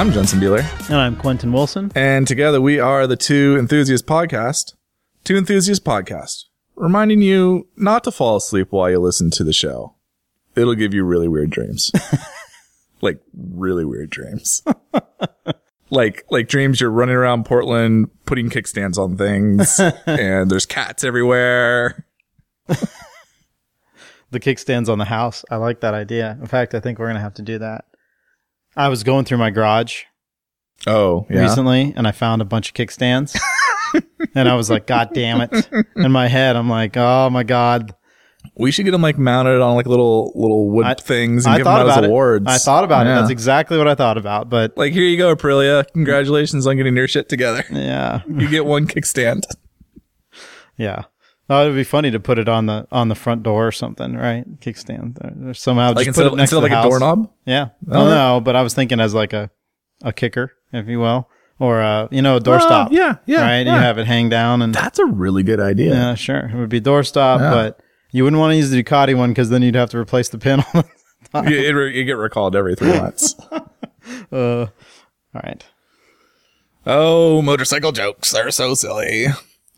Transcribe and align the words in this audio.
I'm 0.00 0.12
Jensen 0.12 0.40
Beeler, 0.40 0.64
And 0.88 0.96
I'm 0.96 1.14
Quentin 1.14 1.52
Wilson. 1.52 1.92
and 1.94 2.26
together 2.26 2.58
we 2.58 2.80
are 2.80 3.06
the 3.06 3.18
Two 3.18 3.56
Enthusiast 3.58 4.06
Podcast. 4.06 4.72
Two 5.24 5.36
Enthusiast 5.36 5.84
Podcast, 5.84 6.44
reminding 6.74 7.20
you 7.20 7.68
not 7.76 8.02
to 8.04 8.10
fall 8.10 8.36
asleep 8.36 8.68
while 8.70 8.88
you 8.88 8.98
listen 8.98 9.30
to 9.32 9.44
the 9.44 9.52
show. 9.52 9.96
It'll 10.56 10.74
give 10.74 10.94
you 10.94 11.04
really 11.04 11.28
weird 11.28 11.50
dreams. 11.50 11.92
like 13.02 13.20
really 13.36 13.84
weird 13.84 14.08
dreams. 14.08 14.62
like 15.90 16.24
like 16.30 16.48
dreams 16.48 16.80
you're 16.80 16.90
running 16.90 17.16
around 17.16 17.44
Portland 17.44 18.08
putting 18.24 18.48
kickstands 18.48 18.96
on 18.96 19.18
things 19.18 19.78
and 20.06 20.50
there's 20.50 20.64
cats 20.64 21.04
everywhere. 21.04 22.06
The 24.30 24.40
kickstands 24.40 24.88
on 24.88 24.96
the 24.96 25.04
house. 25.04 25.44
I 25.50 25.56
like 25.56 25.80
that 25.80 25.92
idea. 25.92 26.38
In 26.40 26.46
fact, 26.46 26.74
I 26.74 26.80
think 26.80 26.98
we're 26.98 27.06
going 27.08 27.16
to 27.16 27.20
have 27.20 27.34
to 27.34 27.42
do 27.42 27.58
that. 27.58 27.84
I 28.76 28.88
was 28.88 29.02
going 29.02 29.24
through 29.24 29.38
my 29.38 29.50
garage 29.50 30.02
Oh, 30.86 31.26
yeah. 31.28 31.40
recently 31.42 31.92
and 31.96 32.06
I 32.08 32.12
found 32.12 32.40
a 32.40 32.44
bunch 32.44 32.68
of 32.70 32.74
kickstands. 32.74 33.38
and 34.34 34.48
I 34.48 34.54
was 34.54 34.70
like, 34.70 34.86
God 34.86 35.10
damn 35.12 35.40
it. 35.42 35.68
In 35.96 36.10
my 36.12 36.26
head, 36.28 36.56
I'm 36.56 36.70
like, 36.70 36.96
oh 36.96 37.28
my 37.30 37.42
God. 37.42 37.94
We 38.56 38.70
should 38.70 38.84
get 38.86 38.92
them 38.92 39.02
like 39.02 39.18
mounted 39.18 39.60
on 39.60 39.74
like 39.76 39.86
little 39.86 40.32
little 40.34 40.70
wood 40.70 40.86
I- 40.86 40.94
things 40.94 41.44
and 41.44 41.54
I 41.54 41.58
give 41.58 41.64
them 41.64 41.72
thought 41.74 41.80
out 41.82 41.88
as 41.88 41.92
about 41.96 42.04
it. 42.04 42.06
awards. 42.08 42.46
I 42.48 42.56
thought 42.58 42.84
about 42.84 43.04
Yeah. 43.06 43.12
it. 43.12 43.20
That's 43.20 43.30
exactly 43.30 43.76
what 43.76 43.88
I 43.88 43.94
thought 43.94 44.16
about. 44.16 44.48
But 44.48 44.76
like 44.78 44.92
here 44.94 45.02
you 45.04 45.18
go, 45.18 45.34
Aprilia. 45.36 45.84
Congratulations 45.92 46.66
on 46.66 46.76
getting 46.76 46.96
your 46.96 47.08
shit 47.08 47.28
together. 47.28 47.64
yeah, 47.70 48.22
You 48.26 48.48
get 48.48 48.64
one 48.64 48.86
kickstand. 48.86 49.44
yeah. 50.78 51.04
Oh, 51.52 51.62
it'd 51.62 51.74
be 51.74 51.82
funny 51.84 52.12
to 52.12 52.20
put 52.20 52.38
it 52.38 52.48
on 52.48 52.66
the 52.66 52.86
on 52.92 53.08
the 53.08 53.16
front 53.16 53.42
door 53.42 53.66
or 53.66 53.72
something, 53.72 54.14
right? 54.14 54.44
Kickstand. 54.60 55.48
Or 55.48 55.52
somehow 55.52 55.92
Like 55.94 56.06
just 56.06 56.16
put 56.16 56.26
of, 56.28 56.34
it 56.34 56.36
next 56.36 56.52
instead 56.52 56.60
to 56.60 56.64
of 56.66 56.70
the 56.70 56.76
like 56.76 56.84
a 56.86 56.88
doorknob. 56.88 57.32
Yeah. 57.44 57.68
Oh, 57.90 58.08
no, 58.08 58.40
but 58.40 58.54
I 58.54 58.62
was 58.62 58.72
thinking 58.72 59.00
as 59.00 59.12
like 59.14 59.32
a 59.32 59.50
a 60.02 60.12
kicker, 60.12 60.52
if 60.72 60.86
you 60.86 61.00
will, 61.00 61.28
or 61.58 61.80
a 61.80 62.08
you 62.12 62.22
know 62.22 62.36
a 62.36 62.40
doorstop. 62.40 62.86
Oh, 62.90 62.92
yeah, 62.92 63.16
yeah, 63.26 63.40
Right. 63.42 63.66
yeah. 63.66 63.74
You 63.74 63.80
have 63.80 63.98
it 63.98 64.06
hang 64.06 64.28
down 64.28 64.62
and 64.62 64.72
That's 64.74 65.00
a 65.00 65.06
really 65.06 65.42
good 65.42 65.58
idea. 65.60 65.92
yeah, 65.92 66.14
sure. 66.14 66.48
It 66.48 66.54
would 66.56 66.68
be 66.70 66.80
doorstop, 66.80 67.40
Yeah. 67.40 67.50
but 67.50 67.80
you 68.12 68.22
wouldn't 68.22 68.38
want 68.38 68.52
to 68.52 68.56
use 68.56 68.70
the 68.70 68.82
Ducati 68.82 69.16
one 69.16 69.30
because 69.30 69.50
then 69.50 69.62
you'd 69.62 69.74
have 69.74 69.90
to 69.90 69.98
replace 69.98 70.28
the 70.28 70.38
pin. 70.38 70.62
on 71.34 71.46
it. 71.48 71.50
You, 71.50 71.80
it 71.88 71.94
you 71.96 72.04
get 72.04 72.16
recalled 72.16 72.54
every 72.56 72.76
three 72.76 72.92
months. 72.96 73.34
uh, 73.52 73.56
all 74.32 74.68
right. 75.34 75.64
oh, 76.86 77.42
motorcycle 77.42 77.92
jokes. 77.92 78.30
They're 78.32 78.50
so 78.52 78.74
silly. 78.74 79.26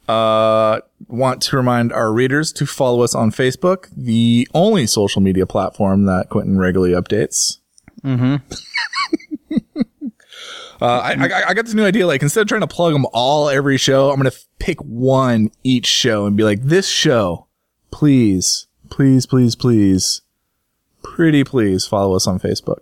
Uh, 0.09 0.81
want 1.09 1.41
to 1.43 1.57
remind 1.57 1.93
our 1.93 2.13
readers 2.13 2.53
to 2.53 2.67
follow 2.67 3.03
us 3.03 3.15
on 3.15 3.31
Facebook, 3.31 3.89
the 3.97 4.49
only 4.53 4.87
social 4.87 5.23
media 5.23 5.47
platform 5.47 6.05
that 6.07 6.29
Quentin 6.29 6.59
regularly 6.59 6.93
updates. 6.93 7.59
Mm-hmm. 8.03 8.37
uh, 10.81 10.85
I, 10.85 11.13
I, 11.13 11.49
I 11.49 11.55
got 11.55 11.65
this 11.65 11.75
new 11.75 11.85
idea. 11.85 12.07
Like 12.07 12.23
instead 12.23 12.43
of 12.43 12.49
trying 12.49 12.63
to 12.63 12.67
plug 12.67 12.93
them 12.93 13.07
all 13.13 13.49
every 13.49 13.77
show, 13.77 14.11
I'm 14.11 14.19
going 14.19 14.31
to 14.31 14.37
pick 14.59 14.81
one 14.81 15.51
each 15.63 15.87
show 15.87 16.27
and 16.27 16.37
be 16.37 16.43
like, 16.45 16.63
this 16.63 16.89
show, 16.89 17.47
please, 17.91 18.67
please, 18.91 19.27
please, 19.27 19.55
please, 19.55 20.23
pretty 21.03 21.45
please 21.45 21.87
follow 21.87 22.17
us 22.17 22.27
on 22.27 22.39
Facebook. 22.41 22.81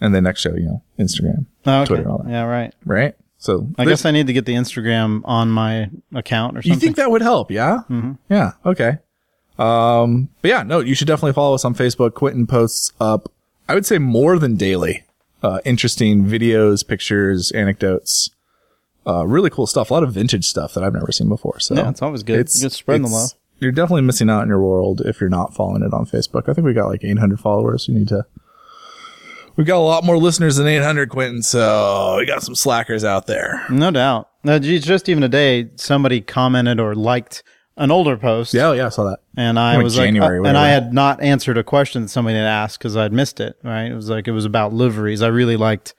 And 0.00 0.14
then 0.14 0.24
next 0.24 0.40
show, 0.40 0.54
you 0.54 0.64
know, 0.66 0.82
Instagram, 0.98 1.46
Oh, 1.64 1.82
okay. 1.82 1.86
Twitter, 1.94 2.10
all 2.10 2.18
that. 2.18 2.30
Yeah, 2.30 2.42
right. 2.42 2.74
right? 2.84 3.14
So 3.38 3.68
I 3.78 3.84
guess 3.84 4.04
I 4.04 4.10
need 4.10 4.26
to 4.28 4.32
get 4.32 4.44
the 4.46 4.54
Instagram 4.54 5.20
on 5.24 5.50
my 5.50 5.90
account 6.14 6.56
or 6.56 6.62
something. 6.62 6.72
you 6.74 6.80
think 6.80 6.96
that 6.96 7.10
would 7.10 7.22
help? 7.22 7.50
Yeah. 7.50 7.80
Mm-hmm. 7.90 8.12
Yeah. 8.28 8.52
Okay. 8.64 8.98
Um, 9.58 10.28
but 10.42 10.48
yeah, 10.48 10.62
no, 10.62 10.80
you 10.80 10.94
should 10.94 11.08
definitely 11.08 11.32
follow 11.32 11.54
us 11.54 11.64
on 11.64 11.74
Facebook. 11.74 12.14
Quentin 12.14 12.46
posts 12.46 12.92
up, 13.00 13.30
I 13.68 13.74
would 13.74 13.86
say 13.86 13.98
more 13.98 14.38
than 14.38 14.56
daily, 14.56 15.04
uh, 15.42 15.60
interesting 15.64 16.24
videos, 16.26 16.86
pictures, 16.86 17.52
anecdotes, 17.52 18.30
uh, 19.06 19.26
really 19.26 19.50
cool 19.50 19.66
stuff. 19.66 19.90
A 19.90 19.94
lot 19.94 20.02
of 20.02 20.12
vintage 20.12 20.44
stuff 20.46 20.74
that 20.74 20.82
I've 20.84 20.92
never 20.92 21.12
seen 21.12 21.28
before. 21.28 21.60
So 21.60 21.74
Yeah, 21.74 21.88
it's 21.90 22.02
always 22.02 22.22
good. 22.22 22.36
Good 22.60 22.72
spreading 22.72 23.02
the 23.02 23.08
it's- 23.08 23.32
love. 23.32 23.40
You're 23.58 23.72
definitely 23.72 24.02
missing 24.02 24.28
out 24.28 24.42
in 24.42 24.48
your 24.48 24.60
world 24.60 25.00
if 25.06 25.18
you're 25.18 25.30
not 25.30 25.54
following 25.54 25.82
it 25.82 25.94
on 25.94 26.04
Facebook. 26.04 26.46
I 26.46 26.52
think 26.52 26.66
we 26.66 26.74
got 26.74 26.88
like 26.88 27.02
800 27.02 27.40
followers. 27.40 27.88
You 27.88 27.94
need 27.94 28.08
to. 28.08 28.26
We've 29.56 29.66
got 29.66 29.78
a 29.78 29.80
lot 29.80 30.04
more 30.04 30.18
listeners 30.18 30.56
than 30.56 30.66
800, 30.66 31.08
Quentin. 31.08 31.42
So 31.42 32.16
we 32.18 32.26
got 32.26 32.42
some 32.42 32.54
slackers 32.54 33.04
out 33.04 33.26
there. 33.26 33.64
No 33.70 33.90
doubt. 33.90 34.28
No, 34.44 34.58
geez, 34.58 34.84
just 34.84 35.08
even 35.08 35.22
today, 35.22 35.70
somebody 35.76 36.20
commented 36.20 36.78
or 36.78 36.94
liked 36.94 37.42
an 37.78 37.90
older 37.90 38.16
post. 38.16 38.54
Yeah, 38.54 38.68
oh, 38.68 38.72
yeah, 38.72 38.86
I 38.86 38.88
saw 38.90 39.04
that. 39.04 39.20
And 39.36 39.58
I 39.58 39.76
Like 39.76 39.84
was 39.84 39.96
January, 39.96 40.40
like, 40.40 40.46
uh, 40.46 40.48
and 40.48 40.58
I 40.58 40.68
had 40.68 40.92
not 40.92 41.22
answered 41.22 41.58
a 41.58 41.64
question 41.64 42.02
that 42.02 42.08
somebody 42.08 42.36
had 42.36 42.46
asked 42.46 42.78
because 42.78 42.96
I'd 42.96 43.12
missed 43.12 43.40
it. 43.40 43.56
Right? 43.62 43.90
It 43.90 43.94
was 43.94 44.08
like 44.08 44.28
it 44.28 44.32
was 44.32 44.44
about 44.44 44.72
liveries. 44.72 45.22
I 45.22 45.28
really 45.28 45.56
liked 45.56 45.94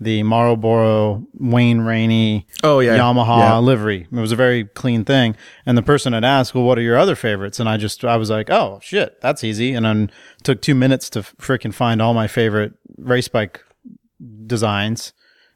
the 0.00 0.22
Marlboro 0.22 1.26
Wayne 1.38 1.82
Rainey 1.82 2.46
Oh, 2.64 2.80
yeah. 2.80 2.96
Yamaha 2.96 3.38
Yeah. 3.38 3.58
livery. 3.58 4.06
It 4.10 4.18
was 4.18 4.32
a 4.32 4.36
very 4.36 4.64
clean 4.64 5.04
thing. 5.04 5.36
And 5.66 5.76
the 5.76 5.82
person 5.82 6.12
had 6.14 6.24
asked, 6.24 6.54
"Well, 6.54 6.64
what 6.64 6.78
are 6.78 6.82
your 6.82 6.96
other 6.96 7.14
favorites?" 7.14 7.60
And 7.60 7.68
I 7.68 7.76
just 7.76 8.04
I 8.04 8.16
was 8.16 8.30
like, 8.30 8.48
"Oh 8.50 8.80
shit, 8.82 9.20
that's 9.20 9.44
easy." 9.44 9.74
And 9.74 9.84
then 9.84 10.10
took 10.42 10.62
two 10.62 10.74
minutes 10.74 11.10
to 11.10 11.20
freaking 11.20 11.74
find 11.74 12.00
all 12.00 12.14
my 12.14 12.26
favorite 12.26 12.72
race 12.98 13.28
bike 13.28 13.60
designs. 14.46 15.12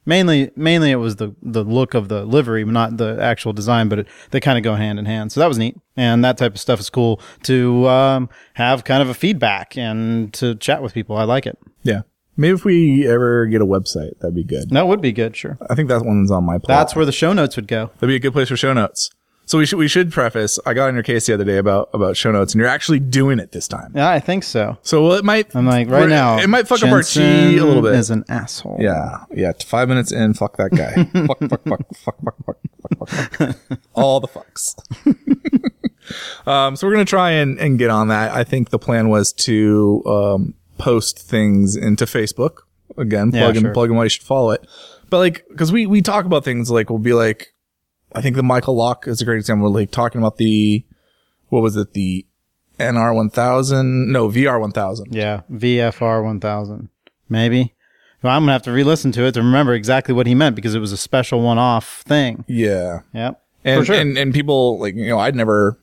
Mainly, 0.07 0.51
mainly 0.55 0.91
it 0.91 0.97
was 0.97 1.15
the 1.15 1.33
the 1.41 1.63
look 1.63 1.95
of 1.95 2.09
the 2.09 2.25
livery, 2.25 2.63
not 2.63 2.97
the 2.97 3.17
actual 3.19 3.53
design, 3.53 3.89
but 3.89 3.99
it, 3.99 4.07
they 4.29 4.39
kind 4.39 4.55
of 4.57 4.63
go 4.63 4.75
hand 4.75 4.99
in 4.99 5.05
hand. 5.05 5.31
So 5.31 5.39
that 5.39 5.47
was 5.47 5.57
neat, 5.57 5.75
and 5.97 6.23
that 6.23 6.37
type 6.37 6.53
of 6.53 6.59
stuff 6.59 6.79
is 6.79 6.91
cool 6.91 7.19
to 7.43 7.87
um, 7.87 8.29
have 8.53 8.83
kind 8.83 9.01
of 9.01 9.09
a 9.09 9.15
feedback 9.15 9.75
and 9.75 10.31
to 10.35 10.53
chat 10.55 10.83
with 10.83 10.93
people. 10.93 11.17
I 11.17 11.23
like 11.23 11.47
it. 11.47 11.57
Yeah. 11.81 12.01
Maybe 12.37 12.53
if 12.53 12.65
we 12.65 13.07
ever 13.07 13.45
get 13.45 13.61
a 13.61 13.65
website, 13.65 14.19
that'd 14.19 14.35
be 14.35 14.43
good. 14.43 14.69
That 14.71 14.87
would 14.87 15.01
be 15.01 15.11
good, 15.11 15.35
sure. 15.35 15.57
I 15.69 15.75
think 15.75 15.89
that 15.89 16.03
one's 16.05 16.31
on 16.31 16.43
my 16.43 16.57
plate. 16.57 16.67
That's 16.75 16.95
where 16.95 17.05
the 17.05 17.11
show 17.11 17.31
notes 17.33 17.55
would 17.55 17.67
go. 17.67 17.91
That'd 17.95 18.09
be 18.09 18.15
a 18.15 18.19
good 18.19 18.33
place 18.33 18.49
for 18.49 18.57
show 18.57 18.73
notes. 18.73 19.09
So 19.47 19.59
we 19.59 19.67
should 19.67 19.77
we 19.77 19.87
should 19.87 20.11
preface. 20.11 20.57
I 20.65 20.73
got 20.73 20.87
on 20.87 20.95
your 20.95 21.03
case 21.03 21.27
the 21.27 21.33
other 21.35 21.43
day 21.43 21.57
about 21.57 21.89
about 21.93 22.17
show 22.17 22.31
notes, 22.31 22.53
and 22.53 22.59
you're 22.59 22.67
actually 22.67 22.99
doing 22.99 23.37
it 23.37 23.51
this 23.51 23.67
time. 23.67 23.91
Yeah, 23.95 24.09
I 24.09 24.19
think 24.19 24.43
so. 24.43 24.77
So 24.81 25.03
well, 25.03 25.13
it 25.13 25.23
might. 25.23 25.55
I'm 25.55 25.67
like 25.67 25.87
right 25.87 26.09
now. 26.09 26.39
it 26.39 26.47
might 26.47 26.67
fuck 26.67 26.81
up 26.81 26.89
our 26.91 27.03
chi 27.03 27.21
a 27.21 27.59
little 27.61 27.83
bit. 27.83 27.93
Is 27.93 28.09
an 28.09 28.25
asshole. 28.27 28.77
yeah, 28.79 29.23
yeah. 29.33 29.51
Five 29.63 29.87
minutes 29.87 30.11
in, 30.11 30.33
fuck 30.33 30.57
that 30.57 30.71
guy. 30.71 31.03
fuck, 31.27 31.39
fuck, 31.39 31.63
fuck, 31.63 31.95
fuck, 31.95 32.17
fuck, 32.23 32.37
fuck, 32.41 33.07
fuck, 33.07 33.09
fuck, 33.11 33.55
fuck. 33.67 33.79
All 33.93 34.19
the 34.19 34.27
fucks. 34.27 34.75
um, 36.47 36.75
so 36.75 36.87
we're 36.87 36.93
gonna 36.93 37.05
try 37.05 37.31
and 37.31 37.59
and 37.59 37.77
get 37.77 37.91
on 37.91 38.07
that. 38.07 38.31
I 38.31 38.43
think 38.43 38.71
the 38.71 38.79
plan 38.79 39.09
was 39.09 39.31
to 39.33 40.01
um 40.07 40.55
post 40.77 41.19
things 41.19 41.75
into 41.75 42.05
Facebook 42.05 42.59
again. 42.97 43.31
Yeah, 43.33 43.43
Plug 43.45 43.55
in 43.57 43.61
sure. 43.63 43.73
plug 43.73 43.89
in 43.89 43.95
why 43.95 44.03
you 44.03 44.09
should 44.09 44.23
follow 44.23 44.51
it. 44.51 44.65
But 45.09 45.19
like, 45.19 45.45
because 45.49 45.71
we 45.71 45.85
we 45.85 46.01
talk 46.01 46.25
about 46.25 46.43
things 46.43 46.69
like 46.71 46.89
we'll 46.89 46.99
be 46.99 47.13
like, 47.13 47.53
I 48.13 48.21
think 48.21 48.35
the 48.35 48.43
Michael 48.43 48.75
Lock 48.75 49.07
is 49.07 49.21
a 49.21 49.25
great 49.25 49.37
example. 49.37 49.71
Like 49.71 49.91
talking 49.91 50.19
about 50.19 50.37
the 50.37 50.83
what 51.49 51.61
was 51.61 51.75
it 51.75 51.93
the 51.93 52.25
NR 52.79 53.15
one 53.15 53.29
thousand 53.29 54.11
no 54.11 54.29
VR 54.29 54.59
one 54.59 54.71
thousand. 54.71 55.13
Yeah, 55.15 55.41
VFR 55.51 56.23
1000. 56.23 56.89
Maybe. 57.29 57.73
Well, 58.21 58.33
I'm 58.35 58.41
going 58.41 58.47
to 58.47 58.53
have 58.53 58.63
to 58.63 58.71
re 58.71 58.83
listen 58.83 59.11
to 59.13 59.23
it 59.25 59.33
to 59.33 59.41
remember 59.41 59.73
exactly 59.73 60.13
what 60.13 60.25
he 60.25 60.33
meant 60.33 60.55
because 60.55 60.73
it 60.73 60.79
was 60.79 60.91
a 60.91 60.97
special 60.97 61.41
one 61.41 61.57
off 61.59 62.01
thing. 62.07 62.43
Yeah. 62.47 63.01
Yep. 63.13 63.41
and, 63.63 63.79
For 63.81 63.85
sure. 63.85 63.95
and 63.95 64.17
and 64.17 64.33
people 64.33 64.79
like 64.79 64.95
you 64.95 65.07
know 65.09 65.19
I'd 65.19 65.35
never 65.35 65.79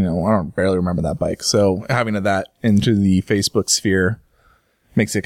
you 0.00 0.06
know 0.06 0.24
I 0.24 0.32
don't 0.32 0.54
barely 0.54 0.76
remember 0.76 1.02
that 1.02 1.18
bike. 1.18 1.42
So 1.42 1.84
having 1.88 2.14
that 2.14 2.48
into 2.62 2.94
the 2.94 3.22
Facebook 3.22 3.68
sphere 3.70 4.20
makes 4.96 5.14
it 5.14 5.22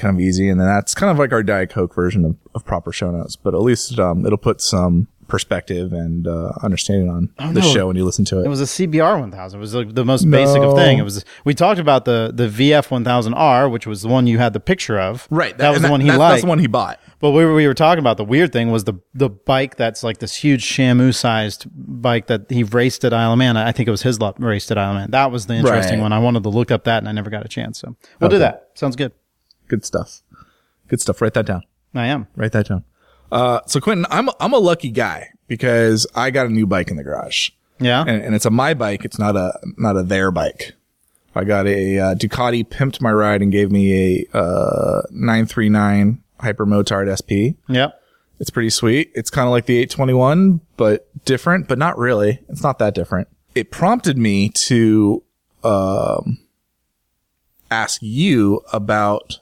kind 5.27 5.41
and 5.41 5.51
then 5.51 5.61
that's 5.61 5.65
kind 5.65 5.65
of 5.65 5.65
like 5.65 5.65
our 5.65 5.65
Diet 5.65 5.65
Coke 5.65 5.65
version 5.65 5.65
of, 5.65 5.65
of 5.65 5.65
proper 5.65 5.65
show 5.65 5.65
notes 5.65 5.65
but 5.65 5.65
at 5.65 5.65
least 5.65 5.65
it'll 5.65 5.65
put 5.65 5.81
some 5.81 5.85
perspective 5.85 5.93
and 5.93 6.27
uh, 6.27 6.51
understanding 6.63 7.09
on 7.09 7.53
the 7.53 7.61
no. 7.61 7.73
show 7.73 7.87
when 7.87 7.95
you 7.95 8.05
listen 8.05 8.25
to 8.25 8.39
it. 8.39 8.45
It 8.45 8.49
was 8.49 8.61
a 8.61 8.65
CBR 8.65 9.19
1000. 9.19 9.57
It 9.57 9.61
was 9.61 9.75
like 9.75 9.95
the 9.95 10.05
most 10.05 10.29
basic 10.29 10.61
of 10.61 10.75
thing. 10.75 10.99
It 10.99 11.03
was. 11.03 11.25
We 11.43 11.53
talked 11.53 11.79
about 11.79 12.05
the 12.05 12.31
the 12.33 12.47
VF 12.47 12.87
1000R, 12.87 13.71
which 13.71 13.87
was 13.87 14.01
the 14.01 14.07
one 14.07 14.27
you 14.27 14.37
had 14.37 14.53
the 14.53 14.59
picture 14.59 14.99
of. 14.99 15.27
right, 15.29 15.57
That, 15.57 15.69
was 15.69 15.77
and 15.77 15.85
the 15.85 15.91
one 15.91 16.01
he 16.01 16.07
that's, 16.07 16.19
liked. 16.19 16.31
That's 16.33 16.41
the 16.43 16.49
one 16.49 16.59
he 16.59 16.67
bought. 16.67 16.99
But 17.19 17.31
we 17.31 17.45
were, 17.45 17.55
we 17.55 17.65
were 17.65 17.73
talking 17.73 17.99
about 17.99 18.17
the 18.17 18.25
weird 18.25 18.51
thing 18.51 18.71
was 18.71 18.83
the 18.83 18.93
the 19.13 19.29
bike 19.29 19.77
that's 19.77 20.03
like 20.03 20.19
this 20.19 20.35
huge 20.35 20.63
Shamu 20.63 21.15
sized 21.15 21.65
bike 21.73 22.27
that 22.27 22.49
he 22.49 22.63
raced 22.63 23.03
at 23.05 23.13
Isle 23.13 23.33
of 23.33 23.37
Man. 23.39 23.57
I 23.57 23.71
think 23.71 23.87
it 23.87 23.91
was 23.91 24.03
his 24.03 24.19
luck 24.19 24.35
raced 24.39 24.71
at 24.71 24.77
Isle 24.77 24.91
of 24.91 24.95
Man. 24.97 25.11
That 25.11 25.31
was 25.31 25.47
the 25.47 25.55
interesting 25.55 25.99
Right. 25.99 26.03
one. 26.03 26.13
I 26.13 26.19
wanted 26.19 26.43
to 26.43 26.49
look 26.49 26.71
up 26.71 26.83
that 26.83 26.99
and 26.99 27.09
I 27.09 27.11
never 27.13 27.29
got 27.29 27.45
a 27.45 27.49
chance. 27.49 27.79
So 27.79 27.95
we'll 28.19 28.29
do 28.29 28.39
that. 28.39 28.69
Sounds 28.75 28.95
good. 28.95 29.11
Good 29.67 29.85
stuff. 29.85 30.21
Good 30.87 31.01
stuff. 31.01 31.21
Write 31.21 31.33
that 31.33 31.45
down. 31.45 31.63
I 31.93 32.07
am. 32.07 32.27
Write 32.35 32.51
that 32.51 32.67
down. 32.67 32.83
Uh, 33.31 33.61
so 33.65 33.79
Quentin, 33.79 34.05
I'm 34.09 34.29
I'm 34.39 34.53
a 34.53 34.57
lucky 34.57 34.91
guy 34.91 35.29
because 35.47 36.07
I 36.15 36.31
got 36.31 36.45
a 36.45 36.49
new 36.49 36.67
bike 36.67 36.89
in 36.89 36.97
the 36.97 37.03
garage. 37.03 37.49
Yeah. 37.79 38.01
and, 38.07 38.21
and 38.21 38.35
it's 38.35 38.45
a 38.45 38.49
my 38.49 38.73
bike. 38.73 39.03
It's 39.03 39.19
not 39.19 39.35
a 39.35 39.57
not 39.77 39.97
a 39.97 40.03
their 40.03 40.31
bike. 40.31 40.73
I 41.35 41.43
got 41.43 41.67
a 41.67 41.99
uh, 41.99 42.15
Ducati 42.15 42.65
pimped 42.65 43.01
my 43.01 43.11
ride 43.11 43.41
and 43.41 43.51
gave 43.51 43.69
me 43.69 44.25
a 44.33 44.37
uh, 44.37 45.01
939 45.11 46.23
Hyper 46.39 46.65
Motard 46.65 47.11
SP. 47.11 47.59
yep. 47.67 48.01
It's 48.39 48.49
pretty 48.49 48.69
sweet. 48.69 49.11
It's 49.15 49.29
kind 49.29 49.47
of 49.47 49.51
like 49.51 49.65
the 49.65 49.77
821, 49.77 50.59
but 50.75 51.07
different, 51.23 51.69
but 51.69 51.77
not 51.77 51.97
really. 51.97 52.41
It's 52.49 52.63
not 52.63 52.79
that 52.79 52.93
different. 52.93 53.29
It 53.53 53.71
prompted 53.71 54.17
me 54.17 54.49
to 54.49 55.23
um, 55.63 56.39
ask 57.71 58.01
you 58.01 58.61
about 58.73 59.39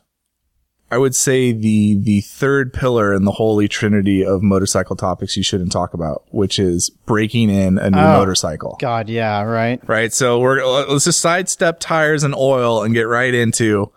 I 0.91 0.97
would 0.97 1.15
say 1.15 1.51
the 1.51 1.95
the 1.95 2.21
third 2.21 2.71
pillar 2.71 3.13
in 3.13 3.25
the 3.25 3.31
holy 3.31 3.67
trinity 3.67 4.23
of 4.23 4.43
motorcycle 4.43 4.95
topics 4.95 5.35
you 5.35 5.41
shouldn't 5.43 5.71
talk 5.71 5.93
about, 5.95 6.23
which 6.29 6.59
is 6.59 6.91
breaking 7.07 7.49
in 7.49 7.79
a 7.79 7.89
new 7.89 7.97
Oh. 7.97 8.19
motorcycle. 8.19 8.77
God, 8.79 9.09
yeah, 9.09 9.41
right. 9.41 9.81
Right. 9.87 10.13
So 10.13 10.39
we're 10.39 10.63
let's 10.63 11.05
just 11.05 11.19
sidestep 11.19 11.79
tires 11.79 12.23
and 12.23 12.35
oil 12.35 12.83
and 12.83 12.93
get 12.93 13.07
right 13.07 13.33
into 13.33 13.91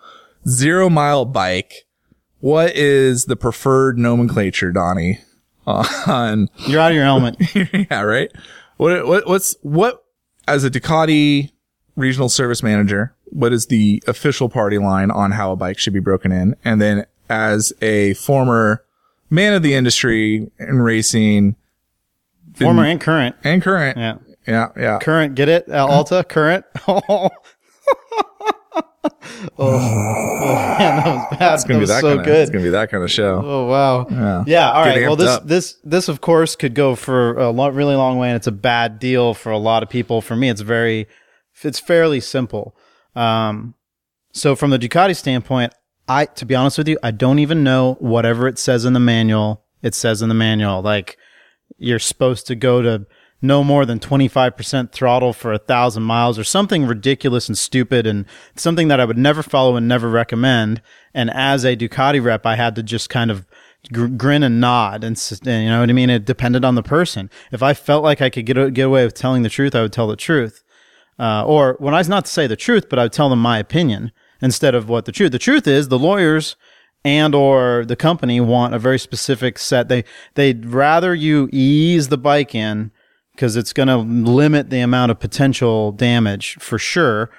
zero 0.49 0.89
mile 0.89 1.25
bike. 1.27 1.87
What 2.41 2.75
is 2.77 3.25
the 3.27 3.37
preferred 3.37 3.99
nomenclature, 3.99 4.73
Donnie? 4.73 5.21
On 5.67 6.49
You're 6.67 6.81
out 6.81 6.93
of 6.93 6.95
your 6.97 7.05
element. 7.05 7.37
yeah, 7.91 8.01
right. 8.03 8.31
What 8.79 9.07
what 9.07 9.27
what's 9.27 9.55
what 9.63 10.03
as 10.49 10.65
a 10.65 10.71
Ducati 10.71 11.51
regional 11.97 12.29
service 12.29 12.63
manager? 12.63 13.15
What 13.27 13.53
is 13.53 13.67
the 13.67 14.03
official 14.07 14.49
party 14.49 14.79
line 14.79 15.11
on 15.11 15.33
how 15.33 15.51
a 15.53 15.57
bike 15.57 15.79
should 15.79 15.93
be 15.93 16.01
broken 16.01 16.31
in? 16.33 16.55
And 16.65 16.81
then 16.81 17.07
as 17.29 17.73
a 17.83 18.15
former 18.15 18.85
man 19.31 19.53
of 19.55 19.63
the 19.63 19.75
industry 19.75 20.49
in 20.59 20.79
racing 20.81 21.57
Former 22.55 22.85
and 22.85 23.01
current. 23.01 23.35
and 23.45 23.61
current, 23.61 23.99
Yeah. 23.99 24.17
yeah, 24.47 24.69
yeah. 24.79 24.99
Current, 25.01 25.35
get 25.35 25.49
it? 25.49 25.69
Uh, 25.69 25.87
Alta, 25.87 26.25
current. 26.25 26.65
oh. 26.89 27.29
oh, 29.59 30.77
man, 30.79 30.97
that 30.97 31.07
was 31.07 31.39
bad. 31.39 31.55
It's 31.55 31.65
gonna 31.65 31.75
that 31.75 31.75
be 31.75 31.81
was 31.81 31.89
that 31.91 32.01
so 32.01 32.09
kind 32.09 32.21
of. 32.21 32.27
good. 32.27 32.37
It's 32.41 32.51
gonna 32.51 32.65
be 32.65 32.71
that 32.71 32.91
kind 32.91 33.03
of 33.05 33.11
show. 33.11 33.43
Oh 33.45 33.67
wow. 33.67 34.07
Yeah. 34.11 34.45
Yeah. 34.47 34.71
All 34.73 34.83
right. 34.83 34.95
Getting 34.95 35.07
Well, 35.09 35.17
this 35.17 35.29
up. 35.29 35.47
this 35.47 35.77
this 35.85 36.09
of 36.09 36.21
course 36.21 36.57
could 36.57 36.75
go 36.75 36.95
for 36.95 37.37
a 37.39 37.51
lo- 37.51 37.69
really 37.69 37.95
long 37.95 38.19
way, 38.19 38.29
and 38.29 38.37
it's 38.37 38.47
a 38.47 38.53
bad 38.53 38.99
deal 38.99 39.35
for 39.35 39.51
a 39.53 39.59
lot 39.59 39.83
of 39.83 39.89
people. 39.89 40.21
For 40.21 40.35
me, 40.37 40.49
it's 40.49 40.61
very, 40.61 41.09
it's 41.65 41.81
fairly 41.81 42.21
simple. 42.21 42.77
Um, 43.15 43.75
so 44.33 44.55
from 44.55 44.71
the 44.71 44.79
Ducati 44.79 45.17
standpoint, 45.17 45.73
I 46.09 46.27
to 46.27 46.47
be 46.47 46.55
honest 46.55 46.79
with 46.79 46.89
you, 46.89 46.99
I 47.03 47.11
don't 47.11 47.39
even 47.39 47.65
know 47.65 47.95
whatever 48.01 48.47
it 48.47 48.59
says 48.59 48.85
in 48.85 48.93
the 48.93 49.01
manual. 49.01 49.65
It 49.83 49.95
says 49.95 50.23
in 50.23 50.29
the 50.29 50.35
manual 50.35 50.83
like 50.83 51.17
you're 51.79 51.99
supposed 51.99 52.47
to 52.47 52.55
go 52.55 52.83
to 52.83 53.07
no 53.43 53.63
more 53.63 53.85
than 53.85 54.01
25% 54.01 54.93
throttle 54.93 55.33
for 55.33 55.53
a 55.53 55.59
thousand 55.59 56.03
miles 56.03 56.39
or 56.39 56.45
something 56.45 56.87
ridiculous 56.87 57.49
and 57.49 57.57
stupid 57.57 58.07
and 58.07 58.25
something 58.57 58.89
that 58.89 59.01
I 59.01 59.05
would 59.05 59.19
never 59.19 59.43
follow 59.43 59.77
and 59.77 59.87
never 59.87 60.09
recommend. 60.09 60.81
And 61.13 61.31
as 61.31 61.65
a 61.65 61.77
Ducati 61.77 62.23
rep, 62.23 62.47
I 62.47 62.57
had 62.57 62.75
to 62.77 62.83
just 62.83 63.11
kind 63.11 63.31
of 63.31 63.47
gr- 63.93 64.07
grin 64.07 64.43
and 64.43 64.61
nod 64.61 65.05
and, 65.05 65.21
you 65.45 65.69
know 65.69 65.81
what 65.81 65.91
I 65.91 65.93
mean? 65.93 66.11
It 66.11 66.25
depended 66.25 66.65
on 66.65 66.77
the 66.77 66.83
person. 66.83 67.31
If 67.53 67.63
I 67.63 67.75
felt 67.75 68.03
like 68.03 68.23
I 68.23 68.31
could 68.31 68.47
get, 68.47 68.75
get 68.75 68.87
away 68.87 69.05
with 69.05 69.15
telling 69.15 69.43
the 69.43 69.51
truth, 69.51 69.75
I 69.75 69.83
would 69.83 69.93
tell 69.93 70.09
the 70.09 70.17
truth. 70.17 70.63
Uh, 71.19 71.45
or 71.47 71.77
when 71.79 71.95
I 71.95 71.99
was 71.99 72.09
not 72.09 72.27
to 72.27 72.31
say 72.31 72.47
the 72.47 72.57
truth, 72.57 72.89
but 72.89 72.99
I 72.99 73.05
would 73.05 73.13
tell 73.13 73.29
them 73.29 73.41
my 73.41 73.59
opinion 73.59 74.13
instead 74.43 74.75
of 74.75 74.89
what 74.89 75.07
the 75.07 75.13
truth. 75.13 75.33
The 75.33 75.39
truth 75.39 75.67
is 75.67 75.89
the 75.89 75.99
lawyers 75.99 76.57
and 77.05 77.35
or 77.35 77.85
the 77.87 77.97
company 77.97 78.41
want 78.41 78.75
a 78.75 78.79
very 78.79 78.99
specific 78.99 79.59
set. 79.59 79.89
They 79.89 80.05
they'd 80.35 80.67
rather 80.67 81.15
you 81.15 81.49
ease 81.53 82.09
the 82.09 82.19
bike 82.19 82.55
in 82.55 82.91
because 83.33 83.57
it's 83.57 83.73
going 83.73 83.89
to 83.89 83.97
limit 83.97 84.71
the 84.71 84.81
amount 84.81 85.11
of 85.11 85.21
potential 85.21 85.93
damage 85.93 86.57
for 86.59 86.79
sure 86.79 87.31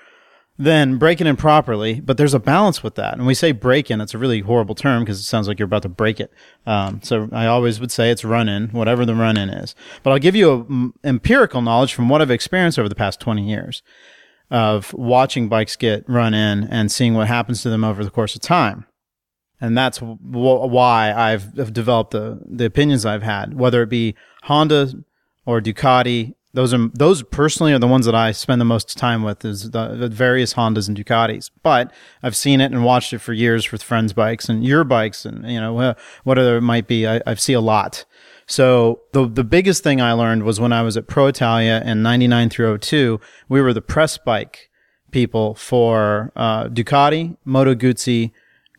than 0.57 0.97
break 0.97 1.21
it 1.21 1.27
in 1.27 1.35
properly. 1.35 1.99
But 1.99 2.17
there's 2.17 2.33
a 2.33 2.39
balance 2.39 2.81
with 2.81 2.95
that. 2.95 3.13
And 3.13 3.27
we 3.27 3.33
say 3.33 3.51
break 3.51 3.91
in, 3.91 4.01
it's 4.01 4.13
a 4.13 4.17
really 4.17 4.41
horrible 4.41 4.75
term 4.75 5.03
because 5.03 5.19
it 5.19 5.23
sounds 5.23 5.47
like 5.47 5.59
you're 5.59 5.67
about 5.67 5.83
to 5.83 5.89
break 5.89 6.19
it. 6.19 6.31
Um, 6.65 7.01
so 7.03 7.29
I 7.31 7.45
always 7.45 7.79
would 7.79 7.91
say 7.91 8.09
it's 8.09 8.25
run 8.25 8.49
in, 8.49 8.69
whatever 8.69 9.05
the 9.05 9.15
run 9.15 9.37
in 9.37 9.49
is. 9.49 9.75
But 10.03 10.11
I'll 10.11 10.19
give 10.19 10.35
you 10.35 10.51
a 10.51 10.63
mm, 10.65 10.93
empirical 11.03 11.61
knowledge 11.61 11.93
from 11.93 12.09
what 12.09 12.21
I've 12.21 12.31
experienced 12.31 12.79
over 12.79 12.89
the 12.89 12.95
past 12.95 13.19
20 13.19 13.47
years 13.47 13.83
of 14.49 14.93
watching 14.93 15.49
bikes 15.49 15.75
get 15.75 16.07
run 16.07 16.33
in 16.33 16.63
and 16.65 16.91
seeing 16.91 17.13
what 17.13 17.27
happens 17.27 17.61
to 17.63 17.69
them 17.69 17.83
over 17.83 18.03
the 18.03 18.11
course 18.11 18.35
of 18.35 18.41
time. 18.41 18.85
And 19.59 19.77
that's 19.77 19.97
w- 19.97 20.15
why 20.21 21.11
I've 21.11 21.59
I've 21.59 21.73
developed 21.73 22.11
the, 22.11 22.39
the 22.45 22.65
opinions 22.65 23.05
I've 23.05 23.23
had, 23.23 23.55
whether 23.55 23.81
it 23.81 23.89
be 23.89 24.15
Honda 24.43 24.93
or 25.45 25.61
Ducati. 25.61 26.35
Those 26.57 26.73
are 26.73 26.87
those 26.91 27.21
personally 27.21 27.71
are 27.71 27.77
the 27.77 27.85
ones 27.85 28.07
that 28.07 28.15
I 28.15 28.31
spend 28.31 28.59
the 28.59 28.65
most 28.65 28.97
time 28.97 29.21
with 29.21 29.45
is 29.45 29.69
the, 29.69 29.89
the 29.89 30.07
various 30.07 30.55
Hondas 30.55 30.87
and 30.87 30.97
Ducatis. 30.97 31.51
But 31.61 31.93
I've 32.23 32.35
seen 32.35 32.61
it 32.61 32.71
and 32.71 32.83
watched 32.83 33.13
it 33.13 33.19
for 33.19 33.31
years 33.31 33.71
with 33.71 33.83
friends' 33.83 34.11
bikes 34.11 34.49
and 34.49 34.65
your 34.65 34.83
bikes 34.83 35.23
and 35.23 35.47
you 35.47 35.61
know 35.61 35.77
wh- 35.77 36.25
whatever 36.25 36.57
it 36.57 36.61
might 36.61 36.87
be. 36.87 37.05
I, 37.05 37.21
I 37.27 37.35
see 37.35 37.53
a 37.53 37.61
lot. 37.61 38.05
So 38.47 39.01
the 39.13 39.27
the 39.27 39.43
biggest 39.43 39.83
thing 39.83 40.01
I 40.01 40.13
learned 40.13 40.45
was 40.45 40.59
when 40.59 40.73
I 40.73 40.81
was 40.81 40.97
at 40.97 41.05
Pro 41.05 41.27
Italia 41.27 41.83
in 41.85 42.01
'99 42.01 42.49
through 42.49 42.79
02. 42.79 43.19
We 43.47 43.61
were 43.61 43.71
the 43.71 43.83
press 43.83 44.17
bike 44.17 44.71
people 45.11 45.53
for 45.53 46.31
uh, 46.35 46.69
Ducati, 46.69 47.37
Moto 47.45 47.75
Guzzi, 47.75 48.31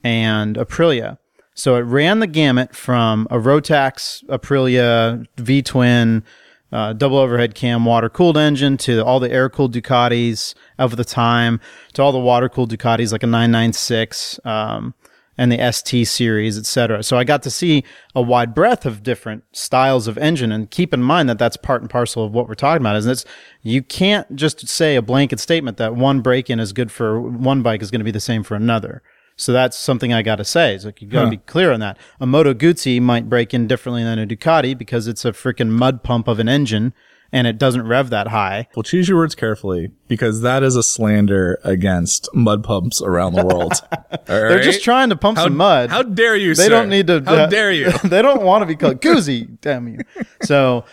and 0.03 0.57
Aprilia. 0.57 1.19
So 1.55 1.77
it 1.77 1.83
ran 1.83 2.19
the 2.19 2.27
gamut 2.27 2.75
from 2.75 3.29
a 3.31 3.37
Rotax 3.37 4.25
Aprilia 4.25 5.27
V 5.37 5.63
twin, 5.63 6.25
uh, 6.71 6.93
double 6.93 7.19
overhead 7.19 7.55
cam 7.55 7.85
water 7.85 8.09
cooled 8.09 8.37
engine 8.37 8.77
to 8.77 9.05
all 9.05 9.21
the 9.21 9.31
air 9.31 9.49
cooled 9.49 9.75
Ducatis 9.75 10.55
of 10.79 10.97
the 10.97 11.05
time 11.05 11.61
to 11.95 12.03
all 12.03 12.13
the 12.13 12.19
water 12.19 12.49
cooled 12.49 12.71
Ducatis 12.71 13.13
like 13.13 13.23
a 13.23 13.27
996, 13.27 14.41
um, 14.45 14.95
and 15.39 15.53
the 15.53 15.73
ST 15.73 16.07
series, 16.07 16.59
etc. 16.59 17.03
So 17.05 17.17
I 17.17 17.23
got 17.23 17.45
to 17.45 17.51
see 17.51 17.85
a 18.15 18.21
wide 18.21 18.55
breadth 18.55 18.85
of 18.85 19.05
different 19.05 19.45
styles 19.53 20.09
of 20.09 20.19
engine 20.19 20.51
and 20.51 20.69
keep 20.69 20.93
in 20.93 21.01
mind 21.01 21.29
that 21.29 21.39
that's 21.39 21.57
part 21.57 21.81
and 21.81 21.89
parcel 21.89 22.25
of 22.25 22.33
what 22.33 22.49
we're 22.49 22.55
talking 22.55 22.83
about 22.83 22.97
is 22.97 23.07
it's 23.07 23.25
you 23.63 23.81
can't 23.81 24.35
just 24.35 24.67
say 24.67 24.97
a 24.97 25.03
blanket 25.03 25.39
statement 25.39 25.77
that 25.77 25.95
one 25.95 26.21
break-in 26.21 26.59
is 26.59 26.73
good 26.73 26.91
for 26.91 27.21
one 27.21 27.63
bike 27.63 27.83
is 27.83 27.93
going 27.93 28.01
to 28.01 28.05
be 28.05 28.11
the 28.11 28.21
same 28.21 28.43
for 28.43 28.57
another. 28.57 29.01
So 29.39 29.53
that's 29.53 29.79
something 29.79 30.13
I 30.13 30.23
got 30.23 30.37
to 30.37 30.45
say. 30.45 30.75
It's 30.75 30.85
like 30.85 31.01
you 31.01 31.07
got 31.07 31.25
to 31.25 31.31
be 31.31 31.37
clear 31.37 31.73
on 31.73 31.79
that. 31.79 31.97
A 32.21 32.27
Moto 32.27 32.53
Guzzi 32.53 33.01
might 33.01 33.29
break 33.29 33.55
in 33.55 33.69
differently 33.69 34.03
than 34.03 34.19
a 34.19 34.27
Ducati 34.27 34.77
because 34.77 35.07
it's 35.07 35.25
a 35.25 35.31
freaking 35.31 35.71
mud 35.71 36.03
pump 36.03 36.27
of 36.27 36.41
an 36.41 36.49
engine 36.49 36.93
and 37.33 37.47
it 37.47 37.57
doesn't 37.57 37.87
rev 37.87 38.11
that 38.11 38.29
high. 38.29 38.67
Well, 38.75 38.83
choose 38.83 39.09
your 39.09 39.19
words 39.19 39.35
carefully 39.35 39.93
because 40.09 40.41
that 40.41 40.63
is 40.63 40.77
a 40.77 40.83
slander 40.83 41.61
against 41.63 42.29
mud 42.35 42.65
pumps 42.65 43.01
around 43.01 43.35
the 43.35 43.45
world. 43.45 43.75
They're 44.27 44.61
just 44.61 44.83
trying 44.83 45.11
to 45.11 45.17
pump 45.17 45.39
how, 45.39 45.45
some 45.45 45.57
mud. 45.57 45.91
How 45.91 46.03
dare 46.03 46.37
you? 46.37 46.55
they 46.55 46.65
sir? 46.65 46.71
don't 46.71 46.89
need 46.89 47.07
to. 47.09 47.23
How 47.25 47.35
uh, 47.35 47.47
dare 47.51 47.73
you? 47.73 47.91
they 48.05 48.23
don't 48.23 48.43
want 48.43 48.63
to 48.63 48.67
be 48.67 48.77
called 48.77 49.01
Guzzi. 49.01 49.61
damn 49.61 49.89
you. 49.89 50.01
So, 50.43 50.85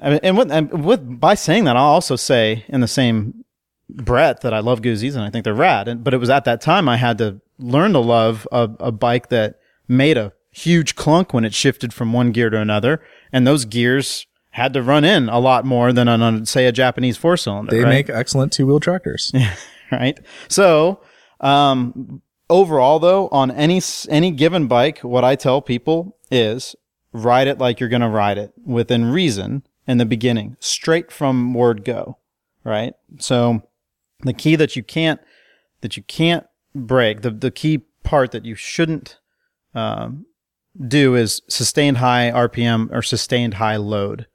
I 0.00 0.10
mean, 0.10 0.20
and 0.22 0.38
with, 0.38 0.52
and 0.52 0.84
with 0.84 1.20
by 1.20 1.34
saying 1.34 1.64
that, 1.64 1.76
I'll 1.76 1.84
also 1.84 2.16
say 2.16 2.64
in 2.68 2.80
the 2.80 2.88
same 2.88 3.39
breath 3.96 4.40
that 4.40 4.54
I 4.54 4.60
love 4.60 4.82
Guzzi's 4.82 5.14
and 5.14 5.24
I 5.24 5.30
think 5.30 5.44
they're 5.44 5.54
rad. 5.54 5.88
And 5.88 6.02
but 6.04 6.14
it 6.14 6.18
was 6.18 6.30
at 6.30 6.44
that 6.44 6.60
time 6.60 6.88
I 6.88 6.96
had 6.96 7.18
to 7.18 7.40
learn 7.58 7.92
to 7.92 8.00
love 8.00 8.46
a, 8.52 8.70
a 8.80 8.92
bike 8.92 9.28
that 9.28 9.60
made 9.88 10.16
a 10.16 10.32
huge 10.50 10.96
clunk 10.96 11.32
when 11.32 11.44
it 11.44 11.54
shifted 11.54 11.92
from 11.92 12.12
one 12.12 12.32
gear 12.32 12.50
to 12.50 12.58
another, 12.58 13.00
and 13.32 13.46
those 13.46 13.64
gears 13.64 14.26
had 14.50 14.72
to 14.72 14.82
run 14.82 15.04
in 15.04 15.28
a 15.28 15.38
lot 15.38 15.64
more 15.64 15.92
than 15.92 16.08
on, 16.08 16.22
on 16.22 16.44
say 16.44 16.66
a 16.66 16.72
Japanese 16.72 17.16
four 17.16 17.36
cylinder. 17.36 17.70
They 17.70 17.84
right? 17.84 17.88
make 17.88 18.10
excellent 18.10 18.52
two 18.52 18.66
wheel 18.66 18.80
tractors. 18.80 19.32
right? 19.92 20.18
So, 20.48 21.00
um, 21.40 22.22
overall 22.48 22.98
though, 22.98 23.28
on 23.28 23.50
any, 23.50 23.80
any 24.08 24.30
given 24.32 24.66
bike, 24.66 24.98
what 25.00 25.24
I 25.24 25.36
tell 25.36 25.62
people 25.62 26.16
is 26.30 26.74
ride 27.12 27.46
it 27.46 27.58
like 27.58 27.80
you're 27.80 27.88
going 27.88 28.02
to 28.02 28.08
ride 28.08 28.38
it 28.38 28.52
within 28.64 29.06
reason 29.06 29.62
in 29.86 29.98
the 29.98 30.06
beginning, 30.06 30.56
straight 30.60 31.10
from 31.10 31.54
word 31.54 31.84
go, 31.84 32.18
right? 32.64 32.94
So 33.18 33.62
the 34.22 34.32
key 34.32 34.56
that 34.56 34.76
you 34.76 34.82
can't, 34.82 35.20
that 35.80 35.96
you 35.96 36.02
can't 36.02 36.46
break, 36.74 37.22
the, 37.22 37.30
the 37.30 37.50
key 37.50 37.78
part 38.02 38.32
that 38.32 38.44
you 38.44 38.54
shouldn't, 38.54 39.18
um, 39.74 40.26
do 40.86 41.14
is 41.14 41.42
sustained 41.48 41.98
high 41.98 42.30
RPM 42.30 42.90
or 42.92 43.02
sustained 43.02 43.54
high 43.54 43.76
load. 43.76 44.26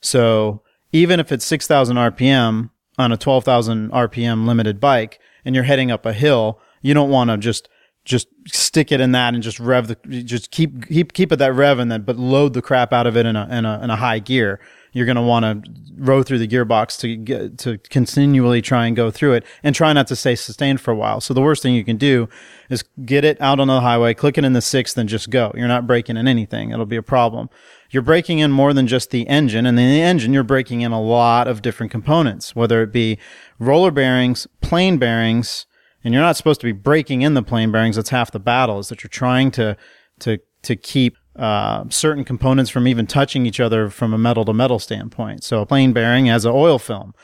So 0.00 0.62
even 0.92 1.20
if 1.20 1.32
it's 1.32 1.44
6,000 1.44 1.96
RPM 1.96 2.70
on 2.98 3.12
a 3.12 3.16
12,000 3.16 3.90
RPM 3.90 4.46
limited 4.46 4.80
bike 4.80 5.18
and 5.44 5.54
you're 5.54 5.64
heading 5.64 5.90
up 5.90 6.06
a 6.06 6.12
hill, 6.12 6.60
you 6.82 6.94
don't 6.94 7.10
want 7.10 7.30
to 7.30 7.36
just 7.36 7.68
just 8.04 8.28
stick 8.46 8.92
it 8.92 9.00
in 9.00 9.12
that 9.12 9.32
and 9.32 9.42
just 9.42 9.58
rev 9.58 9.88
the 9.88 10.22
just 10.22 10.50
keep 10.50 10.88
keep 10.88 11.14
keep 11.14 11.32
it 11.32 11.36
that 11.36 11.54
rev 11.54 11.78
and 11.78 11.90
then 11.90 12.02
but 12.02 12.18
load 12.18 12.52
the 12.52 12.60
crap 12.60 12.92
out 12.92 13.06
of 13.06 13.16
it 13.16 13.24
in 13.24 13.34
a 13.34 13.48
in 13.50 13.64
a 13.64 13.80
in 13.82 13.90
a 13.90 13.96
high 13.96 14.18
gear. 14.18 14.60
You're 14.94 15.04
going 15.04 15.16
to 15.16 15.22
want 15.22 15.44
to 15.44 15.70
row 15.96 16.22
through 16.22 16.38
the 16.38 16.48
gearbox 16.48 16.98
to 17.00 17.16
get 17.16 17.58
to 17.58 17.76
continually 17.90 18.62
try 18.62 18.86
and 18.86 18.96
go 18.96 19.10
through 19.10 19.34
it 19.34 19.44
and 19.62 19.74
try 19.74 19.92
not 19.92 20.06
to 20.06 20.16
stay 20.16 20.34
sustained 20.34 20.80
for 20.80 20.90
a 20.90 20.96
while. 20.96 21.20
So 21.20 21.34
the 21.34 21.42
worst 21.42 21.62
thing 21.62 21.74
you 21.74 21.84
can 21.84 21.98
do 21.98 22.28
is 22.70 22.82
get 23.04 23.22
it 23.24 23.38
out 23.40 23.60
on 23.60 23.68
the 23.68 23.82
highway, 23.82 24.14
click 24.14 24.38
it 24.38 24.44
in 24.44 24.54
the 24.54 24.62
sixth, 24.62 24.96
and 24.96 25.08
just 25.08 25.28
go. 25.28 25.52
You're 25.54 25.68
not 25.68 25.86
breaking 25.86 26.16
in 26.16 26.26
anything. 26.26 26.70
It'll 26.70 26.86
be 26.86 26.96
a 26.96 27.02
problem 27.02 27.50
you're 27.94 28.02
breaking 28.02 28.40
in 28.40 28.50
more 28.50 28.74
than 28.74 28.88
just 28.88 29.10
the 29.10 29.26
engine. 29.28 29.64
And 29.64 29.78
in 29.78 29.88
the 29.88 30.02
engine, 30.02 30.32
you're 30.32 30.42
breaking 30.42 30.80
in 30.80 30.90
a 30.90 31.00
lot 31.00 31.46
of 31.46 31.62
different 31.62 31.92
components, 31.92 32.54
whether 32.56 32.82
it 32.82 32.92
be 32.92 33.18
roller 33.60 33.92
bearings, 33.92 34.48
plain 34.60 34.98
bearings, 34.98 35.64
and 36.02 36.12
you're 36.12 36.22
not 36.22 36.36
supposed 36.36 36.60
to 36.60 36.66
be 36.66 36.72
breaking 36.72 37.22
in 37.22 37.34
the 37.34 37.42
plain 37.42 37.70
bearings. 37.70 37.94
That's 37.94 38.10
half 38.10 38.32
the 38.32 38.40
battle 38.40 38.80
is 38.80 38.88
that 38.88 39.04
you're 39.04 39.08
trying 39.08 39.52
to, 39.52 39.76
to, 40.18 40.40
to 40.62 40.74
keep, 40.74 41.16
uh, 41.36 41.84
certain 41.88 42.24
components 42.24 42.70
from 42.70 42.86
even 42.86 43.06
touching 43.06 43.46
each 43.46 43.60
other 43.60 43.90
from 43.90 44.14
a 44.14 44.18
metal 44.18 44.44
to 44.44 44.52
metal 44.52 44.78
standpoint. 44.78 45.42
So 45.44 45.60
a 45.60 45.66
plain 45.66 45.92
bearing 45.92 46.26
has 46.26 46.44
an 46.44 46.52
oil 46.54 46.78
film. 46.78 47.14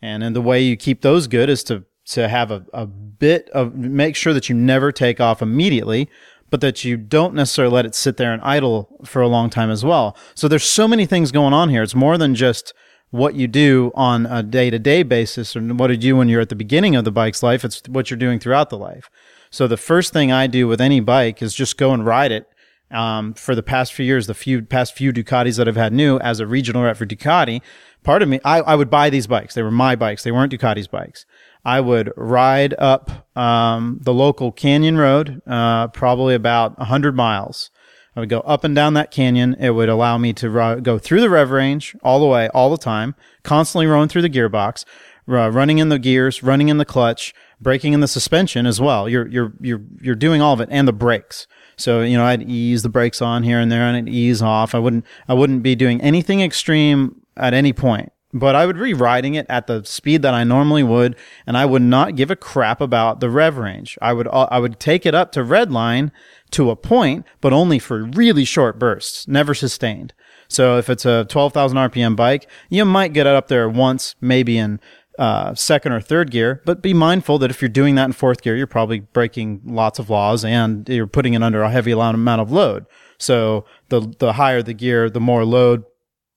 And 0.00 0.22
then 0.22 0.32
the 0.32 0.42
way 0.42 0.62
you 0.62 0.76
keep 0.76 1.02
those 1.02 1.26
good 1.26 1.48
is 1.48 1.62
to 1.64 1.84
to 2.06 2.26
have 2.26 2.50
a, 2.50 2.64
a 2.72 2.86
bit 2.86 3.50
of 3.50 3.74
make 3.74 4.16
sure 4.16 4.32
that 4.32 4.48
you 4.48 4.54
never 4.54 4.90
take 4.90 5.20
off 5.20 5.42
immediately, 5.42 6.08
but 6.48 6.62
that 6.62 6.82
you 6.82 6.96
don't 6.96 7.34
necessarily 7.34 7.74
let 7.74 7.84
it 7.84 7.94
sit 7.94 8.16
there 8.16 8.32
and 8.32 8.40
idle 8.42 8.88
for 9.04 9.20
a 9.20 9.28
long 9.28 9.50
time 9.50 9.70
as 9.70 9.84
well. 9.84 10.16
So 10.34 10.48
there's 10.48 10.64
so 10.64 10.88
many 10.88 11.04
things 11.04 11.32
going 11.32 11.52
on 11.52 11.68
here. 11.68 11.82
It's 11.82 11.94
more 11.94 12.16
than 12.16 12.34
just 12.34 12.72
what 13.10 13.34
you 13.34 13.46
do 13.46 13.92
on 13.94 14.24
a 14.26 14.42
day 14.42 14.70
to 14.70 14.78
day 14.78 15.02
basis 15.02 15.54
or 15.54 15.60
what 15.60 16.02
you 16.02 16.16
when 16.16 16.28
you're 16.28 16.40
at 16.40 16.48
the 16.48 16.54
beginning 16.54 16.96
of 16.96 17.04
the 17.04 17.12
bike's 17.12 17.42
life. 17.42 17.64
It's 17.64 17.82
what 17.88 18.10
you're 18.10 18.18
doing 18.18 18.38
throughout 18.38 18.70
the 18.70 18.78
life. 18.78 19.10
So 19.50 19.66
the 19.66 19.76
first 19.76 20.12
thing 20.12 20.30
I 20.30 20.46
do 20.46 20.66
with 20.68 20.80
any 20.80 21.00
bike 21.00 21.42
is 21.42 21.54
just 21.54 21.76
go 21.78 21.92
and 21.92 22.04
ride 22.04 22.32
it. 22.32 22.48
Um, 22.90 23.34
for 23.34 23.54
the 23.54 23.62
past 23.62 23.92
few 23.92 24.06
years, 24.06 24.26
the 24.26 24.34
few 24.34 24.62
past 24.62 24.94
few 24.94 25.12
Ducatis 25.12 25.58
that 25.58 25.68
I've 25.68 25.76
had 25.76 25.92
new 25.92 26.18
as 26.20 26.40
a 26.40 26.46
regional 26.46 26.84
rep 26.84 26.96
for 26.96 27.04
Ducati, 27.04 27.60
part 28.02 28.22
of 28.22 28.28
me, 28.28 28.40
I, 28.44 28.60
I 28.60 28.74
would 28.74 28.88
buy 28.88 29.10
these 29.10 29.26
bikes. 29.26 29.54
They 29.54 29.62
were 29.62 29.70
my 29.70 29.94
bikes. 29.94 30.24
They 30.24 30.32
weren't 30.32 30.52
Ducati's 30.52 30.88
bikes. 30.88 31.26
I 31.64 31.80
would 31.80 32.12
ride 32.16 32.74
up 32.78 33.28
um, 33.36 33.98
the 34.00 34.14
local 34.14 34.52
canyon 34.52 34.96
road, 34.96 35.42
uh, 35.46 35.88
probably 35.88 36.34
about 36.34 36.78
100 36.78 37.14
miles. 37.14 37.70
I 38.16 38.20
would 38.20 38.28
go 38.30 38.40
up 38.40 38.64
and 38.64 38.74
down 38.74 38.94
that 38.94 39.10
canyon. 39.10 39.54
It 39.60 39.70
would 39.70 39.88
allow 39.88 40.18
me 40.18 40.32
to 40.34 40.50
ro- 40.50 40.80
go 40.80 40.98
through 40.98 41.20
the 41.20 41.30
rev 41.30 41.50
range 41.50 41.94
all 42.02 42.20
the 42.20 42.26
way, 42.26 42.48
all 42.48 42.70
the 42.70 42.78
time, 42.78 43.14
constantly 43.42 43.86
rolling 43.86 44.08
through 44.08 44.22
the 44.22 44.30
gearbox, 44.30 44.84
running 45.26 45.78
in 45.78 45.88
the 45.88 45.98
gears, 45.98 46.42
running 46.42 46.68
in 46.68 46.78
the 46.78 46.84
clutch, 46.84 47.34
breaking 47.60 47.92
in 47.92 48.00
the 48.00 48.08
suspension 48.08 48.66
as 48.66 48.80
well. 48.80 49.08
You're 49.08 49.28
you're 49.28 49.52
you're 49.60 49.82
you're 50.00 50.14
doing 50.14 50.40
all 50.40 50.54
of 50.54 50.60
it 50.60 50.68
and 50.72 50.88
the 50.88 50.92
brakes. 50.92 51.46
So 51.78 52.02
you 52.02 52.16
know, 52.16 52.24
I'd 52.24 52.42
ease 52.42 52.82
the 52.82 52.88
brakes 52.88 53.22
on 53.22 53.42
here 53.42 53.58
and 53.58 53.72
there, 53.72 53.82
and 53.82 53.96
I'd 53.96 54.08
ease 54.12 54.42
off. 54.42 54.74
I 54.74 54.78
wouldn't 54.78 55.06
I 55.28 55.34
wouldn't 55.34 55.62
be 55.62 55.74
doing 55.74 56.00
anything 56.00 56.40
extreme 56.40 57.22
at 57.36 57.54
any 57.54 57.72
point 57.72 58.12
but 58.32 58.54
I 58.54 58.66
would 58.66 58.78
be 58.78 58.94
riding 58.94 59.34
it 59.34 59.46
at 59.48 59.66
the 59.66 59.84
speed 59.84 60.22
that 60.22 60.34
I 60.34 60.44
normally 60.44 60.82
would, 60.82 61.16
and 61.46 61.56
I 61.56 61.64
would 61.64 61.82
not 61.82 62.16
give 62.16 62.30
a 62.30 62.36
crap 62.36 62.80
about 62.80 63.20
the 63.20 63.30
rev 63.30 63.56
range. 63.56 63.98
I 64.02 64.12
would 64.12 64.28
uh, 64.28 64.48
I 64.50 64.58
would 64.58 64.78
take 64.78 65.06
it 65.06 65.14
up 65.14 65.32
to 65.32 65.42
red 65.42 65.72
line 65.72 66.12
to 66.50 66.70
a 66.70 66.76
point, 66.76 67.26
but 67.40 67.52
only 67.52 67.78
for 67.78 68.04
really 68.04 68.44
short 68.44 68.78
bursts, 68.78 69.26
never 69.28 69.54
sustained. 69.54 70.12
So 70.48 70.78
if 70.78 70.88
it's 70.88 71.04
a 71.04 71.26
12,000 71.26 71.76
RPM 71.76 72.16
bike, 72.16 72.48
you 72.70 72.86
might 72.86 73.12
get 73.12 73.26
it 73.26 73.34
up 73.34 73.48
there 73.48 73.68
once, 73.68 74.14
maybe 74.20 74.56
in 74.56 74.80
uh, 75.18 75.54
second 75.54 75.92
or 75.92 76.00
third 76.00 76.30
gear, 76.30 76.62
but 76.64 76.80
be 76.80 76.94
mindful 76.94 77.38
that 77.38 77.50
if 77.50 77.60
you're 77.60 77.68
doing 77.68 77.96
that 77.96 78.04
in 78.04 78.12
fourth 78.12 78.40
gear, 78.42 78.56
you're 78.56 78.66
probably 78.66 79.00
breaking 79.00 79.60
lots 79.64 79.98
of 79.98 80.08
laws 80.08 80.44
and 80.44 80.88
you're 80.88 81.06
putting 81.06 81.34
it 81.34 81.42
under 81.42 81.62
a 81.62 81.70
heavy 81.70 81.92
amount 81.92 82.40
of 82.40 82.52
load. 82.52 82.86
So 83.18 83.64
the 83.88 84.14
the 84.18 84.34
higher 84.34 84.62
the 84.62 84.74
gear, 84.74 85.10
the 85.10 85.20
more 85.20 85.44
load 85.44 85.84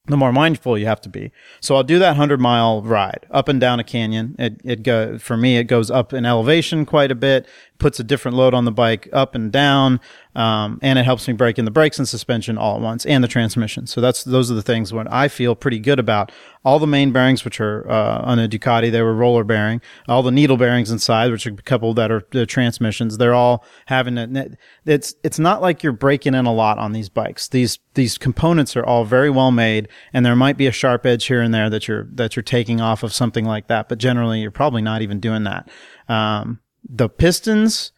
the 0.08 0.18
more 0.18 0.34
mindful 0.34 0.78
you 0.78 0.88
have 0.88 1.02
to 1.02 1.10
be. 1.10 1.32
So 1.60 1.76
I'll 1.76 1.84
do 1.84 2.00
that 2.00 2.10
100 2.10 2.40
mile 2.40 2.82
ride 2.82 3.28
up 3.30 3.48
and 3.48 3.62
down 3.62 3.80
a 3.80 3.84
canyon. 3.84 4.36
It, 4.40 4.60
it 4.64 4.84
go, 4.84 5.20
for 5.20 5.38
me, 5.38 5.58
it 5.58 5.66
goes 5.66 5.92
up 5.92 6.12
in 6.12 6.26
elevation 6.26 6.86
quite 6.86 7.12
a 7.12 7.16
bit, 7.16 7.48
puts 7.78 8.00
a 8.00 8.04
different 8.04 8.36
load 8.36 8.54
on 8.54 8.66
the 8.66 8.72
bike 8.72 9.08
up 9.14 9.36
and 9.36 9.52
down. 9.52 10.00
Um, 10.34 10.80
and 10.82 10.98
it 10.98 11.04
helps 11.04 11.28
me 11.28 11.34
break 11.34 11.60
in 11.60 11.66
the 11.66 11.72
brakes 11.72 12.00
and 12.00 12.08
suspension 12.08 12.58
all 12.58 12.76
at 12.76 12.82
once 12.82 13.06
and 13.06 13.24
the 13.24 13.28
transmission. 13.28 13.86
So 13.86 14.00
that's, 14.00 14.24
those 14.24 14.50
are 14.50 14.54
the 14.54 14.62
things 14.62 14.94
what 14.94 15.12
I 15.12 15.28
feel 15.28 15.56
pretty 15.56 15.80
good 15.80 16.00
about. 16.00 16.32
All 16.64 16.80
the 16.80 16.88
main 16.88 17.12
bearings, 17.12 17.44
which 17.44 17.60
are, 17.60 17.90
uh, 17.90 18.22
on 18.22 18.40
a 18.40 18.48
Ducati, 18.48 18.92
they 18.92 19.02
were 19.02 19.14
roller 19.14 19.44
bearing. 19.44 19.82
All 20.08 20.24
the 20.24 20.32
needle 20.32 20.58
bearings 20.58 20.90
inside, 20.90 21.32
which 21.32 21.46
are 21.48 21.52
a 21.52 21.58
couple 21.58 21.94
that 21.96 22.12
are 22.12 22.24
the 22.32 22.46
transmissions, 22.46 23.18
they're 23.18 23.34
all 23.34 23.66
having 23.88 24.18
it. 24.18 24.58
It's, 24.86 25.16
it's 25.24 25.40
not 25.40 25.62
like 25.62 25.84
you're 25.84 25.92
breaking 25.92 26.34
in 26.34 26.46
a 26.46 26.54
lot 26.54 26.78
on 26.78 26.94
these 26.94 27.10
bikes. 27.10 27.50
These, 27.50 27.80
these 27.96 28.18
components 28.18 28.78
are 28.78 28.86
all 28.86 29.04
very 29.04 29.30
well 29.30 29.52
made 29.52 29.90
and 30.14 30.26
there 30.26 30.36
might 30.36 30.58
be 30.58 30.68
a 30.68 30.72
sharp 30.72 31.06
edge 31.06 31.26
here 31.26 31.42
and 31.42 31.54
there 31.54 31.70
that 31.70 31.88
you're, 31.88 32.08
that 32.14 32.36
you're 32.36 32.44
taking 32.44 32.80
off 32.80 33.04
of 33.04 33.14
something 33.14 33.44
like 33.44 33.68
that. 33.68 33.90
But 33.90 33.98
generally, 33.98 34.40
you're 34.40 34.52
probably 34.52 34.82
not 34.82 35.02
even 35.02 35.20
doing 35.20 35.44
that. 35.44 35.70
Um, 36.08 36.60
the 36.88 37.10
pistons, 37.10 37.92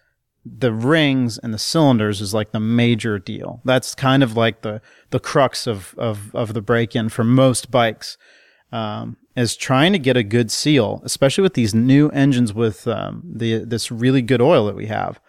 the 0.46 0.74
rings 0.74 1.38
and 1.38 1.54
the 1.54 1.60
cylinders 1.60 2.22
is 2.22 2.34
like 2.34 2.52
the 2.52 2.60
major 2.60 3.18
deal. 3.18 3.62
That's 3.64 3.96
kind 3.96 4.24
of 4.24 4.36
like 4.36 4.62
the 4.62 4.82
the 5.12 5.20
crux 5.20 5.68
of 5.68 5.96
of 5.98 6.36
of 6.36 6.54
the 6.54 6.62
break 6.62 6.96
in 6.96 7.10
for 7.10 7.24
most 7.24 7.72
bikes. 7.72 8.18
Um, 8.72 9.18
is 9.36 9.56
trying 9.56 9.94
to 9.94 10.00
get 10.00 10.18
a 10.18 10.24
good 10.24 10.52
seal, 10.52 11.02
especially 11.04 11.42
with 11.42 11.54
these 11.54 11.74
new 11.74 12.10
engines 12.10 12.54
with 12.54 12.88
um, 12.88 13.24
the 13.26 13.60
this 13.60 13.92
really 13.92 14.22
good 14.22 14.42
oil 14.42 14.66
that 14.66 14.76
we 14.76 14.88
have. 14.88 15.20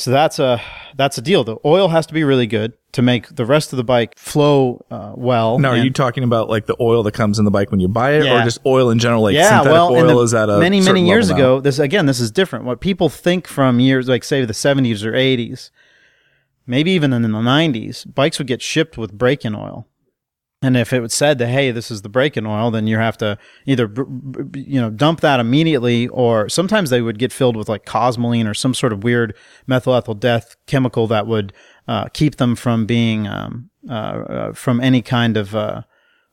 So 0.00 0.10
that's 0.10 0.38
a 0.38 0.60
that's 0.96 1.18
a 1.18 1.22
deal. 1.22 1.44
The 1.44 1.56
oil 1.64 1.88
has 1.88 2.06
to 2.06 2.14
be 2.14 2.24
really 2.24 2.46
good 2.46 2.72
to 2.92 3.02
make 3.02 3.28
the 3.36 3.44
rest 3.44 3.72
of 3.72 3.76
the 3.76 3.84
bike 3.84 4.18
flow 4.18 4.84
uh, 4.90 5.12
well. 5.14 5.58
Now, 5.58 5.70
are 5.70 5.74
And- 5.76 5.84
you 5.84 5.90
talking 5.90 6.24
about 6.24 6.48
like 6.48 6.66
the 6.66 6.76
oil 6.80 7.02
that 7.04 7.12
comes 7.12 7.38
in 7.38 7.44
the 7.44 7.50
bike 7.50 7.70
when 7.70 7.80
you 7.80 7.88
buy 7.88 8.12
it, 8.14 8.24
Yeah. 8.24 8.40
or 8.40 8.44
just 8.44 8.58
oil 8.64 8.90
in 8.90 8.98
general? 8.98 9.22
Like 9.22 9.34
yeah, 9.34 9.48
synthetic 9.58 9.72
well, 9.72 9.92
oil 9.92 10.16
the- 10.16 10.22
is 10.24 10.34
at 10.34 10.48
a 10.48 10.58
many 10.58 10.80
many 10.80 11.06
years 11.06 11.28
level 11.30 11.42
now? 11.44 11.50
ago. 11.56 11.60
This 11.60 11.78
again, 11.78 12.06
this 12.06 12.18
is 12.18 12.30
different. 12.30 12.64
What 12.64 12.80
people 12.80 13.08
think 13.10 13.46
from 13.46 13.78
years 13.78 14.08
like 14.08 14.24
say 14.24 14.44
the 14.44 14.54
seventies 14.54 15.04
or 15.04 15.14
eighties, 15.14 15.70
maybe 16.66 16.90
even 16.92 17.12
in 17.12 17.20
the 17.22 17.28
nineties, 17.28 18.04
bikes 18.04 18.38
would 18.38 18.46
get 18.48 18.62
shipped 18.62 18.96
with 18.96 19.12
break-in 19.12 19.54
oil. 19.54 19.86
And 20.62 20.76
if 20.76 20.92
it 20.92 21.00
was 21.00 21.14
said 21.14 21.38
that 21.38 21.46
hey, 21.46 21.70
this 21.70 21.90
is 21.90 22.02
the 22.02 22.10
break-in 22.10 22.46
oil, 22.46 22.70
then 22.70 22.86
you 22.86 22.98
have 22.98 23.16
to 23.18 23.38
either 23.64 23.90
you 24.54 24.78
know 24.80 24.90
dump 24.90 25.20
that 25.20 25.40
immediately, 25.40 26.06
or 26.08 26.50
sometimes 26.50 26.90
they 26.90 27.00
would 27.00 27.18
get 27.18 27.32
filled 27.32 27.56
with 27.56 27.68
like 27.68 27.86
cosmoline 27.86 28.48
or 28.48 28.52
some 28.52 28.74
sort 28.74 28.92
of 28.92 29.02
weird 29.02 29.34
methyl 29.66 29.94
ethyl 29.94 30.14
death 30.14 30.56
chemical 30.66 31.06
that 31.06 31.26
would 31.26 31.54
uh, 31.88 32.08
keep 32.12 32.36
them 32.36 32.54
from 32.56 32.84
being 32.84 33.26
um, 33.26 33.70
uh, 33.88 33.92
uh, 33.92 34.52
from 34.52 34.82
any 34.82 35.00
kind 35.00 35.38
of 35.38 35.54
uh, 35.54 35.80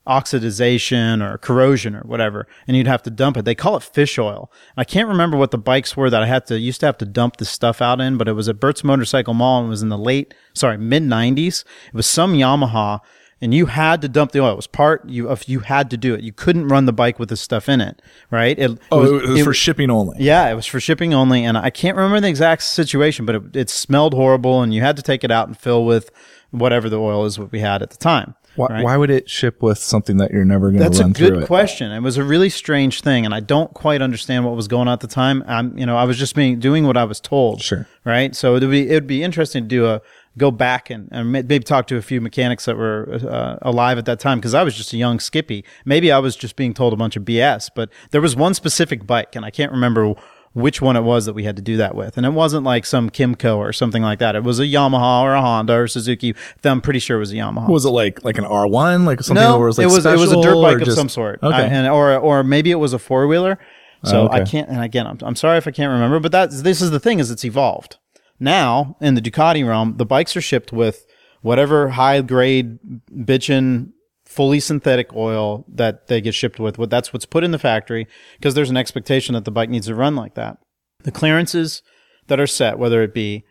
oxidization 0.06 1.24
or 1.26 1.38
corrosion 1.38 1.96
or 1.96 2.02
whatever, 2.02 2.48
and 2.68 2.76
you'd 2.76 2.86
have 2.86 3.04
to 3.04 3.10
dump 3.10 3.38
it. 3.38 3.46
They 3.46 3.56
call 3.56 3.78
it 3.78 3.84
fish 3.84 4.20
oil. 4.20 4.52
I 4.76 4.84
can't 4.84 5.08
remember 5.08 5.38
what 5.38 5.52
the 5.52 5.58
bikes 5.58 5.96
were 5.96 6.10
that 6.10 6.22
I 6.22 6.26
had 6.26 6.46
to 6.48 6.60
used 6.60 6.82
to 6.82 6.86
have 6.86 6.98
to 6.98 7.06
dump 7.06 7.38
this 7.38 7.50
stuff 7.50 7.82
out 7.82 8.02
in, 8.02 8.18
but 8.18 8.28
it 8.28 8.34
was 8.34 8.50
at 8.50 8.60
Bert's 8.60 8.84
Motorcycle 8.84 9.34
Mall 9.34 9.60
and 9.60 9.68
it 9.68 9.70
was 9.70 9.82
in 9.84 9.90
the 9.90 9.98
late, 9.98 10.34
sorry, 10.54 10.78
mid 10.78 11.04
'90s. 11.04 11.64
It 11.88 11.94
was 11.94 12.08
some 12.08 12.34
Yamaha, 12.34 13.00
and 13.42 13.54
you 13.54 13.68
had 13.68 14.02
to 14.02 14.10
dump 14.10 14.32
the 14.32 14.40
oil. 14.42 14.54
It 14.54 14.56
was 14.56 14.68
part 14.68 15.08
you 15.08 15.32
if 15.32 15.48
you 15.48 15.60
had 15.60 15.90
to 15.92 15.98
do 15.98 16.14
it. 16.16 16.22
You 16.22 16.32
couldn't 16.32 16.68
run 16.68 16.86
the 16.86 16.94
bike 16.94 17.20
with 17.20 17.30
the 17.30 17.38
stuff 17.38 17.70
in 17.70 17.82
it, 17.82 18.02
right? 18.32 18.58
It, 18.58 18.80
Oh, 18.92 19.00
was- 19.02 19.24
it 19.24 19.30
was 19.30 19.40
it- 19.42 19.44
for 19.44 19.54
shipping 19.54 19.90
only. 19.90 20.18
yeah, 20.20 20.50
it 20.50 20.56
was 20.56 20.66
for 20.66 20.80
shipping 20.80 21.14
only, 21.14 21.44
and 21.46 21.58
I 21.58 21.70
can't 21.70 21.96
remember 21.98 22.20
the 22.22 22.28
exact 22.30 22.64
situation, 22.64 23.26
but 23.26 23.36
it, 23.36 23.56
it 23.56 23.70
smelled 23.70 24.14
horrible, 24.14 24.62
and 24.62 24.74
you 24.74 24.82
had 24.82 24.96
to 24.98 25.04
take 25.04 25.24
it 25.24 25.32
out 25.32 25.48
and 25.48 25.58
fill 25.58 25.86
with 25.86 26.10
whatever 26.52 26.90
the 26.90 27.00
oil 27.00 27.26
is 27.26 27.38
what 27.38 27.52
we 27.52 27.60
had 27.60 27.82
at 27.82 27.90
the 27.90 27.98
time. 27.98 28.34
Why, 28.56 28.68
right? 28.70 28.84
why 28.84 28.98
would 28.98 29.12
it 29.12 29.30
ship 29.30 29.62
with 29.62 29.78
something 29.78 30.18
that 30.18 30.32
you're 30.32 30.44
never 30.44 30.72
going 30.72 30.82
to 30.82 30.90
That's 30.90 31.00
a 31.00 31.10
good 31.10 31.44
it? 31.44 31.46
question. 31.46 31.92
It 31.92 32.00
was 32.00 32.18
a 32.18 32.24
really 32.24 32.50
strange 32.50 33.02
thing, 33.02 33.24
and 33.24 33.32
I 33.36 33.40
don't 33.40 33.72
quite 33.76 34.02
understand 34.02 34.46
what 34.46 34.56
was 34.56 34.68
going 34.68 34.88
on 34.88 34.94
at 34.94 35.02
the 35.02 35.08
time. 35.08 35.44
I'm, 35.46 35.78
you 35.78 35.86
know, 35.86 35.96
I 35.96 36.06
was 36.06 36.18
just 36.18 36.34
being 36.34 36.58
doing 36.60 36.88
what 36.88 36.98
I 36.98 37.04
was 37.04 37.20
told. 37.20 37.62
Sure. 37.62 37.86
Right. 38.04 38.36
So 38.36 38.56
it'd 38.56 38.72
be 38.72 38.90
it'd 38.90 39.06
be 39.06 39.22
interesting 39.22 39.66
to 39.66 39.68
do 39.68 39.86
a 39.86 40.02
go 40.38 40.52
back 40.52 40.90
and, 40.90 41.10
and 41.12 41.32
maybe 41.32 41.60
talk 41.60 41.88
to 41.88 41.98
a 41.98 42.02
few 42.02 42.22
mechanics 42.22 42.66
that 42.66 42.78
were 42.78 43.20
uh, 43.30 43.58
alive 43.62 43.98
at 43.98 44.06
that 44.06 44.20
time 44.20 44.38
because 44.40 44.54
I 44.54 44.64
was 44.64 44.76
just 44.76 44.94
a 44.94 44.98
young 44.98 45.20
skippy. 45.20 45.66
Maybe 45.86 46.12
I 46.12 46.20
was 46.20 46.36
just 46.36 46.56
being 46.56 46.74
told 46.74 46.94
a 46.94 46.96
bunch 46.96 47.16
of 47.16 47.24
BS. 47.24 47.70
But 47.76 47.90
there 48.12 48.22
was 48.22 48.36
one 48.36 48.54
specific 48.54 49.06
bike, 49.08 49.36
and 49.36 49.44
I 49.44 49.50
can't 49.50 49.72
remember 49.72 50.14
which 50.54 50.82
one 50.82 50.96
it 50.96 51.02
was 51.02 51.26
that 51.26 51.34
we 51.34 51.44
had 51.44 51.56
to 51.56 51.62
do 51.62 51.78
that 51.78 51.94
with. 51.96 52.18
And 52.18 52.26
it 52.26 52.32
wasn't 52.32 52.64
like 52.64 52.86
some 52.86 53.10
Kymco 53.10 53.58
or 53.58 53.72
something 53.72 54.02
like 54.02 54.18
that. 54.20 54.36
It 54.36 54.44
was 54.44 54.60
a 54.60 54.64
Yamaha 54.64 55.22
or 55.22 55.34
a 55.34 55.42
Honda 55.42 55.74
or 55.74 55.88
Suzuki. 55.88 56.34
I'm 56.64 56.82
pretty 56.82 57.00
sure 57.00 57.18
it 57.18 57.20
was 57.20 57.32
a 57.32 57.36
Yamaha. 57.36 57.70
Was 57.70 57.86
it 57.86 57.90
like 57.90 58.24
like 58.24 58.38
an 58.38 58.44
R1, 58.46 59.06
like 59.06 59.22
something 59.22 59.44
No, 59.44 59.54
that 59.54 59.60
was 59.60 59.78
like 59.78 59.86
it 59.86 59.92
was 59.92 60.06
it 60.06 60.18
was 60.18 60.32
a 60.32 60.42
dirt 60.42 60.62
bike 60.62 60.78
of 60.80 60.86
just- 60.86 60.98
some 60.98 61.10
sort, 61.10 61.40
Okay. 61.44 61.56
I- 61.56 61.62
and 61.66 61.88
or 61.88 62.16
or 62.18 62.44
maybe 62.44 62.72
it 62.72 62.76
was 62.76 62.94
a 62.94 63.00
four 63.00 63.28
wheeler. 63.28 63.60
So 64.04 64.22
Oh, 64.22 64.26
okay. 64.28 64.42
I 64.42 64.46
can't. 64.46 64.70
And 64.70 64.82
again, 64.84 65.08
I'm, 65.08 65.18
I'm 65.22 65.36
sorry 65.36 65.58
if 65.58 65.68
I 65.68 65.72
can't 65.72 65.92
remember, 65.92 66.20
but 66.20 66.32
that's 66.32 66.62
this 66.62 66.82
is 66.82 66.92
the 66.92 67.00
thing 67.00 67.20
is 67.20 67.30
it's 67.32 67.44
evolved. 67.46 67.98
Now 68.40 68.98
in 69.02 69.16
the 69.16 69.22
Ducati 69.22 69.68
realm, 69.68 69.98
the 69.98 70.06
bikes 70.06 70.36
are 70.36 70.42
shipped 70.42 70.72
with 70.72 71.06
whatever 71.42 71.90
high 71.90 72.22
grade 72.22 72.80
bitchin 73.12 73.92
fully 74.26 74.60
synthetic 74.60 75.14
oil 75.16 75.66
that 75.70 76.08
they 76.08 76.20
get 76.20 76.36
shipped 76.36 76.60
with. 76.60 76.78
That's 76.90 77.14
what's 77.14 77.26
put 77.26 77.44
in 77.44 77.52
the 77.52 77.60
factory 77.60 78.08
because 78.38 78.54
there's 78.56 78.70
an 78.70 78.78
expectation 78.78 79.34
that 79.34 79.46
the 79.46 79.52
bike 79.52 79.70
needs 79.70 79.88
to 79.88 79.96
run 79.96 80.16
like 80.16 80.36
that. 80.36 80.58
The 81.04 81.12
clearances 81.12 81.82
that 82.28 82.40
are 82.40 82.48
set, 82.48 82.78
whether 82.78 83.02
it 83.02 83.14
be 83.14 83.46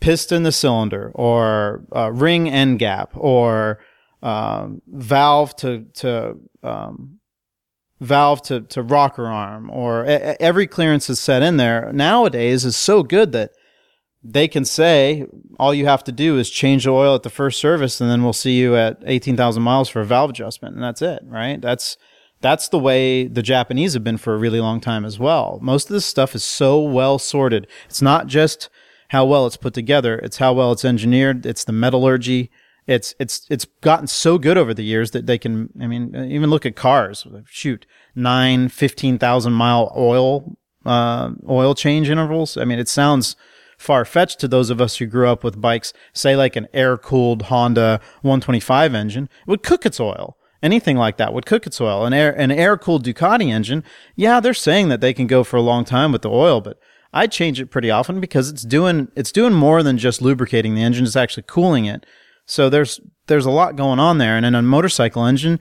piston 0.00 0.42
the 0.42 0.52
cylinder 0.52 1.12
or 1.14 1.84
uh, 1.94 2.10
ring 2.12 2.48
end 2.48 2.78
gap 2.78 3.12
or 3.14 3.78
um, 4.22 4.82
valve 4.86 5.56
to 5.56 5.86
to 5.94 6.36
um, 6.62 7.20
valve 8.00 8.42
to, 8.42 8.62
to 8.62 8.82
rocker 8.82 9.26
arm 9.26 9.70
or 9.70 10.04
e- 10.04 10.36
every 10.40 10.66
clearance 10.66 11.10
is 11.10 11.20
set 11.20 11.42
in 11.42 11.58
there 11.58 11.92
nowadays 11.92 12.64
is 12.64 12.76
so 12.76 13.02
good 13.02 13.32
that 13.32 13.52
they 14.22 14.48
can 14.48 14.64
say 14.64 15.26
all 15.58 15.72
you 15.72 15.86
have 15.86 16.04
to 16.04 16.12
do 16.12 16.38
is 16.38 16.50
change 16.50 16.84
the 16.84 16.90
oil 16.90 17.14
at 17.14 17.22
the 17.22 17.30
first 17.30 17.58
service 17.58 18.00
and 18.00 18.10
then 18.10 18.22
we'll 18.22 18.32
see 18.32 18.58
you 18.58 18.76
at 18.76 18.98
18,000 19.06 19.62
miles 19.62 19.88
for 19.88 20.00
a 20.00 20.04
valve 20.04 20.30
adjustment 20.30 20.74
and 20.74 20.84
that's 20.84 21.02
it 21.02 21.22
right? 21.24 21.60
That's 21.60 21.96
that's 22.42 22.68
the 22.68 22.78
way 22.78 23.26
the 23.26 23.42
Japanese 23.42 23.92
have 23.94 24.04
been 24.04 24.16
for 24.16 24.34
a 24.34 24.38
really 24.38 24.60
long 24.60 24.80
time 24.80 25.04
as 25.04 25.18
well. 25.18 25.58
Most 25.60 25.90
of 25.90 25.94
this 25.94 26.06
stuff 26.06 26.34
is 26.34 26.42
so 26.42 26.80
well 26.80 27.18
sorted. 27.18 27.66
It's 27.86 28.00
not 28.00 28.26
just 28.26 28.68
how 29.08 29.24
well 29.24 29.46
it's 29.46 29.56
put 29.56 29.74
together 29.74 30.18
it's 30.18 30.36
how 30.36 30.52
well 30.52 30.72
it's 30.72 30.84
engineered 30.84 31.46
it's 31.46 31.64
the 31.64 31.72
metallurgy. 31.72 32.50
It's 32.86 33.14
it's 33.18 33.46
it's 33.48 33.66
gotten 33.80 34.06
so 34.06 34.36
good 34.36 34.58
over 34.58 34.74
the 34.74 34.84
years 34.84 35.12
that 35.12 35.26
they 35.26 35.38
can 35.38 35.70
i 35.80 35.86
mean 35.86 36.14
even 36.30 36.50
look 36.50 36.66
at 36.66 36.76
cars. 36.76 37.26
Shoot 37.46 37.86
nine 38.14 38.68
15000 38.68 39.52
mile 39.52 39.92
oil 39.96 40.56
uh, 40.84 41.30
oil 41.48 41.74
change 41.74 42.08
intervals. 42.08 42.56
I 42.56 42.64
mean, 42.64 42.78
it 42.78 42.88
sounds 42.88 43.36
far 43.80 44.04
fetched 44.04 44.38
to 44.40 44.48
those 44.48 44.70
of 44.70 44.80
us 44.80 44.96
who 44.98 45.06
grew 45.06 45.28
up 45.28 45.42
with 45.42 45.60
bikes, 45.60 45.92
say 46.12 46.36
like 46.36 46.54
an 46.54 46.68
air 46.72 46.96
cooled 46.96 47.42
Honda 47.42 48.00
125 48.22 48.94
engine, 48.94 49.28
would 49.46 49.62
cook 49.62 49.86
its 49.86 49.98
oil. 49.98 50.36
Anything 50.62 50.98
like 50.98 51.16
that 51.16 51.32
would 51.32 51.46
cook 51.46 51.66
its 51.66 51.80
oil. 51.80 52.04
An 52.04 52.12
air 52.12 52.38
an 52.38 52.50
air 52.50 52.76
cooled 52.76 53.04
Ducati 53.04 53.50
engine, 53.50 53.82
yeah, 54.14 54.40
they're 54.40 54.52
saying 54.52 54.88
that 54.90 55.00
they 55.00 55.14
can 55.14 55.26
go 55.26 55.42
for 55.42 55.56
a 55.56 55.62
long 55.62 55.86
time 55.86 56.12
with 56.12 56.20
the 56.20 56.30
oil, 56.30 56.60
but 56.60 56.78
I 57.12 57.26
change 57.26 57.58
it 57.58 57.70
pretty 57.70 57.90
often 57.90 58.20
because 58.20 58.50
it's 58.50 58.62
doing 58.62 59.08
it's 59.16 59.32
doing 59.32 59.54
more 59.54 59.82
than 59.82 59.96
just 59.96 60.20
lubricating 60.20 60.74
the 60.74 60.82
engine; 60.82 61.06
it's 61.06 61.16
actually 61.16 61.44
cooling 61.46 61.86
it. 61.86 62.04
So 62.44 62.68
there's 62.68 63.00
there's 63.26 63.46
a 63.46 63.50
lot 63.50 63.76
going 63.76 63.98
on 63.98 64.18
there. 64.18 64.36
And 64.36 64.44
in 64.44 64.54
a 64.54 64.60
motorcycle 64.60 65.24
engine, 65.24 65.58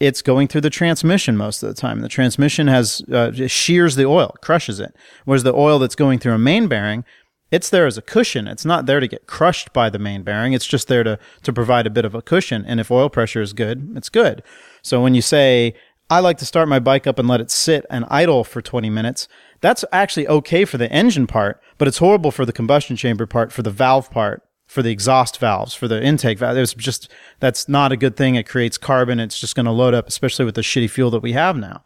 it's 0.00 0.22
going 0.22 0.48
through 0.48 0.62
the 0.62 0.70
transmission 0.70 1.36
most 1.36 1.62
of 1.62 1.68
the 1.68 1.80
time. 1.80 2.00
The 2.00 2.08
transmission 2.08 2.66
has 2.66 3.02
uh, 3.02 3.30
shears 3.46 3.94
the 3.94 4.06
oil, 4.06 4.34
crushes 4.42 4.80
it. 4.80 4.96
Whereas 5.24 5.44
the 5.44 5.54
oil 5.54 5.78
that's 5.78 5.94
going 5.94 6.18
through 6.18 6.32
a 6.32 6.38
main 6.38 6.66
bearing, 6.66 7.04
it's 7.52 7.70
there 7.70 7.86
as 7.86 7.96
a 7.96 8.02
cushion. 8.02 8.48
It's 8.48 8.64
not 8.64 8.86
there 8.86 8.98
to 8.98 9.06
get 9.06 9.28
crushed 9.28 9.72
by 9.72 9.90
the 9.90 9.98
main 10.00 10.22
bearing. 10.24 10.54
It's 10.54 10.66
just 10.66 10.88
there 10.88 11.04
to 11.04 11.18
to 11.42 11.52
provide 11.52 11.86
a 11.86 11.90
bit 11.90 12.04
of 12.04 12.14
a 12.14 12.22
cushion. 12.22 12.64
And 12.66 12.80
if 12.80 12.90
oil 12.90 13.08
pressure 13.08 13.42
is 13.42 13.52
good, 13.52 13.92
it's 13.94 14.08
good. 14.08 14.42
So 14.80 15.00
when 15.00 15.14
you 15.14 15.22
say 15.22 15.74
I 16.10 16.20
like 16.20 16.36
to 16.38 16.46
start 16.46 16.68
my 16.68 16.78
bike 16.78 17.06
up 17.06 17.18
and 17.18 17.28
let 17.28 17.40
it 17.40 17.50
sit 17.50 17.86
and 17.88 18.04
idle 18.10 18.44
for 18.44 18.60
20 18.60 18.90
minutes, 18.90 19.28
that's 19.60 19.84
actually 19.92 20.28
okay 20.28 20.64
for 20.64 20.76
the 20.76 20.90
engine 20.92 21.26
part, 21.26 21.58
but 21.78 21.88
it's 21.88 21.98
horrible 21.98 22.30
for 22.30 22.44
the 22.44 22.52
combustion 22.52 22.96
chamber 22.96 23.24
part, 23.26 23.50
for 23.50 23.62
the 23.62 23.70
valve 23.70 24.10
part, 24.10 24.42
for 24.66 24.82
the 24.82 24.90
exhaust 24.90 25.38
valves, 25.38 25.72
for 25.74 25.88
the 25.88 26.02
intake 26.02 26.38
valve. 26.38 26.58
It's 26.58 26.74
just, 26.74 27.10
that's 27.40 27.66
not 27.66 27.92
a 27.92 27.96
good 27.96 28.16
thing. 28.16 28.34
It 28.34 28.46
creates 28.46 28.76
carbon. 28.76 29.20
It's 29.20 29.40
just 29.40 29.54
going 29.54 29.64
to 29.64 29.72
load 29.72 29.94
up, 29.94 30.06
especially 30.06 30.44
with 30.44 30.54
the 30.54 30.60
shitty 30.60 30.90
fuel 30.90 31.10
that 31.12 31.22
we 31.22 31.32
have 31.32 31.56
now. 31.56 31.82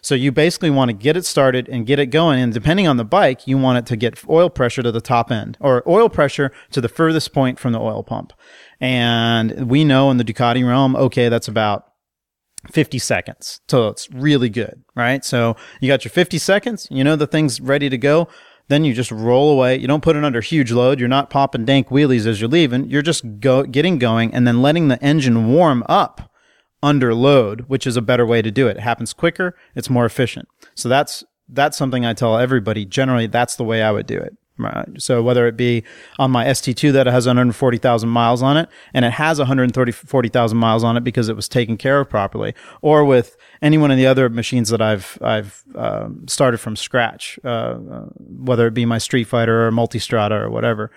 So 0.00 0.14
you 0.14 0.32
basically 0.32 0.70
want 0.70 0.88
to 0.90 0.92
get 0.92 1.16
it 1.16 1.24
started 1.24 1.68
and 1.68 1.86
get 1.86 1.98
it 1.98 2.06
going. 2.06 2.40
And 2.40 2.52
depending 2.52 2.86
on 2.86 2.96
the 2.96 3.04
bike, 3.04 3.46
you 3.46 3.58
want 3.58 3.78
it 3.78 3.86
to 3.86 3.96
get 3.96 4.22
oil 4.28 4.50
pressure 4.50 4.82
to 4.82 4.92
the 4.92 5.00
top 5.00 5.30
end 5.30 5.56
or 5.60 5.82
oil 5.88 6.08
pressure 6.08 6.52
to 6.72 6.80
the 6.80 6.88
furthest 6.88 7.32
point 7.32 7.58
from 7.58 7.72
the 7.72 7.80
oil 7.80 8.02
pump. 8.02 8.32
And 8.80 9.68
we 9.68 9.84
know 9.84 10.10
in 10.10 10.16
the 10.16 10.24
Ducati 10.24 10.66
realm, 10.66 10.94
okay, 10.96 11.28
that's 11.28 11.48
about 11.48 11.84
50 12.70 12.98
seconds. 12.98 13.60
So 13.68 13.88
it's 13.88 14.10
really 14.10 14.48
good, 14.48 14.82
right? 14.94 15.24
So 15.24 15.56
you 15.80 15.88
got 15.88 16.04
your 16.04 16.10
50 16.10 16.38
seconds, 16.38 16.86
you 16.90 17.04
know 17.04 17.16
the 17.16 17.26
thing's 17.26 17.60
ready 17.60 17.88
to 17.88 17.98
go. 17.98 18.28
Then 18.68 18.84
you 18.84 18.92
just 18.92 19.10
roll 19.10 19.50
away. 19.50 19.78
You 19.78 19.88
don't 19.88 20.02
put 20.02 20.14
it 20.14 20.24
under 20.24 20.42
huge 20.42 20.70
load. 20.72 21.00
You're 21.00 21.08
not 21.08 21.30
popping 21.30 21.64
dank 21.64 21.88
wheelies 21.88 22.26
as 22.26 22.38
you're 22.38 22.50
leaving. 22.50 22.90
You're 22.90 23.00
just 23.00 23.40
go, 23.40 23.62
getting 23.62 23.98
going 23.98 24.34
and 24.34 24.46
then 24.46 24.60
letting 24.60 24.88
the 24.88 25.02
engine 25.02 25.54
warm 25.54 25.82
up 25.88 26.27
under 26.82 27.14
load, 27.14 27.62
which 27.62 27.86
is 27.86 27.96
a 27.96 28.02
better 28.02 28.26
way 28.26 28.42
to 28.42 28.50
do 28.50 28.68
it. 28.68 28.76
It 28.76 28.80
happens 28.80 29.12
quicker. 29.12 29.56
It's 29.74 29.90
more 29.90 30.06
efficient. 30.06 30.48
So 30.74 30.88
that's, 30.88 31.24
that's 31.48 31.76
something 31.76 32.04
I 32.04 32.14
tell 32.14 32.38
everybody. 32.38 32.84
Generally, 32.84 33.28
that's 33.28 33.56
the 33.56 33.64
way 33.64 33.82
I 33.82 33.90
would 33.90 34.06
do 34.06 34.18
it. 34.18 34.36
Right. 34.58 35.00
So 35.00 35.22
whether 35.22 35.46
it 35.46 35.56
be 35.56 35.84
on 36.18 36.32
my 36.32 36.44
ST2 36.46 36.92
that 36.92 37.06
has 37.06 37.26
140,000 37.26 38.08
miles 38.08 38.42
on 38.42 38.56
it 38.56 38.68
and 38.92 39.04
it 39.04 39.12
has 39.12 39.38
140,000 39.38 40.58
miles 40.58 40.82
on 40.82 40.96
it 40.96 41.04
because 41.04 41.28
it 41.28 41.36
was 41.36 41.48
taken 41.48 41.76
care 41.76 42.00
of 42.00 42.10
properly, 42.10 42.54
or 42.82 43.04
with 43.04 43.36
any 43.62 43.78
one 43.78 43.92
of 43.92 43.98
the 43.98 44.06
other 44.06 44.28
machines 44.28 44.70
that 44.70 44.82
I've 44.82 45.16
I've 45.22 45.62
um, 45.76 46.26
started 46.26 46.58
from 46.58 46.74
scratch, 46.74 47.38
uh, 47.44 47.48
uh, 47.48 48.06
whether 48.18 48.66
it 48.66 48.74
be 48.74 48.84
my 48.84 48.98
Street 48.98 49.28
Fighter 49.28 49.64
or 49.64 49.70
Multistrada 49.70 50.40
or 50.42 50.50
whatever. 50.50 50.90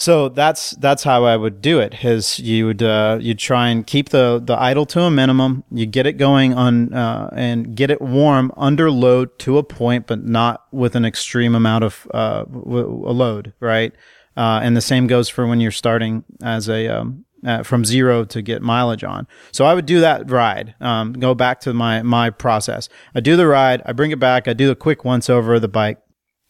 So 0.00 0.28
that's 0.28 0.70
that's 0.76 1.02
how 1.02 1.24
I 1.24 1.36
would 1.36 1.60
do 1.60 1.80
it. 1.80 2.04
Is 2.04 2.38
you 2.38 2.66
would 2.66 2.84
uh, 2.84 3.18
you 3.20 3.34
try 3.34 3.68
and 3.68 3.84
keep 3.84 4.10
the 4.10 4.40
the 4.42 4.56
idle 4.56 4.86
to 4.86 5.02
a 5.02 5.10
minimum. 5.10 5.64
You 5.72 5.86
get 5.86 6.06
it 6.06 6.12
going 6.12 6.54
on 6.54 6.94
uh, 6.94 7.30
and 7.32 7.74
get 7.74 7.90
it 7.90 8.00
warm 8.00 8.52
under 8.56 8.92
load 8.92 9.36
to 9.40 9.58
a 9.58 9.64
point, 9.64 10.06
but 10.06 10.24
not 10.24 10.66
with 10.70 10.94
an 10.94 11.04
extreme 11.04 11.56
amount 11.56 11.82
of 11.82 12.06
uh, 12.14 12.44
w- 12.44 13.08
a 13.08 13.12
load, 13.12 13.54
right? 13.58 13.92
Uh, 14.36 14.60
and 14.62 14.76
the 14.76 14.80
same 14.80 15.08
goes 15.08 15.28
for 15.28 15.48
when 15.48 15.60
you're 15.60 15.72
starting 15.72 16.22
as 16.44 16.68
a 16.68 16.86
um, 16.86 17.24
uh, 17.44 17.64
from 17.64 17.84
zero 17.84 18.24
to 18.26 18.40
get 18.40 18.62
mileage 18.62 19.02
on. 19.02 19.26
So 19.50 19.64
I 19.64 19.74
would 19.74 19.86
do 19.86 19.98
that 19.98 20.30
ride. 20.30 20.76
Um, 20.80 21.12
go 21.12 21.34
back 21.34 21.58
to 21.62 21.74
my 21.74 22.02
my 22.02 22.30
process. 22.30 22.88
I 23.16 23.20
do 23.20 23.34
the 23.34 23.48
ride. 23.48 23.82
I 23.84 23.92
bring 23.94 24.12
it 24.12 24.20
back. 24.20 24.46
I 24.46 24.52
do 24.52 24.70
a 24.70 24.76
quick 24.76 25.04
once 25.04 25.28
over 25.28 25.54
of 25.54 25.62
the 25.62 25.66
bike, 25.66 25.98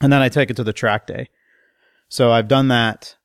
and 0.03 0.13
then 0.13 0.21
I 0.21 0.29
take 0.29 0.51
it 0.51 0.57
to 0.57 0.65
the 0.65 0.75
track 0.75 1.07
day. 1.07 1.31
So 2.11 2.31
I've 2.31 2.49
done 2.49 2.69
that 2.69 3.17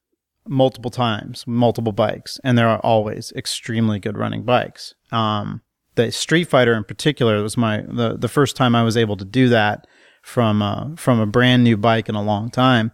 multiple 0.47 0.91
times, 0.91 1.45
multiple 1.47 1.91
bikes, 1.91 2.39
and 2.43 2.58
there 2.58 2.67
are 2.67 2.79
always 2.79 3.32
extremely 3.36 3.99
good 3.99 4.17
running 4.17 4.43
bikes. 4.43 4.93
Um, 5.12 5.62
the 5.95 6.12
Street 6.12 6.45
Fighter 6.45 6.73
in 6.73 6.84
particular 6.84 7.41
was 7.41 7.58
my 7.58 7.82
the 7.88 8.17
the 8.17 8.27
first 8.27 8.56
time 8.56 8.75
I 8.75 8.84
was 8.84 8.97
able 8.97 9.17
to 9.17 9.25
do 9.25 9.49
that 9.49 9.86
from 10.21 10.62
uh, 10.62 10.95
from 10.95 11.19
a 11.19 11.25
brand 11.25 11.63
new 11.63 11.77
bike 11.77 12.10
in 12.10 12.15
a 12.15 12.23
long 12.23 12.49
time. 12.49 12.91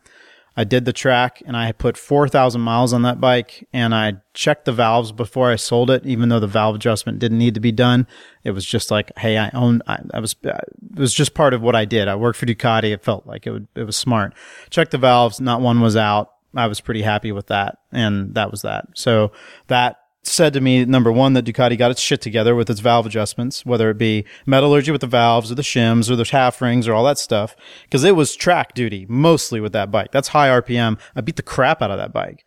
I 0.60 0.66
did 0.66 0.84
the 0.84 0.92
track 0.92 1.42
and 1.46 1.56
I 1.56 1.72
put 1.72 1.96
4,000 1.96 2.60
miles 2.60 2.92
on 2.92 3.04
that 3.04 3.22
bike 3.22 3.66
and 3.72 3.96
I 3.96 4.18
checked 4.34 4.66
the 4.66 4.74
valves 4.74 5.14
before 5.14 5.50
I 5.50 5.56
sold 5.56 5.90
it, 5.90 6.06
even 6.06 6.28
though 6.28 6.42
the 6.42 6.48
valve 6.48 6.76
adjustment 6.76 7.20
didn't 7.20 7.38
need 7.38 7.54
to 7.54 7.62
be 7.62 7.72
done. 7.72 8.08
It 8.44 8.52
was 8.52 8.66
just 8.66 8.92
like, 8.92 9.10
Hey, 9.18 9.38
I 9.38 9.52
own, 9.54 9.82
I, 9.88 10.00
I 10.14 10.20
was, 10.20 10.36
it 10.44 10.60
was 10.96 11.14
just 11.14 11.34
part 11.34 11.54
of 11.54 11.62
what 11.62 11.78
I 11.78 11.86
did. 11.86 12.10
I 12.10 12.16
worked 12.16 12.38
for 12.38 12.46
Ducati. 12.46 12.92
It 12.92 13.06
felt 13.06 13.26
like 13.26 13.48
it 13.48 13.52
would, 13.52 13.68
it 13.74 13.84
was 13.86 13.96
smart. 13.96 14.34
Check 14.70 14.90
the 14.90 14.98
valves. 14.98 15.40
Not 15.40 15.62
one 15.62 15.80
was 15.80 15.96
out. 15.96 16.34
I 16.56 16.68
was 16.68 16.82
pretty 16.82 17.02
happy 17.02 17.32
with 17.32 17.48
that. 17.48 17.78
And 17.92 18.36
that 18.36 18.52
was 18.52 18.62
that. 18.64 18.88
So 18.96 19.32
that 19.68 19.98
said 20.24 20.54
to 20.54 20.62
me, 20.62 20.86
number 20.86 21.12
one, 21.12 21.34
that 21.34 21.46
Ducati 21.46 21.78
got 21.78 21.92
its 21.92 22.02
shit 22.02 22.22
together 22.22 22.56
with 22.56 22.70
its 22.70 22.80
valve 22.80 23.06
adjustments, 23.06 23.66
whether 23.66 23.90
it 23.90 23.98
be 23.98 24.26
metallurgy 24.46 24.92
with 24.92 25.02
the 25.02 25.08
valves 25.08 25.52
or 25.52 25.56
the 25.56 25.62
shims 25.62 26.10
or 26.10 26.16
the 26.16 26.26
half 26.26 26.62
rings 26.62 26.88
or 26.88 26.94
all 26.94 27.06
that 27.06 27.18
stuff. 27.18 27.56
Cause 27.90 28.04
it 28.04 28.16
was 28.16 28.36
track 28.36 28.74
duty 28.74 29.06
mostly 29.10 29.60
with 29.60 29.74
that 29.74 29.92
bike. 29.92 30.12
That's 30.12 30.30
high 30.30 30.50
RPM. 30.50 31.00
I 31.16 31.22
beat 31.22 31.38
the 31.38 31.44
crap 31.44 31.82
out 31.82 31.92
of 31.92 31.98
that 31.98 32.14
bike. 32.14 32.44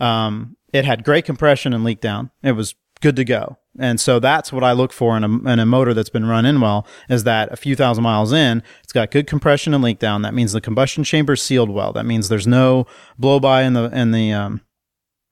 Um, 0.00 0.56
it 0.72 0.84
had 0.84 1.04
great 1.04 1.24
compression 1.24 1.72
and 1.72 1.84
leak 1.84 2.00
down. 2.00 2.30
It 2.42 2.52
was 2.52 2.74
good 3.00 3.16
to 3.16 3.24
go. 3.24 3.58
And 3.78 4.00
so 4.00 4.18
that's 4.18 4.52
what 4.52 4.64
I 4.64 4.72
look 4.72 4.92
for 4.92 5.16
in 5.16 5.24
a, 5.24 5.50
in 5.50 5.58
a 5.58 5.66
motor 5.66 5.94
that's 5.94 6.10
been 6.10 6.26
run 6.26 6.44
in 6.44 6.60
well 6.60 6.86
is 7.08 7.24
that 7.24 7.52
a 7.52 7.56
few 7.56 7.76
thousand 7.76 8.04
miles 8.04 8.32
in, 8.32 8.62
it's 8.82 8.92
got 8.92 9.10
good 9.10 9.26
compression 9.26 9.74
and 9.74 9.82
leak 9.82 9.98
down. 9.98 10.22
That 10.22 10.34
means 10.34 10.52
the 10.52 10.60
combustion 10.60 11.04
chamber 11.04 11.36
sealed 11.36 11.70
well. 11.70 11.92
That 11.92 12.06
means 12.06 12.28
there's 12.28 12.46
no 12.46 12.86
blow 13.18 13.40
by 13.40 13.62
in 13.62 13.74
the, 13.74 13.84
in 13.84 14.10
the, 14.10 14.32
um, 14.32 14.60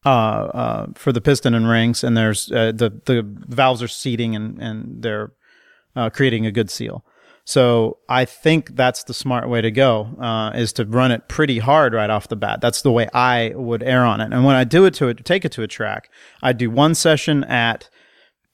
uh, 0.04 0.08
uh, 0.08 0.86
for 0.94 1.12
the 1.12 1.20
piston 1.20 1.54
and 1.54 1.68
rings 1.68 2.04
and 2.04 2.16
there's, 2.16 2.50
uh, 2.52 2.72
the, 2.72 3.00
the 3.06 3.22
valves 3.48 3.82
are 3.82 3.88
seating 3.88 4.36
and, 4.36 4.62
and 4.62 5.02
they're, 5.02 5.32
uh, 5.96 6.10
creating 6.10 6.46
a 6.46 6.52
good 6.52 6.70
seal. 6.70 7.04
So 7.48 7.98
I 8.08 8.24
think 8.24 8.74
that's 8.74 9.04
the 9.04 9.14
smart 9.14 9.48
way 9.48 9.60
to 9.60 9.70
go, 9.70 10.16
uh, 10.20 10.50
is 10.56 10.72
to 10.74 10.84
run 10.84 11.12
it 11.12 11.28
pretty 11.28 11.60
hard 11.60 11.94
right 11.94 12.10
off 12.10 12.26
the 12.26 12.34
bat. 12.34 12.60
That's 12.60 12.82
the 12.82 12.90
way 12.90 13.08
I 13.14 13.52
would 13.54 13.84
err 13.84 14.04
on 14.04 14.20
it. 14.20 14.32
And 14.32 14.44
when 14.44 14.56
I 14.56 14.64
do 14.64 14.84
it 14.84 14.94
to 14.94 15.06
it, 15.06 15.24
take 15.24 15.44
it 15.44 15.52
to 15.52 15.62
a 15.62 15.68
track, 15.68 16.10
I 16.42 16.52
do 16.52 16.70
one 16.72 16.96
session 16.96 17.44
at 17.44 17.88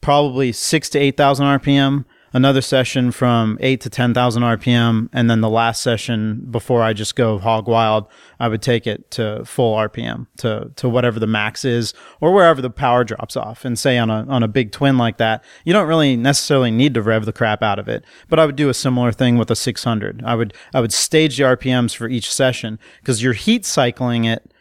probably 0.02 0.52
six 0.52 0.90
to 0.90 0.98
8,000 0.98 1.46
RPM, 1.46 2.04
another 2.34 2.60
session 2.60 3.12
from 3.12 3.56
eight 3.60 3.80
to 3.82 3.88
10,000 3.90 4.42
RPM. 4.42 5.08
And 5.12 5.30
then 5.30 5.40
the 5.40 5.48
last 5.48 5.80
session 5.80 6.46
before 6.50 6.82
I 6.82 6.92
just 6.92 7.14
go 7.14 7.38
hog 7.38 7.68
wild, 7.68 8.06
I 8.40 8.48
would 8.48 8.62
take 8.62 8.86
it 8.86 9.10
to 9.12 9.44
full 9.44 9.76
RPM 9.76 10.26
to, 10.38 10.72
to 10.76 10.88
whatever 10.88 11.20
the 11.20 11.26
max 11.26 11.64
is 11.64 11.94
or 12.20 12.32
wherever 12.32 12.60
the 12.60 12.70
power 12.70 13.04
drops 13.04 13.36
off. 13.36 13.64
And 13.64 13.78
say 13.78 13.96
on 13.96 14.10
a, 14.10 14.26
on 14.26 14.42
a 14.42 14.48
big 14.48 14.72
twin 14.72 14.98
like 14.98 15.18
that, 15.18 15.44
you 15.64 15.72
don't 15.72 15.88
really 15.88 16.16
necessarily 16.16 16.70
need 16.70 16.94
to 16.94 17.02
rev 17.02 17.24
the 17.24 17.32
crap 17.32 17.62
out 17.62 17.78
of 17.78 17.88
it. 17.88 18.04
But 18.28 18.38
I 18.38 18.46
would 18.46 18.56
do 18.56 18.68
a 18.68 18.74
similar 18.74 19.12
thing 19.12 19.38
with 19.38 19.50
a 19.50 19.56
600. 19.56 20.22
I 20.24 20.34
would, 20.34 20.54
I 20.74 20.80
would 20.80 20.92
stage 20.92 21.38
the 21.38 21.44
RPMs 21.44 21.94
for 21.94 22.08
each 22.08 22.32
session 22.32 22.78
because 23.00 23.22
you're 23.22 23.32
heat 23.34 23.64
cycling 23.64 24.24
it 24.24 24.52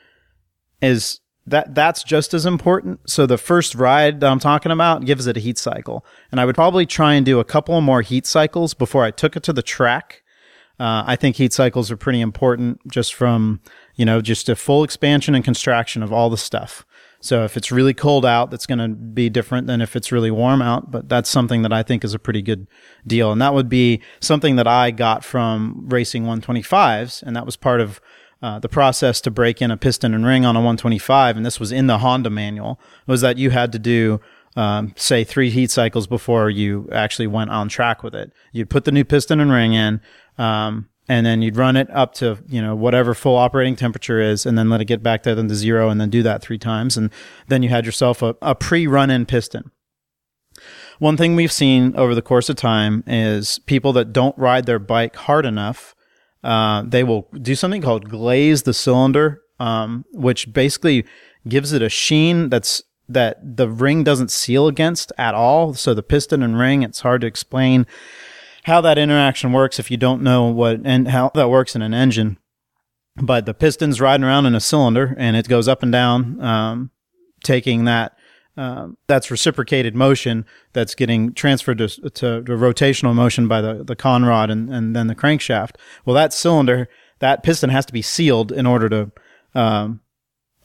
is 0.82 1.20
that 1.52 1.76
that's 1.76 2.04
just 2.04 2.34
as 2.34 2.46
important. 2.46 3.00
So 3.10 3.26
the 3.26 3.38
first 3.38 3.76
ride 3.76 4.20
that 4.20 4.32
I'm 4.32 4.40
talking 4.40 4.72
about 4.72 5.06
gives 5.06 5.28
it 5.28 5.38
a 5.38 5.40
heat 5.40 5.58
cycle, 5.58 6.06
and 6.32 6.42
I 6.42 6.46
would 6.46 6.56
probably 6.56 6.86
try 6.86 7.14
and 7.14 7.26
do 7.26 7.40
a 7.40 7.46
couple 7.46 7.80
more 7.82 8.02
heat 8.02 8.26
cycles 8.26 8.74
before 8.74 9.04
I 9.04 9.12
took 9.12 9.36
it 9.36 9.44
to 9.44 9.54
the 9.54 9.62
track. 9.62 10.24
Uh, 10.80 11.04
I 11.06 11.16
think 11.16 11.36
heat 11.36 11.54
cycles 11.54 11.92
are 11.92 11.98
pretty 11.98 12.22
important, 12.22 12.80
just 12.90 13.14
from 13.14 13.62
you 13.96 14.06
know 14.06 14.22
just 14.22 14.50
a 14.50 14.56
full 14.56 14.84
expansion 14.84 15.36
and 15.36 15.46
contraction 15.46 16.02
of 16.02 16.12
all 16.12 16.30
the 16.30 16.38
stuff. 16.38 16.86
So 17.24 17.44
if 17.44 17.56
it's 17.56 17.72
really 17.72 17.94
cold 17.94 18.26
out, 18.26 18.50
that's 18.50 18.66
going 18.66 18.80
to 18.80 18.88
be 18.88 19.30
different 19.30 19.68
than 19.68 19.80
if 19.80 19.96
it's 19.96 20.12
really 20.12 20.32
warm 20.32 20.60
out. 20.60 20.90
But 20.90 21.08
that's 21.08 21.30
something 21.30 21.62
that 21.62 21.72
I 21.72 21.84
think 21.84 22.04
is 22.04 22.16
a 22.16 22.20
pretty 22.20 22.42
good 22.42 22.68
deal, 23.06 23.32
and 23.32 23.42
that 23.42 23.54
would 23.54 23.70
be 23.70 24.02
something 24.20 24.56
that 24.56 24.68
I 24.68 24.90
got 24.90 25.24
from 25.24 25.86
racing 25.88 26.24
125s, 26.24 27.22
and 27.22 27.36
that 27.36 27.46
was 27.46 27.56
part 27.56 27.80
of 27.80 28.02
uh, 28.42 28.60
the 28.60 28.70
process 28.70 29.22
to 29.22 29.32
break 29.32 29.62
in 29.62 29.70
a 29.72 29.78
piston 29.78 30.14
and 30.14 30.26
ring 30.26 30.46
on 30.46 30.56
a 30.56 30.60
125, 30.60 31.38
and 31.38 31.46
this 31.46 31.60
was 31.60 31.72
in 31.72 31.88
the 31.88 32.00
Honda 32.00 32.30
manual, 32.30 32.80
was 33.06 33.22
that 33.22 33.38
you 33.38 33.52
had 33.52 33.72
to 33.72 33.80
do, 33.80 34.20
um, 34.56 34.94
say, 34.96 35.24
three 35.24 35.52
heat 35.52 35.70
cycles 35.70 36.08
before 36.08 36.50
you 36.50 36.90
actually 36.92 37.28
went 37.28 37.52
on 37.52 37.70
track 37.70 38.02
with 38.02 38.16
it. 38.16 38.34
You'd 38.52 38.70
put 38.70 38.86
the 38.86 38.92
new 38.92 39.06
piston 39.06 39.40
and 39.40 39.52
ring 39.52 39.74
in, 39.74 40.02
um, 40.40 40.90
and 41.08 41.26
then 41.26 41.42
you'd 41.42 41.56
run 41.56 41.76
it 41.76 41.90
up 41.92 42.14
to 42.16 42.40
you 42.48 42.62
know 42.62 42.76
whatever 42.76 43.14
full 43.14 43.36
operating 43.36 43.76
temperature 43.76 44.20
is, 44.20 44.46
and 44.46 44.58
then 44.58 44.70
let 44.70 44.82
it 44.82 44.86
get 44.86 45.04
back 45.04 45.24
down 45.24 45.48
to 45.48 45.56
zero, 45.56 45.90
and 45.90 46.02
then 46.02 46.10
do 46.10 46.24
that 46.24 46.42
three 46.42 46.58
times, 46.58 46.98
and 46.98 47.12
then 47.48 47.62
you 47.62 47.70
had 47.70 47.86
yourself 47.86 48.24
a, 48.24 48.36
a 48.42 48.56
pre-run-in 48.56 49.28
piston. 49.28 49.72
One 50.98 51.18
thing 51.18 51.36
we've 51.36 51.52
seen 51.52 51.96
over 51.96 52.16
the 52.16 52.22
course 52.22 52.50
of 52.50 52.56
time 52.56 53.04
is 53.06 53.60
people 53.60 53.94
that 53.94 54.14
don't 54.14 54.38
ride 54.38 54.66
their 54.66 54.80
bike 54.80 55.16
hard 55.16 55.46
enough 55.46 55.96
uh, 56.44 56.84
they 56.86 57.04
will 57.04 57.28
do 57.42 57.56
something 57.56 57.82
called 57.82 58.10
glaze 58.10 58.64
the 58.64 58.74
cylinder, 58.74 59.42
um, 59.60 60.06
which 60.12 60.52
basically 60.52 61.06
gives 61.48 61.74
it 61.74 61.82
a 61.82 61.90
sheen 61.90 62.50
that's 62.50 62.84
that 63.08 63.58
the 63.58 63.70
ring 63.70 64.04
doesn't 64.04 64.32
seal 64.32 64.68
against 64.68 65.12
at 65.18 65.36
all. 65.36 65.74
So 65.74 65.94
the 65.94 66.04
piston 66.04 66.42
and 66.42 66.58
ring, 66.58 66.84
it's 66.84 67.02
hard 67.02 67.22
to 67.22 67.28
explain 67.28 67.86
how 68.64 68.80
that 68.82 68.98
interaction 68.98 69.52
works 69.52 69.80
if 69.80 69.92
you 69.92 69.98
don't 69.98 70.22
know 70.22 70.46
what 70.46 70.82
and 70.86 71.10
how 71.10 71.32
that 71.34 71.50
works 71.50 71.76
in 71.76 71.82
an 71.82 71.94
engine. 71.94 72.38
But 73.18 73.46
the 73.46 73.54
piston's 73.54 74.00
riding 74.00 74.24
around 74.24 74.46
in 74.46 74.56
a 74.56 74.62
cylinder 74.62 75.16
and 75.18 75.36
it 75.36 75.50
goes 75.50 75.68
up 75.68 75.84
and 75.84 75.92
down, 75.92 76.42
um, 76.42 76.92
taking 77.44 77.86
that 77.86 78.16
um, 78.58 78.98
that's 79.08 79.32
reciprocated 79.32 79.96
motion 79.96 80.46
that's 80.74 80.94
getting 80.94 81.34
transferred 81.34 81.78
to, 81.78 81.88
to, 81.88 82.10
to, 82.10 82.44
rotational 82.44 83.16
motion 83.16 83.48
by 83.48 83.62
the, 83.62 83.84
the 83.84 83.96
conrod 83.96 84.52
and, 84.52 84.70
and 84.70 84.96
then 84.96 85.08
the 85.08 85.16
crankshaft. 85.16 85.76
Well, 86.06 86.16
that 86.16 86.34
cylinder, 86.34 86.90
that 87.20 87.44
piston 87.44 87.70
has 87.70 87.86
to 87.86 87.94
be 87.94 88.02
sealed 88.02 88.52
in 88.52 88.66
order 88.66 88.90
to 88.90 89.12
um, 89.56 90.02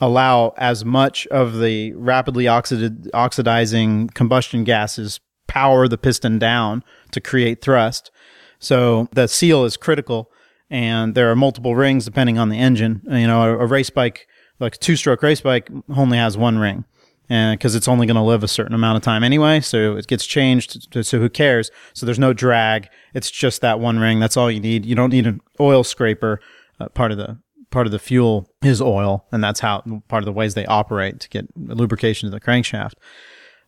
allow 0.00 0.52
as 0.56 0.84
much 0.84 1.28
of 1.28 1.60
the 1.60 1.92
rapidly 1.92 2.48
oxid- 2.48 3.08
oxidizing 3.14 4.08
combustion 4.08 4.64
gases 4.64 5.20
power 5.46 5.86
the 5.86 5.98
piston 5.98 6.40
down 6.40 6.82
to 7.12 7.20
create 7.20 7.62
thrust. 7.62 8.10
So 8.58 9.08
the 9.12 9.28
seal 9.28 9.64
is 9.64 9.76
critical, 9.76 10.32
and 10.68 11.14
there 11.14 11.30
are 11.30 11.36
multiple 11.36 11.76
rings 11.76 12.04
depending 12.04 12.36
on 12.36 12.48
the 12.48 12.58
engine. 12.58 13.02
You 13.04 13.28
know, 13.28 13.42
a, 13.42 13.58
a 13.58 13.66
race 13.66 13.90
bike, 13.90 14.26
like 14.58 14.74
a 14.74 14.78
two 14.78 14.96
stroke 14.96 15.22
race 15.22 15.40
bike, 15.40 15.70
only 15.96 16.18
has 16.18 16.36
one 16.36 16.58
ring 16.58 16.84
because 17.28 17.74
it's 17.74 17.88
only 17.88 18.06
going 18.06 18.16
to 18.16 18.22
live 18.22 18.42
a 18.42 18.48
certain 18.48 18.74
amount 18.74 18.96
of 18.96 19.02
time 19.02 19.24
anyway. 19.24 19.60
So 19.60 19.96
it 19.96 20.06
gets 20.06 20.26
changed. 20.26 20.92
To, 20.92 21.02
so 21.02 21.18
who 21.18 21.28
cares? 21.28 21.70
So 21.92 22.06
there's 22.06 22.18
no 22.18 22.32
drag. 22.32 22.88
It's 23.14 23.30
just 23.30 23.60
that 23.60 23.80
one 23.80 23.98
ring. 23.98 24.20
That's 24.20 24.36
all 24.36 24.50
you 24.50 24.60
need. 24.60 24.86
You 24.86 24.94
don't 24.94 25.10
need 25.10 25.26
an 25.26 25.40
oil 25.60 25.84
scraper. 25.84 26.40
Uh, 26.78 26.88
part 26.88 27.10
of 27.10 27.18
the 27.18 27.38
part 27.70 27.86
of 27.86 27.92
the 27.92 27.98
fuel 27.98 28.48
is 28.62 28.80
oil, 28.80 29.26
and 29.32 29.42
that's 29.42 29.60
how 29.60 29.82
part 30.08 30.22
of 30.22 30.26
the 30.26 30.32
ways 30.32 30.54
they 30.54 30.66
operate 30.66 31.20
to 31.20 31.28
get 31.28 31.46
lubrication 31.56 32.26
to 32.26 32.30
the 32.30 32.40
crankshaft. 32.40 32.94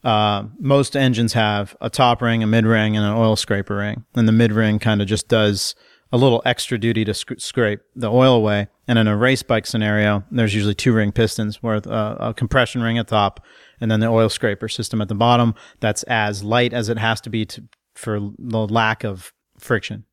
Uh, 0.05 0.45
most 0.61 0.97
engines 0.97 1.33
have 1.33 1.77
a 1.81 1.91
top 1.91 2.23
ring, 2.23 2.43
a 2.43 2.47
mid 2.47 2.65
ring, 2.65 2.97
and 2.97 3.05
an 3.05 3.13
oil 3.13 3.35
scraper 3.35 3.77
ring, 3.77 4.05
and 4.15 4.29
the 4.29 4.33
mid 4.33 4.53
ring 4.53 4.79
kind 4.79 5.03
of 5.03 5.09
just 5.09 5.29
does 5.29 5.75
a 6.11 6.17
little 6.17 6.43
extra 6.45 6.79
duty 6.79 7.05
to 7.05 7.15
sc- 7.15 7.39
scrape 7.39 7.81
the 7.95 8.11
oil 8.11 8.35
away. 8.35 8.69
And 8.87 8.99
in 8.99 9.07
a 9.07 9.17
race 9.17 9.43
bike 9.43 9.67
scenario, 9.67 10.25
there's 10.31 10.55
usually 10.55 10.75
two 10.75 10.93
ring 10.93 11.13
pistons 11.13 11.63
with 11.63 11.87
uh, 11.87 12.17
a 12.19 12.35
compression 12.35 12.83
ring 12.83 12.99
at 12.99 13.09
top 13.09 13.45
and 13.81 13.91
then 13.91 14.01
the 14.01 14.07
oil 14.07 14.29
scraper 14.29 14.69
system 14.69 15.01
at 15.01 15.09
the 15.09 15.15
bottom. 15.15 15.55
That's 15.81 16.03
as 16.05 16.43
light 16.43 16.73
as 16.73 16.89
it 16.89 16.99
has 16.99 17.21
to 17.23 17.31
be 17.31 17.45
to, 17.47 17.65
for 17.95 18.19
the 18.39 18.67
lack 18.67 19.05
of 19.05 19.33
friction. 19.59 20.05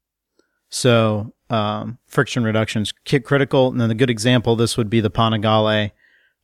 So, 0.70 1.34
um, 1.50 2.00
friction 2.08 2.44
reduction 2.44 2.82
is 2.82 2.94
critical. 3.24 3.70
And 3.70 3.80
then 3.80 3.90
the 3.90 3.96
good 3.96 4.10
example, 4.10 4.56
this 4.56 4.76
would 4.78 4.90
be 4.90 5.00
the 5.00 5.12
Panigale 5.12 5.92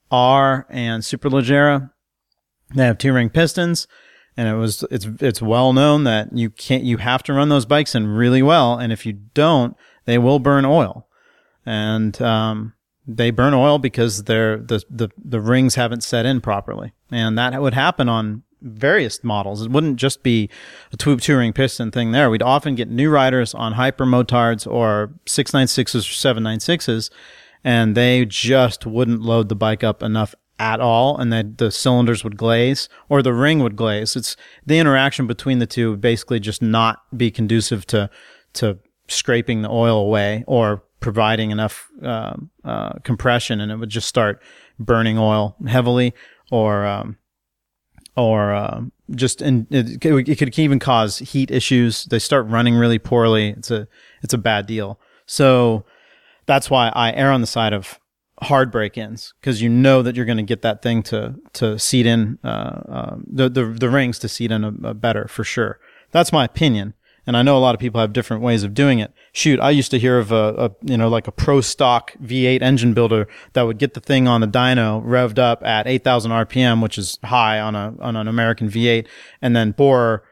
R 0.10 0.66
and 0.70 1.04
Superleggera. 1.04 1.92
They 2.74 2.86
have 2.86 2.98
two 2.98 3.12
ring 3.12 3.30
pistons 3.30 3.88
and 4.38 4.48
it 4.48 4.56
was 4.56 4.84
it's 4.91 5.08
it's 5.20 5.41
well 5.41 5.74
known 5.74 6.04
that 6.06 6.36
you 6.36 6.50
can't 6.50 6.84
you 6.84 6.98
have 6.98 7.24
to 7.24 7.34
run 7.34 7.50
those 7.50 7.65
bikes 7.65 7.96
in 7.96 8.08
really 8.08 8.41
well. 8.41 8.78
And 8.78 8.91
if 8.91 9.06
you 9.06 9.13
don't 9.13 9.76
they 10.06 10.17
will 10.17 10.39
burn 10.39 10.65
oil. 10.65 11.08
And 11.65 12.20
um, 12.22 12.74
they 13.06 13.30
burn 13.30 13.54
oil 13.54 13.78
because 13.78 14.24
they're 14.24 14.58
the, 14.58 14.84
the 14.89 15.10
the 15.17 15.41
rings 15.41 15.76
haven't 15.76 16.04
set 16.04 16.26
in 16.26 16.41
properly. 16.41 16.94
And 17.12 17.38
that 17.38 17.62
would 17.62 17.74
happen 17.74 18.10
on 18.10 18.44
various 18.62 19.24
models. 19.24 19.63
It 19.63 19.72
wouldn't 19.72 19.98
just 19.98 20.24
be 20.24 20.50
a 20.91 20.98
two, 20.98 21.17
two 21.17 21.38
ring 21.38 21.54
piston 21.54 21.91
thing 21.91 22.12
there. 22.12 22.30
We'd 22.30 22.44
often 22.44 22.76
get 22.76 22.89
new 22.89 23.10
riders 23.10 23.54
on 23.54 23.74
hyper 23.74 24.06
motards 24.06 24.72
or 24.72 25.13
696s 25.26 25.96
or 25.96 26.39
796s 26.39 27.10
and 27.63 27.96
they 27.96 28.26
just 28.26 28.86
wouldn't 28.86 29.22
load 29.22 29.50
the 29.50 29.56
bike 29.56 29.84
up 29.84 30.02
enough 30.02 30.36
at 30.62 30.80
all 30.80 31.17
and 31.17 31.34
that 31.34 31.58
the 31.58 31.71
cylinders 31.71 32.24
would 32.24 32.38
glaze 32.38 32.88
or 33.10 33.24
the 33.24 33.34
ring 33.34 33.63
would 33.63 33.76
glaze. 33.76 34.15
It's 34.15 34.38
the 34.63 34.78
interaction 34.78 35.26
between 35.26 35.58
the 35.58 35.65
two 35.65 35.89
would 35.89 36.02
basically 36.02 36.39
just 36.39 36.62
not 36.62 37.02
be 37.17 37.32
conducive 37.32 37.88
to, 37.88 38.12
to 38.54 38.78
scraping 39.08 39.63
the 39.63 39.71
oil 39.71 39.97
away 39.97 40.43
or 40.45 40.84
providing 41.00 41.50
enough, 41.50 41.89
uh, 42.04 42.36
uh, 42.63 42.93
compression 43.04 43.60
and 43.60 43.71
it 43.71 43.78
would 43.78 43.89
just 43.89 44.08
start 44.08 44.39
burning 44.78 45.17
oil 45.17 45.56
heavily 45.67 46.13
or, 46.52 46.86
um, 46.86 47.17
or, 48.15 48.54
um, 48.54 48.91
just 49.15 49.41
in, 49.41 49.65
it, 49.71 50.06
it 50.06 50.38
could 50.38 50.60
even 50.60 50.78
cause 50.78 51.17
heat 51.17 51.50
issues. 51.50 52.06
They 52.06 52.19
start 52.19 52.45
running 52.45 52.76
really 52.76 53.00
poorly. 53.00 53.50
It's 53.50 53.71
a, 53.71 53.88
it's 54.21 54.36
a 54.36 54.38
bad 54.38 54.67
deal. 54.67 55.00
So 55.26 55.86
that's 56.45 56.69
why 56.69 56.89
I 56.89 57.12
err 57.13 57.32
on 57.32 57.41
the 57.41 57.47
side 57.47 57.74
of 57.74 58.00
hard 58.41 58.71
break 58.71 58.97
ins 58.97 59.34
because 59.39 59.62
you 59.62 59.69
know 59.69 60.01
that 60.01 60.15
you're 60.15 60.25
going 60.25 60.38
to 60.38 60.43
get 60.43 60.62
that 60.63 60.82
thing 60.82 61.04
to 61.04 61.36
to 61.54 61.77
seat 61.77 62.06
in 62.06 62.39
uh, 62.43 62.47
uh, 62.47 63.15
the, 63.27 63.49
the 63.49 63.65
the 63.65 63.89
rings 63.89 64.19
to 64.19 64.27
seat 64.27 64.51
in 64.51 64.63
a, 64.63 64.89
a, 64.89 64.93
better 64.93 65.27
for 65.27 65.43
sure. 65.43 65.80
That's 66.12 66.34
my 66.34 66.45
opinion, 66.45 66.95
and 67.27 67.38
I 67.38 67.43
know 67.43 67.56
a 67.56 67.60
lot 67.60 67.75
of 67.75 67.80
people 67.80 68.01
have 68.01 68.13
different 68.13 68.41
ways 68.41 68.63
of 68.63 68.73
doing 68.73 68.99
it. 68.99 69.13
Shoot, 69.32 69.60
I 69.60 69.69
used 69.69 69.91
to 69.91 69.99
hear 69.99 70.17
of 70.17 70.32
a, 70.32 70.54
a 70.58 70.71
you 70.82 70.97
know 70.97 71.08
like 71.08 71.27
a 71.27 71.32
pro 71.32 71.62
stock 71.62 72.13
V8 72.23 72.62
engine 72.62 72.93
builder 72.93 73.27
that 73.54 73.63
would 73.63 73.77
get 73.77 73.93
the 73.93 74.01
thing 74.01 74.27
on 74.27 74.41
the 74.41 74.47
dyno 74.47 75.04
revved 75.06 75.38
up 75.38 75.63
at 75.63 75.88
8,000 75.88 76.32
RPM, 76.32 76.82
which 76.82 76.97
is 76.97 77.19
high 77.23 77.60
on 77.60 77.75
a 77.75 77.93
on 77.99 78.15
an 78.15 78.27
American 78.27 78.69
V8, 78.69 79.08
and 79.41 79.56
then 79.56 79.71
bore 79.71 80.23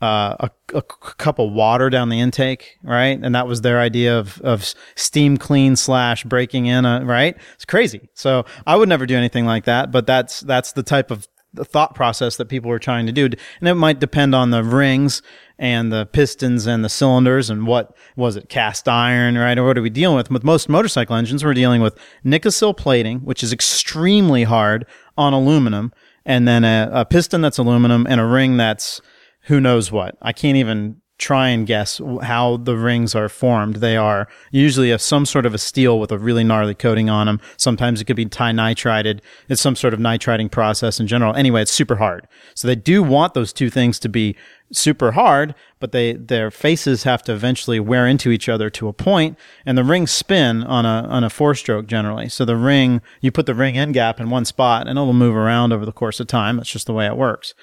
uh, 0.00 0.48
a, 0.48 0.50
a, 0.76 0.82
cup 0.82 1.38
of 1.38 1.52
water 1.52 1.90
down 1.90 2.08
the 2.08 2.20
intake, 2.20 2.78
right? 2.84 3.18
And 3.20 3.34
that 3.34 3.48
was 3.48 3.62
their 3.62 3.80
idea 3.80 4.16
of, 4.16 4.40
of 4.42 4.64
steam 4.94 5.36
clean 5.36 5.74
slash 5.74 6.22
breaking 6.24 6.66
in 6.66 6.84
a, 6.84 7.04
right? 7.04 7.36
It's 7.54 7.64
crazy. 7.64 8.08
So 8.14 8.44
I 8.66 8.76
would 8.76 8.88
never 8.88 9.06
do 9.06 9.16
anything 9.16 9.44
like 9.44 9.64
that, 9.64 9.90
but 9.90 10.06
that's, 10.06 10.40
that's 10.40 10.72
the 10.72 10.84
type 10.84 11.10
of 11.10 11.26
thought 11.56 11.94
process 11.94 12.36
that 12.36 12.48
people 12.48 12.70
were 12.70 12.78
trying 12.78 13.06
to 13.06 13.12
do. 13.12 13.24
And 13.24 13.68
it 13.68 13.74
might 13.74 13.98
depend 13.98 14.34
on 14.34 14.50
the 14.50 14.62
rings 14.62 15.20
and 15.58 15.92
the 15.92 16.06
pistons 16.06 16.66
and 16.66 16.84
the 16.84 16.88
cylinders 16.88 17.50
and 17.50 17.66
what 17.66 17.96
was 18.16 18.36
it 18.36 18.48
cast 18.48 18.88
iron, 18.88 19.36
right? 19.36 19.58
Or 19.58 19.66
what 19.66 19.76
are 19.76 19.82
we 19.82 19.90
dealing 19.90 20.16
with? 20.16 20.30
With 20.30 20.44
most 20.44 20.68
motorcycle 20.68 21.16
engines, 21.16 21.44
we're 21.44 21.54
dealing 21.54 21.80
with 21.80 21.98
Nikasil 22.24 22.76
plating, 22.76 23.20
which 23.20 23.42
is 23.42 23.52
extremely 23.52 24.44
hard 24.44 24.86
on 25.16 25.32
aluminum, 25.32 25.92
and 26.24 26.46
then 26.46 26.62
a, 26.62 26.88
a 26.92 27.04
piston 27.04 27.40
that's 27.40 27.58
aluminum 27.58 28.06
and 28.08 28.20
a 28.20 28.24
ring 28.26 28.56
that's 28.56 29.00
who 29.48 29.60
knows 29.60 29.90
what. 29.90 30.16
I 30.22 30.32
can't 30.32 30.56
even 30.56 31.00
try 31.18 31.48
and 31.48 31.66
guess 31.66 32.00
how 32.22 32.58
the 32.58 32.76
rings 32.76 33.14
are 33.14 33.28
formed. 33.28 33.76
They 33.76 33.96
are 33.96 34.28
usually 34.52 34.92
of 34.92 35.02
some 35.02 35.26
sort 35.26 35.46
of 35.46 35.54
a 35.54 35.58
steel 35.58 35.98
with 35.98 36.12
a 36.12 36.18
really 36.18 36.44
gnarly 36.44 36.76
coating 36.76 37.10
on 37.10 37.26
them. 37.26 37.40
Sometimes 37.56 38.00
it 38.00 38.04
could 38.04 38.14
be 38.14 38.26
tie 38.26 38.52
nitrided. 38.52 39.20
It's 39.48 39.60
some 39.60 39.74
sort 39.74 39.94
of 39.94 40.00
nitriding 40.00 40.48
process 40.48 41.00
in 41.00 41.08
general. 41.08 41.34
Anyway, 41.34 41.62
it's 41.62 41.72
super 41.72 41.96
hard. 41.96 42.28
So 42.54 42.68
they 42.68 42.76
do 42.76 43.02
want 43.02 43.34
those 43.34 43.52
two 43.52 43.68
things 43.68 43.98
to 44.00 44.08
be 44.08 44.36
super 44.70 45.12
hard, 45.12 45.56
but 45.80 45.90
they, 45.90 46.12
their 46.12 46.52
faces 46.52 47.02
have 47.02 47.22
to 47.24 47.32
eventually 47.32 47.80
wear 47.80 48.06
into 48.06 48.30
each 48.30 48.48
other 48.48 48.70
to 48.70 48.86
a 48.86 48.92
point 48.92 49.36
and 49.66 49.76
the 49.76 49.82
rings 49.82 50.12
spin 50.12 50.62
on 50.62 50.86
a, 50.86 51.08
on 51.08 51.24
a 51.24 51.30
four 51.30 51.54
stroke 51.56 51.86
generally. 51.86 52.28
So 52.28 52.44
the 52.44 52.56
ring, 52.56 53.00
you 53.20 53.32
put 53.32 53.46
the 53.46 53.54
ring 53.54 53.76
end 53.76 53.94
gap 53.94 54.20
in 54.20 54.30
one 54.30 54.44
spot 54.44 54.86
and 54.86 54.96
it'll 54.96 55.12
move 55.14 55.34
around 55.34 55.72
over 55.72 55.84
the 55.84 55.92
course 55.92 56.20
of 56.20 56.28
time. 56.28 56.58
That's 56.58 56.70
just 56.70 56.86
the 56.86 56.92
way 56.92 57.06
it 57.06 57.16
works 57.16 57.54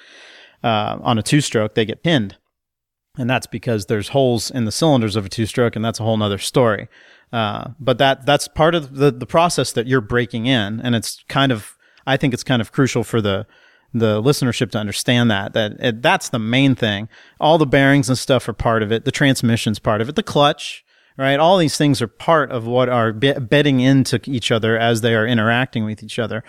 uh, 0.62 0.98
on 1.02 1.18
a 1.18 1.22
two 1.22 1.40
stroke, 1.40 1.74
they 1.74 1.84
get 1.84 2.02
pinned. 2.02 2.36
And 3.18 3.30
that's 3.30 3.46
because 3.46 3.86
there's 3.86 4.08
holes 4.08 4.50
in 4.50 4.66
the 4.66 4.72
cylinders 4.72 5.16
of 5.16 5.24
a 5.24 5.28
two 5.28 5.46
stroke, 5.46 5.74
and 5.74 5.84
that's 5.84 6.00
a 6.00 6.02
whole 6.02 6.16
nother 6.16 6.38
story. 6.38 6.88
Uh, 7.32 7.70
but 7.80 7.98
that 7.98 8.26
that's 8.26 8.46
part 8.46 8.74
of 8.74 8.96
the, 8.96 9.10
the 9.10 9.26
process 9.26 9.72
that 9.72 9.86
you're 9.86 10.00
breaking 10.00 10.46
in. 10.46 10.80
And 10.80 10.94
it's 10.94 11.24
kind 11.28 11.50
of, 11.50 11.76
I 12.06 12.16
think 12.16 12.34
it's 12.34 12.44
kind 12.44 12.60
of 12.60 12.72
crucial 12.72 13.04
for 13.04 13.20
the, 13.20 13.46
the 13.92 14.22
listenership 14.22 14.70
to 14.72 14.78
understand 14.78 15.30
that, 15.30 15.54
that 15.54 15.72
it, 15.80 16.02
that's 16.02 16.28
the 16.28 16.38
main 16.38 16.74
thing. 16.74 17.08
All 17.40 17.58
the 17.58 17.66
bearings 17.66 18.08
and 18.08 18.18
stuff 18.18 18.48
are 18.48 18.52
part 18.52 18.82
of 18.82 18.92
it. 18.92 19.04
The 19.04 19.10
transmission's 19.10 19.78
part 19.78 20.00
of 20.00 20.08
it. 20.08 20.14
The 20.14 20.22
clutch, 20.22 20.84
right? 21.16 21.38
All 21.38 21.58
these 21.58 21.76
things 21.76 22.02
are 22.02 22.08
part 22.08 22.50
of 22.50 22.66
what 22.66 22.88
are 22.88 23.12
be- 23.12 23.32
bedding 23.32 23.80
into 23.80 24.20
each 24.24 24.50
other 24.50 24.78
as 24.78 25.00
they 25.00 25.14
are 25.14 25.26
interacting 25.26 25.84
with 25.84 26.02
each 26.02 26.18
other. 26.18 26.44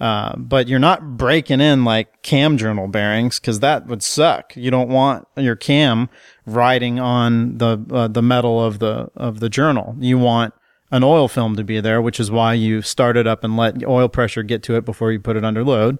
Uh, 0.00 0.36
but 0.36 0.68
you're 0.68 0.78
not 0.78 1.16
breaking 1.16 1.60
in 1.60 1.84
like 1.84 2.22
cam 2.22 2.56
journal 2.56 2.88
bearings 2.88 3.38
because 3.38 3.60
that 3.60 3.86
would 3.86 4.02
suck. 4.02 4.56
You 4.56 4.70
don't 4.70 4.88
want 4.88 5.26
your 5.36 5.56
cam 5.56 6.08
riding 6.46 6.98
on 6.98 7.58
the 7.58 7.84
uh, 7.90 8.08
the 8.08 8.22
metal 8.22 8.62
of 8.62 8.78
the 8.78 9.10
of 9.14 9.40
the 9.40 9.48
journal. 9.48 9.96
You 9.98 10.18
want 10.18 10.54
an 10.90 11.02
oil 11.02 11.28
film 11.28 11.56
to 11.56 11.64
be 11.64 11.80
there, 11.80 12.02
which 12.02 12.20
is 12.20 12.30
why 12.30 12.54
you 12.54 12.82
start 12.82 13.16
it 13.16 13.26
up 13.26 13.44
and 13.44 13.56
let 13.56 13.84
oil 13.84 14.08
pressure 14.08 14.42
get 14.42 14.62
to 14.64 14.76
it 14.76 14.84
before 14.84 15.10
you 15.10 15.20
put 15.20 15.36
it 15.36 15.44
under 15.44 15.64
load. 15.64 15.98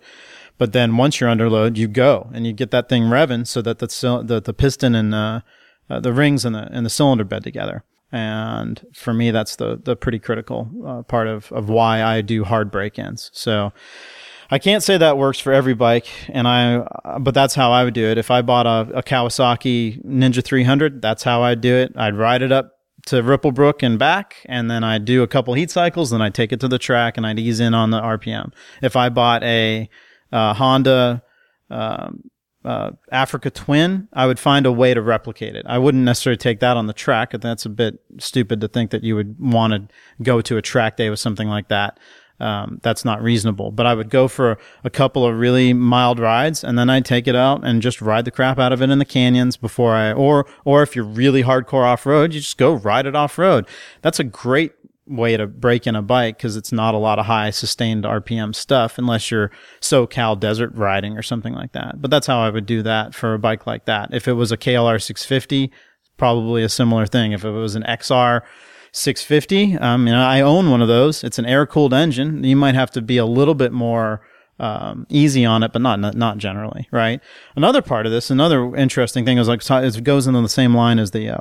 But 0.58 0.72
then 0.72 0.96
once 0.96 1.18
you're 1.18 1.30
under 1.30 1.48
load, 1.48 1.78
you 1.78 1.88
go 1.88 2.30
and 2.34 2.46
you 2.46 2.52
get 2.52 2.70
that 2.72 2.88
thing 2.88 3.04
revving 3.04 3.46
so 3.46 3.62
that 3.62 3.78
the 3.78 4.22
the, 4.24 4.40
the 4.40 4.52
piston 4.52 4.94
and 4.94 5.14
uh, 5.14 5.40
uh, 5.88 6.00
the 6.00 6.12
rings 6.12 6.44
and 6.44 6.54
the 6.54 6.68
and 6.72 6.84
the 6.84 6.90
cylinder 6.90 7.24
bed 7.24 7.44
together. 7.44 7.84
And 8.12 8.84
for 8.92 9.14
me, 9.14 9.30
that's 9.30 9.56
the, 9.56 9.80
the 9.82 9.96
pretty 9.96 10.18
critical 10.18 10.70
uh, 10.86 11.02
part 11.02 11.28
of, 11.28 11.50
of 11.50 11.68
why 11.68 12.02
I 12.02 12.20
do 12.20 12.44
hard 12.44 12.70
break-ins. 12.70 13.30
So 13.32 13.72
I 14.50 14.58
can't 14.58 14.82
say 14.82 14.98
that 14.98 15.16
works 15.16 15.38
for 15.38 15.52
every 15.52 15.72
bike. 15.72 16.08
And 16.28 16.46
I, 16.46 16.86
but 17.20 17.32
that's 17.32 17.54
how 17.54 17.72
I 17.72 17.84
would 17.84 17.94
do 17.94 18.06
it. 18.06 18.18
If 18.18 18.30
I 18.30 18.42
bought 18.42 18.66
a, 18.66 18.98
a 18.98 19.02
Kawasaki 19.02 20.04
Ninja 20.04 20.44
300, 20.44 21.00
that's 21.00 21.22
how 21.22 21.42
I'd 21.42 21.62
do 21.62 21.74
it. 21.74 21.94
I'd 21.96 22.16
ride 22.16 22.42
it 22.42 22.52
up 22.52 22.72
to 23.06 23.22
Ripplebrook 23.22 23.82
and 23.82 23.98
back, 23.98 24.36
and 24.46 24.70
then 24.70 24.84
I'd 24.84 25.04
do 25.04 25.22
a 25.22 25.26
couple 25.26 25.54
heat 25.54 25.70
cycles, 25.70 26.10
then 26.10 26.22
I'd 26.22 26.34
take 26.34 26.52
it 26.52 26.60
to 26.60 26.68
the 26.68 26.78
track 26.78 27.16
and 27.16 27.26
I'd 27.26 27.38
ease 27.38 27.60
in 27.60 27.74
on 27.74 27.90
the 27.90 28.00
RPM. 28.00 28.52
If 28.80 28.94
I 28.94 29.08
bought 29.08 29.42
a 29.42 29.88
uh, 30.30 30.54
Honda 30.54 31.22
um, 31.70 32.22
uh, 32.64 32.90
Africa 33.10 33.50
Twin, 33.50 34.08
I 34.12 34.26
would 34.26 34.38
find 34.38 34.66
a 34.66 34.72
way 34.72 34.94
to 34.94 35.02
replicate 35.02 35.56
it. 35.56 35.66
I 35.68 35.78
wouldn't 35.78 36.04
necessarily 36.04 36.36
take 36.36 36.60
that 36.60 36.76
on 36.76 36.86
the 36.86 36.92
track. 36.92 37.32
That's 37.32 37.66
a 37.66 37.70
bit 37.70 38.00
stupid 38.18 38.60
to 38.60 38.68
think 38.68 38.90
that 38.90 39.02
you 39.02 39.16
would 39.16 39.38
want 39.40 39.72
to 39.72 39.94
go 40.22 40.40
to 40.40 40.56
a 40.56 40.62
track 40.62 40.96
day 40.96 41.10
with 41.10 41.18
something 41.18 41.48
like 41.48 41.68
that. 41.68 41.98
Um, 42.40 42.80
that's 42.82 43.04
not 43.04 43.22
reasonable. 43.22 43.70
But 43.70 43.86
I 43.86 43.94
would 43.94 44.10
go 44.10 44.26
for 44.26 44.58
a 44.82 44.90
couple 44.90 45.24
of 45.24 45.38
really 45.38 45.72
mild 45.72 46.18
rides, 46.18 46.64
and 46.64 46.76
then 46.76 46.90
I'd 46.90 47.04
take 47.04 47.28
it 47.28 47.36
out 47.36 47.64
and 47.64 47.80
just 47.80 48.02
ride 48.02 48.24
the 48.24 48.32
crap 48.32 48.58
out 48.58 48.72
of 48.72 48.82
it 48.82 48.90
in 48.90 48.98
the 48.98 49.04
canyons 49.04 49.56
before 49.56 49.94
I, 49.94 50.12
or 50.12 50.46
or 50.64 50.82
if 50.82 50.96
you're 50.96 51.04
really 51.04 51.44
hardcore 51.44 51.84
off 51.84 52.04
road, 52.04 52.34
you 52.34 52.40
just 52.40 52.58
go 52.58 52.72
ride 52.72 53.06
it 53.06 53.14
off 53.14 53.38
road. 53.38 53.68
That's 54.00 54.18
a 54.18 54.24
great 54.24 54.72
way 55.06 55.36
to 55.36 55.46
break 55.46 55.86
in 55.86 55.96
a 55.96 56.02
bike 56.02 56.36
because 56.36 56.56
it's 56.56 56.72
not 56.72 56.94
a 56.94 56.98
lot 56.98 57.18
of 57.18 57.26
high 57.26 57.50
sustained 57.50 58.04
RPM 58.04 58.54
stuff 58.54 58.98
unless 58.98 59.30
you're 59.30 59.50
SoCal 59.80 60.38
desert 60.38 60.72
riding 60.74 61.18
or 61.18 61.22
something 61.22 61.54
like 61.54 61.72
that. 61.72 62.00
But 62.00 62.10
that's 62.10 62.26
how 62.26 62.40
I 62.40 62.50
would 62.50 62.66
do 62.66 62.82
that 62.82 63.14
for 63.14 63.34
a 63.34 63.38
bike 63.38 63.66
like 63.66 63.86
that. 63.86 64.10
If 64.12 64.28
it 64.28 64.34
was 64.34 64.52
a 64.52 64.56
KLR 64.56 65.02
650, 65.02 65.72
probably 66.16 66.62
a 66.62 66.68
similar 66.68 67.06
thing. 67.06 67.32
If 67.32 67.44
it 67.44 67.50
was 67.50 67.74
an 67.74 67.82
XR 67.82 68.42
650, 68.92 69.78
um, 69.78 70.06
you 70.06 70.12
know, 70.12 70.22
I 70.22 70.40
own 70.40 70.70
one 70.70 70.82
of 70.82 70.88
those. 70.88 71.24
It's 71.24 71.38
an 71.38 71.46
air 71.46 71.66
cooled 71.66 71.94
engine. 71.94 72.44
You 72.44 72.56
might 72.56 72.74
have 72.74 72.90
to 72.92 73.02
be 73.02 73.16
a 73.16 73.26
little 73.26 73.54
bit 73.54 73.72
more 73.72 74.22
um, 74.60 75.06
easy 75.08 75.44
on 75.44 75.64
it, 75.64 75.72
but 75.72 75.82
not, 75.82 75.98
not 75.98 76.14
not 76.14 76.38
generally, 76.38 76.86
right? 76.92 77.20
Another 77.56 77.82
part 77.82 78.06
of 78.06 78.12
this, 78.12 78.30
another 78.30 78.76
interesting 78.76 79.24
thing 79.24 79.38
is 79.38 79.48
like 79.48 79.68
it 79.68 80.04
goes 80.04 80.28
into 80.28 80.40
the 80.40 80.48
same 80.48 80.74
line 80.74 81.00
as 81.00 81.10
the 81.10 81.28
uh, 81.30 81.40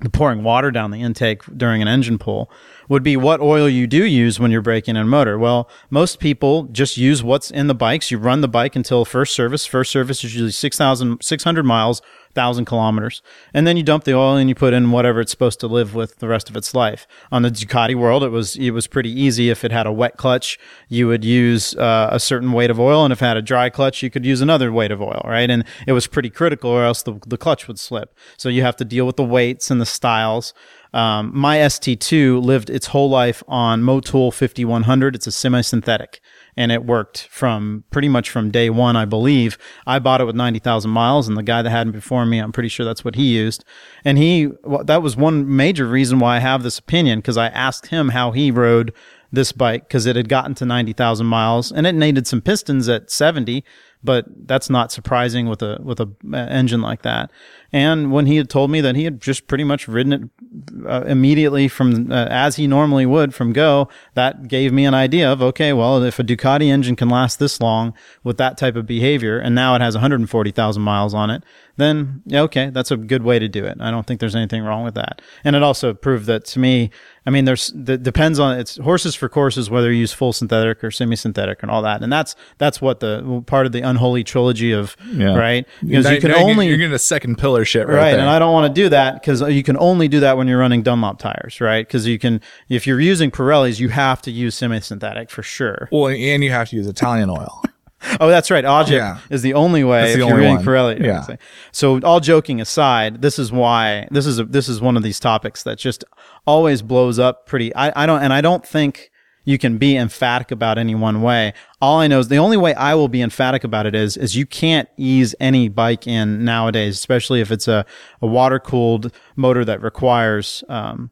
the 0.00 0.10
pouring 0.10 0.42
water 0.42 0.70
down 0.70 0.90
the 0.90 1.02
intake 1.02 1.42
during 1.56 1.82
an 1.82 1.88
engine 1.88 2.18
pull 2.18 2.50
would 2.88 3.02
be 3.02 3.16
what 3.16 3.40
oil 3.40 3.68
you 3.68 3.86
do 3.86 4.04
use 4.04 4.40
when 4.40 4.50
you're 4.50 4.62
breaking 4.62 4.96
in 4.96 5.02
a 5.02 5.06
motor. 5.06 5.38
Well, 5.38 5.68
most 5.90 6.18
people 6.18 6.64
just 6.64 6.96
use 6.96 7.22
what's 7.22 7.50
in 7.50 7.66
the 7.66 7.74
bikes. 7.74 8.10
You 8.10 8.18
run 8.18 8.40
the 8.40 8.48
bike 8.48 8.76
until 8.76 9.04
first 9.04 9.34
service. 9.34 9.66
First 9.66 9.92
service 9.92 10.24
is 10.24 10.34
usually 10.34 10.50
6,600 10.50 11.62
miles, 11.64 12.00
1,000 12.32 12.64
kilometers. 12.64 13.22
And 13.52 13.66
then 13.66 13.76
you 13.76 13.82
dump 13.82 14.04
the 14.04 14.14
oil 14.14 14.36
and 14.36 14.48
you 14.48 14.54
put 14.54 14.72
in 14.72 14.90
whatever 14.90 15.20
it's 15.20 15.30
supposed 15.30 15.60
to 15.60 15.66
live 15.66 15.94
with 15.94 16.18
the 16.18 16.28
rest 16.28 16.48
of 16.48 16.56
its 16.56 16.74
life. 16.74 17.06
On 17.30 17.42
the 17.42 17.50
Ducati 17.50 17.94
world, 17.94 18.22
it 18.22 18.30
was, 18.30 18.56
it 18.56 18.70
was 18.70 18.86
pretty 18.86 19.10
easy. 19.10 19.50
If 19.50 19.64
it 19.64 19.72
had 19.72 19.86
a 19.86 19.92
wet 19.92 20.16
clutch, 20.16 20.58
you 20.88 21.06
would 21.08 21.24
use 21.24 21.74
uh, 21.76 22.08
a 22.10 22.20
certain 22.20 22.52
weight 22.52 22.70
of 22.70 22.80
oil. 22.80 23.04
And 23.04 23.12
if 23.12 23.20
it 23.20 23.26
had 23.26 23.36
a 23.36 23.42
dry 23.42 23.68
clutch, 23.70 24.02
you 24.02 24.10
could 24.10 24.24
use 24.24 24.40
another 24.40 24.72
weight 24.72 24.90
of 24.90 25.02
oil, 25.02 25.22
right? 25.24 25.50
And 25.50 25.64
it 25.86 25.92
was 25.92 26.06
pretty 26.06 26.30
critical 26.30 26.70
or 26.70 26.84
else 26.84 27.02
the, 27.02 27.18
the 27.26 27.38
clutch 27.38 27.68
would 27.68 27.78
slip. 27.78 28.14
So 28.36 28.48
you 28.48 28.62
have 28.62 28.76
to 28.76 28.84
deal 28.84 29.06
with 29.06 29.16
the 29.16 29.24
weights 29.24 29.70
and 29.70 29.80
the 29.80 29.86
styles. 29.86 30.54
Um, 30.92 31.30
my 31.34 31.58
ST2 31.58 32.42
lived 32.42 32.70
its 32.70 32.88
whole 32.88 33.10
life 33.10 33.42
on 33.46 33.82
Motul 33.82 34.32
5100. 34.32 35.14
It's 35.14 35.26
a 35.26 35.32
semi-synthetic 35.32 36.20
and 36.56 36.72
it 36.72 36.84
worked 36.84 37.28
from 37.30 37.84
pretty 37.90 38.08
much 38.08 38.30
from 38.30 38.50
day 38.50 38.70
one, 38.70 38.96
I 38.96 39.04
believe. 39.04 39.58
I 39.86 39.98
bought 39.98 40.20
it 40.20 40.24
with 40.24 40.34
90,000 40.34 40.90
miles 40.90 41.28
and 41.28 41.36
the 41.36 41.42
guy 41.42 41.62
that 41.62 41.70
had 41.70 41.88
it 41.88 41.92
before 41.92 42.26
me, 42.26 42.38
I'm 42.38 42.52
pretty 42.52 42.68
sure 42.68 42.86
that's 42.86 43.04
what 43.04 43.14
he 43.14 43.36
used. 43.36 43.64
And 44.04 44.18
he, 44.18 44.48
well, 44.64 44.84
that 44.84 45.02
was 45.02 45.16
one 45.16 45.56
major 45.56 45.86
reason 45.86 46.18
why 46.18 46.36
I 46.36 46.40
have 46.40 46.62
this 46.62 46.78
opinion 46.78 47.20
because 47.20 47.36
I 47.36 47.48
asked 47.48 47.86
him 47.88 48.08
how 48.10 48.32
he 48.32 48.50
rode 48.50 48.92
this 49.30 49.52
bike 49.52 49.86
because 49.88 50.06
it 50.06 50.16
had 50.16 50.28
gotten 50.28 50.54
to 50.54 50.64
90,000 50.64 51.26
miles 51.26 51.70
and 51.70 51.86
it 51.86 51.94
needed 51.94 52.26
some 52.26 52.40
pistons 52.40 52.88
at 52.88 53.10
70 53.10 53.64
but 54.02 54.26
that's 54.46 54.70
not 54.70 54.92
surprising 54.92 55.48
with 55.48 55.60
a 55.62 55.78
with 55.82 55.98
a 56.00 56.08
uh, 56.32 56.36
engine 56.36 56.80
like 56.80 57.02
that. 57.02 57.30
And 57.72 58.12
when 58.12 58.26
he 58.26 58.36
had 58.36 58.48
told 58.48 58.70
me 58.70 58.80
that 58.80 58.96
he 58.96 59.04
had 59.04 59.20
just 59.20 59.46
pretty 59.46 59.64
much 59.64 59.88
ridden 59.88 60.12
it 60.12 60.86
uh, 60.86 61.02
immediately 61.06 61.68
from 61.68 62.10
uh, 62.10 62.26
as 62.30 62.56
he 62.56 62.66
normally 62.66 63.06
would 63.06 63.34
from 63.34 63.52
go, 63.52 63.88
that 64.14 64.48
gave 64.48 64.72
me 64.72 64.84
an 64.84 64.94
idea 64.94 65.30
of 65.30 65.42
okay, 65.42 65.72
well, 65.72 66.02
if 66.02 66.18
a 66.18 66.24
Ducati 66.24 66.68
engine 66.68 66.96
can 66.96 67.08
last 67.08 67.38
this 67.38 67.60
long 67.60 67.92
with 68.22 68.38
that 68.38 68.56
type 68.56 68.76
of 68.76 68.86
behavior, 68.86 69.38
and 69.38 69.54
now 69.54 69.74
it 69.74 69.80
has 69.80 69.94
140,000 69.94 70.82
miles 70.82 71.12
on 71.12 71.30
it, 71.30 71.42
then 71.76 72.22
okay, 72.32 72.70
that's 72.70 72.90
a 72.90 72.96
good 72.96 73.24
way 73.24 73.38
to 73.38 73.48
do 73.48 73.64
it. 73.64 73.78
I 73.80 73.90
don't 73.90 74.06
think 74.06 74.20
there's 74.20 74.36
anything 74.36 74.62
wrong 74.62 74.84
with 74.84 74.94
that. 74.94 75.20
And 75.42 75.56
it 75.56 75.62
also 75.62 75.92
proved 75.92 76.26
that 76.26 76.44
to 76.46 76.60
me, 76.60 76.90
I 77.28 77.30
mean, 77.30 77.44
there's 77.44 77.70
that 77.74 78.02
depends 78.02 78.38
on 78.38 78.58
it's 78.58 78.78
horses 78.78 79.14
for 79.14 79.28
courses 79.28 79.68
whether 79.68 79.92
you 79.92 79.98
use 80.00 80.14
full 80.14 80.32
synthetic 80.32 80.82
or 80.82 80.90
semi-synthetic 80.90 81.62
and 81.62 81.70
all 81.70 81.82
that, 81.82 82.02
and 82.02 82.10
that's 82.10 82.34
that's 82.56 82.80
what 82.80 83.00
the 83.00 83.44
part 83.44 83.66
of 83.66 83.72
the 83.72 83.82
unholy 83.82 84.24
trilogy 84.24 84.72
of 84.72 84.96
Yeah. 85.12 85.34
right? 85.36 85.66
Because 85.84 86.06
Now- 86.06 86.12
you 86.12 86.20
can 86.22 86.32
only 86.32 86.68
you're 86.68 86.78
getting 86.78 86.94
a 86.94 86.98
second 86.98 87.36
pillar 87.36 87.66
shit 87.66 87.86
right, 87.86 87.96
right 87.96 88.14
and 88.14 88.30
i 88.30 88.38
don't 88.38 88.54
want 88.54 88.74
to 88.74 88.82
do 88.82 88.88
that 88.88 89.20
because 89.20 89.42
you 89.42 89.62
can 89.62 89.76
only 89.76 90.08
do 90.08 90.20
that 90.20 90.38
when 90.38 90.48
you're 90.48 90.58
running 90.58 90.82
dunlop 90.82 91.18
tires 91.18 91.60
right? 91.60 91.86
Because 91.86 92.06
you 92.06 92.18
can 92.18 92.40
if 92.70 92.86
you're 92.86 92.98
using 92.98 93.30
pirellis 93.30 93.78
you 93.78 93.90
have 93.90 94.22
to 94.22 94.30
use 94.30 94.54
semi-synthetic 94.54 95.28
for 95.28 95.42
sure. 95.42 95.90
Well, 95.92 96.08
and 96.08 96.42
you 96.42 96.50
have 96.50 96.70
to 96.70 96.76
use 96.76 96.86
Italian 96.86 97.28
oil. 97.28 97.62
oh 98.20 98.28
that's 98.28 98.50
right 98.50 98.64
Ogic 98.64 98.90
Yeah. 98.92 99.18
is 99.30 99.42
the 99.42 99.54
only 99.54 99.82
way 99.84 100.00
That's 100.02 100.10
if 100.12 100.14
the 100.20 100.26
you're 100.26 100.34
only 100.34 100.56
reading 100.56 100.56
one. 100.56 100.64
Yeah. 101.04 101.36
so 101.72 102.00
all 102.02 102.20
joking 102.20 102.60
aside 102.60 103.22
this 103.22 103.38
is 103.38 103.50
why 103.50 104.06
this 104.10 104.26
is 104.26 104.38
a, 104.38 104.44
this 104.44 104.68
is 104.68 104.80
one 104.80 104.96
of 104.96 105.02
these 105.02 105.18
topics 105.18 105.62
that 105.64 105.78
just 105.78 106.04
always 106.46 106.80
blows 106.82 107.18
up 107.18 107.46
pretty 107.46 107.74
i, 107.74 108.04
I 108.04 108.06
don't 108.06 108.22
and 108.22 108.32
i 108.32 108.40
don't 108.40 108.64
think 108.66 109.10
you 109.44 109.56
can 109.56 109.78
be 109.78 109.96
emphatic 109.96 110.50
about 110.50 110.76
any 110.76 110.94
one 110.94 111.22
way. 111.22 111.54
All 111.80 112.00
I 112.00 112.06
know 112.06 112.18
is 112.18 112.28
the 112.28 112.36
only 112.36 112.58
way 112.58 112.74
I 112.74 112.94
will 112.94 113.08
be 113.08 113.22
emphatic 113.22 113.64
about 113.64 113.86
it 113.86 113.94
is, 113.94 114.14
is 114.18 114.36
you 114.36 114.44
can't 114.44 114.90
ease 114.98 115.34
any 115.40 115.70
bike 115.70 116.06
in 116.06 116.44
nowadays, 116.44 116.96
especially 116.96 117.40
if 117.40 117.50
it's 117.50 117.66
a, 117.66 117.86
a 118.20 118.26
water 118.26 118.58
cooled 118.58 119.10
motor 119.36 119.64
that 119.64 119.80
requires, 119.80 120.62
um, 120.68 121.10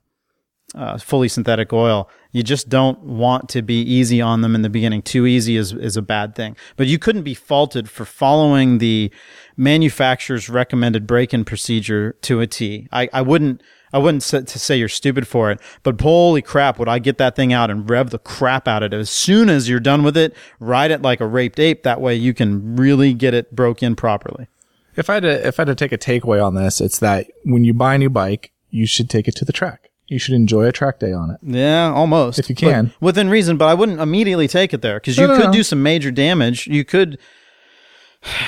uh, 0.75 0.99
fully 0.99 1.29
synthetic 1.29 1.73
oil. 1.73 2.09
You 2.33 2.43
just 2.43 2.69
don't 2.69 2.99
want 3.01 3.49
to 3.51 3.63
be 3.63 3.81
easy 3.81 4.21
on 4.21 4.43
them 4.43 4.55
in 4.55 4.63
the 4.63 4.69
beginning. 4.69 5.03
Too 5.03 5.27
easy 5.27 5.57
is, 5.57 5.73
is 5.73 5.97
a 5.97 6.03
bad 6.03 6.35
thing. 6.35 6.57
But 6.77 6.87
you 6.87 6.99
couldn't 6.99 7.23
be 7.23 7.35
faulted 7.35 7.89
for 7.89 8.05
following 8.05 8.79
the 8.79 9.11
manufacturer's 9.57 10.51
recommended 10.51 11.07
break-in 11.07 11.45
procedure 11.45 12.17
to 12.23 12.41
a 12.41 12.47
T. 12.47 12.89
I, 12.93 13.09
I 13.13 13.23
wouldn't, 13.23 13.63
I 13.93 13.99
wouldn't 13.99 14.23
say, 14.23 14.43
to 14.43 14.59
say 14.59 14.77
you're 14.77 14.89
stupid 14.89 15.27
for 15.27 15.51
it, 15.51 15.61
but 15.83 15.99
holy 15.99 16.43
crap, 16.43 16.79
would 16.79 16.89
I 16.89 16.99
get 16.99 17.17
that 17.19 17.37
thing 17.37 17.55
out 17.55 17.71
and 17.71 17.89
rev 17.89 18.11
the 18.11 18.19
crap 18.19 18.69
out 18.69 18.83
of 18.83 18.93
it 18.93 18.97
as 18.97 19.09
soon 19.09 19.49
as 19.49 19.71
you're 19.71 19.81
done 19.81 20.03
with 20.03 20.17
it, 20.17 20.37
ride 20.61 20.91
it 20.91 21.01
like 21.01 21.21
a 21.21 21.27
raped 21.27 21.59
ape. 21.59 21.85
That 21.85 22.01
way 22.01 22.17
you 22.17 22.35
can 22.35 22.77
really 22.77 23.15
get 23.15 23.33
it 23.33 23.55
broke 23.55 23.83
in 23.83 23.97
properly. 23.97 24.49
If 24.97 25.09
I 25.09 25.15
had 25.15 25.23
to, 25.23 25.47
if 25.47 25.59
I 25.59 25.63
had 25.63 25.69
to 25.69 25.75
take 25.75 25.93
a 25.93 25.99
takeaway 25.99 26.45
on 26.45 26.55
this, 26.55 26.81
it's 26.81 26.99
that 26.99 27.29
when 27.45 27.65
you 27.65 27.73
buy 27.73 27.95
a 27.95 27.99
new 27.99 28.11
bike, 28.11 28.53
you 28.71 28.87
should 28.87 29.09
take 29.09 29.29
it 29.29 29.37
to 29.37 29.45
the 29.45 29.53
track. 29.53 29.86
You 30.09 30.19
should 30.19 30.35
enjoy 30.35 30.65
a 30.67 30.73
track 30.73 30.99
day 31.01 31.13
on 31.13 31.31
it. 31.33 31.39
Yeah, 31.43 31.93
almost. 31.93 32.39
If 32.39 32.49
you 32.49 32.55
But 32.55 32.61
can. 32.61 32.93
within 33.01 33.29
reason, 33.29 33.57
but 33.57 33.67
I 33.67 33.75
wouldn't 33.75 34.01
immediately 34.01 34.47
take 34.49 34.73
it 34.73 34.81
there 34.83 35.01
because 35.01 35.17
you 35.19 35.27
No, 35.27 35.33
no, 35.35 35.41
could 35.41 35.47
no. 35.49 35.53
do 35.53 35.63
some 35.65 35.83
major 35.83 36.11
damage. 36.13 36.67
You 36.69 36.85
could, 36.85 37.19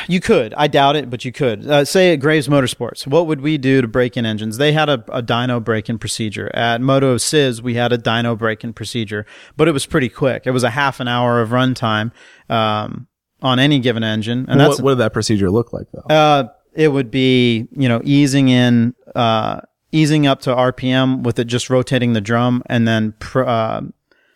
you 0.09 0.21
could. 0.21 0.55
I 0.55 0.67
doubt 0.69 0.95
it, 0.97 1.11
but 1.11 1.25
you 1.25 1.33
could. 1.33 1.67
Uh, 1.69 1.85
say 1.85 2.13
at 2.13 2.17
Graves 2.21 2.47
Motorsports, 2.49 3.07
what 3.07 3.27
would 3.27 3.41
we 3.41 3.59
do 3.59 3.81
to 3.81 3.89
break 3.89 4.17
in 4.17 4.25
engines? 4.25 4.59
They 4.59 4.73
had 4.73 4.89
a, 4.89 5.05
a 5.09 5.23
dyno 5.23 5.63
break 5.63 5.89
in 5.89 5.99
procedure. 5.99 6.51
At 6.55 6.81
MotoCzysz, 6.81 7.61
we 7.61 7.75
had 7.75 7.93
a 7.93 7.99
dyno 7.99 8.37
break 8.39 8.63
in 8.63 8.73
procedure, 8.73 9.27
but 9.57 9.67
it 9.69 9.73
was 9.73 9.85
pretty 9.87 10.09
quick. 10.09 10.45
It 10.47 10.53
was 10.53 10.63
a 10.65 10.71
half 10.71 11.01
an 11.01 11.09
hour 11.09 11.41
of 11.41 11.51
runtime 11.51 12.13
um, 12.49 13.09
on 13.43 13.59
any 13.59 13.79
given 13.81 14.05
engine, 14.05 14.47
and 14.49 14.59
that's 14.61 14.77
what, 14.77 14.85
what 14.85 14.91
did 14.93 14.99
that 14.99 15.13
procedure 15.13 15.51
look 15.51 15.73
like 15.73 15.87
though? 15.93 16.15
uh, 16.15 16.45
it 16.75 16.89
would 16.89 17.11
be 17.11 17.67
you 17.73 17.89
know 17.89 18.01
easing 18.05 18.49
in, 18.49 18.95
uh, 19.17 19.61
easing 19.93 20.27
up 20.27 20.41
to 20.43 20.51
RPM 20.55 21.23
with 21.23 21.39
it 21.39 21.47
just 21.47 21.71
rotating 21.71 22.13
the 22.13 22.21
drum, 22.21 22.63
and 22.67 22.87
then 22.87 23.15
pr- 23.19 23.45
uh, 23.45 23.81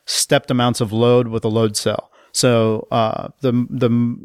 stepped 0.07 0.51
amounts 0.51 0.81
of 0.81 0.93
load 0.93 1.29
with 1.29 1.45
a 1.45 1.49
load 1.49 1.77
cell. 1.77 2.11
So 2.33 2.87
uh, 2.91 3.29
the 3.41 3.53
the 3.71 4.17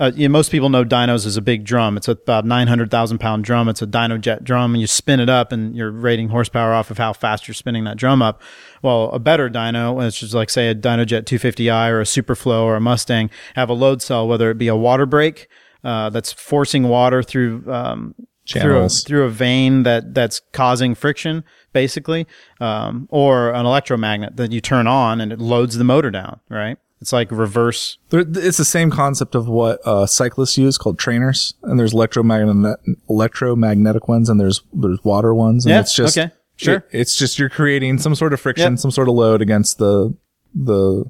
uh, 0.00 0.10
you 0.14 0.26
know, 0.26 0.32
most 0.32 0.50
people 0.50 0.70
know 0.70 0.82
dynos 0.82 1.26
is 1.26 1.36
a 1.36 1.42
big 1.42 1.62
drum. 1.62 1.98
It's 1.98 2.08
about 2.08 2.46
900,000 2.46 3.18
pound 3.18 3.44
drum. 3.44 3.68
It's 3.68 3.82
a 3.82 3.86
dyno 3.86 4.18
jet 4.18 4.42
drum 4.42 4.72
and 4.72 4.80
you 4.80 4.86
spin 4.86 5.20
it 5.20 5.28
up 5.28 5.52
and 5.52 5.76
you're 5.76 5.90
rating 5.90 6.30
horsepower 6.30 6.72
off 6.72 6.90
of 6.90 6.96
how 6.96 7.12
fast 7.12 7.46
you're 7.46 7.54
spinning 7.54 7.84
that 7.84 7.98
drum 7.98 8.22
up. 8.22 8.40
Well, 8.80 9.10
a 9.10 9.18
better 9.18 9.50
dyno, 9.50 9.94
which 9.94 10.22
is 10.22 10.34
like 10.34 10.48
say 10.48 10.68
a 10.68 10.74
dynojet 10.74 11.24
250i 11.24 11.90
or 11.90 12.00
a 12.00 12.04
superflow 12.04 12.62
or 12.62 12.76
a 12.76 12.80
mustang 12.80 13.28
have 13.56 13.68
a 13.68 13.74
load 13.74 14.00
cell, 14.00 14.26
whether 14.26 14.50
it 14.50 14.56
be 14.56 14.68
a 14.68 14.76
water 14.76 15.04
brake, 15.04 15.48
uh, 15.84 16.08
that's 16.08 16.32
forcing 16.32 16.84
water 16.84 17.22
through, 17.22 17.70
um, 17.70 18.14
through 18.50 18.60
a, 18.60 18.64
Channels. 18.74 19.04
through 19.04 19.24
a 19.24 19.28
vane 19.30 19.82
that 19.84 20.14
that's 20.14 20.40
causing 20.52 20.94
friction 20.94 21.44
basically, 21.72 22.26
um, 22.60 23.06
or 23.10 23.50
an 23.54 23.64
electromagnet 23.66 24.36
that 24.36 24.50
you 24.52 24.60
turn 24.60 24.86
on 24.86 25.20
and 25.20 25.32
it 25.32 25.38
loads 25.38 25.76
the 25.78 25.84
motor 25.84 26.10
down, 26.10 26.40
right? 26.48 26.76
It's 27.00 27.12
like 27.14 27.30
reverse 27.30 27.96
it's 28.12 28.58
the 28.58 28.64
same 28.64 28.90
concept 28.90 29.34
of 29.34 29.48
what 29.48 29.80
uh, 29.86 30.04
cyclists 30.04 30.58
use 30.58 30.76
called 30.76 30.98
trainers, 30.98 31.54
and 31.62 31.78
there's 31.78 31.94
electromagnetic 31.94 32.78
electromagnetic 33.08 34.06
ones, 34.08 34.28
and 34.28 34.38
there's 34.40 34.60
there's 34.74 35.02
water 35.04 35.32
ones, 35.34 35.64
and 35.64 35.70
Yeah, 35.70 35.80
it's 35.80 35.94
just 35.94 36.18
okay, 36.18 36.30
sure. 36.56 36.74
it- 36.76 36.88
it's 36.92 37.16
just 37.16 37.38
you're 37.38 37.48
creating 37.48 37.98
some 37.98 38.14
sort 38.14 38.32
of 38.34 38.40
friction, 38.40 38.72
Yep. 38.72 38.78
some 38.80 38.90
sort 38.90 39.08
of 39.08 39.14
load 39.14 39.40
against 39.40 39.78
the 39.78 40.14
the 40.54 41.04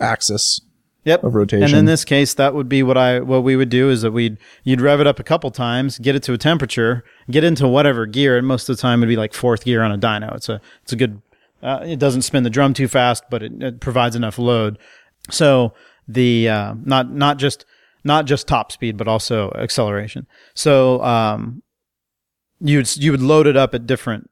axis. 0.00 0.60
Yep. 1.04 1.24
of 1.24 1.34
rotation. 1.34 1.64
And 1.64 1.74
in 1.74 1.84
this 1.86 2.04
case, 2.04 2.34
that 2.34 2.54
would 2.54 2.68
be 2.68 2.82
what 2.82 2.98
I 2.98 3.20
what 3.20 3.42
we 3.42 3.56
would 3.56 3.70
do 3.70 3.88
is 3.88 4.02
that 4.02 4.12
we'd 4.12 4.36
you'd 4.64 4.80
rev 4.80 5.00
it 5.00 5.06
up 5.06 5.18
a 5.18 5.22
couple 5.22 5.50
times, 5.50 5.98
get 5.98 6.14
it 6.14 6.22
to 6.24 6.34
a 6.34 6.38
temperature, 6.38 7.04
get 7.30 7.42
into 7.42 7.66
whatever 7.66 8.04
gear, 8.04 8.36
and 8.36 8.46
most 8.46 8.68
of 8.68 8.76
the 8.76 8.82
time 8.82 9.00
it'd 9.00 9.08
be 9.08 9.16
like 9.16 9.32
fourth 9.32 9.64
gear 9.64 9.82
on 9.82 9.92
a 9.92 9.98
dyno. 9.98 10.34
It's 10.36 10.48
a 10.48 10.60
it's 10.82 10.92
a 10.92 10.96
good. 10.96 11.22
Uh, 11.62 11.80
it 11.84 11.98
doesn't 11.98 12.22
spin 12.22 12.42
the 12.42 12.50
drum 12.50 12.72
too 12.72 12.88
fast, 12.88 13.24
but 13.30 13.42
it, 13.42 13.62
it 13.62 13.80
provides 13.80 14.16
enough 14.16 14.38
load. 14.38 14.78
So 15.30 15.74
the 16.06 16.48
uh, 16.48 16.74
not 16.84 17.10
not 17.10 17.38
just 17.38 17.64
not 18.04 18.26
just 18.26 18.46
top 18.46 18.70
speed, 18.70 18.96
but 18.98 19.08
also 19.08 19.50
acceleration. 19.52 20.26
So 20.54 21.02
um, 21.02 21.62
you'd 22.60 22.94
you 22.96 23.10
would 23.10 23.22
load 23.22 23.46
it 23.46 23.56
up 23.56 23.74
at 23.74 23.86
different 23.86 24.28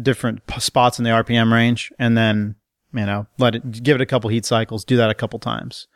different 0.00 0.44
p- 0.48 0.60
spots 0.60 0.98
in 0.98 1.04
the 1.04 1.10
RPM 1.10 1.52
range, 1.52 1.92
and 2.00 2.16
then 2.16 2.56
you 2.92 3.06
know 3.06 3.26
let 3.38 3.54
it 3.54 3.84
give 3.84 3.94
it 3.94 4.00
a 4.00 4.06
couple 4.06 4.28
heat 4.28 4.44
cycles. 4.44 4.84
Do 4.84 4.96
that 4.96 5.08
a 5.08 5.14
couple 5.14 5.38
times 5.38 5.86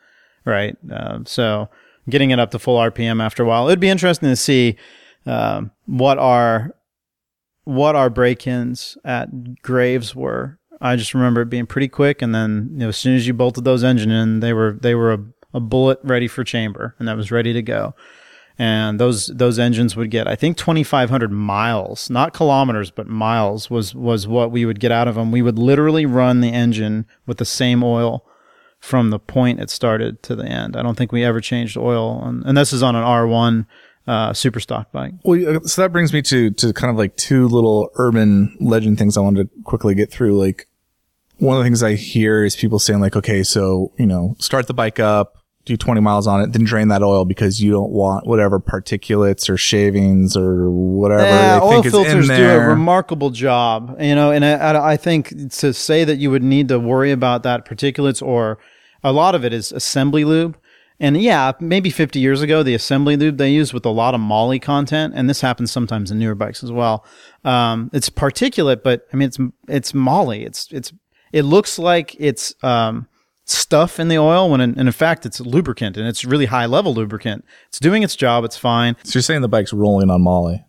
right? 0.45 0.77
Uh, 0.91 1.19
so 1.25 1.69
getting 2.09 2.31
it 2.31 2.39
up 2.39 2.51
to 2.51 2.59
full 2.59 2.77
RPM 2.77 3.21
after 3.21 3.43
a 3.43 3.45
while, 3.45 3.67
it'd 3.67 3.79
be 3.79 3.89
interesting 3.89 4.29
to 4.29 4.35
see 4.35 4.77
um, 5.25 5.71
what 5.85 6.17
our 6.17 6.75
what 7.63 7.95
our 7.95 8.11
break-ins 8.11 8.95
at 9.03 9.61
Graves 9.63 10.15
were. 10.15 10.59
I 10.81 10.95
just 10.95 11.15
remember 11.15 11.41
it 11.41 11.49
being 11.49 11.65
pretty 11.65 11.87
quick, 11.87 12.21
and 12.21 12.33
then 12.33 12.69
you 12.73 12.79
know, 12.79 12.89
as 12.89 12.97
soon 12.97 13.15
as 13.15 13.25
you 13.25 13.33
bolted 13.33 13.63
those 13.63 13.83
engine 13.83 14.11
in, 14.11 14.39
they 14.39 14.53
were 14.53 14.77
they 14.79 14.93
were 14.93 15.13
a, 15.13 15.25
a 15.55 15.59
bullet 15.59 15.99
ready 16.03 16.27
for 16.27 16.43
chamber, 16.43 16.95
and 16.99 17.07
that 17.07 17.17
was 17.17 17.31
ready 17.31 17.53
to 17.53 17.61
go. 17.61 17.95
And 18.57 18.99
those 18.99 19.27
those 19.27 19.59
engines 19.59 19.95
would 19.95 20.11
get, 20.11 20.27
I 20.27 20.35
think, 20.35 20.57
2,500 20.57 21.31
miles, 21.31 22.09
not 22.09 22.33
kilometers, 22.33 22.91
but 22.91 23.07
miles 23.07 23.69
was 23.69 23.93
was 23.95 24.27
what 24.27 24.51
we 24.51 24.65
would 24.65 24.79
get 24.79 24.91
out 24.91 25.07
of 25.07 25.15
them. 25.15 25.31
We 25.31 25.41
would 25.41 25.59
literally 25.59 26.05
run 26.05 26.41
the 26.41 26.53
engine 26.53 27.05
with 27.25 27.37
the 27.37 27.45
same 27.45 27.83
oil 27.83 28.25
from 28.85 29.09
the 29.09 29.17
point 29.17 29.59
it 29.59 29.71
started 29.71 30.21
to 30.21 30.35
the 30.35 30.45
end. 30.45 30.77
I 30.77 30.83
don't 30.83 30.95
think 30.95 31.11
we 31.11 31.23
ever 31.23 31.41
changed 31.41 31.75
oil, 31.75 32.21
and, 32.23 32.45
and 32.45 32.55
this 32.55 32.71
is 32.71 32.83
on 32.83 32.95
an 32.95 33.03
R1 33.03 33.65
uh, 34.07 34.31
super 34.33 34.59
stock 34.59 34.91
bike. 34.91 35.13
Well, 35.23 35.57
uh, 35.57 35.59
so 35.61 35.81
that 35.81 35.91
brings 35.91 36.13
me 36.13 36.21
to 36.21 36.51
to 36.51 36.71
kind 36.71 36.91
of 36.91 36.97
like 36.97 37.15
two 37.17 37.47
little 37.47 37.89
urban 37.95 38.55
legend 38.59 38.99
things 38.99 39.17
I 39.17 39.21
wanted 39.21 39.49
to 39.49 39.63
quickly 39.63 39.95
get 39.95 40.11
through. 40.11 40.39
Like 40.39 40.67
one 41.37 41.57
of 41.57 41.63
the 41.63 41.65
things 41.65 41.81
I 41.81 41.95
hear 41.95 42.45
is 42.45 42.55
people 42.55 42.77
saying 42.77 42.99
like, 42.99 43.15
okay, 43.15 43.41
so 43.41 43.91
you 43.97 44.05
know, 44.05 44.35
start 44.37 44.67
the 44.67 44.75
bike 44.75 44.99
up, 44.99 45.37
do 45.65 45.75
20 45.75 45.99
miles 45.99 46.27
on 46.27 46.41
it, 46.41 46.53
then 46.53 46.63
drain 46.63 46.89
that 46.89 47.01
oil 47.01 47.25
because 47.25 47.59
you 47.59 47.71
don't 47.71 47.91
want 47.91 48.27
whatever 48.27 48.59
particulates 48.59 49.49
or 49.49 49.57
shavings 49.57 50.37
or 50.37 50.69
whatever 50.69 51.23
Yeah, 51.23 51.59
they 51.59 51.65
oil 51.65 51.71
think 51.71 51.85
is 51.87 51.93
in 51.95 52.03
filters 52.03 52.27
do 52.27 52.49
a 52.49 52.67
remarkable 52.67 53.31
job, 53.31 53.97
you 53.99 54.13
know. 54.13 54.31
And 54.31 54.45
I, 54.45 54.91
I 54.91 54.95
think 54.95 55.51
to 55.53 55.73
say 55.73 56.03
that 56.03 56.17
you 56.17 56.29
would 56.29 56.43
need 56.43 56.67
to 56.67 56.79
worry 56.79 57.11
about 57.11 57.41
that 57.43 57.65
particulates 57.65 58.21
or 58.21 58.59
a 59.05 59.13
lot 59.13 59.35
of 59.35 59.45
it 59.45 59.53
is 59.53 59.71
assembly 59.71 60.25
lube. 60.25 60.57
And 60.99 61.21
yeah, 61.21 61.51
maybe 61.59 61.89
50 61.89 62.19
years 62.19 62.41
ago, 62.41 62.63
the 62.63 62.73
assembly 62.73 63.15
lube 63.17 63.37
they 63.37 63.51
used 63.51 63.73
with 63.73 63.85
a 63.85 63.89
lot 63.89 64.15
of 64.15 64.21
moly 64.21 64.59
content, 64.59 65.13
and 65.15 65.29
this 65.29 65.41
happens 65.41 65.71
sometimes 65.71 66.09
in 66.09 66.19
newer 66.19 66.35
bikes 66.35 66.63
as 66.63 66.71
well. 66.71 67.05
Um, 67.43 67.91
it's 67.93 68.09
particulate, 68.09 68.81
but 68.81 69.05
I 69.13 69.17
mean, 69.17 69.27
it's 69.27 69.37
it's 69.67 69.93
moly. 69.93 70.43
It's 70.43 70.71
it's 70.71 70.91
it 71.33 71.43
looks 71.43 71.77
like 71.77 72.15
it's 72.17 72.55
um, 72.63 73.07
stuff 73.43 73.99
in 73.99 74.07
the 74.07 74.17
oil 74.17 74.49
when 74.49 74.61
in, 74.61 74.71
and 74.79 74.87
in 74.87 74.91
fact 74.93 75.25
it's 75.25 75.41
lubricant 75.41 75.97
and 75.97 76.07
it's 76.07 76.23
really 76.23 76.45
high 76.45 76.65
level 76.65 76.93
lubricant. 76.93 77.45
It's 77.67 77.79
doing 77.79 78.01
its 78.01 78.15
job. 78.15 78.45
It's 78.45 78.57
fine. 78.57 78.95
so 79.03 79.17
you're 79.17 79.21
saying 79.21 79.41
the 79.41 79.49
bike's 79.49 79.73
rolling 79.73 80.09
on 80.09 80.21
Molly. 80.21 80.63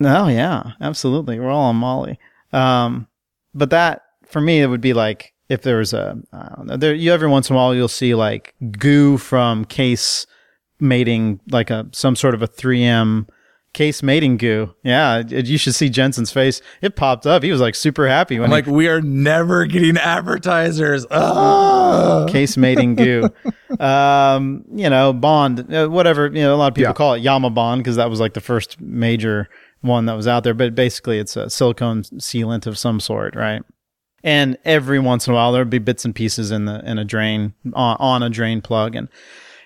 Oh 0.00 0.28
yeah, 0.28 0.72
absolutely. 0.80 1.40
We're 1.40 1.50
all 1.50 1.70
on 1.70 1.76
Molly. 1.76 2.18
Um, 2.52 3.08
but 3.54 3.70
that 3.70 4.02
for 4.26 4.40
me, 4.42 4.60
it 4.60 4.66
would 4.66 4.82
be 4.82 4.92
like 4.92 5.31
if 5.52 5.62
there 5.62 5.78
was 5.78 5.92
a 5.92 6.16
I 6.32 6.52
don't 6.56 6.66
know, 6.66 6.76
there. 6.76 6.94
You 6.94 7.12
every 7.12 7.28
once 7.28 7.48
in 7.50 7.54
a 7.54 7.56
while 7.58 7.74
you'll 7.74 7.88
see 7.88 8.14
like 8.14 8.54
goo 8.78 9.18
from 9.18 9.64
case 9.64 10.26
mating, 10.80 11.40
like 11.50 11.70
a 11.70 11.86
some 11.92 12.16
sort 12.16 12.34
of 12.34 12.42
a 12.42 12.48
3M 12.48 13.28
case 13.74 14.02
mating 14.02 14.36
goo. 14.36 14.74
Yeah, 14.84 15.22
it- 15.30 15.46
you 15.46 15.56
should 15.56 15.74
see 15.74 15.88
Jensen's 15.88 16.30
face. 16.32 16.60
It 16.82 16.94
popped 16.96 17.26
up. 17.26 17.42
He 17.42 17.50
was 17.52 17.60
like 17.60 17.74
super 17.74 18.06
happy 18.08 18.38
when 18.38 18.52
I'm 18.52 18.56
he 18.64 18.70
like, 18.70 18.74
we 18.76 18.88
are 18.88 19.00
never 19.00 19.64
getting 19.66 19.96
advertisers. 19.96 21.06
Case 22.28 22.56
mating 22.56 22.94
goo. 22.96 23.28
um, 23.80 24.64
you 24.74 24.88
know, 24.90 25.12
Bond, 25.12 25.72
uh, 25.74 25.88
whatever, 25.88 26.26
you 26.26 26.42
know, 26.42 26.54
a 26.54 26.56
lot 26.56 26.68
of 26.68 26.74
people 26.74 26.90
Yeah. 26.90 26.94
call 26.94 27.14
it 27.14 27.20
Yama 27.20 27.50
Bond 27.50 27.80
because 27.82 27.96
that 27.96 28.10
was 28.10 28.20
like 28.20 28.34
the 28.34 28.40
first 28.40 28.80
major 28.80 29.48
one 29.80 30.06
that 30.06 30.14
was 30.14 30.26
out 30.26 30.44
there, 30.44 30.54
but 30.54 30.74
basically 30.74 31.18
it's 31.18 31.36
a 31.36 31.48
silicone 31.50 32.02
sealant 32.02 32.66
of 32.66 32.78
some 32.78 33.00
sort, 33.00 33.34
right? 33.34 33.62
And 34.24 34.56
every 34.64 34.98
once 35.00 35.26
in 35.26 35.32
a 35.32 35.36
while 35.36 35.52
there'd 35.52 35.68
be 35.70 35.78
bits 35.78 36.04
and 36.04 36.14
pieces 36.14 36.50
in 36.50 36.64
the 36.66 36.80
in 36.88 36.98
a 36.98 37.04
drain 37.04 37.54
on, 37.74 37.96
on 37.98 38.22
a 38.22 38.30
drain 38.30 38.60
plug 38.60 38.94
and 38.94 39.08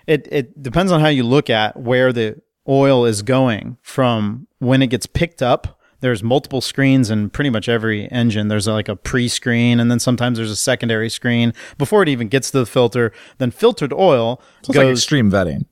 it 0.07 0.27
it 0.31 0.63
depends 0.63 0.93
on 0.93 1.01
how 1.01 1.09
you 1.09 1.25
look 1.25 1.51
at 1.51 1.77
where 1.79 2.13
the 2.13 2.41
oil 2.69 3.05
is 3.05 3.23
going 3.23 3.77
from 3.83 4.47
when 4.59 4.83
it 4.83 4.87
gets 4.89 5.07
picked 5.07 5.43
up. 5.43 5.79
There's 6.01 6.23
multiple 6.23 6.61
screens 6.61 7.11
in 7.11 7.31
pretty 7.31 7.49
much 7.51 7.69
every 7.69 8.07
engine. 8.13 8.49
There's 8.49 8.69
like 8.69 8.89
a 8.89 8.95
pre-screen, 8.97 9.81
and 9.81 9.91
then 9.91 9.99
sometimes 9.99 10.37
there's 10.37 10.51
a 10.51 10.57
secondary 10.57 11.09
screen 11.09 11.53
before 11.79 12.03
it 12.03 12.09
even 12.09 12.29
gets 12.29 12.51
to 12.51 12.59
the 12.59 12.67
filter. 12.67 13.13
Then 13.39 13.51
filtered 13.51 13.93
oil 13.95 14.41
So 14.63 14.71
it's 14.71 14.77
like 14.77 14.87
goes. 14.87 14.99
extreme 14.99 15.31
vetting. 15.31 15.65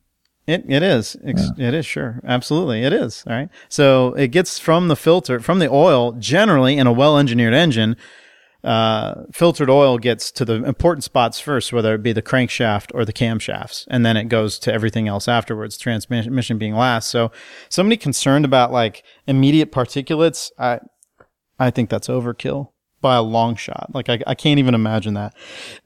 It 0.47 0.65
it 0.69 0.83
is. 0.83 1.17
Ex- 1.25 1.51
It 1.59 1.75
is 1.75 1.87
sure. 1.87 2.21
Absolutely. 2.27 2.83
It 2.85 2.93
is. 2.93 3.23
All 3.27 3.35
right. 3.35 3.49
So 3.69 4.15
it 4.15 4.29
gets 4.29 4.59
from 4.59 4.89
the 4.89 4.97
filter 4.97 5.41
from 5.41 5.59
the 5.59 5.71
oil 5.71 6.13
generally 6.13 6.77
in 6.79 6.87
a 6.87 6.93
well-engineered 6.93 7.55
engine. 7.55 7.97
Uh, 8.65 9.25
filtered 9.31 9.69
oil 9.69 9.99
gets 9.99 10.33
to 10.33 10.45
the 10.45 10.65
important 10.65 11.05
spots 11.05 11.39
first, 11.39 11.73
whether 11.73 11.95
it 11.95 12.03
be 12.03 12.15
the 12.15 12.23
crankshaft 12.23 12.91
or 12.95 13.05
the 13.05 13.13
camshafts, 13.13 13.87
and 13.91 14.07
then 14.07 14.17
it 14.17 14.31
goes 14.31 14.59
to 14.61 14.73
everything 14.73 15.07
else 15.07 15.29
afterwards. 15.29 15.77
Transmission 15.77 16.57
being 16.57 16.75
last. 16.75 17.11
So 17.11 17.31
somebody 17.69 17.99
concerned 17.99 18.47
about 18.47 18.73
like 18.73 19.03
immediate 19.27 19.71
particulates, 19.71 20.51
I 20.59 20.81
I 21.59 21.71
think 21.71 21.91
that's 21.91 22.09
overkill 22.09 22.71
by 23.05 23.17
a 23.17 23.23
long 23.23 23.55
shot. 23.55 23.91
Like 23.93 24.09
I, 24.09 24.21
I 24.27 24.35
can't 24.35 24.59
even 24.59 24.75
imagine 24.75 25.13
that. 25.15 25.35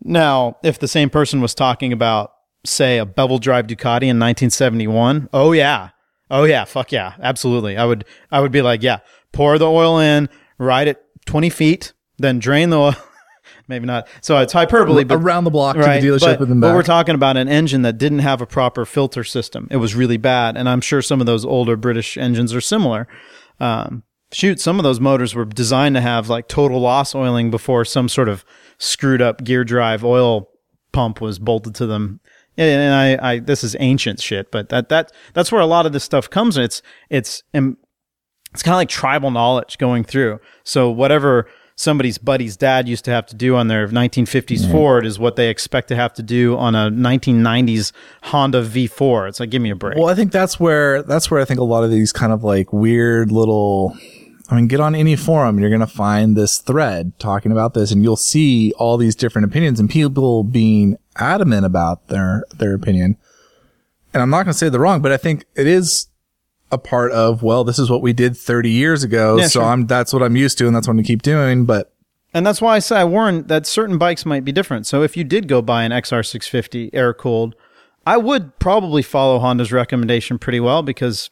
Now, 0.02 0.56
if 0.62 0.78
the 0.78 0.86
same 0.86 1.10
person 1.10 1.40
was 1.40 1.52
talking 1.54 1.92
about, 1.92 2.30
say, 2.64 2.98
a 2.98 3.04
bevel 3.04 3.38
drive 3.38 3.66
Ducati 3.66 4.06
in 4.06 4.20
1971, 4.20 5.28
oh 5.32 5.50
yeah, 5.50 5.90
oh 6.30 6.44
yeah, 6.44 6.64
fuck 6.64 6.92
yeah, 6.92 7.14
absolutely. 7.20 7.76
I 7.76 7.84
would, 7.84 8.04
I 8.30 8.40
would 8.40 8.52
be 8.52 8.62
like, 8.62 8.84
yeah, 8.84 9.00
pour 9.32 9.58
the 9.58 9.68
oil 9.68 9.98
in, 9.98 10.28
ride 10.58 10.86
it 10.86 11.04
20 11.26 11.50
feet, 11.50 11.92
then 12.18 12.38
drain 12.38 12.70
the 12.70 12.78
oil. 12.78 12.94
Maybe 13.68 13.86
not. 13.86 14.08
So 14.22 14.38
it's 14.38 14.52
hyperbole, 14.52 15.04
but 15.04 15.18
Around 15.18 15.44
the 15.44 15.50
block 15.50 15.76
right, 15.76 16.00
to 16.00 16.10
the 16.10 16.16
dealership 16.16 16.32
but, 16.32 16.40
with 16.40 16.48
them 16.48 16.60
but 16.60 16.74
we're 16.74 16.82
talking 16.82 17.14
about 17.14 17.36
an 17.36 17.48
engine 17.48 17.82
that 17.82 17.98
didn't 17.98 18.20
have 18.20 18.40
a 18.40 18.46
proper 18.46 18.86
filter 18.86 19.24
system. 19.24 19.68
It 19.70 19.76
was 19.76 19.94
really 19.94 20.16
bad, 20.16 20.56
and 20.56 20.68
I'm 20.68 20.80
sure 20.80 21.02
some 21.02 21.20
of 21.20 21.26
those 21.26 21.44
older 21.44 21.76
British 21.76 22.16
engines 22.16 22.54
are 22.54 22.62
similar. 22.62 23.06
Um, 23.60 24.04
shoot, 24.32 24.60
some 24.60 24.78
of 24.78 24.84
those 24.84 25.00
motors 25.00 25.34
were 25.34 25.44
designed 25.44 25.96
to 25.96 26.00
have 26.00 26.28
like 26.28 26.48
total 26.48 26.80
loss 26.80 27.14
oiling 27.14 27.50
before 27.50 27.84
some 27.84 28.08
sort 28.08 28.28
of 28.28 28.44
screwed 28.78 29.20
up 29.20 29.44
gear 29.44 29.64
drive 29.64 30.04
oil 30.04 30.48
pump 30.92 31.20
was 31.20 31.38
bolted 31.38 31.74
to 31.76 31.86
them. 31.86 32.20
And 32.56 32.80
and 32.80 32.94
I, 32.94 33.32
I, 33.32 33.38
this 33.38 33.62
is 33.62 33.76
ancient 33.78 34.20
shit, 34.20 34.50
but 34.50 34.68
that 34.70 34.88
that 34.88 35.12
that's 35.34 35.52
where 35.52 35.60
a 35.60 35.66
lot 35.66 35.86
of 35.86 35.92
this 35.92 36.04
stuff 36.04 36.28
comes. 36.28 36.56
in. 36.56 36.64
It's 36.64 36.82
it's 37.08 37.42
um, 37.54 37.76
it's 38.52 38.62
kind 38.62 38.74
of 38.74 38.78
like 38.78 38.88
tribal 38.88 39.30
knowledge 39.30 39.78
going 39.78 40.04
through. 40.04 40.40
So 40.64 40.90
whatever 40.90 41.46
somebody's 41.78 42.18
buddy's 42.18 42.56
dad 42.56 42.88
used 42.88 43.04
to 43.04 43.12
have 43.12 43.24
to 43.24 43.36
do 43.36 43.54
on 43.54 43.68
their 43.68 43.86
1950s 43.86 44.62
mm-hmm. 44.62 44.72
Ford 44.72 45.06
is 45.06 45.16
what 45.16 45.36
they 45.36 45.48
expect 45.48 45.86
to 45.88 45.96
have 45.96 46.12
to 46.14 46.24
do 46.24 46.56
on 46.56 46.74
a 46.74 46.90
1990s 46.90 47.92
Honda 48.24 48.64
V4. 48.64 49.28
It's 49.28 49.38
like, 49.38 49.50
give 49.50 49.62
me 49.62 49.70
a 49.70 49.76
break. 49.76 49.96
Well, 49.96 50.08
I 50.08 50.14
think 50.14 50.32
that's 50.32 50.58
where 50.58 51.02
that's 51.04 51.30
where 51.30 51.40
I 51.40 51.44
think 51.44 51.60
a 51.60 51.64
lot 51.64 51.84
of 51.84 51.90
these 51.90 52.12
kind 52.12 52.32
of 52.32 52.42
like 52.42 52.72
weird 52.72 53.30
little. 53.30 53.96
I 54.50 54.56
mean, 54.56 54.66
get 54.66 54.80
on 54.80 54.94
any 54.94 55.14
forum 55.14 55.58
you're 55.58 55.68
going 55.68 55.80
to 55.80 55.86
find 55.86 56.36
this 56.36 56.58
thread 56.58 57.12
talking 57.18 57.52
about 57.52 57.74
this, 57.74 57.92
and 57.92 58.02
you'll 58.02 58.16
see 58.16 58.72
all 58.78 58.96
these 58.96 59.14
different 59.14 59.46
opinions 59.46 59.78
and 59.78 59.88
people 59.88 60.42
being 60.42 60.96
adamant 61.16 61.64
about 61.64 62.08
their 62.08 62.44
their 62.56 62.74
opinion. 62.74 63.16
And 64.12 64.22
I'm 64.22 64.30
not 64.30 64.44
going 64.44 64.52
to 64.52 64.58
say 64.58 64.68
they're 64.68 64.80
wrong, 64.80 65.00
but 65.00 65.12
I 65.12 65.16
think 65.16 65.44
it 65.54 65.66
is 65.68 66.07
a 66.70 66.78
part 66.78 67.12
of 67.12 67.42
well, 67.42 67.64
this 67.64 67.78
is 67.78 67.90
what 67.90 68.02
we 68.02 68.12
did 68.12 68.36
30 68.36 68.70
years 68.70 69.02
ago, 69.02 69.38
Yeah, 69.38 69.46
so 69.46 69.60
sure. 69.60 69.68
I'm 69.68 69.86
that's 69.86 70.12
what 70.12 70.22
I'm 70.22 70.36
used 70.36 70.58
to, 70.58 70.66
and 70.66 70.76
that's 70.76 70.88
what 70.88 70.98
I 70.98 71.02
keep 71.02 71.22
doing. 71.22 71.64
But 71.64 71.92
And 72.34 72.46
that's 72.46 72.60
why 72.60 72.76
I 72.76 72.78
say 72.78 72.98
I 72.98 73.04
warn 73.04 73.46
that 73.46 73.66
certain 73.66 73.98
bikes 73.98 74.26
might 74.26 74.44
be 74.44 74.52
different. 74.52 74.86
So 74.86 75.02
if 75.02 75.16
you 75.16 75.24
did 75.24 75.48
go 75.48 75.62
buy 75.62 75.84
an 75.84 75.92
XR650 75.92 76.90
air 76.92 77.14
cooled, 77.14 77.54
I 78.06 78.16
would 78.16 78.58
probably 78.58 79.02
follow 79.02 79.38
Honda's 79.38 79.72
recommendation 79.72 80.38
pretty 80.38 80.60
well 80.60 80.82
because 80.82 81.30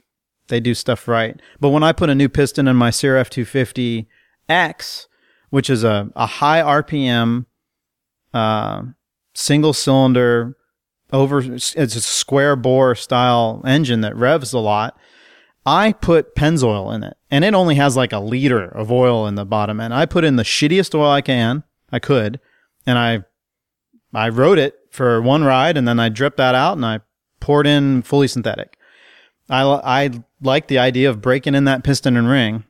they 0.48 0.60
do 0.60 0.74
stuff 0.74 1.08
right. 1.08 1.40
But 1.60 1.70
when 1.70 1.82
I 1.82 1.92
put 1.92 2.10
a 2.10 2.14
new 2.14 2.28
piston 2.28 2.68
in 2.68 2.76
my 2.76 2.90
CRF250X, 2.90 5.06
which 5.50 5.70
is 5.70 5.84
a, 5.84 6.10
a 6.14 6.26
high 6.26 6.60
RPM, 6.60 7.46
uh, 8.34 8.82
single 9.34 9.72
cylinder, 9.72 10.56
over, 11.12 11.40
it's 11.40 11.76
a 11.76 12.00
square 12.00 12.56
bore 12.56 12.94
style 12.94 13.62
engine 13.64 14.00
that 14.00 14.16
revs 14.16 14.52
a 14.52 14.58
lot. 14.58 14.98
I 15.66 15.92
put 15.92 16.36
Pennzoil 16.36 16.94
in 16.94 17.02
it, 17.02 17.16
and 17.30 17.44
it 17.44 17.52
only 17.52 17.74
has 17.74 17.96
like 17.96 18.12
a 18.12 18.20
liter 18.20 18.64
of 18.64 18.92
oil 18.92 19.26
in 19.26 19.34
the 19.34 19.44
bottom. 19.44 19.80
And 19.80 19.92
I 19.92 20.06
put 20.06 20.24
in 20.24 20.36
the 20.36 20.44
shittiest 20.44 20.94
oil 20.94 21.10
I 21.10 21.20
can, 21.20 21.64
I 21.90 21.98
could, 21.98 22.40
and 22.86 22.98
I 22.98 23.24
I 24.14 24.30
rode 24.30 24.58
it 24.58 24.78
for 24.90 25.20
one 25.20 25.44
ride 25.44 25.76
and 25.76 25.86
then 25.86 26.00
I 26.00 26.08
dripped 26.08 26.38
that 26.38 26.54
out 26.54 26.76
and 26.76 26.86
I 26.86 27.00
poured 27.40 27.66
in 27.66 28.00
fully 28.00 28.28
synthetic. 28.28 28.78
I, 29.48 29.62
I 29.62 30.10
like 30.40 30.68
the 30.68 30.78
idea 30.78 31.10
of 31.10 31.20
breaking 31.20 31.54
in 31.54 31.64
that 31.64 31.84
piston 31.84 32.16
and 32.16 32.28
ring 32.28 32.64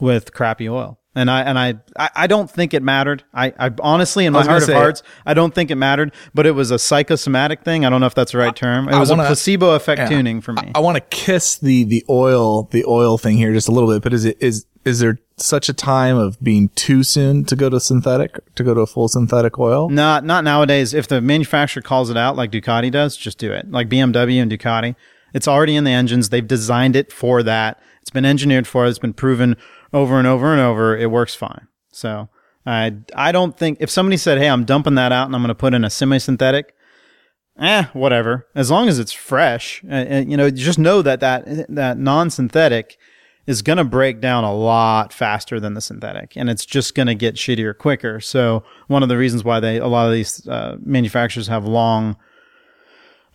with 0.00 0.34
crappy 0.34 0.68
oil. 0.68 0.97
And 1.18 1.30
I 1.30 1.42
and 1.42 1.58
I 1.58 1.74
I, 1.98 2.10
I 2.14 2.26
don't 2.26 2.50
think 2.50 2.72
it 2.74 2.82
mattered. 2.82 3.24
I, 3.34 3.52
I 3.58 3.70
honestly, 3.80 4.24
in 4.26 4.32
my 4.32 4.44
heart 4.44 4.62
of 4.62 4.68
hearts, 4.74 5.02
I 5.26 5.34
don't 5.34 5.54
think 5.54 5.70
it 5.70 5.76
mattered. 5.76 6.12
But 6.34 6.46
it 6.46 6.52
was 6.52 6.70
a 6.70 6.78
psychosomatic 6.78 7.62
thing. 7.64 7.84
I 7.84 7.90
don't 7.90 8.00
know 8.00 8.06
if 8.06 8.14
that's 8.14 8.32
the 8.32 8.38
right 8.38 8.54
term. 8.54 8.88
It 8.88 8.98
was 8.98 9.10
wanna- 9.10 9.24
a 9.24 9.26
placebo 9.26 9.74
effect 9.74 10.08
tuning 10.10 10.40
for 10.40 10.52
me. 10.52 10.72
I 10.74 10.80
want 10.80 10.96
to 10.96 11.00
kiss 11.00 11.56
the 11.58 11.84
the 11.84 12.04
oil 12.08 12.64
the 12.70 12.84
oil 12.86 13.18
thing 13.18 13.36
here 13.36 13.52
just 13.52 13.68
a 13.68 13.72
little 13.72 13.90
bit, 13.90 14.02
but 14.02 14.12
is 14.12 14.24
it 14.24 14.36
is 14.40 14.66
is 14.84 15.00
there 15.00 15.18
such 15.36 15.68
a 15.68 15.72
time 15.74 16.16
of 16.16 16.42
being 16.42 16.68
too 16.70 17.02
soon 17.02 17.44
to 17.44 17.54
go 17.54 17.68
to 17.68 17.78
synthetic 17.78 18.38
to 18.54 18.64
go 18.64 18.74
to 18.74 18.80
a 18.80 18.86
full 18.86 19.08
synthetic 19.08 19.58
oil? 19.58 19.88
Not 19.88 20.24
not 20.24 20.44
nowadays. 20.44 20.94
If 20.94 21.08
the 21.08 21.20
manufacturer 21.20 21.82
calls 21.82 22.10
it 22.10 22.16
out 22.16 22.36
like 22.36 22.50
Ducati 22.50 22.90
does, 22.90 23.16
just 23.16 23.38
do 23.38 23.52
it. 23.52 23.70
Like 23.70 23.88
BMW 23.88 24.40
and 24.40 24.50
Ducati, 24.50 24.94
it's 25.34 25.48
already 25.48 25.76
in 25.76 25.84
the 25.84 25.90
engines. 25.90 26.28
They've 26.30 26.46
designed 26.46 26.96
it 26.96 27.12
for 27.12 27.42
that. 27.42 27.80
It's 28.00 28.10
been 28.10 28.24
engineered 28.24 28.66
for. 28.66 28.86
it. 28.86 28.90
It's 28.90 28.98
been 28.98 29.12
proven 29.12 29.56
over 29.92 30.18
and 30.18 30.26
over 30.26 30.52
and 30.52 30.60
over. 30.60 30.96
It 30.96 31.10
works 31.10 31.34
fine. 31.34 31.68
So 31.90 32.28
I 32.66 32.96
I 33.14 33.32
don't 33.32 33.56
think 33.56 33.78
if 33.80 33.90
somebody 33.90 34.16
said, 34.16 34.38
"Hey, 34.38 34.48
I'm 34.48 34.64
dumping 34.64 34.94
that 34.96 35.12
out 35.12 35.26
and 35.26 35.34
I'm 35.34 35.42
going 35.42 35.48
to 35.48 35.54
put 35.54 35.74
in 35.74 35.84
a 35.84 35.90
semi-synthetic," 35.90 36.74
eh, 37.58 37.84
whatever. 37.92 38.46
As 38.54 38.70
long 38.70 38.88
as 38.88 38.98
it's 38.98 39.12
fresh, 39.12 39.82
uh, 39.90 39.94
uh, 39.94 40.24
you 40.26 40.36
know, 40.36 40.50
just 40.50 40.78
know 40.78 41.02
that 41.02 41.20
that 41.20 41.66
that 41.74 41.98
non-synthetic 41.98 42.98
is 43.46 43.62
going 43.62 43.78
to 43.78 43.84
break 43.84 44.20
down 44.20 44.44
a 44.44 44.54
lot 44.54 45.10
faster 45.10 45.58
than 45.58 45.72
the 45.72 45.80
synthetic, 45.80 46.36
and 46.36 46.50
it's 46.50 46.66
just 46.66 46.94
going 46.94 47.06
to 47.06 47.14
get 47.14 47.36
shittier 47.36 47.76
quicker. 47.76 48.20
So 48.20 48.62
one 48.88 49.02
of 49.02 49.08
the 49.08 49.16
reasons 49.16 49.42
why 49.42 49.60
they 49.60 49.78
a 49.78 49.86
lot 49.86 50.06
of 50.06 50.12
these 50.12 50.46
uh, 50.46 50.76
manufacturers 50.80 51.46
have 51.48 51.64
long 51.64 52.16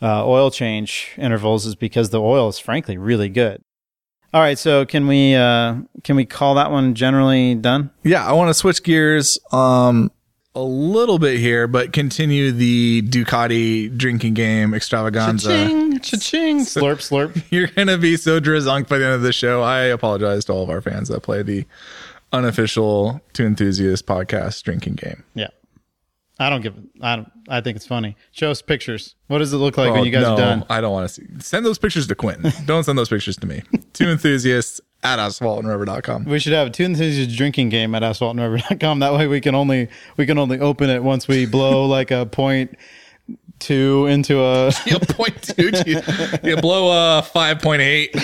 uh, 0.03 0.27
oil 0.27 0.51
change 0.51 1.11
intervals 1.17 1.65
is 1.65 1.75
because 1.75 2.11
the 2.11 2.21
oil 2.21 2.49
is 2.49 2.59
frankly 2.59 2.97
really 2.97 3.29
good. 3.29 3.63
All 4.33 4.41
right, 4.41 4.57
so 4.57 4.85
can 4.85 5.05
we 5.07 5.35
uh, 5.35 5.75
can 6.03 6.15
we 6.15 6.25
call 6.25 6.55
that 6.55 6.71
one 6.71 6.95
generally 6.95 7.53
done? 7.53 7.91
Yeah, 8.03 8.25
I 8.25 8.33
want 8.33 8.49
to 8.49 8.53
switch 8.55 8.81
gears 8.81 9.37
um 9.51 10.11
a 10.55 10.61
little 10.61 11.19
bit 11.19 11.39
here, 11.39 11.67
but 11.67 11.93
continue 11.93 12.51
the 12.51 13.01
Ducati 13.03 13.95
drinking 13.95 14.35
game 14.35 14.73
extravaganza. 14.73 15.49
Cha-ching, 15.49 15.99
cha-ching. 15.99 16.59
Slurp, 16.59 16.97
slurp. 16.97 17.43
You're 17.51 17.67
gonna 17.67 17.97
be 17.97 18.17
so 18.17 18.39
drizzunk 18.39 18.87
by 18.87 18.97
the 18.97 19.05
end 19.05 19.13
of 19.15 19.21
the 19.21 19.33
show. 19.33 19.61
I 19.61 19.81
apologize 19.83 20.45
to 20.45 20.53
all 20.53 20.63
of 20.63 20.69
our 20.69 20.81
fans 20.81 21.09
that 21.09 21.21
play 21.21 21.43
the 21.43 21.65
unofficial 22.31 23.21
Two 23.33 23.45
Enthusiasts 23.45 24.05
podcast 24.05 24.63
drinking 24.63 24.95
game. 24.95 25.23
Yeah. 25.35 25.49
I 26.39 26.49
don't 26.49 26.61
give. 26.61 26.73
I 27.01 27.15
don't. 27.17 27.31
I 27.47 27.61
think 27.61 27.75
it's 27.75 27.85
funny. 27.85 28.17
Show 28.31 28.49
us 28.51 28.61
pictures. 28.61 29.15
What 29.27 29.37
does 29.39 29.53
it 29.53 29.57
look 29.57 29.77
like 29.77 29.91
when 29.91 30.01
Oh, 30.01 30.03
you 30.03 30.11
guys 30.11 30.23
no, 30.23 30.33
are 30.33 30.37
done? 30.37 30.65
I 30.69 30.81
don't 30.81 30.91
want 30.91 31.07
to 31.07 31.13
see. 31.13 31.27
Send 31.39 31.65
those 31.65 31.77
pictures 31.77 32.07
to 32.07 32.15
Quentin. 32.15 32.51
don't 32.65 32.83
send 32.83 32.97
those 32.97 33.09
pictures 33.09 33.35
to 33.37 33.45
me. 33.47 33.61
Two 33.93 34.09
Enthusiasts 34.09 34.81
at 35.03 35.19
asphaltandrubber.com. 35.19 36.25
We 36.25 36.39
should 36.39 36.53
have 36.53 36.67
a 36.67 36.69
two 36.71 36.85
enthusiast 36.85 37.37
drinking 37.37 37.69
game 37.69 37.93
at 37.93 38.01
asphaltandrubber.com. 38.03 38.99
That 38.99 39.13
way 39.13 39.27
we 39.27 39.41
can 39.41 39.53
only 39.53 39.89
we 40.17 40.25
can 40.25 40.37
only 40.37 40.59
open 40.59 40.89
it 40.89 41.03
once 41.03 41.27
we 41.27 41.45
blow 41.45 41.85
like 41.87 42.09
a 42.09 42.25
point 42.25 42.77
two 43.59 44.07
into 44.07 44.41
a. 44.41 44.71
you 44.85 44.97
point 44.99 45.41
two. 45.41 45.71
You, 45.85 46.01
you 46.43 46.57
blow 46.57 47.19
a 47.19 47.21
five 47.21 47.59
point 47.61 47.81
eight. 47.81 48.15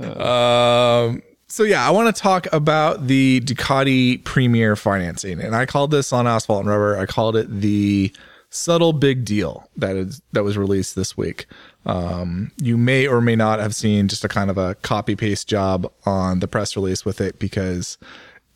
um. 0.00 1.22
So 1.54 1.62
yeah, 1.62 1.86
I 1.86 1.92
want 1.92 2.12
to 2.12 2.20
talk 2.20 2.52
about 2.52 3.06
the 3.06 3.40
Ducati 3.42 4.24
Premier 4.24 4.74
financing, 4.74 5.40
and 5.40 5.54
I 5.54 5.66
called 5.66 5.92
this 5.92 6.12
on 6.12 6.26
Asphalt 6.26 6.62
and 6.62 6.68
Rubber. 6.68 6.98
I 6.98 7.06
called 7.06 7.36
it 7.36 7.46
the 7.48 8.12
subtle 8.50 8.92
big 8.92 9.24
deal 9.24 9.70
that 9.76 9.94
is 9.94 10.20
that 10.32 10.42
was 10.42 10.58
released 10.58 10.96
this 10.96 11.16
week. 11.16 11.46
Um, 11.86 12.50
you 12.56 12.76
may 12.76 13.06
or 13.06 13.20
may 13.20 13.36
not 13.36 13.60
have 13.60 13.72
seen 13.72 14.08
just 14.08 14.24
a 14.24 14.28
kind 14.28 14.50
of 14.50 14.58
a 14.58 14.74
copy 14.82 15.14
paste 15.14 15.46
job 15.46 15.88
on 16.04 16.40
the 16.40 16.48
press 16.48 16.74
release 16.74 17.04
with 17.04 17.20
it 17.20 17.38
because 17.38 17.98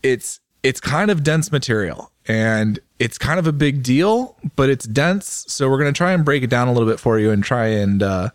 it's 0.02 0.40
it's 0.64 0.80
kind 0.80 1.08
of 1.08 1.22
dense 1.22 1.52
material 1.52 2.10
and 2.26 2.80
it's 2.98 3.16
kind 3.16 3.38
of 3.38 3.46
a 3.46 3.52
big 3.52 3.84
deal, 3.84 4.36
but 4.56 4.68
it's 4.68 4.86
dense. 4.86 5.44
So 5.46 5.70
we're 5.70 5.78
gonna 5.78 5.92
try 5.92 6.10
and 6.10 6.24
break 6.24 6.42
it 6.42 6.50
down 6.50 6.66
a 6.66 6.72
little 6.72 6.88
bit 6.88 6.98
for 6.98 7.16
you 7.20 7.30
and 7.30 7.44
try 7.44 7.68
and 7.68 8.02
uh, 8.02 8.30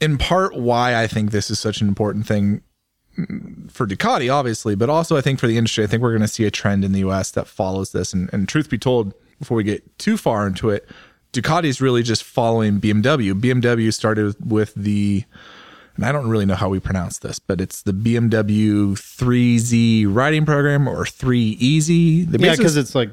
impart 0.00 0.56
why 0.56 0.98
I 0.98 1.06
think 1.06 1.32
this 1.32 1.50
is 1.50 1.58
such 1.58 1.82
an 1.82 1.88
important 1.88 2.26
thing 2.26 2.62
for 3.68 3.86
Ducati, 3.86 4.32
obviously, 4.32 4.74
but 4.74 4.88
also 4.88 5.16
I 5.16 5.20
think 5.20 5.38
for 5.38 5.46
the 5.46 5.56
industry. 5.56 5.84
I 5.84 5.86
think 5.86 6.02
we're 6.02 6.12
going 6.12 6.22
to 6.22 6.28
see 6.28 6.44
a 6.44 6.50
trend 6.50 6.84
in 6.84 6.92
the 6.92 7.00
US 7.00 7.30
that 7.32 7.46
follows 7.46 7.92
this. 7.92 8.12
And, 8.12 8.30
and 8.32 8.48
truth 8.48 8.70
be 8.70 8.78
told, 8.78 9.14
before 9.38 9.56
we 9.56 9.64
get 9.64 9.98
too 9.98 10.16
far 10.16 10.46
into 10.46 10.70
it, 10.70 10.88
Ducati 11.32 11.64
is 11.64 11.80
really 11.80 12.02
just 12.02 12.24
following 12.24 12.80
BMW. 12.80 13.38
BMW 13.38 13.92
started 13.92 14.34
with 14.44 14.74
the, 14.74 15.24
and 15.96 16.04
I 16.04 16.12
don't 16.12 16.28
really 16.28 16.46
know 16.46 16.54
how 16.54 16.68
we 16.68 16.80
pronounce 16.80 17.18
this, 17.18 17.38
but 17.38 17.60
it's 17.60 17.82
the 17.82 17.92
BMW 17.92 18.92
3Z 18.92 20.06
riding 20.08 20.46
program 20.46 20.88
or 20.88 21.04
3EZ. 21.04 22.30
The 22.30 22.38
yeah, 22.38 22.56
because 22.56 22.76
it's 22.76 22.94
like 22.94 23.10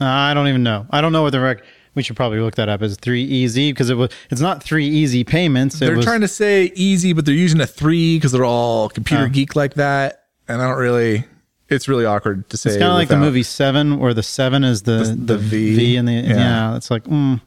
I 0.00 0.34
don't 0.34 0.48
even 0.48 0.62
know. 0.62 0.86
I 0.90 1.00
don't 1.00 1.12
know 1.12 1.22
what 1.22 1.30
the 1.30 1.40
rec. 1.40 1.62
We 1.94 2.02
should 2.02 2.16
probably 2.16 2.40
look 2.40 2.54
that 2.54 2.68
up 2.68 2.80
as 2.82 2.96
three 2.96 3.22
easy 3.22 3.72
because 3.72 3.90
it 3.90 3.94
was. 3.96 4.10
It's 4.30 4.40
not 4.40 4.62
three 4.62 4.86
easy 4.86 5.24
payments. 5.24 5.76
It 5.76 5.86
they're 5.86 5.96
was, 5.96 6.04
trying 6.04 6.22
to 6.22 6.28
say 6.28 6.72
easy, 6.74 7.12
but 7.12 7.26
they're 7.26 7.34
using 7.34 7.60
a 7.60 7.66
three 7.66 8.16
because 8.16 8.32
they're 8.32 8.44
all 8.44 8.88
computer 8.88 9.28
geek 9.28 9.54
like 9.54 9.74
that. 9.74 10.24
And 10.48 10.62
I 10.62 10.68
don't 10.68 10.78
really, 10.78 11.24
it's 11.68 11.88
really 11.88 12.06
awkward 12.06 12.48
to 12.50 12.56
say. 12.56 12.70
It's 12.70 12.78
kind 12.78 12.90
of 12.90 12.96
like 12.96 13.08
the 13.08 13.18
movie 13.18 13.42
Seven, 13.42 13.98
where 13.98 14.14
the 14.14 14.22
seven 14.22 14.64
is 14.64 14.82
the 14.82 15.14
the, 15.16 15.34
the 15.34 15.38
V. 15.38 15.76
V, 15.76 15.96
and 15.96 16.08
the 16.08 16.12
Yeah. 16.12 16.34
yeah. 16.36 16.76
It's 16.76 16.90
like 16.90 17.04
mm, 17.04 17.40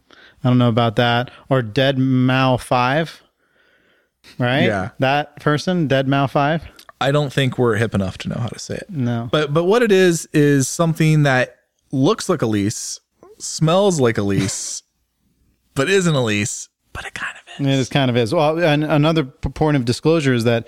I 0.44 0.48
don't 0.48 0.60
know 0.60 0.70
about 0.70 0.96
that. 0.98 1.32
Or 1.50 1.64
deadmau5, 1.64 3.22
right? 4.38 4.64
Yeah. 4.64 4.90
that 5.00 5.40
person, 5.40 5.88
deadmau5. 5.88 6.62
I 7.02 7.12
don't 7.12 7.34
think 7.34 7.58
we're 7.58 7.76
hip 7.76 7.94
enough 7.94 8.18
to 8.20 8.30
know 8.30 8.36
how 8.40 8.48
to 8.48 8.60
say 8.60 8.76
it. 8.76 8.90
No, 8.90 9.28
But 9.32 9.54
but 9.54 9.66
what 9.66 9.82
it 9.82 9.92
is 9.92 10.28
is 10.34 10.68
something 10.68 11.24
that 11.24 11.58
looks 11.92 12.30
like 12.30 12.42
a 12.42 12.46
lease, 12.46 13.00
smells 13.38 14.00
like 14.00 14.18
a 14.18 14.24
lease, 14.24 14.84
but 15.76 15.90
isn't 15.90 16.16
a 16.16 16.24
lease, 16.24 16.70
but 16.94 17.06
it 17.06 17.14
kind 17.14 17.36
of 17.36 17.62
is. 17.62 17.68
It 17.68 17.80
is 17.80 17.90
kind 17.90 18.10
of 18.10 18.18
is. 18.18 18.34
Well, 18.34 18.60
and 18.60 18.84
another 18.84 19.24
point 19.24 19.78
of 19.78 19.86
disclosure 19.86 20.34
is 20.34 20.44
that 20.44 20.68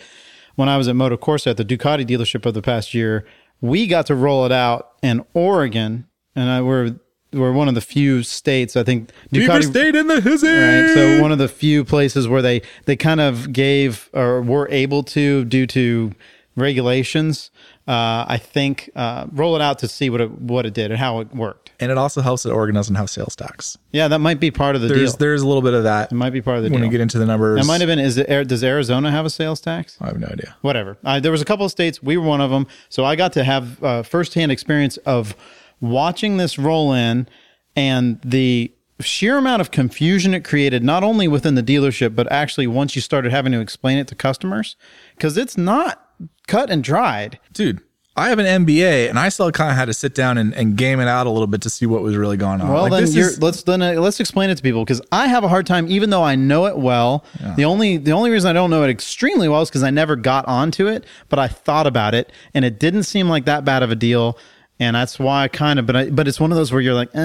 when 0.56 0.70
I 0.70 0.78
was 0.78 0.88
at 0.88 0.96
Moto 0.96 1.18
Corsa 1.18 1.52
at 1.52 1.58
the 1.58 1.66
Ducati 1.66 2.06
dealership 2.06 2.46
of 2.46 2.54
the 2.54 2.62
past 2.62 2.94
year, 2.94 3.26
we 3.62 3.88
got 3.88 4.06
to 4.08 4.16
roll 4.16 4.46
it 4.46 4.52
out 4.52 4.94
in 5.02 5.26
Oregon, 5.34 6.08
and 6.36 6.50
I, 6.50 6.62
we're 6.62 6.96
we're 7.34 7.52
one 7.52 7.68
of 7.68 7.76
the 7.76 7.82
few 7.82 8.24
states 8.24 8.76
I 8.76 8.84
think 8.84 9.12
Ducati. 9.34 9.70
State 9.70 9.96
in 9.96 10.08
the 10.08 10.22
hizzy. 10.22 10.48
Right, 10.48 10.94
so 10.94 11.22
one 11.22 11.32
of 11.32 11.38
the 11.38 11.48
few 11.48 11.84
places 11.84 12.28
where 12.28 12.42
they 12.42 12.62
they 12.86 12.96
kind 12.96 13.22
of 13.22 13.54
gave 13.54 14.10
or 14.14 14.42
were 14.42 14.68
able 14.70 15.04
to 15.04 15.46
due 15.46 15.68
to 15.68 16.12
regulations. 16.56 17.52
Uh, 17.88 18.26
I 18.28 18.38
think 18.38 18.90
uh, 18.98 19.28
roll 19.32 19.56
it 19.56 19.62
out 19.62 19.80
to 19.80 19.88
see 19.88 20.10
what 20.10 20.20
it 20.20 20.30
what 20.42 20.66
it 20.66 20.74
did 20.74 20.92
and 20.92 21.00
how 21.00 21.22
it 21.22 21.34
worked. 21.34 21.72
and 21.80 21.90
it 21.90 21.98
also 21.98 22.20
helps 22.22 22.44
that 22.44 22.52
Oregon 22.52 22.76
doesn't 22.76 22.96
have 22.96 23.10
sales 23.10 23.34
tax. 23.36 23.78
Yeah, 23.94 24.10
that 24.10 24.20
might 24.20 24.40
be 24.42 24.52
part 24.52 24.76
of 24.76 24.82
the 24.82 24.90
There's 24.90 25.12
deal. 25.14 25.18
there's 25.20 25.42
a 25.42 25.48
little 25.48 25.62
bit 25.62 25.74
of 25.74 25.84
that 25.84 26.12
It 26.12 26.16
might 26.16 26.32
be 26.32 26.42
part 26.42 26.58
of 26.58 26.64
the 26.64 26.70
deal. 26.70 26.74
when 26.76 26.82
deal. 26.82 26.90
we 26.90 26.92
get 26.92 27.00
into 27.02 27.18
the 27.18 27.26
numbers. 27.26 27.62
that 27.62 27.66
might 27.66 27.80
have 27.80 27.88
been. 27.88 28.00
Is 28.00 28.18
it? 28.18 28.28
Does 28.50 28.62
Arizona 28.64 29.10
have 29.12 29.26
a 29.26 29.30
sales 29.30 29.62
tax? 29.62 29.98
I 30.02 30.08
have 30.08 30.20
no 30.20 30.28
idea. 30.28 30.56
whatever. 30.62 30.98
Uh, 31.06 31.20
there 31.22 31.32
was 31.32 31.42
a 31.42 31.46
couple 31.46 31.66
of 31.66 31.72
states. 31.72 32.04
We 32.04 32.18
were 32.18 32.28
one 32.28 32.42
of 32.42 32.52
them. 32.52 32.68
So 32.90 33.06
I 33.06 33.16
got 33.16 33.32
to 33.34 33.44
have 33.46 33.82
uh, 33.84 34.04
firsthand 34.04 34.52
experience 34.52 34.98
of 34.98 35.34
watching 35.80 36.38
this 36.38 36.58
roll 36.60 36.92
in 36.94 37.28
and 37.76 38.20
the 38.26 38.74
sheer 39.00 39.38
amount 39.38 39.62
of 39.62 39.70
confusion 39.72 40.34
it 40.34 40.44
created, 40.44 40.84
not 40.84 41.04
only 41.04 41.28
within 41.28 41.56
the 41.56 41.62
dealership, 41.64 42.16
but 42.16 42.30
actually 42.32 42.66
once 42.68 42.96
you 42.96 43.02
started 43.02 43.32
having 43.32 43.52
to 43.52 43.60
explain 43.62 43.98
it 44.00 44.08
to 44.08 44.16
customers, 44.16 44.76
because 45.16 45.38
it's 45.38 45.56
not 45.56 46.07
cut 46.48 46.70
and 46.70 46.84
dried. 46.84 47.40
Dude, 47.54 47.82
I 48.16 48.30
have 48.30 48.40
an 48.40 48.66
MBA 48.66 49.10
and 49.10 49.20
I 49.20 49.30
still 49.30 49.52
kind 49.52 49.70
of 49.70 49.78
had 49.78 49.86
to 49.86 49.94
sit 49.94 50.16
down 50.16 50.40
and, 50.40 50.52
and 50.56 50.76
game 50.76 51.00
it 51.00 51.08
out 51.08 51.28
a 51.28 51.30
little 51.30 51.46
bit 51.48 51.62
to 51.62 51.70
see 51.70 51.86
what 51.86 52.02
was 52.02 52.16
really 52.18 52.36
going 52.38 52.62
on. 52.62 52.70
Well, 52.70 52.84
Like, 52.84 52.92
then 52.92 53.04
is- 53.04 53.40
let's 53.42 53.62
then 53.62 53.82
uh, 53.84 53.94
let's 54.02 54.20
explain 54.20 54.50
it 54.50 54.56
to 54.56 54.64
people 54.64 54.84
because 54.84 55.02
I 55.12 55.28
have 55.28 55.44
a 55.44 55.48
hard 55.48 55.68
time, 55.68 55.88
even 55.88 56.10
though 56.10 56.24
I 56.24 56.36
know 56.36 56.66
it 56.66 56.78
well. 56.80 57.24
The 57.58 57.66
only 57.66 57.98
the 57.98 58.12
only 58.14 58.32
reason 58.32 58.50
I 58.50 58.54
don't 58.54 58.72
know 58.72 58.84
it 58.84 58.90
extremely 58.90 59.48
well 59.48 59.62
is 59.62 59.70
because 59.70 59.84
I 59.84 59.92
never 59.92 60.16
got 60.16 60.48
onto 60.48 60.88
it, 60.88 61.06
but 61.30 61.38
I 61.38 61.48
thought 61.48 61.86
about 61.86 62.16
it, 62.16 62.32
and 62.56 62.66
it 62.66 62.80
didn't 62.80 63.04
seem 63.04 63.30
like 63.30 63.46
that 63.46 63.64
bad 63.66 63.84
of 63.84 63.92
a 63.92 63.96
deal, 63.96 64.40
and 64.80 64.96
that's 64.96 65.20
why 65.20 65.44
I 65.44 65.48
kind 65.48 65.78
of. 65.78 65.86
But 65.86 65.96
I, 65.96 66.10
but 66.10 66.28
it's 66.28 66.40
one 66.40 66.52
of 66.52 66.58
those 66.58 66.72
where 66.72 66.82
you're 66.82 66.96
like, 66.96 67.10
uh, 67.14 67.18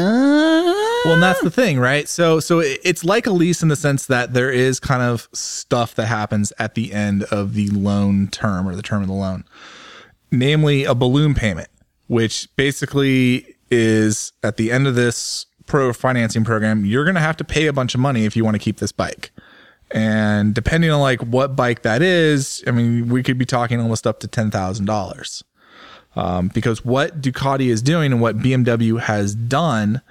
Well, 1.05 1.15
and 1.15 1.23
that's 1.23 1.41
the 1.43 1.51
thing, 1.51 1.81
right? 1.81 2.09
So, 2.09 2.39
so 2.39 2.61
it's 2.61 3.05
like 3.05 3.27
a 3.27 3.33
lease 3.33 3.61
in 3.61 3.69
the 3.69 3.77
sense 3.77 4.07
that 4.07 4.35
there 4.35 4.53
is 4.53 4.79
kind 4.79 5.03
of 5.03 5.29
stuff 5.33 5.97
that 5.97 6.07
happens 6.07 6.53
at 6.61 6.75
the 6.75 6.93
end 6.93 7.25
of 7.25 7.55
the 7.55 7.69
loan 7.71 8.29
term 8.29 8.69
or 8.69 8.77
the 8.77 8.83
term 8.83 9.03
of 9.03 9.09
the 9.09 9.15
loan, 9.15 9.45
namely 10.31 10.85
a 10.85 10.95
balloon 10.95 11.35
payment, 11.35 11.69
which 12.07 12.49
basically 12.55 13.57
is 13.69 14.33
at 14.45 14.59
the 14.59 14.71
end 14.71 14.87
of 14.87 14.95
this 14.95 15.47
pro 15.67 15.93
financing 15.93 16.45
program, 16.45 16.85
you're 16.85 17.05
going 17.05 17.17
to 17.17 17.21
have 17.21 17.37
to 17.39 17.45
pay 17.45 17.67
a 17.67 17.73
bunch 17.73 17.95
of 17.95 18.01
money 18.01 18.25
if 18.25 18.37
you 18.37 18.45
want 18.45 18.55
to 18.55 18.61
keep 18.61 18.77
this 18.77 18.93
bike. 18.93 19.33
And 19.91 20.55
depending 20.55 20.91
on 20.91 21.01
like 21.01 21.21
what 21.21 21.57
bike 21.57 21.83
that 21.83 22.01
is, 22.01 22.63
I 22.67 22.71
mean, 22.71 23.09
we 23.09 23.23
could 23.23 23.39
be 23.39 23.45
talking 23.45 23.81
almost 23.81 24.07
up 24.07 24.21
to 24.21 24.29
ten 24.29 24.51
thousand 24.51 24.87
dollars. 24.87 25.43
Um, 26.15 26.49
because 26.49 26.85
what 26.85 27.23
Ducati 27.23 27.69
is 27.69 27.81
doing 27.81 28.13
and 28.13 28.21
what 28.21 28.37
BMW 28.39 29.01
has 29.01 29.35
done, 29.35 30.03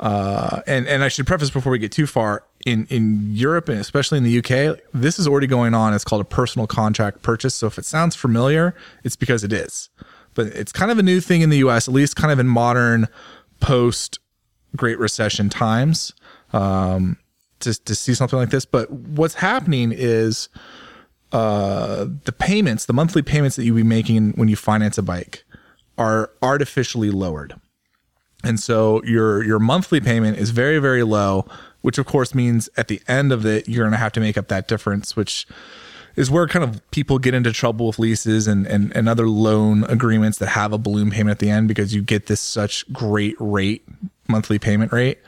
uh, 0.00 0.60
and 0.66 0.86
and 0.86 1.02
I 1.02 1.08
should 1.08 1.26
preface 1.26 1.50
before 1.50 1.72
we 1.72 1.78
get 1.78 1.92
too 1.92 2.06
far 2.06 2.44
in 2.64 2.86
in 2.90 3.34
Europe 3.34 3.68
and 3.68 3.78
especially 3.78 4.18
in 4.18 4.24
the 4.24 4.38
UK, 4.38 4.78
this 4.92 5.18
is 5.18 5.26
already 5.26 5.46
going 5.46 5.74
on. 5.74 5.94
It's 5.94 6.04
called 6.04 6.22
a 6.22 6.26
personal 6.26 6.66
contract 6.66 7.22
purchase. 7.22 7.54
So 7.54 7.66
if 7.66 7.78
it 7.78 7.84
sounds 7.84 8.14
familiar, 8.16 8.74
it's 9.04 9.16
because 9.16 9.44
it 9.44 9.52
is. 9.52 9.88
But 10.34 10.48
it's 10.48 10.72
kind 10.72 10.90
of 10.90 10.98
a 10.98 11.02
new 11.02 11.20
thing 11.20 11.40
in 11.40 11.50
the 11.50 11.58
US, 11.58 11.88
at 11.88 11.94
least 11.94 12.16
kind 12.16 12.32
of 12.32 12.38
in 12.38 12.46
modern 12.46 13.08
post 13.60 14.18
Great 14.74 14.98
Recession 14.98 15.48
times. 15.48 16.12
Um, 16.52 17.16
to, 17.60 17.74
to 17.84 17.94
see 17.94 18.14
something 18.14 18.38
like 18.38 18.50
this. 18.50 18.64
But 18.64 18.90
what's 18.90 19.34
happening 19.34 19.92
is 19.94 20.48
uh, 21.32 22.06
the 22.24 22.32
payments, 22.32 22.86
the 22.86 22.92
monthly 22.92 23.22
payments 23.22 23.56
that 23.56 23.64
you 23.64 23.74
be 23.74 23.82
making 23.82 24.32
when 24.32 24.48
you 24.48 24.56
finance 24.56 24.98
a 24.98 25.02
bike, 25.02 25.44
are 25.98 26.30
artificially 26.42 27.10
lowered. 27.10 27.54
And 28.44 28.60
so 28.60 29.02
your 29.04 29.42
your 29.42 29.58
monthly 29.58 30.00
payment 30.00 30.38
is 30.38 30.50
very 30.50 30.78
very 30.78 31.02
low, 31.02 31.46
which 31.80 31.98
of 31.98 32.06
course 32.06 32.34
means 32.34 32.68
at 32.76 32.88
the 32.88 33.00
end 33.08 33.32
of 33.32 33.44
it 33.44 33.68
you're 33.68 33.84
going 33.84 33.92
to 33.92 33.98
have 33.98 34.12
to 34.12 34.20
make 34.20 34.36
up 34.36 34.48
that 34.48 34.68
difference, 34.68 35.16
which 35.16 35.46
is 36.16 36.30
where 36.30 36.48
kind 36.48 36.64
of 36.64 36.90
people 36.90 37.18
get 37.18 37.34
into 37.34 37.52
trouble 37.52 37.88
with 37.88 37.98
leases 37.98 38.48
and, 38.48 38.66
and, 38.66 38.94
and 38.96 39.08
other 39.08 39.28
loan 39.28 39.84
agreements 39.84 40.38
that 40.38 40.48
have 40.48 40.72
a 40.72 40.78
balloon 40.78 41.10
payment 41.10 41.30
at 41.30 41.38
the 41.38 41.50
end 41.50 41.68
because 41.68 41.94
you 41.94 42.00
get 42.00 42.26
this 42.26 42.40
such 42.40 42.90
great 42.90 43.36
rate, 43.38 43.86
monthly 44.26 44.58
payment 44.58 44.92
rate. 44.92 45.18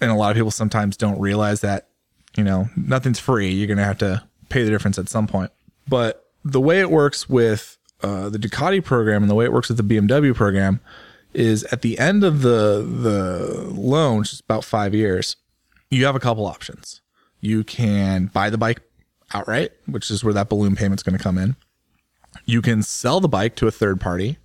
And 0.00 0.10
a 0.10 0.14
lot 0.14 0.30
of 0.30 0.36
people 0.36 0.50
sometimes 0.50 0.96
don't 0.96 1.20
realize 1.20 1.60
that, 1.60 1.88
you 2.34 2.42
know, 2.42 2.68
nothing's 2.76 3.18
free. 3.18 3.50
You're 3.50 3.66
going 3.66 3.78
to 3.78 3.84
have 3.84 3.98
to 3.98 4.24
pay 4.48 4.64
the 4.64 4.70
difference 4.70 4.98
at 4.98 5.08
some 5.08 5.26
point. 5.26 5.52
But 5.86 6.30
the 6.44 6.60
way 6.60 6.80
it 6.80 6.90
works 6.90 7.28
with 7.28 7.78
uh, 8.02 8.30
the 8.30 8.38
Ducati 8.38 8.82
program 8.82 9.22
and 9.22 9.30
the 9.30 9.34
way 9.34 9.44
it 9.44 9.52
works 9.52 9.68
with 9.68 9.76
the 9.76 9.82
BMW 9.82 10.34
program 10.34 10.80
is 11.34 11.64
at 11.64 11.82
the 11.82 11.98
end 11.98 12.24
of 12.24 12.42
the 12.42 12.82
the 12.86 13.70
loan, 13.74 14.20
which 14.20 14.32
is 14.32 14.40
about 14.40 14.64
five 14.64 14.94
years, 14.94 15.36
you 15.90 16.04
have 16.06 16.16
a 16.16 16.20
couple 16.20 16.46
options. 16.46 17.00
You 17.40 17.64
can 17.64 18.26
buy 18.26 18.50
the 18.50 18.58
bike 18.58 18.80
outright, 19.32 19.72
which 19.86 20.10
is 20.10 20.24
where 20.24 20.34
that 20.34 20.48
balloon 20.48 20.76
payment's 20.76 21.02
going 21.02 21.16
to 21.16 21.22
come 21.22 21.38
in. 21.38 21.56
You 22.46 22.62
can 22.62 22.82
sell 22.82 23.20
the 23.20 23.28
bike 23.28 23.54
to 23.56 23.66
a 23.66 23.70
third 23.70 24.00
party, 24.00 24.38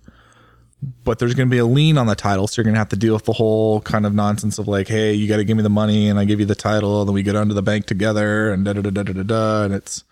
but 1.04 1.18
there's 1.18 1.34
going 1.34 1.48
to 1.48 1.50
be 1.50 1.58
a 1.58 1.66
lien 1.66 1.98
on 1.98 2.06
the 2.06 2.14
title, 2.14 2.46
so 2.46 2.60
you're 2.60 2.64
going 2.64 2.74
to 2.74 2.78
have 2.78 2.88
to 2.90 2.96
deal 2.96 3.14
with 3.14 3.24
the 3.24 3.32
whole 3.32 3.80
kind 3.80 4.06
of 4.06 4.14
nonsense 4.14 4.58
of 4.58 4.68
like, 4.68 4.88
hey, 4.88 5.12
you 5.12 5.28
got 5.28 5.38
to 5.38 5.44
give 5.44 5.56
me 5.56 5.62
the 5.62 5.70
money, 5.70 6.08
and 6.08 6.18
I 6.18 6.24
give 6.24 6.40
you 6.40 6.46
the 6.46 6.54
title, 6.54 7.00
and 7.00 7.08
then 7.08 7.14
we 7.14 7.22
go 7.22 7.32
down 7.32 7.48
to 7.48 7.54
the 7.54 7.62
bank 7.62 7.86
together, 7.86 8.52
and 8.52 8.64
da 8.64 8.74
da 8.74 8.82
da 8.82 8.90
da 8.90 9.02
da 9.02 9.22
da, 9.22 9.64
and 9.64 9.74
it's 9.74 10.04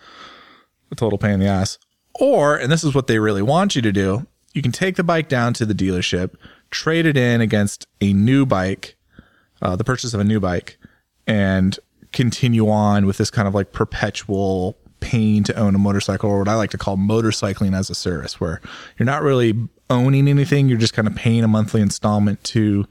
a 0.91 0.95
total 0.95 1.19
pain 1.19 1.33
in 1.33 1.41
the 1.41 1.47
ass. 1.47 1.79
Or, 2.15 2.57
and 2.57 2.71
this 2.71 2.85
is 2.85 2.95
what 2.95 3.07
they 3.07 3.19
really 3.19 3.43
want 3.43 3.77
you 3.77 3.83
to 3.83 3.93
do, 3.93 4.27
you 4.53 4.63
can 4.63 4.73
take 4.73 4.97
the 4.97 5.05
bike 5.05 5.29
down 5.29 5.55
to 5.55 5.67
the 5.67 5.75
dealership, 5.75 6.35
trade 6.71 7.07
it 7.07 7.17
in 7.17 7.41
against 7.41 7.87
a 8.01 8.13
new 8.13 8.47
bike, 8.47 8.97
uh, 9.63 9.77
the 9.77 9.85
purchase 9.85 10.15
of 10.15 10.21
a 10.21 10.25
new 10.25 10.41
bike, 10.41 10.79
and 11.27 11.79
continue 12.13 12.69
on 12.69 13.07
with 13.07 13.19
this 13.19 13.31
kind 13.31 13.47
of 13.49 13.55
like 13.55 13.73
perpetual 13.73 14.77
pain 15.01 15.45
to 15.45 15.55
own 15.57 15.75
a 15.75 15.79
motorcycle, 15.79 16.31
or 16.31 16.41
what 16.41 16.49
I 16.49 16.55
like 16.55 16.71
to 16.71 16.79
call 16.79 16.97
motorcycling 16.97 17.77
as 17.77 17.91
a 17.91 17.95
service, 17.95 18.41
where 18.41 18.61
you're 18.99 19.07
not 19.07 19.23
really 19.23 19.55
owning 19.91 20.29
anything, 20.29 20.69
you're 20.69 20.79
just 20.79 20.95
kind 20.95 21.09
of 21.09 21.15
paying 21.15 21.45
a 21.45 21.49
monthly 21.49 21.81
installment 21.81 22.43
to 22.45 22.87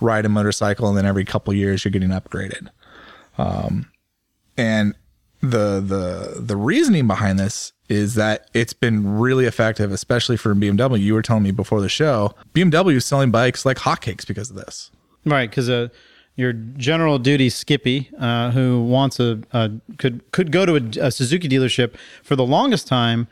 ride 0.00 0.24
a 0.24 0.28
motorcycle, 0.28 0.88
and 0.88 0.96
then 0.96 1.06
every 1.06 1.24
couple 1.24 1.54
years 1.54 1.84
you're 1.84 1.92
getting 1.92 2.10
upgraded. 2.10 2.68
Um, 3.38 3.90
and 4.56 4.94
the 5.40 5.80
the 5.80 6.40
the 6.40 6.56
reasoning 6.56 7.06
behind 7.06 7.38
this 7.38 7.72
is 7.88 8.14
that 8.14 8.48
it's 8.52 8.72
been 8.72 9.18
really 9.18 9.44
effective, 9.44 9.92
especially 9.92 10.36
for 10.36 10.54
BMW. 10.54 11.00
You 11.00 11.14
were 11.14 11.22
telling 11.22 11.42
me 11.42 11.50
before 11.50 11.80
the 11.80 11.88
show, 11.88 12.34
BMW 12.54 12.96
is 12.96 13.04
selling 13.04 13.30
bikes 13.30 13.64
like 13.64 13.78
hotcakes 13.78 14.26
because 14.26 14.50
of 14.50 14.56
this. 14.56 14.90
Right, 15.24 15.48
because 15.48 15.68
uh, 15.68 15.88
your 16.36 16.52
general 16.52 17.18
duty 17.18 17.48
Skippy, 17.48 18.10
uh, 18.18 18.50
who 18.50 18.82
wants 18.82 19.18
a, 19.18 19.40
a 19.52 19.72
could 19.98 20.30
could 20.32 20.52
go 20.52 20.66
to 20.66 20.76
a, 20.76 21.06
a, 21.06 21.10
Suzuki 21.10 21.48
dealership 21.48 21.94
for 22.22 22.36
the 22.36 22.44
longest 22.44 22.86
time. 22.86 23.26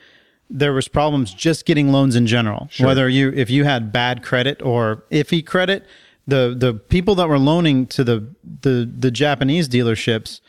There 0.51 0.73
was 0.73 0.89
problems 0.89 1.33
just 1.33 1.67
getting 1.67 1.91
loans 1.91 2.17
in 2.17 2.27
general. 2.27 2.69
Sure. 2.71 2.87
Whether 2.87 3.09
you 3.09 3.33
if 3.35 3.51
you 3.51 3.65
had 3.65 3.93
bad 3.93 4.23
credit 4.23 4.61
or 4.63 5.05
iffy 5.11 5.45
credit, 5.45 5.87
the 6.27 6.55
the 6.57 6.75
people 6.75 7.15
that 7.17 7.29
were 7.29 7.39
loaning 7.39 7.87
to 7.89 8.05
the 8.05 8.27
the 8.63 8.91
the 8.99 9.11
Japanese 9.11 9.69
dealerships 9.69 10.41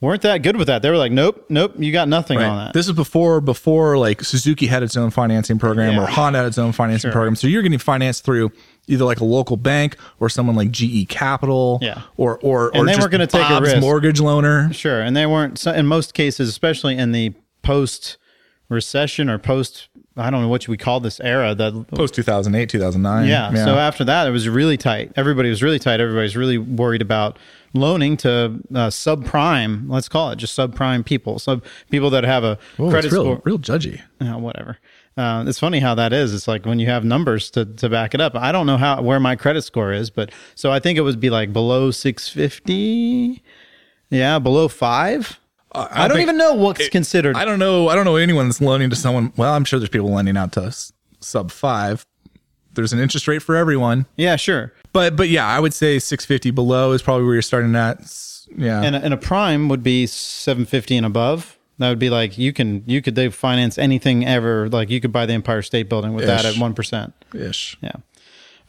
weren't 0.00 0.22
that 0.22 0.42
good 0.42 0.56
with 0.56 0.68
that. 0.68 0.82
They 0.82 0.90
were 0.90 0.96
like, 0.96 1.12
nope, 1.12 1.44
nope, 1.48 1.74
you 1.78 1.92
got 1.92 2.08
nothing 2.08 2.38
right. 2.38 2.46
on 2.46 2.56
that. 2.66 2.72
This 2.72 2.86
is 2.86 2.92
before 2.92 3.40
before 3.40 3.98
like 3.98 4.22
Suzuki 4.22 4.66
had 4.66 4.82
its 4.82 4.96
own 4.96 5.10
financing 5.10 5.58
program 5.58 5.94
yeah. 5.94 6.02
or 6.02 6.06
Honda 6.06 6.38
had 6.38 6.46
its 6.46 6.58
own 6.58 6.72
financing 6.72 7.08
sure. 7.08 7.12
program. 7.12 7.36
So 7.36 7.46
you're 7.46 7.62
getting 7.62 7.78
financed 7.78 8.24
through 8.24 8.52
either 8.86 9.04
like 9.04 9.20
a 9.20 9.24
local 9.24 9.56
bank 9.56 9.96
or 10.18 10.28
someone 10.28 10.56
like 10.56 10.70
GE 10.70 11.08
Capital, 11.08 11.78
yeah, 11.82 12.02
or 12.16 12.38
or 12.38 12.70
and 12.74 12.82
or 12.82 12.86
they 12.86 13.00
were 13.00 13.08
going 13.08 13.20
to 13.20 13.26
take 13.26 13.48
a 13.48 13.60
risk. 13.60 13.78
mortgage 13.80 14.20
loaner, 14.20 14.74
sure, 14.74 15.00
and 15.00 15.16
they 15.16 15.26
weren't 15.26 15.64
in 15.66 15.86
most 15.86 16.14
cases, 16.14 16.48
especially 16.48 16.96
in 16.96 17.12
the 17.12 17.34
post 17.62 18.16
recession 18.68 19.28
or 19.28 19.38
post 19.38 19.88
I 20.20 20.30
don't 20.30 20.42
know 20.42 20.48
what 20.48 20.68
we 20.68 20.76
call 20.76 21.00
this 21.00 21.20
era 21.20 21.54
that 21.54 21.86
post 21.88 22.14
2008 22.14 22.68
2009 22.68 23.26
yeah, 23.26 23.50
yeah, 23.52 23.64
so 23.64 23.76
after 23.76 24.04
that 24.04 24.26
it 24.26 24.30
was 24.30 24.48
really 24.48 24.76
tight 24.76 25.12
everybody 25.16 25.48
was 25.48 25.62
really 25.62 25.78
tight 25.78 26.00
everybody 26.00 26.22
was 26.24 26.36
really 26.36 26.58
worried 26.58 27.02
about 27.02 27.38
loaning 27.72 28.16
to 28.18 28.60
uh, 28.74 28.88
subprime 28.88 29.88
let's 29.88 30.08
call 30.08 30.30
it 30.30 30.36
just 30.36 30.56
subprime 30.56 31.04
people 31.04 31.38
sub 31.38 31.64
people 31.90 32.10
that 32.10 32.24
have 32.24 32.44
a 32.44 32.58
Whoa, 32.76 32.90
credit 32.90 33.10
real, 33.12 33.22
score 33.22 33.42
real 33.44 33.58
judgy 33.58 34.02
uh, 34.20 34.38
whatever 34.38 34.78
uh, 35.16 35.44
it's 35.46 35.58
funny 35.58 35.80
how 35.80 35.94
that 35.94 36.12
is. 36.12 36.32
It's 36.32 36.46
like 36.46 36.64
when 36.64 36.78
you 36.78 36.86
have 36.86 37.04
numbers 37.04 37.50
to, 37.50 37.64
to 37.64 37.88
back 37.88 38.14
it 38.14 38.20
up. 38.20 38.34
I 38.36 38.52
don't 38.52 38.66
know 38.66 38.76
how 38.76 39.02
where 39.02 39.20
my 39.20 39.36
credit 39.36 39.62
score 39.62 39.92
is, 39.92 40.08
but 40.08 40.30
so 40.54 40.70
I 40.70 40.78
think 40.78 40.98
it 40.98 41.02
would 41.02 41.20
be 41.20 41.30
like 41.30 41.52
below 41.52 41.90
650. 41.90 43.42
Yeah, 44.08 44.38
below 44.38 44.68
five. 44.68 45.39
I, 45.72 45.82
don't, 45.82 45.98
I 45.98 46.08
don't 46.08 46.20
even 46.20 46.36
know 46.36 46.54
what's 46.54 46.80
it, 46.80 46.90
considered. 46.90 47.36
I 47.36 47.44
don't 47.44 47.58
know. 47.58 47.88
I 47.88 47.94
don't 47.94 48.04
know 48.04 48.16
anyone 48.16 48.48
that's 48.48 48.60
loaning 48.60 48.90
to 48.90 48.96
someone. 48.96 49.32
Well, 49.36 49.52
I'm 49.54 49.64
sure 49.64 49.78
there's 49.78 49.90
people 49.90 50.10
lending 50.10 50.36
out 50.36 50.52
to 50.52 50.74
sub 51.20 51.50
five. 51.50 52.04
There's 52.74 52.92
an 52.92 52.98
interest 52.98 53.28
rate 53.28 53.42
for 53.42 53.56
everyone. 53.56 54.06
Yeah, 54.16 54.36
sure. 54.36 54.72
But 54.92 55.16
but 55.16 55.28
yeah, 55.28 55.46
I 55.46 55.60
would 55.60 55.74
say 55.74 55.98
650 55.98 56.50
below 56.50 56.92
is 56.92 57.02
probably 57.02 57.24
where 57.24 57.34
you're 57.34 57.42
starting 57.42 57.74
at. 57.76 58.00
Yeah, 58.56 58.82
and 58.82 58.96
a, 58.96 59.04
and 59.04 59.14
a 59.14 59.16
prime 59.16 59.68
would 59.68 59.82
be 59.82 60.06
750 60.06 60.96
and 60.96 61.06
above. 61.06 61.58
That 61.78 61.88
would 61.88 61.98
be 61.98 62.10
like 62.10 62.36
you 62.36 62.52
can 62.52 62.84
you 62.86 63.00
could 63.00 63.14
they 63.14 63.30
finance 63.30 63.78
anything 63.78 64.26
ever. 64.26 64.68
Like 64.68 64.90
you 64.90 65.00
could 65.00 65.12
buy 65.12 65.24
the 65.26 65.32
Empire 65.32 65.62
State 65.62 65.88
Building 65.88 66.12
with 66.12 66.24
Ish. 66.24 66.28
that 66.28 66.44
at 66.44 66.58
one 66.60 66.74
percent. 66.74 67.14
Ish. 67.34 67.78
Yeah. 67.80 67.92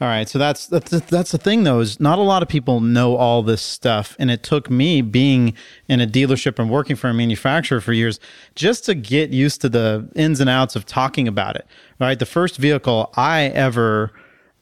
All 0.02 0.08
right, 0.08 0.28
so 0.28 0.40
that's 0.40 0.66
that's 0.66 0.90
that's 0.90 1.32
the 1.32 1.38
thing 1.38 1.64
though 1.64 1.80
is 1.80 2.00
not 2.00 2.18
a 2.18 2.24
lot 2.24 2.42
of 2.42 2.50
people 2.50 2.80
know 2.80 3.16
all 3.16 3.44
this 3.44 3.62
stuff, 3.62 4.16
and 4.18 4.32
it 4.32 4.42
took 4.42 4.68
me 4.68 5.04
being 5.04 5.54
in 5.88 6.02
a 6.02 6.08
dealership 6.08 6.58
and 6.58 6.72
working 6.72 6.96
for 6.96 7.08
a 7.10 7.14
manufacturer 7.14 7.80
for 7.80 7.94
years 7.94 8.20
just 8.56 8.84
to 8.86 8.96
get 8.96 9.30
used 9.30 9.62
to 9.62 9.70
the 9.70 10.10
ins 10.16 10.40
and 10.40 10.50
outs 10.50 10.76
of 10.76 10.88
talking 10.88 11.28
about 11.28 11.56
it. 11.56 11.68
Right, 12.00 12.18
the 12.18 12.26
first 12.26 12.58
vehicle 12.58 13.14
I 13.16 13.44
ever 13.50 14.12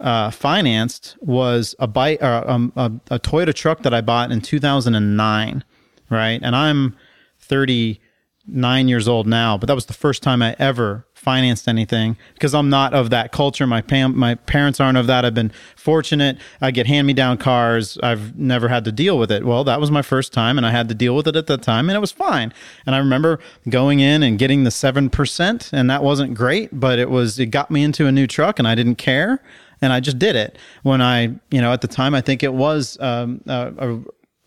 uh, 0.02 0.30
financed 0.32 1.16
was 1.22 1.74
a 1.80 1.88
bike, 1.88 2.22
uh, 2.22 2.44
um, 2.46 2.74
a, 2.76 2.92
a 3.10 3.20
Toyota 3.20 3.54
truck 3.54 3.84
that 3.84 3.94
I 3.94 4.02
bought 4.02 4.34
in 4.34 4.42
2009. 4.42 5.64
Right, 6.10 6.42
and 6.44 6.54
I'm 6.54 6.98
39 7.40 8.90
years 8.90 9.08
old 9.08 9.26
now, 9.26 9.58
but 9.58 9.68
that 9.68 9.76
was 9.76 9.86
the 9.86 9.94
first 9.94 10.22
time 10.22 10.42
I 10.42 10.58
ever 10.60 11.06
financed 11.20 11.68
anything 11.68 12.18
because 12.34 12.56
I'm 12.56 12.70
not 12.70 12.94
of 12.94 13.10
that 13.10 13.32
culture. 13.32 13.68
My 13.68 13.82
pam- 13.82 14.18
my 14.18 14.36
parents 14.36 14.80
aren't 14.80 14.98
of 14.98 15.08
that. 15.08 15.26
I've 15.26 15.34
been 15.34 15.52
fortunate. 15.76 16.38
I 16.62 16.72
get 16.72 16.88
hand 16.88 17.06
me 17.08 17.14
down 17.14 17.38
cars. 17.38 17.98
I've 18.02 18.38
never 18.38 18.70
had 18.70 18.86
to 18.86 18.92
deal 18.92 19.20
with 19.20 19.32
it. 19.32 19.46
Well, 19.46 19.64
that 19.66 19.80
was 19.82 19.92
my 19.92 20.02
first 20.02 20.32
time, 20.32 20.58
and 20.58 20.66
I 20.66 20.72
had 20.72 20.88
to 20.90 20.96
deal 20.96 21.16
with 21.16 21.28
it 21.28 21.36
at 21.36 21.48
the 21.48 21.58
time, 21.58 21.90
and 21.90 21.98
it 21.98 22.00
was 22.00 22.12
fine. 22.12 22.54
And 22.86 22.96
I 22.96 23.00
remember 23.00 23.40
going 23.68 24.00
in 24.00 24.24
and 24.24 24.40
getting 24.40 24.64
the 24.64 24.72
seven 24.72 25.10
percent, 25.10 25.70
and 25.74 25.90
that 25.90 26.04
wasn't 26.04 26.34
great, 26.36 26.80
but 26.80 27.00
it 27.00 27.10
was 27.10 27.38
it 27.38 27.48
got 27.48 27.70
me 27.70 27.84
into 27.84 28.08
a 28.08 28.12
new 28.12 28.26
truck, 28.26 28.58
and 28.58 28.68
I 28.68 28.76
didn't 28.76 28.96
care. 28.96 29.42
And 29.82 29.94
I 29.94 30.02
just 30.02 30.20
did 30.20 30.36
it 30.36 30.58
when 30.84 31.02
I, 31.02 31.36
you 31.52 31.62
know, 31.62 31.72
at 31.72 31.80
the 31.80 31.88
time, 31.88 32.14
I 32.14 32.20
think 32.20 32.44
it 32.44 32.54
was 32.54 33.00
um, 33.00 33.42
a, 33.48 33.74
a 33.78 34.00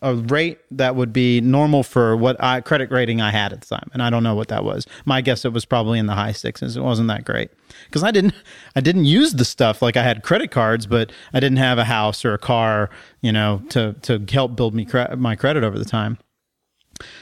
a 0.03 0.15
rate 0.15 0.59
that 0.73 0.97
would 0.97 1.13
be 1.13 1.41
normal 1.41 1.83
for 1.83 2.17
what 2.17 2.43
I, 2.43 2.61
credit 2.61 2.91
rating 2.91 3.21
I 3.21 3.31
had 3.31 3.53
at 3.53 3.61
the 3.61 3.67
time, 3.67 3.89
and 3.93 4.03
I 4.03 4.11
don't 4.11 4.23
know 4.23 4.35
what 4.35 4.49
that 4.49 4.65
was. 4.65 4.87
My 5.05 5.21
guess 5.21 5.45
it 5.45 5.53
was 5.53 5.65
probably 5.65 5.99
in 5.99 6.07
the 6.07 6.15
high 6.15 6.33
sixes. 6.33 6.77
It 6.77 6.83
wasn't 6.83 7.09
that 7.09 7.25
great 7.25 7.51
because 7.87 8.03
I 8.03 8.11
didn't 8.11 8.35
I 8.77 8.81
didn't 8.81 9.05
use 9.05 9.33
the 9.33 9.45
stuff 9.45 9.81
like 9.81 9.97
I 9.97 10.03
had 10.03 10.23
credit 10.23 10.51
cards, 10.51 10.87
but 10.87 11.13
I 11.33 11.41
didn't 11.41 11.59
have 11.59 11.79
a 11.79 11.85
house 11.85 12.25
or 12.25 12.35
a 12.35 12.39
car, 12.39 12.91
you 13.21 13.33
know, 13.33 13.63
to 13.71 13.95
to 14.03 14.25
help 14.31 14.57
build 14.57 14.75
me 14.75 14.85
cre- 14.85 15.15
my 15.17 15.37
credit 15.37 15.65
over 15.65 15.79
the 15.79 15.85
time. 15.85 16.19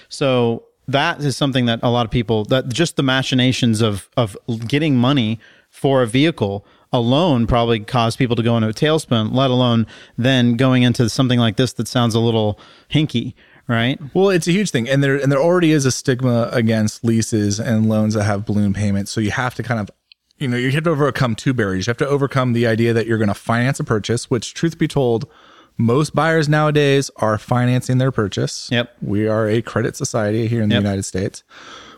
So 0.08 0.64
that 0.88 1.20
is 1.20 1.36
something 1.36 1.66
that 1.66 1.80
a 1.82 1.90
lot 1.90 2.04
of 2.04 2.10
people 2.10 2.44
that 2.46 2.68
just 2.68 2.96
the 2.96 3.02
machinations 3.02 3.80
of 3.80 4.08
of 4.16 4.36
getting 4.66 4.96
money 4.96 5.38
for 5.68 6.02
a 6.02 6.06
vehicle 6.06 6.66
alone 6.92 7.46
probably 7.46 7.80
cause 7.80 8.16
people 8.16 8.36
to 8.36 8.42
go 8.42 8.56
into 8.56 8.68
a 8.68 8.72
tailspin, 8.72 9.32
let 9.32 9.50
alone 9.50 9.86
then 10.18 10.56
going 10.56 10.82
into 10.82 11.08
something 11.08 11.38
like 11.38 11.56
this 11.56 11.72
that 11.74 11.86
sounds 11.88 12.14
a 12.14 12.20
little 12.20 12.58
hinky, 12.92 13.34
right? 13.68 13.98
Well, 14.14 14.30
it's 14.30 14.48
a 14.48 14.52
huge 14.52 14.70
thing, 14.70 14.88
and 14.88 15.02
there 15.02 15.16
and 15.16 15.30
there 15.30 15.40
already 15.40 15.70
is 15.72 15.84
a 15.86 15.92
stigma 15.92 16.48
against 16.52 17.04
leases 17.04 17.60
and 17.60 17.88
loans 17.88 18.14
that 18.14 18.24
have 18.24 18.44
balloon 18.44 18.72
payments. 18.74 19.10
So 19.10 19.20
you 19.20 19.30
have 19.30 19.54
to 19.56 19.62
kind 19.62 19.80
of 19.80 19.90
you 20.38 20.48
know, 20.48 20.56
you 20.56 20.70
have 20.70 20.84
to 20.84 20.90
overcome 20.90 21.34
two 21.34 21.52
barriers. 21.52 21.86
You 21.86 21.90
have 21.90 21.98
to 21.98 22.08
overcome 22.08 22.54
the 22.54 22.66
idea 22.66 22.94
that 22.94 23.06
you're 23.06 23.18
going 23.18 23.28
to 23.28 23.34
finance 23.34 23.78
a 23.78 23.84
purchase, 23.84 24.30
which, 24.30 24.54
truth 24.54 24.78
be 24.78 24.88
told, 24.88 25.30
most 25.76 26.14
buyers 26.14 26.48
nowadays 26.48 27.10
are 27.16 27.36
financing 27.36 27.98
their 27.98 28.10
purchase. 28.10 28.70
Yep. 28.72 28.96
We 29.02 29.28
are 29.28 29.46
a 29.46 29.60
credit 29.60 29.96
society 29.96 30.46
here 30.46 30.62
in 30.62 30.70
Yep. 30.70 30.78
the 30.78 30.82
United 30.88 31.02
States. 31.02 31.42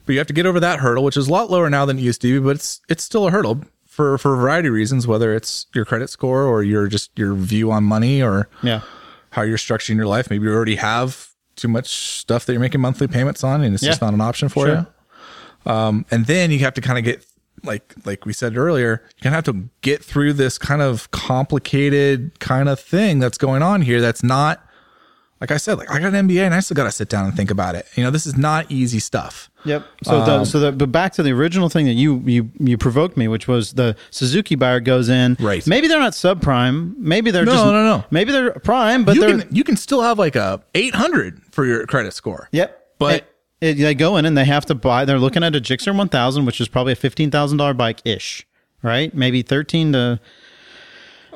But 0.05 0.15
you 0.15 0.19
have 0.19 0.27
to 0.27 0.33
get 0.33 0.45
over 0.45 0.59
that 0.59 0.81
hurdle, 0.81 1.05
which 1.05 1.17
is 1.17 1.29
a 1.29 1.31
lot 1.31 1.53
lower 1.53 1.71
now 1.71 1.87
than 1.87 1.99
it 1.99 2.03
used 2.03 2.21
to 2.23 2.41
be, 2.41 2.45
but 2.45 2.57
it's 2.57 2.81
it's 2.89 3.05
still 3.05 3.29
a 3.29 3.31
hurdle 3.31 3.61
for 3.93 4.17
for 4.17 4.33
a 4.33 4.37
variety 4.39 4.69
of 4.69 4.75
reasons, 4.75 5.07
whether 5.07 5.35
it's 5.35 5.67
your 5.75 5.85
credit 5.85 6.09
score 6.09 6.45
or 6.45 6.63
your 6.63 6.87
just 6.89 7.11
your 7.17 7.35
view 7.35 7.71
on 7.71 7.85
money 7.85 8.23
or 8.23 8.49
Yeah. 8.63 8.81
how 9.31 9.43
you're 9.43 9.59
structuring 9.59 9.97
your 9.97 10.07
life. 10.07 10.31
Maybe 10.31 10.45
you 10.47 10.53
already 10.53 10.77
have 10.77 11.29
too 11.57 11.69
much 11.69 11.89
stuff 12.21 12.47
that 12.47 12.53
you're 12.55 12.61
making 12.61 12.81
monthly 12.81 13.07
payments 13.07 13.45
on 13.45 13.63
and 13.63 13.75
it's 13.75 13.85
just 13.85 14.01
not 14.01 14.15
an 14.15 14.21
option 14.23 14.49
for 14.49 14.67
Sure. 14.67 14.87
you. 15.67 15.71
Um, 15.73 16.07
and 16.11 16.25
then 16.27 16.51
you 16.51 16.61
have 16.61 16.73
to 16.75 16.81
kind 16.81 16.99
of 16.99 17.05
get 17.05 17.25
like 17.65 17.95
like 18.07 18.25
we 18.25 18.33
said 18.33 18.57
earlier, 18.57 19.03
you're 19.03 19.23
gonna 19.25 19.37
have 19.37 19.45
to 19.45 19.69
get 19.83 20.03
through 20.03 20.33
this 20.33 20.57
kind 20.59 20.81
of 20.83 21.11
complicated 21.11 22.39
kind 22.41 22.69
of 22.69 22.81
thing 22.81 23.19
that's 23.19 23.37
going 23.39 23.63
on 23.63 23.83
here 23.83 24.01
that's 24.01 24.23
not 24.23 24.65
like 25.41 25.51
I 25.51 25.57
said, 25.59 25.77
like 25.77 25.91
I 25.91 25.99
got 25.99 26.15
an 26.15 26.29
MBA 26.29 26.41
and 26.47 26.55
I 26.55 26.61
still 26.61 26.77
gotta 26.77 26.93
sit 26.93 27.09
down 27.09 27.27
and 27.27 27.37
think 27.37 27.51
about 27.51 27.75
it. 27.75 27.87
You 27.97 28.05
know, 28.05 28.11
this 28.11 28.27
is 28.27 28.37
not 28.39 28.71
easy 28.71 29.01
stuff. 29.01 29.51
Yep. 29.65 29.87
So, 30.05 30.25
the, 30.25 30.33
um, 30.33 30.45
so 30.45 30.59
the, 30.61 30.73
but 30.73 30.91
back 30.91 31.13
to 31.15 31.23
the 31.23 31.31
original 31.33 31.69
thing 31.69 31.87
that 31.87 31.93
you 31.93 32.23
you 32.27 32.51
you 32.59 32.77
provoked 32.79 33.17
me, 33.17 33.29
which 33.29 33.47
was 33.47 33.75
the 33.75 33.97
Suzuki 34.11 34.55
buyer 34.55 34.81
goes 34.81 35.09
in. 35.09 35.37
Right. 35.41 35.67
Maybe 35.67 35.87
they're 35.89 36.01
not 36.01 36.13
subprime. 36.15 36.97
Maybe 36.99 37.31
they're 37.31 37.45
No, 37.45 37.53
just 37.53 37.65
no, 37.67 37.73
no. 37.73 38.05
Maybe 38.11 38.33
they're 38.33 38.53
prime, 38.53 39.05
but 39.05 39.15
you 39.15 39.21
they're 39.21 39.39
can 39.39 39.55
you 39.55 39.65
can 39.65 39.77
still 39.77 40.03
have 40.03 40.19
like 40.19 40.35
a 40.37 40.63
800 40.75 41.41
for 41.53 41.65
your 41.65 41.87
credit 41.87 42.13
score. 42.15 42.49
Yep. 42.53 42.79
But- 42.99 43.15
It- 43.15 43.79
it- 43.79 43.83
they 43.83 43.95
go 43.95 44.17
in 44.17 44.25
and 44.27 44.37
they 44.37 44.45
have 44.45 44.67
to 44.67 44.75
buy. 44.75 45.05
They're 45.05 45.21
looking 45.21 45.45
at 45.45 45.55
a 45.55 45.61
Gixxer 45.61 45.97
1000, 45.97 46.45
which 46.47 46.61
is 46.61 46.67
probably 46.67 46.95
a 46.95 46.97
fifteen 46.97 47.31
thousand 47.31 47.59
dollar 47.59 47.75
bike 47.75 48.01
ish, 48.05 48.45
right? 48.83 49.15
Maybe 49.15 49.43
thirteen 49.43 49.93
to 49.93 50.19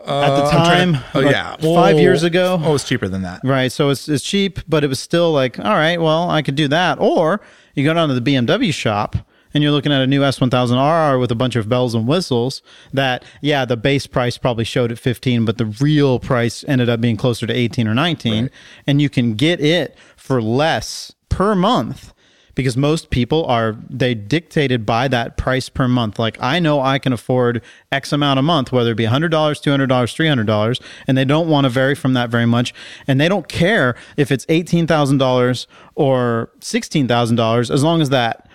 at 0.08 0.36
the 0.36 0.42
uh, 0.44 0.50
trying- 0.50 0.92
time. 0.94 1.04
oh 1.14 1.20
yeah, 1.20 1.56
five 1.56 1.98
years 1.98 2.22
ago. 2.22 2.60
Oh, 2.62 2.74
it's 2.74 2.84
cheaper 2.88 3.08
than 3.08 3.22
that. 3.22 3.40
Right. 3.44 3.70
So 3.72 3.90
it's, 3.90 4.08
it's 4.08 4.24
cheap, 4.24 4.60
but 4.68 4.84
it 4.84 4.86
was 4.88 5.00
still 5.00 5.32
like, 5.32 5.58
all 5.58 5.74
right, 5.74 6.00
well, 6.00 6.30
I 6.30 6.42
could 6.42 6.54
do 6.54 6.68
that. 6.68 6.98
Or 7.00 7.40
you 7.74 7.84
go 7.84 7.94
down 7.94 8.08
to 8.08 8.18
the 8.18 8.34
BMW 8.34 8.72
shop 8.72 9.16
and 9.54 9.62
you're 9.62 9.72
looking 9.72 9.92
at 9.92 10.02
a 10.02 10.06
new 10.06 10.20
S1000RR 10.20 11.18
with 11.18 11.30
a 11.30 11.34
bunch 11.34 11.56
of 11.56 11.68
bells 11.68 11.94
and 11.94 12.06
whistles 12.06 12.62
that, 12.92 13.24
yeah, 13.40 13.64
the 13.64 13.76
base 13.76 14.06
price 14.06 14.36
probably 14.38 14.64
showed 14.64 14.92
at 14.92 14.98
15, 14.98 15.44
but 15.44 15.58
the 15.58 15.66
real 15.66 16.18
price 16.18 16.64
ended 16.68 16.88
up 16.88 17.00
being 17.00 17.16
closer 17.16 17.46
to 17.46 17.52
18 17.54 17.88
or 17.88 17.94
19. 17.94 18.50
And 18.86 19.00
you 19.00 19.08
can 19.08 19.34
get 19.34 19.60
it 19.60 19.96
for 20.16 20.42
less 20.42 21.12
per 21.28 21.54
month 21.54 22.12
because 22.56 22.76
most 22.76 23.10
people 23.10 23.44
are 23.46 23.76
they 23.88 24.14
dictated 24.14 24.84
by 24.84 25.06
that 25.06 25.36
price 25.36 25.68
per 25.68 25.86
month 25.86 26.18
like 26.18 26.36
i 26.40 26.58
know 26.58 26.80
i 26.80 26.98
can 26.98 27.12
afford 27.12 27.62
x 27.92 28.12
amount 28.12 28.40
a 28.40 28.42
month 28.42 28.72
whether 28.72 28.90
it 28.90 28.96
be 28.96 29.04
$100 29.04 29.30
$200 29.30 29.86
$300 29.86 30.80
and 31.06 31.16
they 31.16 31.24
don't 31.24 31.48
want 31.48 31.64
to 31.64 31.68
vary 31.68 31.94
from 31.94 32.14
that 32.14 32.28
very 32.30 32.46
much 32.46 32.74
and 33.06 33.20
they 33.20 33.28
don't 33.28 33.46
care 33.46 33.94
if 34.16 34.32
it's 34.32 34.44
$18000 34.46 35.66
or 35.94 36.50
$16000 36.58 37.70
as 37.70 37.84
long 37.84 38.02
as 38.02 38.08
that 38.10 38.48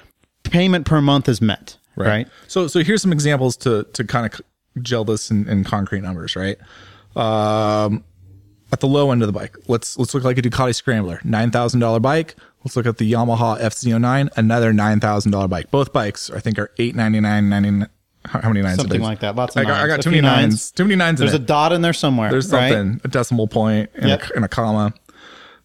payment 0.44 0.86
per 0.86 1.00
month 1.00 1.30
is 1.30 1.42
met 1.42 1.78
right, 1.96 2.08
So 2.48 2.68
so 2.68 2.84
here's 2.84 3.02
some 3.02 3.12
examples 3.14 3.56
to 3.58 3.84
to 3.94 4.04
kind 4.04 4.26
of 4.26 4.42
gel 4.82 5.04
this 5.04 5.30
in, 5.30 5.48
in 5.48 5.64
concrete 5.64 6.02
numbers, 6.02 6.36
right? 6.36 6.58
Um, 7.16 8.04
at 8.72 8.80
the 8.80 8.88
low 8.88 9.12
end 9.12 9.22
of 9.22 9.28
the 9.28 9.34
bike, 9.34 9.58
let's 9.68 9.98
let's 9.98 10.14
look 10.14 10.24
like 10.24 10.38
a 10.38 10.42
Ducati 10.42 10.74
Scrambler, 10.74 11.20
nine 11.24 11.52
thousand 11.52 11.82
dollar 11.82 12.00
bike. 12.00 12.36
Let's 12.64 12.76
look 12.76 12.86
at 12.86 12.98
the 12.98 13.12
Yamaha 13.12 13.60
FZ09, 13.60 14.30
another 14.38 14.72
nine 14.74 15.00
thousand 15.00 15.32
dollar 15.32 15.48
bike. 15.48 15.72
Both 15.72 15.92
bikes 15.94 16.30
I 16.30 16.40
think 16.40 16.60
are 16.60 16.72
eight 16.78 16.96
ninety 16.96 17.20
nine 17.20 17.50
ninety. 17.50 17.86
How 18.26 18.40
how 18.42 18.50
many 18.50 18.62
nines? 18.62 18.78
something 18.78 19.02
like 19.02 19.22
that 19.22 19.36
lots 19.36 19.56
of 19.56 19.62
I 19.62 19.66
got, 19.66 19.82
I 19.84 19.88
got 19.88 20.02
too 20.02 20.12
many 20.12 20.22
nines. 20.22 20.70
Too 20.72 20.84
many 20.84 20.96
nines 20.96 21.20
in 21.20 21.26
there's 21.26 21.34
a 21.34 21.42
it. 21.42 21.48
dot 21.48 21.74
in 21.74 21.82
there 21.82 21.92
somewhere 21.94 22.30
There's 22.30 22.52
right? 22.54 22.72
something, 22.72 23.02
a 23.04 23.08
decimal 23.08 23.48
point 23.48 23.90
and, 23.96 24.10
Yep. 24.10 24.22
a, 24.30 24.36
and 24.36 24.46
a 24.46 24.48
comma. 24.48 24.94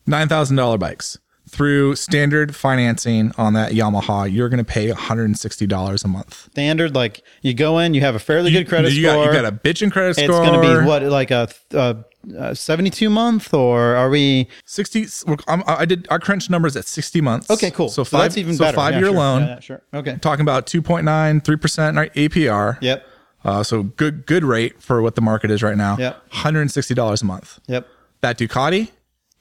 Nine 0.07 0.29
thousand 0.29 0.57
dollar 0.57 0.79
bikes 0.79 1.19
through 1.49 1.95
standard 1.97 2.57
financing 2.57 3.33
on 3.39 3.53
that 3.55 3.73
Yamaha. 3.73 4.31
You're 4.33 4.49
going 4.49 4.59
to 4.59 4.65
pay 4.65 4.89
one 4.89 4.97
hundred 4.97 5.25
and 5.27 5.39
sixty 5.39 5.67
dollars 5.67 6.03
a 6.05 6.09
month. 6.09 6.49
standard 6.51 6.95
like 6.95 7.23
you 7.43 7.55
go 7.55 7.79
in 7.79 7.95
you 7.95 8.01
have 8.01 8.15
a 8.15 8.19
fairly 8.19 8.51
good 8.51 8.69
credit 8.69 8.93
you 8.93 9.03
score 9.07 9.25
Got, 9.25 9.35
you 9.35 9.43
got 9.43 9.45
a 9.45 9.57
bitchin' 9.57 9.93
credit 9.93 10.11
it's 10.19 10.23
score. 10.23 10.43
It's 10.43 10.51
going 10.51 10.61
to 10.61 10.81
be 10.81 10.87
what 10.87 11.03
like 11.05 11.31
a, 11.31 11.49
a, 11.73 11.97
a 12.37 12.57
72 12.57 13.09
month 13.09 13.55
or 13.55 13.95
are 13.95 14.11
we? 14.11 14.49
60 14.65 15.07
I'm, 15.47 15.63
i 15.67 15.85
did 15.85 16.07
our 16.11 16.19
crunch 16.19 16.51
numbers 16.51 16.77
at 16.77 16.85
60 16.87 17.21
months. 17.21 17.51
Okay 17.51 17.71
cool. 17.71 17.89
So 17.89 18.03
So 18.03 18.17
five 18.17 18.23
that's 18.23 18.37
even 18.39 18.55
so 18.55 18.65
better. 18.65 18.77
five 18.77 18.95
Yeah, 18.95 18.99
year 18.99 19.09
sure. 19.09 19.17
loan. 19.17 19.43
Yeah, 19.43 19.49
yeah, 19.49 19.61
sure. 19.61 19.83
Okay. 19.95 20.17
Talking 20.21 20.43
about 20.43 20.67
2.9 20.67 21.05
3% 21.43 22.13
apr 22.15 22.79
yep. 22.81 23.07
Uh, 23.45 23.63
so 23.63 23.85
good 23.85 24.27
good 24.27 24.43
rate 24.43 24.83
for 24.83 25.01
what 25.01 25.15
the 25.15 25.21
market 25.21 25.53
is 25.53 25.63
right 25.63 25.77
now. 25.77 25.97
Yep. 25.97 26.31
$160 26.33 27.23
a 27.23 27.25
month. 27.25 27.61
Yep. 27.69 27.87
That 28.23 28.37
ducati 28.39 28.91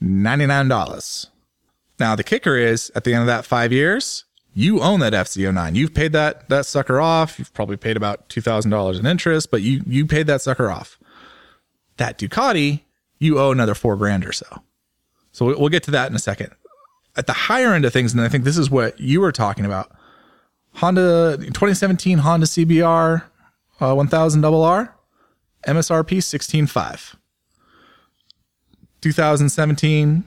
$99 0.04 1.28
now 2.00 2.16
the 2.16 2.24
kicker 2.24 2.56
is 2.58 2.92
at 2.96 3.04
the 3.04 3.14
end 3.14 3.22
of 3.22 3.28
that 3.28 3.46
five 3.46 3.72
years 3.72 4.26
you 4.54 4.82
own 4.82 5.00
that 5.02 5.14
FZ09 5.14 5.76
you've 5.76 5.94
paid 5.94 6.12
that 6.14 6.48
that 6.50 6.66
sucker 6.66 7.00
off 7.02 7.38
you've 7.40 7.54
probably 7.54 7.78
paid 7.78 7.98
about 7.98 8.30
$2000 8.30 9.00
in 9.00 9.06
interest 9.06 9.52
but 9.52 9.62
you 9.62 9.82
you 9.86 10.06
paid 10.06 10.28
that 10.28 10.42
sucker 10.42 10.70
off 10.70 10.98
that 11.98 12.18
ducati 12.18 12.82
you 13.20 13.40
owe 13.40 13.52
another 13.52 13.74
four 13.76 13.96
grand 13.96 14.26
or 14.26 14.32
so 14.34 14.62
so 15.32 15.46
we- 15.48 15.56
we'll 15.56 15.70
get 15.70 15.84
to 15.84 15.92
that 15.92 16.10
in 16.10 16.16
a 16.16 16.20
second. 16.20 16.52
At 17.18 17.28
the 17.28 17.34
higher 17.34 17.74
end 17.74 17.84
of 17.84 17.92
things, 17.92 18.14
and 18.14 18.22
I 18.22 18.30
think 18.30 18.46
this 18.46 18.58
is 18.58 18.70
what 18.70 18.98
you 19.00 19.20
were 19.20 19.34
talking 19.34 19.66
about, 19.66 19.92
Honda 20.76 21.36
2017 21.38 22.20
Honda 22.20 22.46
CBR 22.46 23.24
uh, 23.82 23.94
1000 23.94 24.42
RR, 24.46 24.94
MSRP 25.68 26.18
16.5. 26.20 27.16
2017 29.02 30.24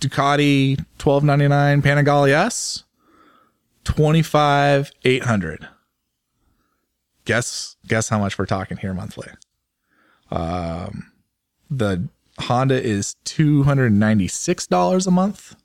Ducati 0.00 0.76
1299 1.02 1.82
Panigale 1.82 2.30
S 2.30 2.84
25,800. 3.84 5.68
Guess 7.24 7.76
guess 7.86 8.08
how 8.08 8.18
much 8.18 8.38
we're 8.38 8.46
talking 8.46 8.76
here 8.76 8.92
monthly. 8.92 9.28
Um, 10.30 11.12
the 11.70 12.08
Honda 12.38 12.82
is 12.82 13.16
two 13.24 13.62
hundred 13.62 13.92
ninety 13.92 14.28
six 14.28 14.66
dollars 14.66 15.06
a 15.06 15.10
month. 15.10 15.56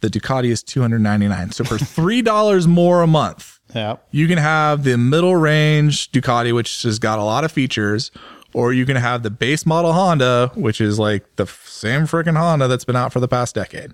The 0.00 0.08
Ducati 0.08 0.46
is 0.46 0.62
two 0.62 0.82
hundred 0.82 1.00
ninety 1.00 1.26
nine. 1.26 1.50
So 1.50 1.64
for 1.64 1.78
three 1.84 2.22
dollars 2.22 2.68
more 2.68 3.02
a 3.02 3.06
month, 3.08 3.58
yeah 3.74 3.96
you 4.12 4.28
can 4.28 4.38
have 4.38 4.84
the 4.84 4.96
middle 4.96 5.34
range 5.34 6.12
Ducati, 6.12 6.54
which 6.54 6.82
has 6.82 7.00
got 7.00 7.18
a 7.18 7.24
lot 7.24 7.42
of 7.42 7.50
features, 7.50 8.12
or 8.56 8.72
you 8.72 8.86
can 8.86 8.96
have 8.96 9.22
the 9.22 9.28
base 9.28 9.66
model 9.66 9.92
Honda, 9.92 10.50
which 10.54 10.80
is 10.80 10.98
like 10.98 11.36
the 11.36 11.44
same 11.44 12.04
freaking 12.04 12.38
Honda 12.38 12.66
that's 12.68 12.86
been 12.86 12.96
out 12.96 13.12
for 13.12 13.20
the 13.20 13.28
past 13.28 13.54
decade. 13.54 13.92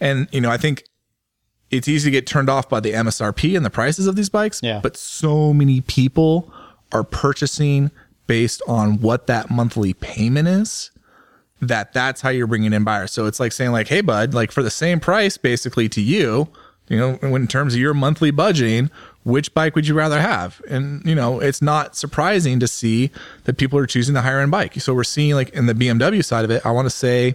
And 0.00 0.28
you 0.32 0.40
know, 0.40 0.50
I 0.50 0.56
think 0.56 0.84
it's 1.70 1.88
easy 1.88 2.06
to 2.06 2.10
get 2.10 2.26
turned 2.26 2.48
off 2.48 2.70
by 2.70 2.80
the 2.80 2.92
MSRP 2.92 3.54
and 3.54 3.66
the 3.66 3.70
prices 3.70 4.06
of 4.06 4.16
these 4.16 4.30
bikes. 4.30 4.60
Yeah. 4.62 4.80
But 4.82 4.96
so 4.96 5.52
many 5.52 5.82
people 5.82 6.50
are 6.90 7.04
purchasing 7.04 7.90
based 8.28 8.62
on 8.66 9.02
what 9.02 9.26
that 9.26 9.50
monthly 9.50 9.92
payment 9.92 10.48
is 10.48 10.90
that 11.60 11.92
that's 11.92 12.22
how 12.22 12.30
you're 12.30 12.46
bringing 12.46 12.72
in 12.72 12.82
buyers. 12.82 13.12
So 13.12 13.26
it's 13.26 13.38
like 13.38 13.52
saying 13.52 13.72
like, 13.72 13.88
Hey 13.88 14.00
bud, 14.00 14.32
like 14.32 14.50
for 14.50 14.62
the 14.62 14.70
same 14.70 15.00
price, 15.00 15.36
basically 15.36 15.90
to 15.90 16.00
you, 16.00 16.48
you 16.88 16.96
know, 16.96 17.18
in 17.20 17.46
terms 17.46 17.74
of 17.74 17.80
your 17.80 17.92
monthly 17.92 18.32
budgeting, 18.32 18.90
which 19.24 19.54
bike 19.54 19.74
would 19.74 19.86
you 19.86 19.94
rather 19.94 20.20
have? 20.20 20.60
And, 20.68 21.04
you 21.04 21.14
know, 21.14 21.40
it's 21.40 21.62
not 21.62 21.96
surprising 21.96 22.60
to 22.60 22.66
see 22.66 23.10
that 23.44 23.56
people 23.56 23.78
are 23.78 23.86
choosing 23.86 24.14
the 24.14 24.22
higher 24.22 24.40
end 24.40 24.50
bike. 24.50 24.80
So 24.80 24.94
we're 24.94 25.04
seeing 25.04 25.34
like 25.34 25.50
in 25.50 25.66
the 25.66 25.74
BMW 25.74 26.24
side 26.24 26.44
of 26.44 26.50
it, 26.50 26.64
I 26.66 26.70
want 26.70 26.86
to 26.86 26.90
say 26.90 27.34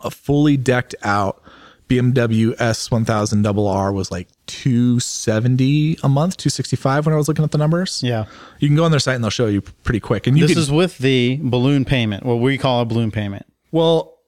a 0.00 0.10
fully 0.10 0.56
decked 0.56 0.94
out 1.02 1.42
BMW 1.88 2.56
S1000 2.56 3.44
RR 3.44 3.92
was 3.92 4.10
like 4.10 4.28
270 4.46 5.98
a 6.02 6.08
month, 6.08 6.36
265 6.38 7.06
when 7.06 7.14
I 7.14 7.18
was 7.18 7.28
looking 7.28 7.44
at 7.44 7.50
the 7.50 7.58
numbers. 7.58 8.02
yeah 8.02 8.24
You 8.58 8.68
can 8.68 8.76
go 8.76 8.84
on 8.84 8.90
their 8.90 9.00
site 9.00 9.16
and 9.16 9.24
they'll 9.24 9.30
show 9.30 9.46
you 9.46 9.60
pretty 9.60 10.00
quick. 10.00 10.26
And 10.26 10.36
you 10.38 10.46
this 10.46 10.54
can, 10.54 10.62
is 10.62 10.72
with 10.72 10.98
the 10.98 11.38
balloon 11.42 11.84
payment 11.84 12.24
what 12.24 12.36
we 12.36 12.56
call 12.58 12.80
a 12.80 12.84
balloon 12.84 13.10
payment 13.10 13.46
well, 13.70 14.20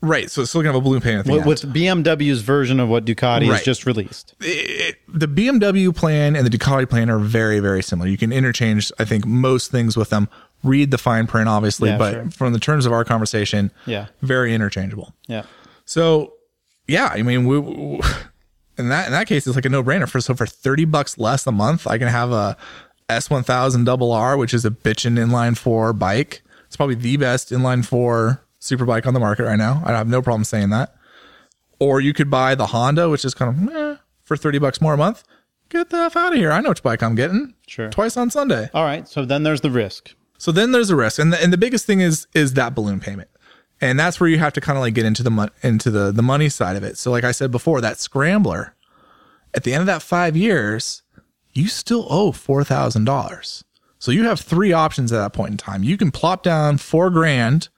right. 0.00 0.30
So 0.30 0.42
it's 0.42 0.54
looking 0.54 0.68
at 0.68 0.76
a 0.76 0.80
balloon 0.80 1.00
payment 1.00 1.26
with, 1.26 1.62
BMW's 1.62 2.40
version 2.40 2.78
of 2.78 2.88
what 2.88 3.04
Ducati 3.04 3.46
has 3.46 3.64
just 3.64 3.84
released 3.84 4.34
it, 4.40 4.97
the 5.08 5.26
BMW 5.28 5.94
plan 5.94 6.36
and 6.36 6.46
the 6.46 6.50
Ducati 6.56 6.88
plan 6.88 7.08
are 7.10 7.18
very, 7.18 7.60
very 7.60 7.82
similar. 7.82 8.08
You 8.08 8.18
can 8.18 8.32
interchange, 8.32 8.92
I 8.98 9.04
think, 9.04 9.24
most 9.26 9.70
things 9.70 9.96
with 9.96 10.10
them. 10.10 10.28
Read 10.62 10.90
the 10.90 10.98
fine 10.98 11.26
print, 11.26 11.48
obviously, 11.48 11.90
Yeah, 11.90 11.98
but 11.98 12.12
sure. 12.12 12.30
from 12.30 12.52
the 12.52 12.58
terms 12.58 12.84
of 12.86 12.92
our 12.92 13.04
conversation, 13.04 13.70
Yeah. 13.86 14.06
very 14.22 14.54
interchangeable. 14.54 15.14
yeah 15.26 15.44
So, 15.84 16.34
yeah, 16.86 17.10
I 17.12 17.22
mean, 17.22 17.46
we, 17.46 17.58
we- 17.58 18.00
in 18.76 18.88
that 18.90 19.06
in 19.06 19.12
that 19.12 19.26
case, 19.26 19.46
it's 19.46 19.56
like 19.56 19.64
a 19.64 19.68
no 19.68 19.82
brainer. 19.82 20.08
For 20.08 20.20
so 20.20 20.34
for 20.34 20.46
thirty 20.46 20.84
bucks 20.84 21.18
less 21.18 21.46
a 21.48 21.52
month, 21.52 21.86
I 21.86 21.98
can 21.98 22.06
have 22.08 22.30
a 22.30 22.56
S 23.08 23.28
one 23.30 23.42
thousand 23.42 23.84
double 23.84 24.12
R, 24.12 24.36
which 24.36 24.54
is 24.54 24.64
a 24.64 24.70
bitchin' 24.70 25.18
inline 25.18 25.56
four 25.56 25.92
bike. 25.92 26.42
It's 26.66 26.76
probably 26.76 26.94
the 26.94 27.16
best 27.16 27.50
inline 27.50 27.84
four 27.84 28.40
super 28.60 28.84
bike 28.84 29.06
on 29.06 29.14
the 29.14 29.20
market 29.20 29.44
right 29.44 29.58
now. 29.58 29.82
I 29.84 29.92
have 29.92 30.06
no 30.08 30.22
problem 30.22 30.44
saying 30.44 30.70
that. 30.70 30.94
Or 31.80 32.00
you 32.00 32.12
could 32.12 32.30
buy 32.30 32.54
the 32.54 32.66
Honda, 32.66 33.08
which 33.08 33.24
is 33.24 33.34
kind 33.34 33.68
of 33.68 33.74
eh, 33.74 33.96
for 34.28 34.36
thirty 34.36 34.58
bucks 34.58 34.80
more 34.80 34.94
a 34.94 34.96
month. 34.96 35.24
get 35.70 35.90
the 35.90 35.96
F 35.96 36.16
out 36.16 36.32
of 36.32 36.38
here. 36.38 36.52
I 36.52 36.60
know 36.60 36.68
which 36.68 36.82
bike 36.82 37.02
I'm 37.02 37.14
getting. 37.16 37.54
Sure. 37.66 37.90
Twice 37.90 38.16
on 38.16 38.30
Sunday. 38.30 38.70
All 38.72 38.84
right. 38.84 39.08
So 39.08 39.24
then 39.24 39.42
there's 39.42 39.60
the 39.62 39.70
risk. 39.70 40.14
So 40.38 40.52
then 40.52 40.70
there's 40.70 40.90
a 40.90 40.96
risk, 40.96 41.18
and 41.18 41.32
the, 41.32 41.42
and 41.42 41.52
the 41.52 41.58
biggest 41.58 41.84
thing 41.84 42.00
is 42.00 42.28
is 42.34 42.54
that 42.54 42.74
balloon 42.74 43.00
payment, 43.00 43.28
and 43.80 43.98
that's 43.98 44.20
where 44.20 44.28
you 44.28 44.38
have 44.38 44.52
to 44.52 44.60
kind 44.60 44.78
of 44.78 44.82
like 44.82 44.94
get 44.94 45.04
into 45.04 45.22
the 45.24 45.30
mon- 45.30 45.50
into 45.62 45.90
the 45.90 46.12
the 46.12 46.22
money 46.22 46.48
side 46.48 46.76
of 46.76 46.84
it. 46.84 46.96
So 46.96 47.10
like 47.10 47.24
I 47.24 47.32
said 47.32 47.50
before, 47.50 47.80
that 47.80 47.98
scrambler, 47.98 48.76
at 49.54 49.64
the 49.64 49.72
end 49.74 49.80
of 49.80 49.86
that 49.86 50.02
five 50.02 50.36
years, 50.36 51.02
you 51.54 51.66
still 51.66 52.06
owe 52.08 52.30
four 52.30 52.62
thousand 52.62 53.04
dollars. 53.04 53.64
So 53.98 54.12
you 54.12 54.24
have 54.24 54.38
three 54.38 54.72
options 54.72 55.10
at 55.10 55.18
that 55.18 55.32
point 55.32 55.50
in 55.50 55.56
time. 55.56 55.82
You 55.82 55.96
can 55.96 56.12
plop 56.12 56.44
down 56.44 56.78
four 56.78 57.10
grand 57.10 57.68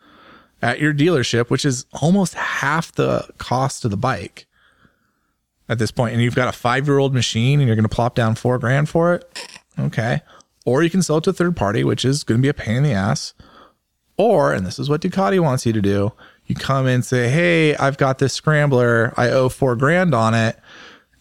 at 0.61 0.79
your 0.79 0.93
dealership, 0.93 1.49
which 1.49 1.65
is 1.65 1.87
almost 2.03 2.35
half 2.35 2.93
the 2.93 3.27
cost 3.39 3.87
of 3.87 3.91
the 3.91 3.97
bike 3.97 4.47
at 5.71 5.79
this 5.79 5.93
point, 5.93 6.13
and 6.13 6.23
you've 6.23 6.35
got 6.35 6.49
a 6.49 6.53
five 6.53 6.87
year 6.87 6.99
old 6.99 7.15
machine, 7.15 7.61
and 7.61 7.69
you're 7.69 7.77
going 7.77 7.89
to 7.89 7.95
plop 7.95 8.17
down 8.17 8.35
four 8.35 8.59
grand 8.59 8.89
for 8.89 9.15
it. 9.15 9.49
Okay. 9.79 10.21
Or 10.67 10.83
you 10.83 10.91
can 10.91 11.01
sell 11.01 11.19
it 11.19 11.25
to 11.25 11.31
a 11.31 11.33
third 11.33 11.57
party, 11.57 11.85
which 11.85 12.05
is 12.05 12.25
going 12.25 12.39
to 12.39 12.43
be 12.43 12.49
a 12.49 12.55
pain 12.55 12.79
in 12.79 12.83
the 12.83 12.93
ass. 12.93 13.33
Or, 14.17 14.53
and 14.53 14.67
this 14.67 14.79
is 14.79 14.91
what 14.91 15.01
Ducati 15.01 15.41
wants 15.41 15.65
you 15.65 15.73
to 15.73 15.81
do, 15.81 16.13
you 16.47 16.55
come 16.57 16.87
in 16.87 16.95
and 16.95 17.05
say, 17.05 17.29
Hey, 17.29 17.77
I've 17.77 17.97
got 17.97 18.19
this 18.19 18.35
scrambler. 18.35 19.15
I 19.17 19.31
owe 19.31 19.49
four 19.49 19.77
grand 19.77 20.15
on 20.15 20.35
it. 20.35 20.59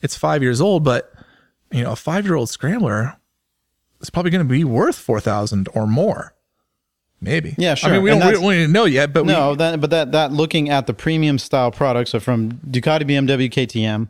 It's 0.01 0.17
five 0.17 0.41
years 0.41 0.59
old, 0.59 0.83
but 0.83 1.13
you 1.71 1.83
know, 1.83 1.91
a 1.91 1.95
five 1.95 2.25
year 2.25 2.35
old 2.35 2.49
scrambler 2.49 3.15
is 4.01 4.09
probably 4.09 4.31
going 4.31 4.45
to 4.45 4.51
be 4.51 4.63
worth 4.63 4.97
4,000 4.97 5.69
or 5.75 5.85
more. 5.85 6.33
Maybe. 7.21 7.53
Yeah, 7.57 7.75
sure. 7.75 7.89
I 7.89 7.93
mean, 7.93 8.01
we 8.01 8.11
And 8.11 8.19
don't, 8.19 8.29
we 8.29 8.33
don't 8.33 8.43
really 8.43 8.67
know 8.67 8.85
yet, 8.85 9.13
but 9.13 9.25
No, 9.25 9.51
we, 9.51 9.57
that 9.57 9.79
but 9.79 9.89
that 9.91 10.11
that 10.13 10.31
looking 10.31 10.69
at 10.69 10.87
the 10.87 10.93
premium 10.93 11.37
style 11.37 11.69
products, 11.69 12.11
so 12.11 12.19
from 12.19 12.53
Ducati, 12.53 13.03
BMW, 13.03 13.51
KTM, 13.51 14.07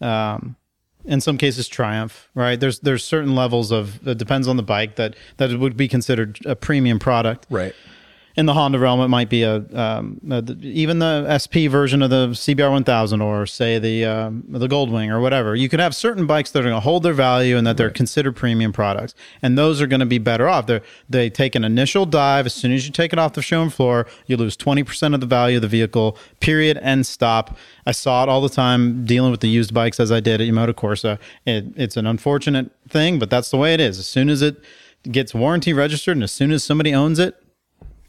um, 0.00 0.56
in 1.04 1.20
some 1.20 1.38
cases 1.38 1.68
Triumph, 1.68 2.28
right? 2.34 2.58
There's 2.58 2.80
there's 2.80 3.04
certain 3.04 3.34
levels 3.34 3.70
of 3.70 4.06
it 4.06 4.18
depends 4.18 4.48
on 4.48 4.56
the 4.56 4.62
bike 4.62 4.96
that 4.96 5.16
that 5.38 5.58
would 5.58 5.76
be 5.76 5.88
considered 5.88 6.38
a 6.44 6.54
premium 6.54 6.98
product. 6.98 7.46
right. 7.50 7.74
In 8.40 8.46
the 8.46 8.54
Honda 8.54 8.78
realm, 8.78 9.00
it 9.00 9.08
might 9.08 9.28
be 9.28 9.42
a, 9.42 9.56
um, 9.78 10.18
a 10.30 10.42
even 10.62 10.98
the 10.98 11.36
SP 11.36 11.68
version 11.68 12.00
of 12.00 12.08
the 12.08 12.28
CBR 12.28 12.70
1000, 12.70 13.20
or 13.20 13.44
say 13.44 13.78
the 13.78 14.06
um, 14.06 14.44
the 14.48 14.66
Goldwing, 14.66 15.10
or 15.10 15.20
whatever. 15.20 15.54
You 15.54 15.68
could 15.68 15.78
have 15.78 15.94
certain 15.94 16.26
bikes 16.26 16.50
that 16.52 16.60
are 16.60 16.62
going 16.62 16.74
to 16.74 16.80
hold 16.80 17.02
their 17.02 17.12
value 17.12 17.58
and 17.58 17.66
that 17.66 17.76
they're 17.76 17.90
considered 17.90 18.34
premium 18.34 18.72
products, 18.72 19.14
and 19.42 19.58
those 19.58 19.82
are 19.82 19.86
going 19.86 20.00
to 20.00 20.06
be 20.06 20.16
better 20.16 20.48
off. 20.48 20.66
They 20.66 20.80
they 21.06 21.28
take 21.28 21.54
an 21.54 21.64
initial 21.64 22.06
dive 22.06 22.46
as 22.46 22.54
soon 22.54 22.72
as 22.72 22.86
you 22.86 22.92
take 22.92 23.12
it 23.12 23.18
off 23.18 23.34
the 23.34 23.42
showroom 23.42 23.68
floor, 23.68 24.06
you 24.26 24.38
lose 24.38 24.56
20 24.56 24.84
percent 24.84 25.12
of 25.12 25.20
the 25.20 25.26
value 25.26 25.58
of 25.58 25.62
the 25.62 25.68
vehicle. 25.68 26.16
Period. 26.40 26.78
End. 26.78 27.04
Stop. 27.06 27.58
I 27.84 27.92
saw 27.92 28.22
it 28.22 28.30
all 28.30 28.40
the 28.40 28.48
time 28.48 29.04
dealing 29.04 29.30
with 29.30 29.40
the 29.40 29.48
used 29.48 29.74
bikes 29.74 30.00
as 30.00 30.10
I 30.10 30.20
did 30.20 30.40
at 30.40 30.46
Yamato 30.46 30.72
Corsa. 30.72 31.18
It, 31.44 31.66
it's 31.76 31.98
an 31.98 32.06
unfortunate 32.06 32.70
thing, 32.88 33.18
but 33.18 33.28
that's 33.28 33.50
the 33.50 33.58
way 33.58 33.74
it 33.74 33.80
is. 33.80 33.98
As 33.98 34.06
soon 34.06 34.30
as 34.30 34.40
it 34.40 34.64
gets 35.10 35.34
warranty 35.34 35.72
registered, 35.72 36.16
and 36.16 36.24
as 36.24 36.32
soon 36.32 36.52
as 36.52 36.64
somebody 36.64 36.94
owns 36.94 37.18
it, 37.18 37.39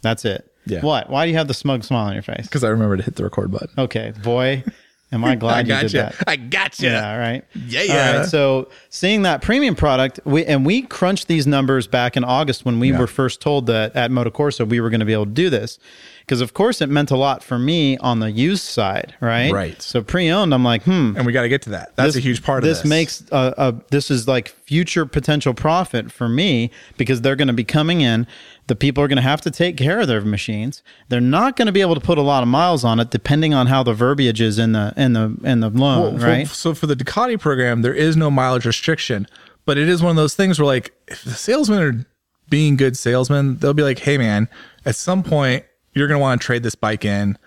that's 0.01 0.25
it. 0.25 0.47
Yeah. 0.65 0.81
What? 0.81 1.09
Why 1.09 1.25
do 1.25 1.31
you 1.31 1.37
have 1.37 1.47
the 1.47 1.53
smug 1.53 1.83
smile 1.83 2.05
on 2.07 2.13
your 2.13 2.21
face? 2.23 2.43
Because 2.47 2.63
I 2.63 2.69
remember 2.69 2.97
to 2.97 3.03
hit 3.03 3.15
the 3.15 3.23
record 3.23 3.51
button. 3.51 3.69
Okay, 3.77 4.13
boy, 4.23 4.63
am 5.11 5.23
I 5.25 5.35
glad 5.43 5.69
I 5.71 5.75
you 5.75 5.81
did 5.81 5.93
you. 5.93 5.99
that. 6.01 6.15
I 6.27 6.35
got 6.35 6.79
you. 6.79 6.89
Yeah, 6.89 7.17
right. 7.17 7.43
Yeah, 7.67 7.81
yeah. 7.81 8.17
right, 8.19 8.25
so 8.27 8.69
seeing 8.89 9.23
that 9.23 9.41
premium 9.41 9.75
product, 9.75 10.19
we 10.23 10.45
and 10.45 10.65
we 10.65 10.83
crunched 10.83 11.27
these 11.27 11.47
numbers 11.47 11.87
back 11.87 12.15
in 12.15 12.23
August 12.23 12.63
when 12.63 12.79
we 12.79 12.91
Yeah. 12.91 12.99
were 12.99 13.07
first 13.07 13.41
told 13.41 13.65
that 13.67 13.95
at 13.95 14.11
Moto 14.11 14.29
Corsa 14.29 14.67
we 14.67 14.79
were 14.79 14.89
going 14.91 14.99
to 14.99 15.05
be 15.05 15.13
able 15.13 15.25
to 15.25 15.31
do 15.31 15.49
this, 15.49 15.79
because 16.21 16.41
of 16.41 16.53
course 16.53 16.79
it 16.79 16.89
meant 16.89 17.09
a 17.09 17.17
lot 17.17 17.43
for 17.43 17.57
me 17.57 17.97
on 17.97 18.19
the 18.19 18.29
used 18.29 18.63
side, 18.63 19.15
right? 19.19 19.51
Right. 19.51 19.81
So 19.81 20.03
pre-owned, 20.03 20.53
I'm 20.53 20.63
like, 20.63 20.83
hmm, 20.83 21.15
And 21.17 21.25
we 21.25 21.33
got 21.33 21.41
to 21.41 21.49
get 21.49 21.63
to 21.63 21.71
that. 21.71 21.95
That's 21.95 22.09
this- 22.13 22.17
a 22.17 22.19
huge 22.19 22.43
part 22.43 22.63
of 22.63 22.69
this. 22.69 22.81
This 22.81 22.87
makes 22.89 23.23
a, 23.31 23.53
a 23.57 23.75
this 23.89 24.11
is 24.11 24.27
like 24.27 24.49
future 24.49 25.07
potential 25.07 25.55
profit 25.55 26.11
for 26.11 26.29
me 26.29 26.69
because 26.97 27.21
they're 27.21 27.35
going 27.35 27.47
to 27.47 27.53
be 27.53 27.63
coming 27.63 28.01
in. 28.01 28.27
The 28.71 28.75
people 28.77 29.03
are 29.03 29.09
going 29.09 29.17
to 29.17 29.21
have 29.21 29.41
to 29.41 29.51
take 29.51 29.75
care 29.75 29.99
of 29.99 30.07
their 30.07 30.21
machines. 30.21 30.81
They're 31.09 31.19
not 31.19 31.57
going 31.57 31.65
to 31.65 31.73
be 31.73 31.81
able 31.81 31.95
to 31.95 31.99
put 31.99 32.17
a 32.17 32.21
lot 32.21 32.41
of 32.41 32.47
miles 32.47 32.85
on 32.85 33.01
it, 33.01 33.09
depending 33.11 33.53
on 33.53 33.67
how 33.67 33.83
the 33.83 33.93
verbiage 33.93 34.39
is 34.39 34.57
in 34.57 34.71
the 34.71 34.93
in 34.95 35.11
the 35.11 35.35
in 35.43 35.59
the 35.59 35.67
loan, 35.69 36.15
Well, 36.17 36.25
right? 36.25 36.47
so 36.47 36.73
for 36.73 36.87
the 36.87 36.95
Ducati 36.95 37.37
program, 37.37 37.81
there 37.81 37.93
is 37.93 38.15
no 38.15 38.31
mileage 38.31 38.65
restriction, 38.65 39.27
but 39.65 39.77
it 39.77 39.89
is 39.89 40.01
one 40.01 40.11
of 40.11 40.15
those 40.15 40.35
things 40.35 40.57
where 40.57 40.65
like 40.67 40.93
if 41.09 41.21
the 41.25 41.31
salesmen 41.33 41.81
are 41.83 42.05
being 42.49 42.77
good 42.77 42.95
salesmen, 42.97 43.57
they'll 43.57 43.73
be 43.73 43.83
like, 43.83 43.99
"Hey 43.99 44.17
man, 44.17 44.47
at 44.85 44.95
some 44.95 45.21
point 45.21 45.65
you're 45.93 46.07
going 46.07 46.17
to 46.17 46.21
want 46.21 46.39
to 46.39 46.45
trade 46.45 46.63
this 46.63 46.75
bike 46.75 47.03
in. 47.03 47.37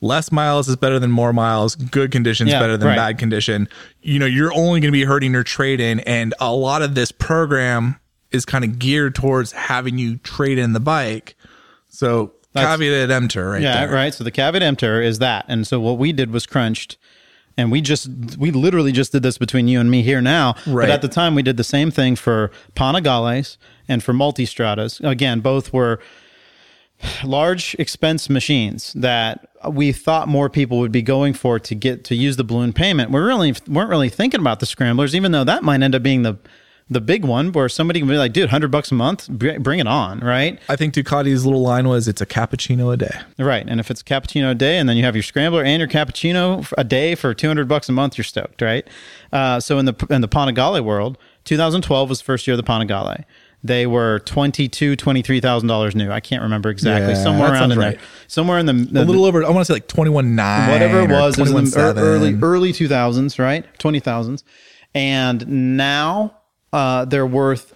Less 0.00 0.32
miles 0.32 0.66
is 0.66 0.76
better 0.76 0.98
than 0.98 1.10
more 1.10 1.34
miles. 1.34 1.74
Good 1.76 2.10
condition 2.10 2.46
is 2.48 2.54
Yeah, 2.54 2.60
better 2.60 2.78
than 2.78 2.88
right. 2.88 2.96
bad 2.96 3.18
condition. 3.18 3.68
You 4.00 4.18
know, 4.18 4.24
you're 4.24 4.54
only 4.54 4.80
going 4.80 4.90
to 4.90 4.92
be 4.92 5.04
hurting 5.04 5.32
your 5.32 5.44
trade 5.44 5.78
in 5.78 6.00
and 6.00 6.32
a 6.40 6.50
lot 6.54 6.80
of 6.80 6.94
this 6.94 7.12
program 7.12 7.99
is 8.32 8.44
kind 8.44 8.64
of 8.64 8.78
geared 8.78 9.14
towards 9.14 9.52
having 9.52 9.98
you 9.98 10.16
trade 10.18 10.58
in 10.58 10.72
the 10.72 10.80
bike. 10.80 11.34
So 11.88 12.32
That's- 12.52 12.76
caveat 12.78 13.10
emptor 13.10 13.50
right 13.50 13.62
yeah, 13.62 13.86
there. 13.86 13.94
right. 13.94 14.14
So 14.14 14.24
the 14.24 14.30
caveat 14.30 14.62
emptor 14.62 15.00
is 15.02 15.18
that, 15.18 15.44
and 15.48 15.66
so 15.66 15.80
what 15.80 15.98
we 15.98 16.12
did 16.12 16.30
was 16.30 16.46
crunched, 16.46 16.96
and 17.56 17.70
we 17.72 17.80
just 17.80 18.08
we 18.38 18.50
literally 18.50 18.92
just 18.92 19.12
did 19.12 19.22
this 19.22 19.38
between 19.38 19.68
you 19.68 19.80
and 19.80 19.90
me 19.90 20.02
here 20.02 20.20
now. 20.20 20.54
Right. 20.66 20.84
But 20.86 20.90
at 20.90 21.02
the 21.02 21.08
time, 21.08 21.34
we 21.34 21.42
did 21.42 21.56
the 21.56 21.64
same 21.64 21.90
thing 21.90 22.16
for 22.16 22.50
Panigales 22.74 23.56
and 23.88 24.02
for 24.02 24.12
Multistradas. 24.12 25.06
Again, 25.08 25.40
both 25.40 25.72
were 25.72 26.00
large 27.24 27.74
expense 27.78 28.28
machines 28.28 28.92
that 28.92 29.48
we 29.70 29.90
thought 29.90 30.28
more 30.28 30.50
people 30.50 30.78
would 30.78 30.92
be 30.92 31.02
going 31.02 31.32
for 31.32 31.58
to 31.58 31.74
get 31.74 32.04
to 32.04 32.14
use 32.14 32.36
the 32.36 32.44
balloon 32.44 32.72
payment. 32.72 33.10
We 33.10 33.20
really 33.20 33.54
weren't 33.66 33.90
really 33.90 34.10
thinking 34.10 34.40
about 34.40 34.60
the 34.60 34.66
scramblers, 34.66 35.14
even 35.14 35.32
though 35.32 35.44
that 35.44 35.62
might 35.62 35.82
end 35.82 35.94
up 35.94 36.02
being 36.02 36.22
the 36.22 36.36
the 36.90 37.00
big 37.00 37.24
one 37.24 37.52
where 37.52 37.68
somebody 37.68 38.00
can 38.00 38.08
be 38.08 38.18
like, 38.18 38.32
dude, 38.32 38.50
hundred 38.50 38.72
bucks 38.72 38.90
a 38.90 38.94
month, 38.94 39.28
bring 39.30 39.78
it 39.78 39.86
on, 39.86 40.18
right? 40.20 40.58
I 40.68 40.74
think 40.74 40.92
Ducati's 40.92 41.44
little 41.44 41.62
line 41.62 41.86
was 41.86 42.08
it's 42.08 42.20
a 42.20 42.26
cappuccino 42.26 42.92
a 42.92 42.96
day. 42.96 43.16
Right. 43.38 43.64
And 43.66 43.78
if 43.78 43.92
it's 43.92 44.00
a 44.00 44.04
cappuccino 44.04 44.50
a 44.50 44.54
day 44.56 44.76
and 44.76 44.88
then 44.88 44.96
you 44.96 45.04
have 45.04 45.14
your 45.14 45.22
scrambler 45.22 45.62
and 45.62 45.78
your 45.78 45.88
cappuccino 45.88 46.70
a 46.76 46.82
day 46.82 47.14
for 47.14 47.32
200 47.32 47.68
bucks 47.68 47.88
a 47.88 47.92
month, 47.92 48.18
you're 48.18 48.24
stoked, 48.24 48.60
right? 48.60 48.86
Uh, 49.32 49.60
so 49.60 49.78
in 49.78 49.84
the 49.84 50.06
in 50.10 50.20
the 50.20 50.28
Panigale 50.28 50.82
world, 50.84 51.16
2012 51.44 52.08
was 52.08 52.18
the 52.18 52.24
first 52.24 52.46
year 52.46 52.54
of 52.54 52.64
the 52.64 52.68
Panigale. 52.68 53.24
They 53.62 53.86
were 53.86 54.20
twenty-two, 54.20 54.96
twenty-three 54.96 55.40
thousand 55.40 55.68
dollars 55.68 55.94
new. 55.94 56.10
I 56.10 56.20
can't 56.20 56.42
remember 56.42 56.70
exactly. 56.70 57.12
Yeah, 57.12 57.22
somewhere 57.22 57.52
around 57.52 57.72
in 57.72 57.78
right. 57.78 57.98
there. 57.98 58.06
Somewhere 58.26 58.58
in 58.58 58.64
the, 58.64 58.72
a 58.72 59.04
little 59.04 59.26
over. 59.26 59.44
I 59.44 59.50
want 59.50 59.58
to 59.58 59.64
say 59.66 59.74
like 59.74 59.86
twenty 59.86 60.10
one 60.10 60.34
nine, 60.34 60.70
whatever 60.70 61.02
it 61.02 61.10
was, 61.10 61.38
it 61.38 61.42
was 61.42 61.52
in 61.52 61.64
the 61.66 62.00
early 62.00 62.34
early 62.40 62.72
2000s, 62.72 63.38
right? 63.38 63.66
2000s. 63.78 64.44
And 64.94 65.76
now 65.76 66.39
uh, 66.72 67.04
they're 67.04 67.26
worth 67.26 67.74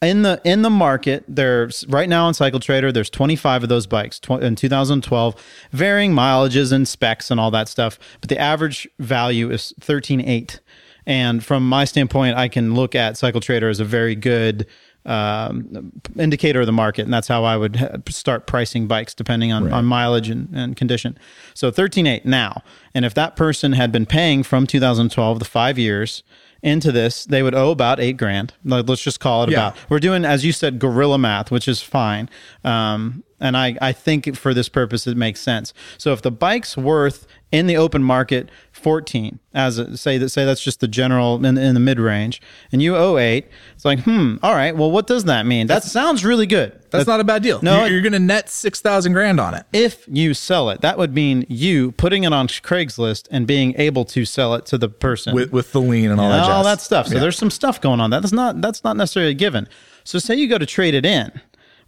in 0.00 0.22
the 0.22 0.40
in 0.44 0.62
the 0.62 0.70
market. 0.70 1.24
There's 1.28 1.86
right 1.88 2.08
now 2.08 2.26
on 2.26 2.34
Cycle 2.34 2.60
Trader. 2.60 2.92
There's 2.92 3.10
25 3.10 3.64
of 3.64 3.68
those 3.68 3.86
bikes 3.86 4.20
tw- 4.20 4.42
in 4.42 4.54
2012, 4.54 5.34
varying 5.72 6.12
mileages 6.12 6.72
and 6.72 6.86
specs 6.86 7.30
and 7.30 7.40
all 7.40 7.50
that 7.50 7.68
stuff. 7.68 7.98
But 8.20 8.28
the 8.28 8.38
average 8.38 8.88
value 8.98 9.50
is 9.50 9.72
13.8. 9.80 10.60
And 11.06 11.42
from 11.42 11.66
my 11.66 11.84
standpoint, 11.86 12.36
I 12.36 12.48
can 12.48 12.74
look 12.74 12.94
at 12.94 13.16
Cycle 13.16 13.40
Trader 13.40 13.70
as 13.70 13.80
a 13.80 13.84
very 13.84 14.14
good 14.14 14.66
um, 15.06 15.90
indicator 16.18 16.60
of 16.60 16.66
the 16.66 16.72
market, 16.72 17.02
and 17.02 17.12
that's 17.12 17.28
how 17.28 17.42
I 17.44 17.56
would 17.56 17.76
ha- 17.76 17.96
start 18.10 18.46
pricing 18.46 18.86
bikes 18.86 19.14
depending 19.14 19.50
on, 19.50 19.72
on 19.72 19.86
mileage 19.86 20.28
and, 20.28 20.54
and 20.54 20.76
condition. 20.76 21.18
So 21.54 21.70
13.8 21.70 22.26
now, 22.26 22.62
and 22.92 23.06
if 23.06 23.14
that 23.14 23.36
person 23.36 23.72
had 23.72 23.90
been 23.90 24.04
paying 24.04 24.42
from 24.42 24.66
2012 24.66 25.38
the 25.38 25.44
five 25.46 25.78
years 25.78 26.22
into 26.68 26.92
this, 26.92 27.24
they 27.24 27.42
would 27.42 27.54
owe 27.54 27.70
about 27.70 27.98
eight 27.98 28.16
grand. 28.16 28.54
Let's 28.64 29.02
just 29.02 29.18
call 29.18 29.42
it 29.44 29.50
Yeah. 29.50 29.68
about. 29.68 29.76
We're 29.88 29.98
doing, 29.98 30.24
as 30.24 30.44
you 30.44 30.52
said, 30.52 30.78
gorilla 30.78 31.18
math, 31.18 31.50
which 31.50 31.66
is 31.66 31.82
fine. 31.82 32.28
Um, 32.64 33.24
and 33.40 33.56
I, 33.56 33.76
I 33.80 33.92
think 33.92 34.36
for 34.36 34.52
this 34.52 34.68
purpose, 34.68 35.06
it 35.06 35.16
makes 35.16 35.40
sense. 35.40 35.72
So 35.96 36.12
if 36.12 36.22
the 36.22 36.30
bike's 36.30 36.76
worth 36.76 37.26
in 37.52 37.66
the 37.68 37.76
open 37.76 38.02
market 38.02 38.50
14, 38.72 39.38
as 39.54 39.78
a, 39.78 39.96
say 39.96 40.18
that 40.18 40.28
say 40.30 40.44
that's 40.44 40.62
just 40.62 40.80
the 40.80 40.88
general 40.88 41.44
in, 41.44 41.56
in 41.56 41.74
the 41.74 41.80
mid 41.80 41.98
range, 42.00 42.40
and 42.72 42.82
you 42.82 42.96
owe 42.96 43.16
eight, 43.16 43.46
it's 43.74 43.84
like, 43.84 44.00
hmm, 44.00 44.36
all 44.42 44.54
right, 44.54 44.76
well, 44.76 44.90
what 44.90 45.06
does 45.06 45.24
that 45.24 45.46
mean? 45.46 45.66
That 45.68 45.84
sounds 45.84 46.24
really 46.24 46.46
good. 46.46 46.77
That's 46.90 47.06
not 47.06 47.20
a 47.20 47.24
bad 47.24 47.42
deal. 47.42 47.60
No, 47.62 47.80
you're, 47.80 47.88
you're 47.94 48.00
going 48.02 48.12
to 48.12 48.18
net 48.18 48.48
six 48.48 48.80
thousand 48.80 49.12
grand 49.12 49.38
on 49.40 49.54
it. 49.54 49.64
if 49.72 50.04
you 50.08 50.34
sell 50.34 50.70
it, 50.70 50.80
that 50.80 50.98
would 50.98 51.14
mean 51.14 51.44
you 51.48 51.92
putting 51.92 52.24
it 52.24 52.32
on 52.32 52.48
Craigslist 52.48 53.28
and 53.30 53.46
being 53.46 53.74
able 53.78 54.04
to 54.06 54.24
sell 54.24 54.54
it 54.54 54.66
to 54.66 54.78
the 54.78 54.88
person 54.88 55.34
with 55.34 55.52
with 55.52 55.72
the 55.72 55.80
lien 55.80 56.10
and 56.10 56.20
all 56.20 56.30
that. 56.30 56.40
all 56.42 56.64
that 56.64 56.80
stuff. 56.80 57.06
So 57.08 57.14
Yeah. 57.14 57.20
there's 57.20 57.36
some 57.38 57.50
stuff 57.50 57.80
going 57.80 58.00
on. 58.00 58.10
That's 58.10 58.32
not 58.32 58.60
that's 58.60 58.84
not 58.84 58.96
necessarily 58.96 59.32
a 59.32 59.34
given. 59.34 59.68
So 60.04 60.18
say 60.18 60.34
you 60.36 60.48
go 60.48 60.58
to 60.58 60.66
trade 60.66 60.94
it 60.94 61.04
in. 61.06 61.40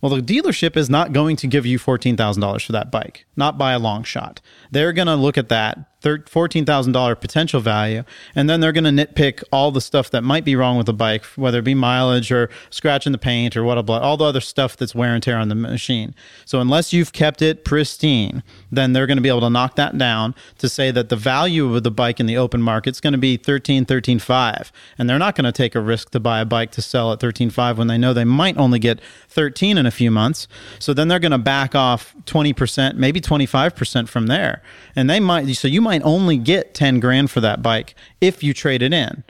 Well, 0.03 0.15
the 0.15 0.23
dealership 0.23 0.79
is 0.79 0.89
not 0.89 1.13
going 1.13 1.37
to 1.37 1.47
give 1.47 1.67
you 1.67 1.79
fourteen 1.79 2.17
thousand 2.17 2.41
dollars 2.41 2.63
for 2.65 2.73
that 2.73 2.91
bike, 2.91 3.27
not 3.37 3.59
by 3.59 3.73
a 3.73 3.79
long 3.79 4.03
shot. 4.03 4.41
They're 4.71 4.93
going 4.95 5.09
to 5.09 5.15
look 5.17 5.37
at 5.37 5.51
that 5.51 5.79
$14,000 6.03 7.21
potential 7.21 7.61
value. 7.61 8.05
And 8.35 8.49
then 8.49 8.61
they're 8.61 8.73
going 8.73 8.85
to 8.85 9.07
nitpick 9.07 9.43
all 9.53 9.71
the 9.71 9.81
stuff 9.81 10.11
that 10.11 10.23
might 10.23 10.45
be 10.45 10.57
wrong 10.57 10.77
with 10.77 10.87
the 10.87 10.95
bike, 10.95 11.25
whether 11.37 11.59
it 11.59 11.65
be 11.65 11.75
mileage 11.75 12.33
or 12.33 12.49
scratching 12.71 13.13
the 13.13 13.19
paint 13.19 13.57
or 13.57 13.65
what, 13.65 13.77
all 13.89 14.17
the 14.17 14.25
other 14.25 14.41
stuff 14.41 14.77
that's 14.77 14.95
wear 14.95 15.15
and 15.15 15.23
tear 15.23 15.37
on 15.37 15.49
the 15.49 15.55
machine. 15.55 16.15
So 16.45 16.61
unless 16.61 16.93
you've 16.93 17.13
kept 17.13 17.43
it 17.43 17.65
pristine, 17.65 18.43
then 18.73 18.93
they're 18.93 19.07
going 19.07 19.19
to 19.19 19.23
be 19.23 19.29
able 19.29 19.41
to 19.41 19.51
knock 19.51 19.77
that 19.77 19.99
down 19.99 20.35
to 20.59 20.69
say 20.69 20.91
that 20.91 21.09
the 21.09 21.17
value 21.17 21.75
of 21.75 21.83
the 21.83 21.91
bike 21.91 22.21
in 22.21 22.27
the 22.27 22.37
open 22.37 22.63
market 22.63 22.91
is 22.91 23.01
going 23.01 23.13
to 23.13 23.19
be 23.19 23.37
13, 23.37 23.85
13.5. 23.85 24.71
And 24.97 25.09
they're 25.09 25.19
not 25.19 25.35
going 25.35 25.45
to 25.45 25.53
take 25.53 25.75
a 25.75 25.81
risk 25.81 26.11
to 26.11 26.21
buy 26.21 26.41
a 26.41 26.45
bike 26.45 26.71
to 26.73 26.83
sell 26.83 27.13
at 27.13 27.21
13.5 27.21 27.77
when 27.77 27.89
they 27.89 27.99
know 27.99 28.15
they 28.15 28.25
might 28.25 28.57
only 28.57 28.79
get 28.79 29.01
13 29.29 29.77
in 29.77 29.87
a 29.87 29.91
few 29.91 30.11
months. 30.11 30.49
So 30.79 30.95
then 30.95 31.09
they're 31.09 31.19
going 31.19 31.33
to 31.33 31.39
back 31.39 31.75
off 31.75 32.15
20%, 32.25 32.95
maybe 32.97 33.21
25% 33.21 34.09
from 34.09 34.27
there. 34.29 34.63
And 34.97 35.11
they 35.11 35.21
might, 35.21 35.47
so 35.57 35.69
you 35.69 35.81
might 35.81 35.90
only 35.99 36.37
get 36.37 36.75
10 36.75 37.01
grand 37.01 37.31
for 37.31 37.41
that 37.41 37.63
bike 37.63 37.95
if 38.21 38.43
you 38.43 38.55
trade 38.55 38.83
it 38.83 38.93
in. 38.93 39.25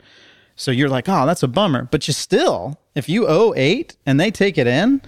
So 0.55 0.69
you're 0.69 0.89
like, 0.89 1.09
oh, 1.09 1.25
that's 1.25 1.43
a 1.43 1.47
bummer. 1.47 1.87
But 1.89 2.07
you 2.07 2.13
still, 2.13 2.79
if 2.93 3.09
you 3.09 3.27
owe 3.27 3.53
eight 3.55 3.97
and 4.05 4.19
they 4.19 4.29
take 4.29 4.57
it 4.57 4.67
in, 4.67 5.01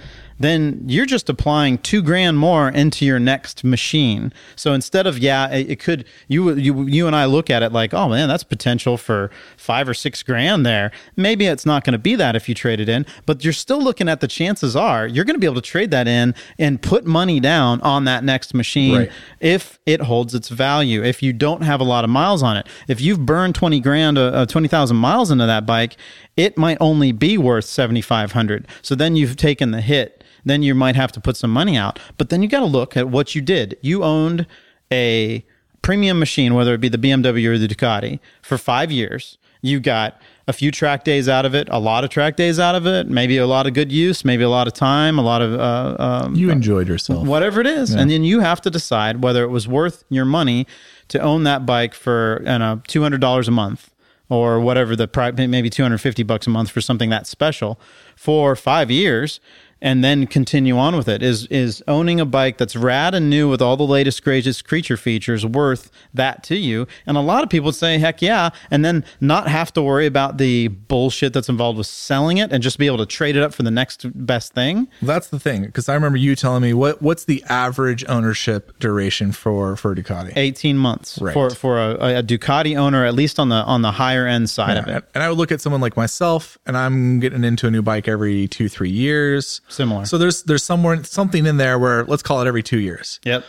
then 0.43 0.83
you're 0.87 1.05
just 1.05 1.29
applying 1.29 1.77
two 1.77 2.01
grand 2.01 2.37
more 2.37 2.69
into 2.69 3.05
your 3.05 3.19
next 3.19 3.63
machine. 3.63 4.33
So 4.55 4.73
instead 4.73 5.07
of 5.07 5.17
yeah, 5.17 5.49
it, 5.49 5.71
it, 5.71 5.79
could 5.79 6.05
you 6.27 6.53
you 6.53 6.85
you 6.85 7.07
and 7.07 7.15
I 7.15 7.25
look 7.25 7.49
at 7.49 7.63
it 7.63 7.71
like 7.71 7.93
oh 7.93 8.09
man, 8.09 8.27
that's 8.27 8.43
potential 8.43 8.97
for 8.97 9.31
five 9.57 9.87
or 9.87 9.93
six 9.93 10.23
grand 10.23 10.65
there. 10.65 10.91
Maybe 11.15 11.45
it's 11.45 11.65
not 11.65 11.83
going 11.83 11.93
to 11.93 11.99
be 11.99 12.15
that 12.15 12.35
if 12.35 12.49
you 12.49 12.55
trade 12.55 12.79
it 12.79 12.89
in, 12.89 13.05
but 13.25 13.43
you're 13.43 13.53
still 13.53 13.81
looking 13.81 14.09
at 14.09 14.19
the 14.19 14.27
chances 14.27 14.75
are 14.75 15.07
you're 15.07 15.25
going 15.25 15.35
to 15.35 15.39
be 15.39 15.47
able 15.47 15.55
to 15.55 15.61
trade 15.61 15.91
that 15.91 16.07
in 16.07 16.35
and 16.57 16.81
put 16.81 17.05
money 17.05 17.39
down 17.39 17.79
on 17.81 18.05
that 18.05 18.23
next 18.23 18.53
machine 18.53 18.97
right. 18.97 19.11
if 19.39 19.79
it 19.85 20.01
holds 20.01 20.35
its 20.35 20.49
value. 20.49 21.03
If 21.03 21.23
you 21.23 21.33
don't 21.33 21.61
have 21.61 21.79
a 21.79 21.85
lot 21.85 22.03
of 22.03 22.09
miles 22.09 22.43
on 22.43 22.57
it, 22.57 22.67
if 22.87 22.99
you've 23.01 23.25
burned 23.25 23.55
twenty 23.55 23.79
grand, 23.79 24.17
uh, 24.17 24.25
uh 24.25 24.45
twenty 24.45 24.67
thousand 24.67 24.97
miles 24.97 25.31
into 25.31 25.45
that 25.45 25.65
bike, 25.65 25.95
it 26.35 26.57
might 26.57 26.77
only 26.81 27.11
be 27.11 27.37
worth 27.37 27.65
seventy 27.65 28.01
five 28.01 28.33
hundred. 28.33 28.67
So 28.81 28.95
then 28.95 29.15
you've 29.15 29.37
taken 29.37 29.71
the 29.71 29.81
hit 29.81 30.23
then 30.45 30.63
you 30.63 30.75
might 30.75 30.95
have 30.95 31.11
to 31.13 31.21
put 31.21 31.37
some 31.37 31.51
money 31.51 31.77
out. 31.77 31.99
But 32.17 32.29
then 32.29 32.41
you 32.41 32.49
got 32.49 32.59
to 32.59 32.65
look 32.65 32.97
at 32.97 33.09
what 33.09 33.35
you 33.35 33.41
did. 33.41 33.77
You 33.81 34.03
owned 34.03 34.45
a 34.91 35.45
premium 35.81 36.19
machine, 36.19 36.53
whether 36.53 36.73
it 36.73 36.81
be 36.81 36.89
the 36.89 36.97
BMW 36.97 37.47
or 37.47 37.57
the 37.57 37.67
Ducati, 37.67 38.19
for 38.41 38.57
five 38.57 38.91
years. 38.91 39.37
You 39.61 39.79
got 39.79 40.21
a 40.47 40.53
few 40.53 40.71
track 40.71 41.05
days 41.05 41.29
out 41.29 41.45
of 41.45 41.55
it, 41.55 41.69
a 41.71 41.79
lot 41.79 42.03
of 42.03 42.09
track 42.09 42.35
days 42.35 42.59
out 42.59 42.75
of 42.75 42.85
it, 42.85 43.07
maybe 43.07 43.37
a 43.37 43.47
lot 43.47 43.65
of 43.65 43.73
good 43.73 43.91
use, 43.91 44.25
maybe 44.25 44.43
a 44.43 44.49
lot 44.49 44.67
of 44.67 44.73
time, 44.73 45.17
a 45.17 45.21
lot 45.21 45.41
of. 45.41 45.53
Uh, 45.53 45.95
um, 45.99 46.35
you 46.35 46.49
enjoyed 46.49 46.87
yourself. 46.87 47.25
Whatever 47.25 47.61
it 47.61 47.67
is. 47.67 47.93
Yeah. 47.93 48.01
And 48.01 48.11
then 48.11 48.23
you 48.23 48.41
have 48.41 48.59
to 48.61 48.69
decide 48.69 49.23
whether 49.23 49.43
it 49.43 49.47
was 49.49 49.67
worth 49.67 50.03
your 50.09 50.25
money 50.25 50.67
to 51.09 51.19
own 51.19 51.43
that 51.43 51.65
bike 51.65 51.93
for 51.93 52.39
you 52.41 52.59
know, 52.59 52.81
$200 52.87 53.47
a 53.47 53.51
month 53.51 53.89
or 54.29 54.59
whatever 54.59 54.95
the 54.95 55.07
price, 55.07 55.33
maybe 55.37 55.69
250 55.69 56.23
bucks 56.23 56.47
a 56.47 56.49
month 56.49 56.71
for 56.71 56.81
something 56.81 57.09
that 57.09 57.27
special 57.27 57.79
for 58.15 58.55
five 58.55 58.89
years 58.89 59.39
and 59.83 60.01
then 60.01 60.25
continue 60.25 60.77
on 60.77 60.95
with 60.95 61.09
it. 61.09 61.21
Is 61.21 61.45
is 61.47 61.83
owning 61.87 62.19
a 62.19 62.25
bike 62.25 62.57
that's 62.57 62.75
rad 62.75 63.13
and 63.13 63.29
new 63.29 63.49
with 63.49 63.61
all 63.61 63.75
the 63.75 63.83
latest 63.83 64.23
greatest 64.23 64.65
creature 64.65 64.95
features 64.97 65.45
worth 65.45 65.91
that 66.13 66.41
to 66.45 66.55
you? 66.55 66.87
And 67.05 67.17
a 67.17 67.19
lot 67.19 67.43
of 67.43 67.49
people 67.49 67.65
would 67.65 67.75
say, 67.75 67.97
heck 67.99 68.21
yeah, 68.21 68.49
and 68.71 68.83
then 68.83 69.03
not 69.19 69.47
have 69.49 69.73
to 69.73 69.81
worry 69.81 70.05
about 70.05 70.37
the 70.37 70.69
bullshit 70.69 71.33
that's 71.33 71.49
involved 71.49 71.77
with 71.77 71.85
selling 71.85 72.37
it 72.37 72.51
and 72.53 72.63
just 72.63 72.79
be 72.79 72.87
able 72.87 72.97
to 72.99 73.05
trade 73.05 73.35
it 73.35 73.43
up 73.43 73.53
for 73.53 73.63
the 73.63 73.71
next 73.71 74.05
best 74.25 74.53
thing. 74.53 74.87
That's 75.01 75.27
the 75.27 75.39
thing, 75.39 75.65
because 75.65 75.89
I 75.89 75.93
remember 75.93 76.17
you 76.17 76.35
telling 76.35 76.63
me 76.63 76.73
what 76.73 77.01
what's 77.01 77.25
the 77.25 77.43
average 77.49 78.05
ownership 78.07 78.71
duration 78.79 79.33
for 79.33 79.75
for 79.75 79.93
Ducati? 79.93 80.31
Eighteen 80.37 80.77
months 80.77 81.19
right. 81.21 81.33
for 81.33 81.49
for 81.49 81.77
a, 81.77 82.19
a, 82.19 82.23
Ducati 82.23 82.77
owner, 82.77 83.03
at 83.05 83.13
least 83.13 83.37
on 83.37 83.49
the 83.49 83.55
on 83.55 83.81
the 83.81 83.91
higher 83.91 84.25
end 84.25 84.49
side 84.49 84.77
yeah, 84.77 84.81
of 84.81 84.87
it. 84.87 85.03
And 85.13 85.21
I 85.21 85.27
would 85.27 85.37
look 85.37 85.51
at 85.51 85.59
someone 85.59 85.81
like 85.81 85.97
myself, 85.97 86.57
and 86.65 86.77
I'm 86.77 87.19
getting 87.19 87.43
into 87.43 87.67
a 87.67 87.71
new 87.71 87.81
bike 87.81 88.07
every 88.07 88.47
two 88.47 88.69
three 88.69 88.89
years 88.89 89.59
Similar. 89.73 90.05
So 90.05 90.19
there's 90.19 90.43
there's 90.43 90.63
somewhere 90.63 91.03
something 91.03 91.45
in 91.47 91.57
there 91.57 91.79
where 91.79 92.03
let's 92.05 92.21
call 92.21 92.41
it 92.41 92.47
every 92.47 92.61
two 92.61 92.79
years. 92.79 93.19
Yep. 93.25 93.43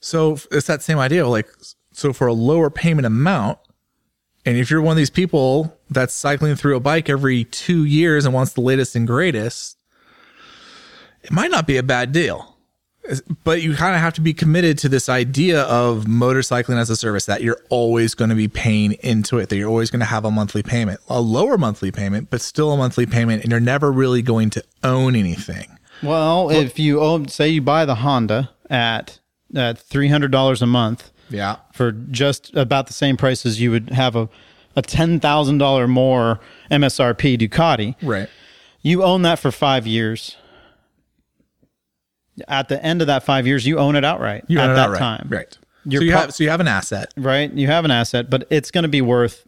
So 0.00 0.38
it's 0.50 0.66
that 0.66 0.82
same 0.82 0.98
idea. 0.98 1.26
Like 1.26 1.48
so 1.92 2.12
for 2.12 2.26
a 2.26 2.32
lower 2.32 2.68
payment 2.68 3.06
amount, 3.06 3.58
and 4.44 4.56
if 4.56 4.70
you're 4.70 4.82
one 4.82 4.92
of 4.92 4.96
these 4.96 5.10
people 5.10 5.78
that's 5.88 6.12
cycling 6.12 6.56
through 6.56 6.76
a 6.76 6.80
bike 6.80 7.08
every 7.08 7.44
two 7.44 7.84
years 7.84 8.24
and 8.24 8.34
wants 8.34 8.54
the 8.54 8.60
latest 8.60 8.96
and 8.96 9.06
greatest, 9.06 9.78
it 11.22 11.30
might 11.30 11.52
not 11.52 11.66
be 11.66 11.76
a 11.76 11.82
bad 11.82 12.10
deal. 12.10 12.57
But 13.44 13.62
you 13.62 13.74
kind 13.74 13.94
of 13.94 14.00
have 14.00 14.14
to 14.14 14.20
be 14.20 14.34
committed 14.34 14.78
to 14.78 14.88
this 14.88 15.08
idea 15.08 15.62
of 15.62 16.04
motorcycling 16.04 16.78
as 16.78 16.90
a 16.90 16.96
service 16.96 17.26
that 17.26 17.42
you're 17.42 17.60
always 17.70 18.14
going 18.14 18.30
to 18.30 18.36
be 18.36 18.48
paying 18.48 18.92
into 19.00 19.38
it, 19.38 19.48
that 19.48 19.56
you're 19.56 19.68
always 19.68 19.90
going 19.90 20.00
to 20.00 20.06
have 20.06 20.24
a 20.24 20.30
monthly 20.30 20.62
payment, 20.62 21.00
a 21.08 21.20
lower 21.20 21.56
monthly 21.56 21.90
payment, 21.90 22.28
but 22.30 22.40
still 22.40 22.72
a 22.72 22.76
monthly 22.76 23.06
payment, 23.06 23.42
and 23.42 23.50
you're 23.50 23.60
never 23.60 23.90
really 23.90 24.22
going 24.22 24.50
to 24.50 24.64
own 24.84 25.16
anything. 25.16 25.78
Well, 26.02 26.50
if 26.50 26.78
you 26.78 27.00
own, 27.00 27.28
say 27.28 27.48
you 27.48 27.62
buy 27.62 27.84
the 27.84 27.96
Honda 27.96 28.50
at 28.70 29.18
at 29.54 29.78
three 29.78 30.08
hundred 30.08 30.30
dollars 30.30 30.62
a 30.62 30.66
month, 30.66 31.10
yeah, 31.30 31.56
for 31.72 31.92
just 31.92 32.54
about 32.54 32.86
the 32.86 32.92
same 32.92 33.16
price 33.16 33.44
as 33.46 33.60
you 33.60 33.70
would 33.70 33.90
have 33.90 34.14
a 34.14 34.28
a 34.76 34.82
ten 34.82 35.18
thousand 35.18 35.58
dollar 35.58 35.88
more 35.88 36.40
MSRP 36.70 37.38
Ducati, 37.38 37.96
right? 38.02 38.28
You 38.82 39.02
own 39.02 39.22
that 39.22 39.38
for 39.38 39.50
five 39.50 39.86
years. 39.86 40.36
At 42.46 42.68
the 42.68 42.82
end 42.84 43.00
of 43.00 43.06
that 43.06 43.22
five 43.22 43.46
years, 43.46 43.66
you 43.66 43.78
own 43.78 43.96
it 43.96 44.04
outright. 44.04 44.44
You 44.48 44.58
at 44.58 44.68
that 44.68 44.78
outright. 44.78 44.98
time, 44.98 45.26
right? 45.30 45.58
You're 45.84 46.00
so 46.00 46.04
you 46.04 46.10
pro- 46.12 46.20
have 46.20 46.34
so 46.34 46.44
you 46.44 46.50
have 46.50 46.60
an 46.60 46.68
asset, 46.68 47.12
right? 47.16 47.52
You 47.52 47.66
have 47.66 47.84
an 47.84 47.90
asset, 47.90 48.30
but 48.30 48.46
it's 48.50 48.70
going 48.70 48.82
to 48.82 48.88
be 48.88 49.00
worth 49.00 49.46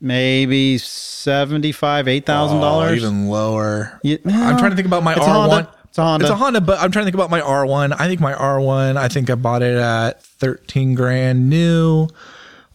maybe 0.00 0.78
seventy 0.78 1.72
five, 1.72 2.08
eight 2.08 2.26
thousand 2.26 2.58
oh, 2.58 2.62
dollars, 2.62 2.98
even 2.98 3.28
lower. 3.28 4.00
You, 4.02 4.18
I'm 4.24 4.56
trying 4.58 4.70
to 4.70 4.76
think 4.76 4.86
about 4.86 5.02
my 5.02 5.14
R 5.14 5.48
one. 5.48 5.68
It's 5.96 5.98
a 5.98 6.04
Honda. 6.04 6.26
It's 6.26 6.30
a 6.30 6.36
Honda, 6.36 6.60
but 6.60 6.78
I'm 6.78 6.92
trying 6.92 7.04
to 7.04 7.06
think 7.06 7.14
about 7.14 7.30
my 7.30 7.40
R1. 7.40 7.96
I 7.98 8.06
think 8.06 8.20
my 8.20 8.34
R1, 8.34 8.98
I 8.98 9.08
think 9.08 9.30
I 9.30 9.34
bought 9.34 9.62
it 9.62 9.78
at 9.78 10.22
13 10.22 10.94
grand 10.94 11.48
new. 11.48 12.08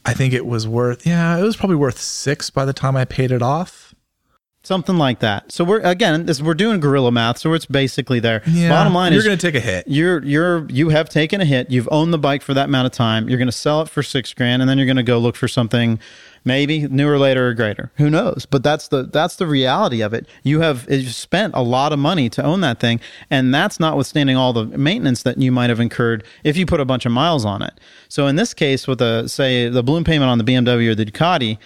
I 0.04 0.16
think 0.16 0.34
it 0.34 0.48
was 0.48 0.68
worth, 0.68 1.06
yeah, 1.06 1.38
it 1.38 1.44
was 1.44 1.56
probably 1.56 1.76
worth 1.76 2.00
six 2.00 2.50
by 2.50 2.66
the 2.66 2.74
time 2.74 2.98
I 2.98 3.06
paid 3.06 3.32
it 3.32 3.44
off. 3.44 3.91
Something 4.64 4.98
like 4.98 5.20
that. 5.22 5.52
So 5.52 5.64
we're 5.64 5.80
again, 5.80 6.28
this 6.28 6.40
we're 6.40 6.54
doing 6.54 6.80
gorilla 6.80 7.12
math, 7.12 7.40
so 7.40 7.52
it's 7.54 7.66
basically 7.66 8.20
there. 8.20 8.44
Yeah, 8.46 8.70
Bottom 8.70 8.94
line 8.94 9.12
you're 9.12 9.20
is 9.20 9.26
you're 9.26 9.32
going 9.32 9.40
to 9.40 9.48
take 9.52 9.56
a 9.56 9.66
hit. 9.66 9.88
You're 9.88 10.24
you're 10.24 10.70
you 10.70 10.90
have 10.90 11.10
taken 11.10 11.42
a 11.42 11.46
hit. 11.46 11.72
You've 11.72 11.90
owned 11.92 12.14
the 12.14 12.20
bike 12.20 12.44
for 12.44 12.54
that 12.54 12.66
amount 12.66 12.86
of 12.86 12.92
time. 12.92 13.28
You're 13.28 13.40
going 13.40 13.48
to 13.48 13.52
sell 13.52 13.82
it 13.82 13.90
for 13.90 14.04
six 14.04 14.34
grand, 14.36 14.62
and 14.62 14.70
then 14.70 14.78
you're 14.78 14.86
going 14.86 14.98
to 14.98 15.04
go 15.04 15.18
look 15.18 15.36
for 15.36 15.48
something 15.48 16.00
maybe 16.44 16.88
newer, 16.88 17.18
later, 17.18 17.50
or 17.50 17.54
greater. 17.54 17.92
Who 17.96 18.10
knows? 18.10 18.46
But 18.46 18.64
that's 18.64 18.88
the 18.90 19.04
that's 19.04 19.36
the 19.38 19.48
reality 19.48 20.02
of 20.02 20.14
it. 20.14 20.28
You 20.44 20.62
have 20.62 20.88
eh, 20.90 20.96
you've 20.96 21.16
spent 21.16 21.54
a 21.56 21.64
lot 21.64 21.92
of 21.92 22.00
money 22.00 22.30
to 22.30 22.44
own 22.44 22.62
that 22.62 22.80
thing, 22.80 23.00
and 23.30 23.54
that's 23.54 23.80
notwithstanding 23.80 24.38
all 24.38 24.54
the 24.54 24.66
maintenance 24.66 25.24
that 25.24 25.40
you 25.40 25.52
might 25.52 25.70
have 25.70 25.80
incurred 25.80 26.24
if 26.44 26.56
you 26.56 26.66
put 26.68 26.80
a 26.80 26.86
bunch 26.86 27.06
of 27.08 27.12
miles 27.12 27.46
on 27.46 27.62
it. 27.62 27.74
So 28.10 28.28
in 28.28 28.36
this 28.36 28.54
case, 28.54 28.88
with 28.88 29.00
the 29.00 29.28
say 29.28 29.70
the 29.70 29.82
balloon 29.84 30.04
payment 30.04 30.30
on 30.30 30.38
the 30.38 30.44
BMW 30.44 30.90
or 30.90 30.96
the 30.96 31.06
Ducati, 31.06 31.58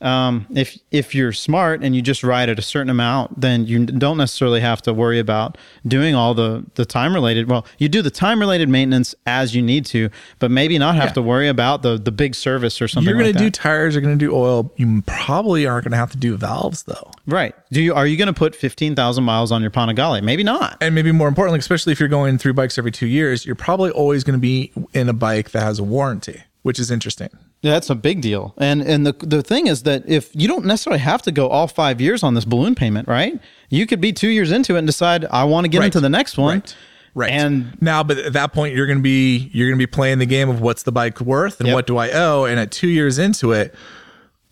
um, 0.00 0.46
if 0.54 0.78
if 0.90 1.14
you're 1.14 1.32
smart 1.32 1.82
and 1.82 1.94
you 1.94 2.02
just 2.02 2.22
ride 2.22 2.48
at 2.48 2.58
a 2.58 2.62
certain 2.62 2.90
amount, 2.90 3.40
then 3.40 3.66
you 3.66 3.86
don't 3.86 4.16
necessarily 4.16 4.60
have 4.60 4.80
to 4.82 4.94
worry 4.94 5.18
about 5.18 5.58
doing 5.86 6.14
all 6.14 6.34
the 6.34 6.64
the 6.74 6.84
time 6.84 7.14
related. 7.14 7.48
Well, 7.48 7.66
you 7.78 7.88
do 7.88 8.02
the 8.02 8.10
time 8.10 8.40
related 8.40 8.68
maintenance 8.68 9.14
as 9.26 9.54
you 9.54 9.62
need 9.62 9.84
to, 9.86 10.10
but 10.38 10.50
maybe 10.50 10.78
not 10.78 10.94
have 10.94 11.10
yeah. 11.10 11.14
to 11.14 11.22
worry 11.22 11.48
about 11.48 11.82
the 11.82 11.98
the 11.98 12.12
big 12.12 12.34
service 12.34 12.80
or 12.80 12.88
something. 12.88 13.06
If 13.06 13.10
you're 13.10 13.22
going 13.22 13.34
like 13.34 13.38
to 13.38 13.44
do 13.44 13.50
tires. 13.50 13.94
You're 13.94 14.02
going 14.02 14.18
to 14.18 14.24
do 14.24 14.34
oil. 14.34 14.72
You 14.76 15.02
probably 15.06 15.66
aren't 15.66 15.84
going 15.84 15.92
to 15.92 15.98
have 15.98 16.10
to 16.12 16.18
do 16.18 16.36
valves 16.36 16.84
though. 16.84 17.10
Right? 17.26 17.54
Do 17.70 17.82
you 17.82 17.94
are 17.94 18.06
you 18.06 18.16
going 18.16 18.28
to 18.28 18.32
put 18.32 18.56
fifteen 18.56 18.94
thousand 18.94 19.24
miles 19.24 19.52
on 19.52 19.62
your 19.62 19.70
Panigale? 19.70 20.22
Maybe 20.22 20.42
not. 20.42 20.78
And 20.80 20.94
maybe 20.94 21.12
more 21.12 21.28
importantly, 21.28 21.58
especially 21.58 21.92
if 21.92 22.00
you're 22.00 22.08
going 22.08 22.38
through 22.38 22.54
bikes 22.54 22.78
every 22.78 22.92
two 22.92 23.06
years, 23.06 23.44
you're 23.44 23.54
probably 23.54 23.90
always 23.90 24.24
going 24.24 24.38
to 24.38 24.40
be 24.40 24.72
in 24.94 25.08
a 25.08 25.12
bike 25.12 25.50
that 25.50 25.62
has 25.62 25.78
a 25.78 25.84
warranty, 25.84 26.42
which 26.62 26.78
is 26.78 26.90
interesting. 26.90 27.28
Yeah, 27.62 27.72
that's 27.72 27.90
a 27.90 27.94
big 27.94 28.20
deal. 28.20 28.54
And 28.58 28.82
and 28.82 29.06
the 29.06 29.12
the 29.12 29.42
thing 29.42 29.66
is 29.66 29.82
that 29.84 30.08
if 30.08 30.30
you 30.34 30.48
don't 30.48 30.64
necessarily 30.64 31.00
have 31.00 31.22
to 31.22 31.32
go 31.32 31.48
all 31.48 31.66
five 31.66 32.00
years 32.00 32.22
on 32.22 32.34
this 32.34 32.44
balloon 32.44 32.74
payment, 32.74 33.08
right? 33.08 33.38
You 33.68 33.86
could 33.86 34.00
be 34.00 34.12
two 34.12 34.28
years 34.28 34.50
into 34.52 34.76
it 34.76 34.78
and 34.78 34.86
decide 34.86 35.24
I 35.26 35.44
want 35.44 35.64
to 35.64 35.68
get 35.68 35.78
right. 35.78 35.86
into 35.86 36.00
the 36.00 36.10
next 36.10 36.38
one. 36.38 36.60
Right. 36.60 36.76
Right. 37.12 37.32
And 37.32 37.76
now, 37.82 38.04
but 38.04 38.18
at 38.18 38.34
that 38.34 38.52
point, 38.52 38.74
you're 38.74 38.86
going 38.86 38.98
to 38.98 39.02
be 39.02 39.50
you're 39.52 39.68
going 39.68 39.78
to 39.78 39.82
be 39.82 39.90
playing 39.90 40.18
the 40.18 40.26
game 40.26 40.48
of 40.48 40.60
what's 40.60 40.84
the 40.84 40.92
bike 40.92 41.20
worth 41.20 41.58
and 41.58 41.66
yep. 41.66 41.74
what 41.74 41.86
do 41.86 41.96
I 41.96 42.10
owe. 42.12 42.44
And 42.44 42.60
at 42.60 42.70
two 42.70 42.88
years 42.88 43.18
into 43.18 43.50
it, 43.50 43.74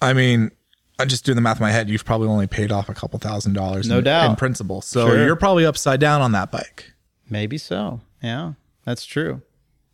I 0.03 0.13
mean, 0.13 0.51
I'm 0.99 1.09
just 1.09 1.25
doing 1.25 1.37
the 1.37 1.43
math 1.43 1.59
in 1.59 1.63
my 1.63 1.71
head. 1.71 1.89
You've 1.89 2.05
probably 2.05 2.27
only 2.27 2.49
paid 2.49 2.73
off 2.73 2.89
a 2.89 2.95
couple 2.95 3.19
thousand 3.21 3.53
dollars, 3.53 3.89
no 3.89 3.99
in, 3.99 4.05
doubt, 4.05 4.31
in 4.31 4.37
principal. 4.37 4.81
So 4.81 5.07
sure. 5.07 5.25
you're 5.25 5.37
probably 5.37 5.65
upside 5.67 6.01
down 6.01 6.21
on 6.21 6.33
that 6.33 6.51
bike. 6.51 6.93
Maybe 7.31 7.59
so. 7.59 8.01
Yeah, 8.23 8.55
that's 8.85 9.05
true. 9.05 9.43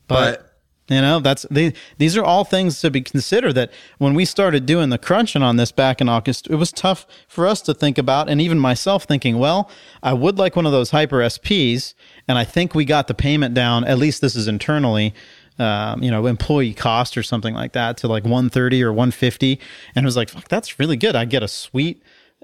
but, 0.08 0.38
but 0.38 0.53
you 0.88 1.00
know, 1.00 1.18
that's 1.18 1.46
they, 1.50 1.72
these 1.96 2.16
are 2.16 2.24
all 2.24 2.44
things 2.44 2.80
to 2.82 2.90
be 2.90 3.00
considered 3.00 3.54
that 3.54 3.72
when 3.98 4.12
we 4.14 4.26
started 4.26 4.66
doing 4.66 4.90
the 4.90 4.98
crunching 4.98 5.42
on 5.42 5.56
this 5.56 5.72
back 5.72 6.00
in 6.00 6.08
August, 6.10 6.46
it 6.48 6.56
was 6.56 6.70
tough 6.72 7.06
for 7.26 7.46
us 7.46 7.62
to 7.62 7.72
think 7.72 7.96
about. 7.96 8.28
And 8.28 8.40
even 8.40 8.58
myself 8.58 9.04
thinking, 9.04 9.38
well, 9.38 9.70
I 10.02 10.12
would 10.12 10.38
like 10.38 10.56
one 10.56 10.66
of 10.66 10.72
those 10.72 10.90
hyper 10.90 11.18
SPs. 11.20 11.94
And 12.28 12.36
I 12.36 12.44
think 12.44 12.74
we 12.74 12.84
got 12.84 13.08
the 13.08 13.14
payment 13.14 13.54
down. 13.54 13.84
At 13.84 13.96
least 13.96 14.20
this 14.20 14.36
is 14.36 14.46
internally 14.46 15.14
um, 15.58 16.02
you 16.02 16.10
know, 16.10 16.26
employee 16.26 16.74
cost 16.74 17.16
or 17.16 17.22
something 17.22 17.54
like 17.54 17.72
that 17.72 17.96
to 17.98 18.08
like 18.08 18.24
130 18.24 18.82
or 18.82 18.92
150. 18.92 19.60
And 19.94 20.04
it 20.04 20.06
was 20.06 20.16
like, 20.16 20.28
fuck, 20.28 20.48
that's 20.48 20.78
really 20.78 20.96
good. 20.96 21.14
I 21.14 21.24
get 21.24 21.42
a 21.42 21.48
sweet 21.48 22.02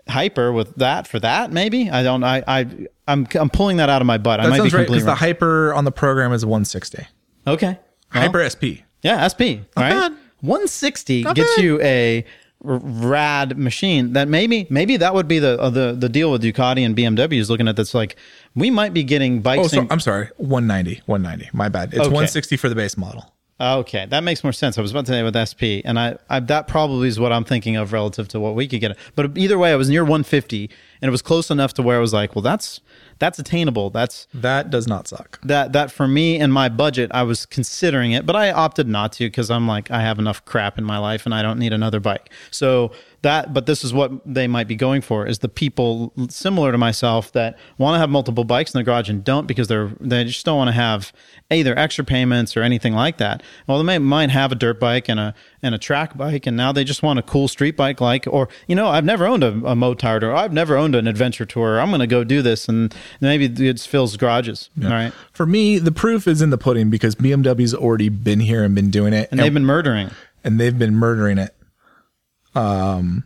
hyper 0.09 0.53
with 0.53 0.77
that 0.77 1.09
for 1.09 1.19
that. 1.19 1.51
Maybe 1.51 1.91
I 1.91 2.03
don't, 2.03 2.23
I, 2.23 2.45
I, 2.47 2.61
I'm, 3.09 3.27
I'm 3.35 3.51
pulling 3.51 3.79
that 3.79 3.89
out 3.89 4.01
of 4.01 4.07
my 4.07 4.17
butt. 4.17 4.39
I 4.39 4.45
That 4.45 4.51
might 4.51 4.57
be 4.57 4.61
sounds 4.61 4.75
right 4.75 4.81
completely 4.81 5.05
because 5.05 5.07
the 5.07 5.27
hyper 5.27 5.75
on 5.75 5.85
the 5.85 5.93
program 5.93 6.33
is 6.33 6.47
160. 6.47 7.07
okay. 7.47 7.79
Well, 8.15 8.23
hyper 8.25 8.49
SP. 8.49 8.83
yeah, 9.03 9.27
SP, 9.29 9.65
right? 9.77 9.91
bad. 9.91 10.13
160 10.41 11.23
Not 11.23 11.37
gets 11.37 11.55
bad. 11.57 11.65
you 11.65 11.81
a 11.83 12.25
rad 12.63 13.57
machine 13.57 14.13
that 14.13 14.29
maybe 14.29 14.67
maybe 14.71 14.97
that 14.99 15.15
would 15.15 15.27
be 15.29 15.39
the 15.39 15.59
uh, 15.61 15.71
the 15.71 15.95
the 15.99 16.09
deal 16.09 16.31
with 16.31 16.43
Ducati 16.43 16.85
and 16.85 16.95
BMW 16.97 17.39
is 17.39 17.49
looking 17.51 17.69
at 17.69 17.77
this 17.77 17.95
like 17.95 18.17
we 18.55 18.71
might 18.71 18.93
be 18.93 19.03
getting 19.03 19.39
Oh, 19.39 19.41
bikes 19.41 19.71
so, 19.71 19.81
in- 19.83 19.89
I'm 19.91 20.01
sorry. 20.01 20.29
190. 20.37 21.03
190. 21.07 21.51
My 21.57 21.69
bad. 21.69 21.89
It's 21.91 21.99
Okay. 22.01 22.07
160 22.09 22.57
for 22.57 22.69
the 22.69 22.75
base 22.75 22.97
model. 22.97 23.33
Okay, 23.63 24.07
that 24.07 24.25
makes 24.25 24.43
more 24.43 24.55
sense. 24.55 24.79
I 24.79 24.81
was 24.81 24.91
about 24.91 25.05
to 25.07 25.13
say 25.13 25.23
with 25.23 25.37
SP, 25.37 25.85
and 25.85 25.99
I, 25.99 26.17
I 26.31 26.41
that 26.41 26.67
probably 26.67 27.09
is 27.09 27.21
what 27.21 27.31
I'm 27.31 27.45
thinking 27.45 27.77
of 27.77 27.93
relative 27.93 28.27
to 28.29 28.41
what 28.41 28.55
we 28.55 28.67
could 28.67 28.81
get. 28.81 28.97
But 29.15 29.37
either 29.37 29.59
way, 29.59 29.71
I 29.71 29.77
was 29.77 29.91
near 29.91 30.03
150, 30.03 30.71
and 31.03 31.09
it 31.09 31.13
was 31.13 31.21
close 31.21 31.51
enough 31.51 31.75
to 31.75 31.83
where 31.83 31.99
I 31.99 32.01
was 32.01 32.15
like, 32.15 32.35
well, 32.35 32.41
that's 32.43 32.81
that's 33.21 33.39
attainable. 33.39 33.91
That's 33.91 34.27
That 34.35 34.71
does 34.71 34.89
not 34.89 35.07
suck. 35.07 35.39
that 35.43 35.73
that 35.73 35.93
for 35.93 36.09
me 36.09 36.41
and 36.41 36.53
my 36.53 36.69
budget, 36.69 37.11
I 37.15 37.23
was 37.23 37.47
considering 37.47 38.11
it, 38.11 38.27
but 38.27 38.35
I 38.35 38.51
opted 38.51 38.89
not 38.89 39.13
to 39.13 39.27
because 39.27 39.49
I'm 39.51 39.69
like, 39.69 39.91
I 39.93 40.01
have 40.03 40.19
enough 40.19 40.45
crap 40.45 40.77
in 40.79 40.85
my 40.85 40.99
life, 40.99 41.25
and 41.27 41.33
I 41.35 41.43
don't 41.43 41.59
need 41.61 41.73
another 41.73 42.01
bike. 42.01 42.31
So 42.51 42.91
that, 43.23 43.53
but 43.53 43.67
this 43.67 43.85
is 43.85 43.93
what 43.93 44.11
they 44.25 44.47
might 44.47 44.67
be 44.69 44.77
going 44.77 45.03
for: 45.03 45.27
is 45.27 45.41
the 45.41 45.49
people 45.49 46.13
similar 46.29 46.73
to 46.73 46.79
myself 46.79 47.33
that 47.33 47.59
want 47.79 47.95
to 47.95 47.99
have 47.99 48.11
multiple 48.11 48.45
bikes 48.45 48.75
in 48.75 48.79
the 48.79 48.85
garage 48.85 49.09
and 49.11 49.23
don't 49.23 49.47
because 49.47 49.69
they're 49.69 49.93
they 50.01 50.25
just 50.25 50.45
don't 50.47 50.57
want 50.57 50.69
to 50.69 50.73
have 50.73 51.13
either 51.51 51.79
extra 51.79 52.05
payments 52.05 52.57
or 52.57 52.63
anything 52.63 52.95
like 52.95 53.19
that. 53.19 53.43
Well, 53.67 53.79
they 53.79 53.85
may, 53.85 53.99
might 53.99 54.31
have 54.31 54.53
a 54.53 54.55
dirt 54.55 54.79
bike 54.81 55.09
and 55.09 55.19
a 55.21 55.35
and 55.63 55.75
a 55.75 55.79
track 55.79 56.17
bike, 56.17 56.47
and 56.47 56.57
now 56.57 56.73
they 56.73 56.85
just 56.85 57.03
want 57.03 57.19
a 57.19 57.23
cool 57.23 57.49
street 57.49 57.77
bike, 57.77 58.01
like 58.01 58.27
or 58.29 58.49
you 58.67 58.75
know, 58.75 58.89
I've 58.89 59.05
never 59.05 59.27
owned 59.27 59.45
a, 59.45 59.49
a 59.49 59.75
motard 59.75 60.23
or 60.23 60.33
I've 60.35 60.53
never 60.53 60.77
owned 60.77 60.95
an 60.95 61.07
adventure 61.07 61.45
tour. 61.45 61.81
I'm 61.81 61.89
going 61.91 62.01
to 62.01 62.07
go 62.07 62.25
do 62.25 62.41
this, 62.43 62.69
and 62.69 62.95
maybe 63.21 63.69
it 63.69 63.81
fills 63.81 64.17
garages. 64.17 64.71
All 64.83 64.91
right. 64.91 65.13
For 65.33 65.45
me, 65.47 65.79
the 65.79 65.93
proof 65.93 66.27
is 66.27 66.41
in 66.43 66.51
the 66.51 66.59
pudding 66.59 66.91
because 66.91 67.15
BMW's 67.15 67.75
already 67.75 68.09
been 68.09 68.41
here 68.41 68.65
and 68.65 68.75
been 68.75 68.91
doing 68.91 69.13
it, 69.13 69.29
And 69.31 69.41
they've 69.41 69.53
been 69.53 69.67
murdering. 69.67 70.11
and 70.45 70.59
they've 70.61 70.79
been 70.79 70.95
murdering 70.95 71.39
it. 71.39 71.55
Um, 72.55 73.25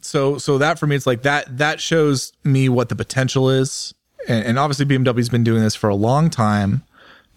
so 0.00 0.38
so 0.38 0.58
that 0.58 0.78
for 0.78 0.86
me, 0.86 0.96
it's 0.96 1.06
like 1.06 1.22
that 1.22 1.58
that 1.58 1.80
shows 1.80 2.32
me 2.44 2.68
what 2.68 2.88
the 2.88 2.96
potential 2.96 3.50
is, 3.50 3.94
and, 4.28 4.44
and 4.46 4.58
obviously 4.58 4.86
BMW's 4.86 5.28
been 5.28 5.44
doing 5.44 5.62
this 5.62 5.74
for 5.74 5.88
a 5.90 5.94
long 5.96 6.30
time, 6.30 6.82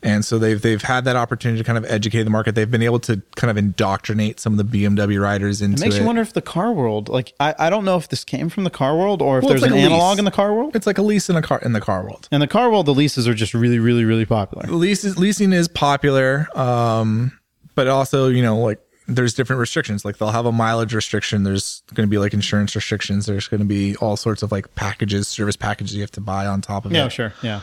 and 0.04 0.24
so 0.24 0.38
they've 0.38 0.62
they've 0.62 0.82
had 0.82 1.04
that 1.06 1.16
opportunity 1.16 1.58
to 1.60 1.64
kind 1.66 1.78
of 1.78 1.86
educate 1.86 2.22
the 2.24 2.30
market. 2.30 2.54
They've 2.54 2.70
been 2.70 2.84
able 2.84 3.00
to 3.02 3.22
kind 3.36 3.50
of 3.50 3.58
indoctrinate 3.58 4.40
some 4.40 4.58
of 4.58 4.70
the 4.72 4.86
BMW 4.86 5.20
riders 5.20 5.62
into 5.62 5.78
It 5.82 5.86
makes 5.86 5.96
it. 5.96 6.02
you 6.02 6.06
wonder 6.06 6.22
if 6.22 6.34
the 6.34 6.42
car 6.42 6.72
world, 6.72 7.10
like, 7.10 7.34
I, 7.40 7.56
I 7.58 7.70
don't 7.72 7.84
know 7.84 7.98
if 7.98 8.08
this 8.10 8.24
came 8.24 8.48
from 8.50 8.64
the 8.64 8.70
car 8.70 8.96
world 8.96 9.22
or 9.24 9.40
if 9.40 9.44
Well, 9.44 9.50
there's 9.50 9.64
like 9.64 9.72
an 9.72 9.78
a 9.78 9.82
lease. 9.82 9.86
analog 9.88 10.20
in 10.20 10.26
the 10.26 10.32
car 10.32 10.54
world. 10.54 10.76
It's 10.76 10.86
like 10.88 11.00
a 11.00 11.02
lease 11.04 11.30
in 11.32 11.36
a 11.36 11.42
car 11.42 11.60
in 11.64 11.74
the 11.74 11.82
car 11.82 12.04
world. 12.04 12.30
In 12.32 12.40
the 12.42 12.48
car 12.48 12.70
world, 12.70 12.86
the 12.86 12.94
leases 12.94 13.28
are 13.28 13.34
just 13.34 13.54
really, 13.56 13.80
really, 13.80 14.06
really 14.06 14.26
popular. 14.26 14.66
leases 14.68 15.18
leasing 15.18 15.52
is 15.52 15.68
popular 15.68 16.48
um 16.56 17.32
but 17.74 17.88
also 17.88 18.28
you 18.28 18.44
know 18.44 18.60
like 18.60 18.80
there's 19.16 19.34
different 19.34 19.60
restrictions. 19.60 20.04
Like 20.06 20.18
they'll 20.18 20.30
have 20.32 20.46
a 20.46 20.52
mileage 20.52 20.94
restriction. 20.94 21.44
There's 21.44 21.84
going 21.94 22.08
to 22.08 22.12
be 22.12 22.18
like 22.18 22.34
insurance 22.34 22.76
restrictions. 22.76 23.26
There's 23.26 23.48
going 23.48 23.60
to 23.60 23.66
be 23.66 23.96
all 23.98 24.16
sorts 24.18 24.42
of 24.44 24.52
like 24.52 24.74
packages 24.76 25.28
service 25.28 25.56
packages 25.56 25.96
you 25.96 26.02
have 26.02 26.12
to 26.12 26.22
buy 26.22 26.46
on 26.48 26.62
top 26.62 26.86
of 26.86 26.92
Yeah, 26.92 27.02
it. 27.02 27.04
Yeah, 27.04 27.08
sure. 27.10 27.34
Yeah. 27.42 27.62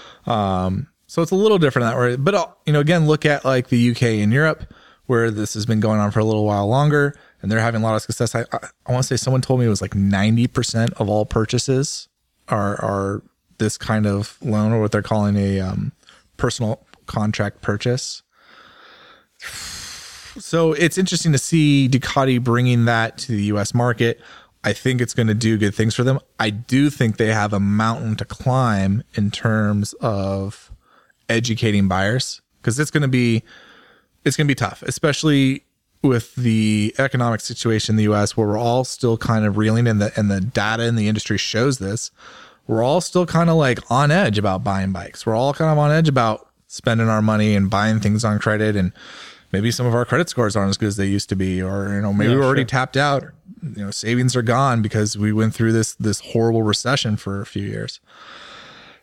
so 1.07 1.23
it's 1.23 1.31
a 1.31 1.35
little 1.37 1.59
different 1.59 1.89
that 1.89 1.99
way. 1.99 2.17
But 2.17 2.35
uh, 2.35 2.47
you 2.67 2.73
know 2.73 2.81
again 2.81 3.07
look 3.07 3.25
at 3.27 3.45
like 3.45 3.69
the 3.69 3.91
uk 3.93 4.03
and 4.03 4.33
europe 4.33 4.73
where 5.07 5.31
this 5.31 5.55
has 5.55 5.65
been 5.65 5.81
going 5.81 5.99
on 6.01 6.11
for 6.11 6.19
a 6.21 6.25
little 6.25 6.45
while 6.45 6.67
longer 6.69 7.15
and 7.41 7.51
they're 7.51 7.61
having 7.61 7.81
a 7.81 7.85
lot 7.85 7.95
of 7.95 8.03
success. 8.03 8.35
I, 8.35 8.41
I, 8.53 8.59
I 8.87 8.93
want 8.93 9.03
to 9.05 9.09
say 9.09 9.17
someone 9.17 9.41
told 9.41 9.61
me 9.61 9.65
it 9.67 9.71
was 9.71 9.81
like 9.81 9.93
90% 9.93 10.93
of 11.01 11.09
all 11.09 11.25
purchases 11.25 12.09
are 12.49 12.75
are 12.85 13.23
this 13.59 13.79
kind 13.79 14.07
of 14.07 14.37
loan 14.43 14.73
or 14.73 14.81
what 14.81 14.93
they're 14.93 15.03
calling 15.03 15.37
a 15.37 15.61
um, 15.61 15.93
personal 16.37 16.85
contract 17.07 17.63
purchase 17.63 18.23
so 20.39 20.73
it's 20.73 20.99
interesting 20.99 21.33
to 21.33 21.39
see 21.39 21.89
Ducati 21.91 22.43
bringing 22.43 22.85
that 22.87 23.19
to 23.19 23.33
the 23.33 23.45
US 23.45 23.75
market. 23.75 24.21
I 24.65 24.73
think 24.73 25.01
it's 25.01 25.15
going 25.15 25.29
to 25.29 25.35
do 25.35 25.57
good 25.57 25.75
things 25.75 25.95
for 25.95 26.05
them. 26.05 26.19
I 26.39 26.51
do 26.51 26.91
think 26.91 27.17
they 27.17 27.33
have 27.33 27.53
a 27.53 27.61
mountain 27.61 28.17
to 28.17 28.25
climb 28.25 29.05
in 29.15 29.31
terms 29.31 29.93
of 29.95 30.73
educating 31.29 31.89
buyers 31.89 32.41
because 32.61 32.79
it's 32.79 32.91
going 32.91 33.03
to 33.03 33.09
be 33.09 33.43
it's 34.25 34.37
going 34.37 34.47
to 34.47 34.51
be 34.51 34.57
tough, 34.57 34.83
especially 34.83 35.65
with 36.03 36.35
the 36.37 36.95
economic 36.99 37.41
situation 37.41 37.95
in 37.95 37.97
the 37.97 38.13
US 38.13 38.37
where 38.37 38.47
we're 38.47 38.59
all 38.59 38.85
still 38.85 39.17
kind 39.17 39.45
of 39.45 39.57
reeling 39.57 39.87
and 39.87 40.01
the 40.01 40.13
and 40.19 40.31
the 40.31 40.41
data 40.41 40.85
in 40.85 40.97
the 40.97 41.09
industry 41.09 41.39
shows 41.39 41.79
this. 41.79 42.11
We're 42.67 42.83
all 42.83 43.01
still 43.01 43.27
kind 43.27 43.49
of 43.49 43.57
like 43.57 43.79
on 43.91 44.11
edge 44.11 44.39
about 44.39 44.63
buying 44.63 44.93
bikes. 44.93 45.25
We're 45.25 45.35
all 45.35 45.55
kind 45.55 45.71
of 45.71 45.79
on 45.79 45.91
edge 45.91 46.09
about 46.09 46.49
spending 46.67 47.09
our 47.09 47.23
money 47.23 47.55
and 47.55 47.71
buying 47.71 48.01
things 48.01 48.25
on 48.25 48.39
credit 48.39 48.77
and 48.77 48.93
maybe 49.53 49.71
some 49.71 49.87
of 49.87 49.95
our 49.95 50.05
credit 50.05 50.29
scores 50.29 50.57
aren't 50.57 50.71
as 50.71 50.77
good 50.77 50.89
as 50.89 50.97
they 50.97 51.07
used 51.07 51.29
to 51.31 51.37
be 51.37 51.63
or 51.63 51.93
you 51.95 52.01
know 52.01 52.13
maybe 52.13 52.31
Yeah, 52.33 52.39
we're 52.39 52.45
already 52.45 52.63
sure. 52.63 52.67
tapped 52.69 52.97
out. 52.97 53.25
You 53.63 53.85
know 53.87 53.91
savings 53.91 54.37
are 54.37 54.43
gone 54.43 54.83
because 54.83 55.17
we 55.19 55.33
went 55.33 55.55
through 55.55 55.73
this 55.73 55.95
this 55.95 56.21
horrible 56.21 56.63
recession 56.63 57.17
for 57.17 57.41
a 57.41 57.47
few 57.47 57.63
years. 57.65 58.01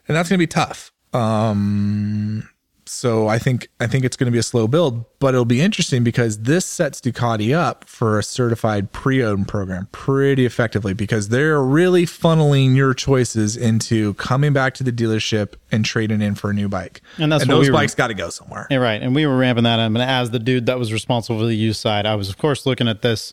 And 0.08 0.16
that's 0.16 0.28
going 0.28 0.38
to 0.38 0.42
be 0.42 0.46
tough. 0.46 0.92
Um 1.12 2.48
so 2.88 3.26
i 3.26 3.38
think 3.38 3.68
i 3.80 3.86
think 3.86 4.04
it's 4.04 4.16
going 4.16 4.26
to 4.26 4.30
be 4.32 4.38
a 4.38 4.42
slow 4.42 4.68
build 4.68 5.04
but 5.18 5.34
it'll 5.34 5.44
be 5.44 5.60
interesting 5.60 6.04
because 6.04 6.38
this 6.42 6.64
sets 6.64 7.00
ducati 7.00 7.52
up 7.54 7.84
for 7.88 8.18
a 8.18 8.22
certified 8.22 8.92
pre-owned 8.92 9.48
program 9.48 9.88
pretty 9.92 10.46
effectively 10.46 10.92
because 10.94 11.28
they're 11.30 11.62
really 11.62 12.04
funneling 12.06 12.76
your 12.76 12.94
choices 12.94 13.56
into 13.56 14.14
coming 14.14 14.52
back 14.52 14.72
to 14.74 14.84
the 14.84 14.92
dealership 14.92 15.54
and 15.72 15.84
trading 15.84 16.20
in 16.22 16.34
for 16.34 16.50
a 16.50 16.54
new 16.54 16.68
bike 16.68 17.00
And 17.18 17.32
that's 17.32 17.42
what 17.42 17.48
those 17.48 17.66
we 17.66 17.70
were- 17.70 17.78
bikes 17.78 17.94
got 17.94 18.08
to 18.08 18.14
go 18.14 18.30
somewhere 18.30 18.66
Yeah, 18.70 18.78
right. 18.78 19.02
And 19.02 19.14
we 19.14 19.26
were 19.26 19.36
ramping 19.36 19.64
that 19.64 19.78
up. 19.80 19.86
And 19.86 19.98
as 19.98 20.30
the 20.30 20.38
dude 20.38 20.66
that 20.66 20.78
was 20.78 20.92
responsible 20.92 21.38
for 21.40 21.46
the 21.46 21.56
used 21.56 21.80
side, 21.80 22.06
I 22.06 22.14
was, 22.14 22.28
of 22.28 22.38
course, 22.38 22.66
looking 22.66 22.88
at 22.88 23.02
this, 23.02 23.32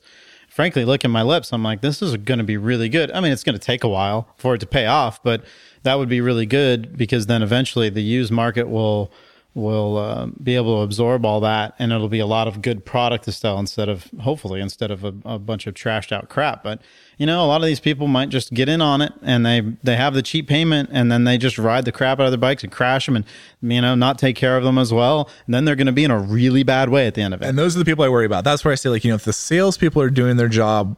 frankly, 0.50 0.84
licking 0.86 1.12
my 1.12 1.22
lips. 1.22 1.52
I'm 1.54 1.64
like, 1.64 1.82
this 1.82 2.02
is 2.02 2.16
going 2.18 2.38
to 2.40 2.44
be 2.44 2.58
really 2.58 2.90
good. 2.90 3.12
I 3.12 3.20
mean, 3.22 3.32
it's 3.32 3.44
going 3.44 3.58
to 3.58 3.64
take 3.64 3.84
a 3.84 3.88
while 3.88 4.28
for 4.38 4.56
it 4.56 4.60
to 4.60 4.66
pay 4.66 4.86
off, 4.88 5.22
but 5.24 5.44
that 5.84 5.96
would 5.96 6.10
be 6.10 6.22
really 6.22 6.46
good 6.46 6.98
because 6.98 7.26
then 7.28 7.42
eventually 7.44 7.90
the 7.90 8.02
used 8.02 8.32
market 8.32 8.68
will 8.70 9.12
will 9.56 9.98
uh, 9.98 10.26
be 10.42 10.56
able 10.56 10.78
to 10.78 10.84
absorb 10.84 11.26
all 11.26 11.40
that 11.40 11.76
and 11.78 11.92
it'll 11.92 12.10
be 12.10 12.20
a 12.20 12.26
lot 12.26 12.48
of 12.48 12.62
good 12.62 12.84
product 12.84 13.24
to 13.26 13.32
sell 13.32 13.60
instead 13.60 13.88
of 13.88 14.10
hopefully 14.22 14.60
instead 14.60 14.90
of 14.90 15.04
a, 15.04 15.14
a 15.26 15.38
bunch 15.38 15.68
of 15.68 15.76
trashed 15.76 16.12
out 16.12 16.28
crap. 16.28 16.64
But 16.64 16.82
you 17.18 17.26
know 17.28 17.44
a 17.44 17.48
lot 17.48 17.62
of 17.62 17.68
these 17.68 17.80
people 17.80 18.08
might 18.08 18.30
just 18.30 18.54
get 18.54 18.68
in 18.68 18.82
on 18.82 19.02
it 19.02 19.14
and 19.22 19.46
they 19.46 19.62
they 19.84 19.96
have 19.96 20.16
the 20.16 20.24
cheap 20.24 20.48
payment 20.48 20.90
and 20.92 21.12
then 21.12 21.24
they 21.24 21.38
just 21.38 21.60
ride 21.60 21.86
the 21.86 21.92
crap 21.92 22.20
out 22.20 22.26
of 22.26 22.32
their 22.32 22.40
bikes 22.40 22.64
and 22.64 22.72
crash 22.72 23.06
them 23.06 23.16
and 23.16 23.26
you 23.62 23.80
know 23.80 23.94
not 23.94 24.18
take 24.18 24.36
care 24.36 24.58
of 24.58 24.64
them 24.64 24.78
as 24.78 24.92
well. 24.92 25.30
And 25.46 25.54
then 25.54 25.66
they're 25.66 25.76
going 25.76 25.88
to 25.88 25.94
be 25.94 26.04
in 26.04 26.12
a 26.12 26.20
really 26.20 26.64
bad 26.64 26.90
way 26.90 27.08
at 27.08 27.14
the 27.14 27.22
end 27.22 27.34
of 27.34 27.42
it. 27.42 27.46
And 27.46 27.58
those 27.58 27.76
are 27.76 27.80
the 27.80 27.86
people 27.86 28.04
I 28.04 28.10
worry 28.10 28.26
about. 28.26 28.44
That's 28.44 28.66
where 28.66 28.72
I 28.72 28.76
say, 28.76 28.90
like, 28.90 29.04
you 29.04 29.12
know, 29.12 29.16
if 29.16 29.26
the 29.26 29.34
salespeople 29.34 30.02
are 30.02 30.10
doing 30.10 30.38
their 30.38 30.48
job 30.48 30.98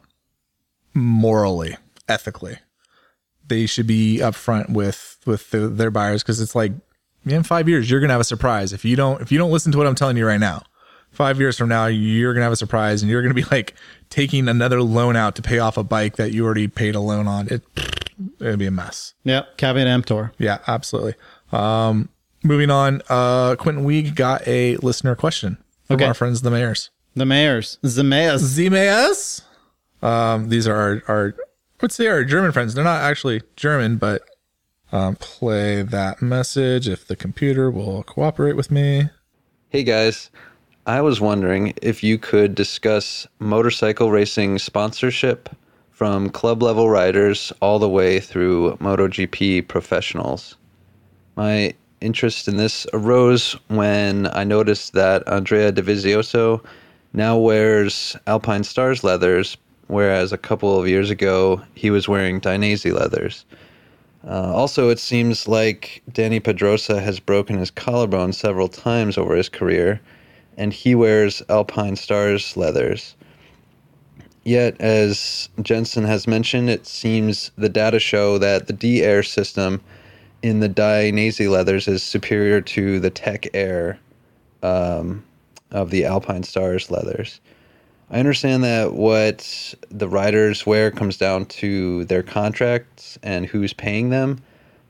morally, 0.94 1.76
ethically, 2.08 2.58
they 3.46 3.66
should 3.66 3.86
be 3.86 4.18
upfront 4.22 4.70
with 4.70 5.18
with 5.26 5.50
the, 5.50 5.68
their 5.68 5.90
buyers 5.90 6.22
because 6.22 6.40
it's 6.40 6.54
like, 6.54 6.72
in 7.26 7.42
five 7.42 7.68
years, 7.68 7.90
you're 7.90 8.00
gonna 8.00 8.12
have 8.14 8.20
a 8.20 8.24
surprise 8.24 8.72
if 8.72 8.84
you 8.84 8.96
don't 8.96 9.20
if 9.20 9.30
you 9.32 9.38
don't 9.38 9.50
listen 9.50 9.72
to 9.72 9.78
what 9.78 9.86
I'm 9.86 9.94
telling 9.94 10.16
you 10.16 10.26
right 10.26 10.40
now. 10.40 10.62
Five 11.10 11.38
years 11.40 11.56
from 11.56 11.68
now, 11.68 11.86
you're 11.86 12.34
gonna 12.34 12.44
have 12.44 12.52
a 12.52 12.56
surprise, 12.56 13.02
and 13.02 13.10
you're 13.10 13.22
gonna 13.22 13.34
be 13.34 13.44
like 13.50 13.74
taking 14.10 14.48
another 14.48 14.82
loan 14.82 15.16
out 15.16 15.34
to 15.36 15.42
pay 15.42 15.58
off 15.58 15.76
a 15.76 15.82
bike 15.84 16.16
that 16.16 16.32
you 16.32 16.44
already 16.44 16.68
paid 16.68 16.94
a 16.94 17.00
loan 17.00 17.26
on. 17.26 17.48
It 17.48 17.62
it'd 18.40 18.58
be 18.58 18.66
a 18.66 18.70
mess. 18.70 19.14
yep 19.24 19.56
caveat 19.58 19.86
emptor 19.86 20.32
Yeah, 20.38 20.58
absolutely. 20.66 21.14
Um, 21.52 22.08
moving 22.42 22.70
on, 22.70 23.02
uh, 23.08 23.56
Quentin 23.56 23.84
Weeg 23.84 24.14
got 24.14 24.46
a 24.46 24.76
listener 24.78 25.14
question 25.14 25.58
from 25.84 25.96
Okay. 25.96 26.04
our 26.06 26.14
friends 26.14 26.42
the 26.42 26.50
mayors. 26.50 26.90
the 27.14 27.24
mayors 27.26 27.78
the 27.82 28.02
mayors 28.04 28.42
Zimayas. 28.42 29.42
Um, 30.02 30.48
these 30.50 30.66
are 30.68 30.74
our, 30.76 31.02
our, 31.08 31.34
I 31.38 31.42
would 31.82 31.92
say 31.92 32.06
our 32.06 32.24
German 32.24 32.52
friends. 32.52 32.74
They're 32.74 32.84
not 32.84 33.02
actually 33.02 33.42
German, 33.56 33.96
but 33.96 34.22
um, 34.92 35.16
play 35.16 35.82
that 35.82 36.22
message 36.22 36.88
if 36.88 37.06
the 37.06 37.16
computer 37.16 37.70
will 37.70 38.02
cooperate 38.02 38.56
with 38.56 38.70
me. 38.70 39.10
Hey 39.68 39.82
guys, 39.82 40.30
I 40.86 41.00
was 41.00 41.20
wondering 41.20 41.74
if 41.82 42.02
you 42.02 42.18
could 42.18 42.54
discuss 42.54 43.26
motorcycle 43.38 44.10
racing 44.10 44.58
sponsorship 44.58 45.48
from 45.90 46.30
club 46.30 46.62
level 46.62 46.88
riders 46.88 47.52
all 47.60 47.78
the 47.78 47.88
way 47.88 48.20
through 48.20 48.76
MotoGP 48.76 49.66
professionals. 49.66 50.56
My 51.36 51.74
interest 52.00 52.46
in 52.48 52.56
this 52.56 52.86
arose 52.92 53.56
when 53.68 54.28
I 54.28 54.44
noticed 54.44 54.92
that 54.92 55.26
Andrea 55.26 55.72
Dovizioso 55.72 56.64
now 57.12 57.36
wears 57.36 58.14
Alpine 58.26 58.62
Stars 58.62 59.02
leathers, 59.02 59.56
whereas 59.86 60.32
a 60.32 60.38
couple 60.38 60.78
of 60.78 60.86
years 60.86 61.10
ago 61.10 61.62
he 61.74 61.90
was 61.90 62.08
wearing 62.08 62.40
Dainese 62.40 62.92
leathers. 62.92 63.44
Uh, 64.26 64.52
also, 64.52 64.88
it 64.88 64.98
seems 64.98 65.46
like 65.46 66.02
Danny 66.12 66.40
Pedrosa 66.40 67.00
has 67.00 67.20
broken 67.20 67.58
his 67.58 67.70
collarbone 67.70 68.32
several 68.32 68.68
times 68.68 69.16
over 69.16 69.36
his 69.36 69.48
career, 69.48 70.00
and 70.56 70.72
he 70.72 70.94
wears 70.96 71.42
Alpine 71.48 71.94
Stars 71.94 72.56
leathers. 72.56 73.14
Yet, 74.42 74.80
as 74.80 75.48
Jensen 75.62 76.04
has 76.04 76.26
mentioned, 76.26 76.70
it 76.70 76.86
seems 76.86 77.50
the 77.56 77.68
data 77.68 78.00
show 78.00 78.38
that 78.38 78.66
the 78.66 78.72
D 78.72 79.02
Air 79.02 79.22
system 79.22 79.80
in 80.42 80.60
the 80.60 80.68
Dainese 80.68 81.48
leathers 81.50 81.88
is 81.88 82.02
superior 82.02 82.60
to 82.60 83.00
the 83.00 83.10
Tech 83.10 83.46
Air 83.54 83.98
um, 84.62 85.24
of 85.70 85.90
the 85.90 86.04
Alpine 86.04 86.42
Stars 86.42 86.90
leathers. 86.90 87.40
I 88.10 88.20
understand 88.20 88.62
that 88.64 88.94
what 88.94 89.74
the 89.90 90.08
riders 90.08 90.64
wear 90.64 90.90
comes 90.90 91.16
down 91.16 91.46
to 91.46 92.04
their 92.04 92.22
contracts 92.22 93.18
and 93.22 93.46
who's 93.46 93.72
paying 93.72 94.10
them. 94.10 94.40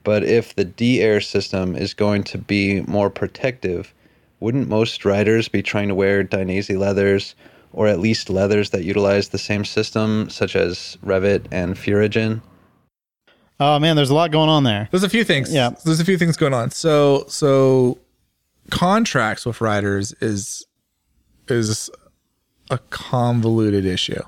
But 0.04 0.22
if 0.22 0.54
the 0.54 0.64
D 0.64 1.00
Air 1.00 1.20
system 1.20 1.74
is 1.74 1.94
going 1.94 2.24
to 2.24 2.38
be 2.38 2.82
more 2.82 3.10
protective, 3.10 3.92
wouldn't 4.40 4.68
most 4.68 5.04
riders 5.04 5.48
be 5.48 5.62
trying 5.62 5.88
to 5.88 5.94
wear 5.94 6.22
Dainese 6.22 6.78
leathers 6.78 7.34
or 7.72 7.88
at 7.88 7.98
least 7.98 8.30
leathers 8.30 8.70
that 8.70 8.84
utilize 8.84 9.30
the 9.30 9.38
same 9.38 9.64
system, 9.64 10.30
such 10.30 10.54
as 10.54 10.96
Revit 11.04 11.46
and 11.50 11.74
Furygan? 11.74 12.40
Oh 13.58 13.78
man, 13.78 13.96
there's 13.96 14.10
a 14.10 14.14
lot 14.14 14.30
going 14.30 14.50
on 14.50 14.64
there. 14.64 14.88
There's 14.90 15.02
a 15.02 15.08
few 15.08 15.24
things. 15.24 15.52
Yeah. 15.52 15.70
There's 15.84 16.00
a 16.00 16.04
few 16.04 16.18
things 16.18 16.36
going 16.36 16.54
on. 16.54 16.70
So 16.70 17.24
so 17.28 17.98
contracts 18.70 19.46
with 19.46 19.60
riders 19.60 20.12
is 20.20 20.66
is 21.48 21.90
a 22.70 22.78
convoluted 22.90 23.84
issue. 23.84 24.22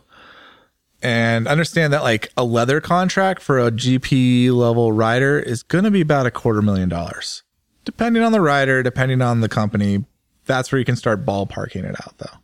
And 1.01 1.47
understand 1.47 1.93
that 1.93 2.03
like 2.03 2.33
a 2.37 2.45
leather 2.45 2.81
contract 2.81 3.41
for 3.41 3.59
a 3.59 3.71
GP 3.71 4.53
level 4.53 4.91
rider 4.93 5.39
is 5.39 5.63
going 5.63 5.85
to 5.85 5.91
be 5.91 6.01
about 6.01 6.27
a 6.27 6.31
quarter 6.31 6.61
million 6.61 6.89
dollars. 6.89 7.45
Depending 7.85 8.23
on 8.23 8.33
the 8.33 8.41
rider, 8.41 8.83
depending 8.83 9.23
on 9.23 9.41
the 9.41 9.49
company, 9.49 10.05
that's 10.45 10.73
where 10.73 10.79
you 10.79 10.85
can 10.85 10.97
start 10.97 11.25
ballparking 11.25 11.85
it 11.85 11.95
out 12.05 12.19
though. 12.19 12.39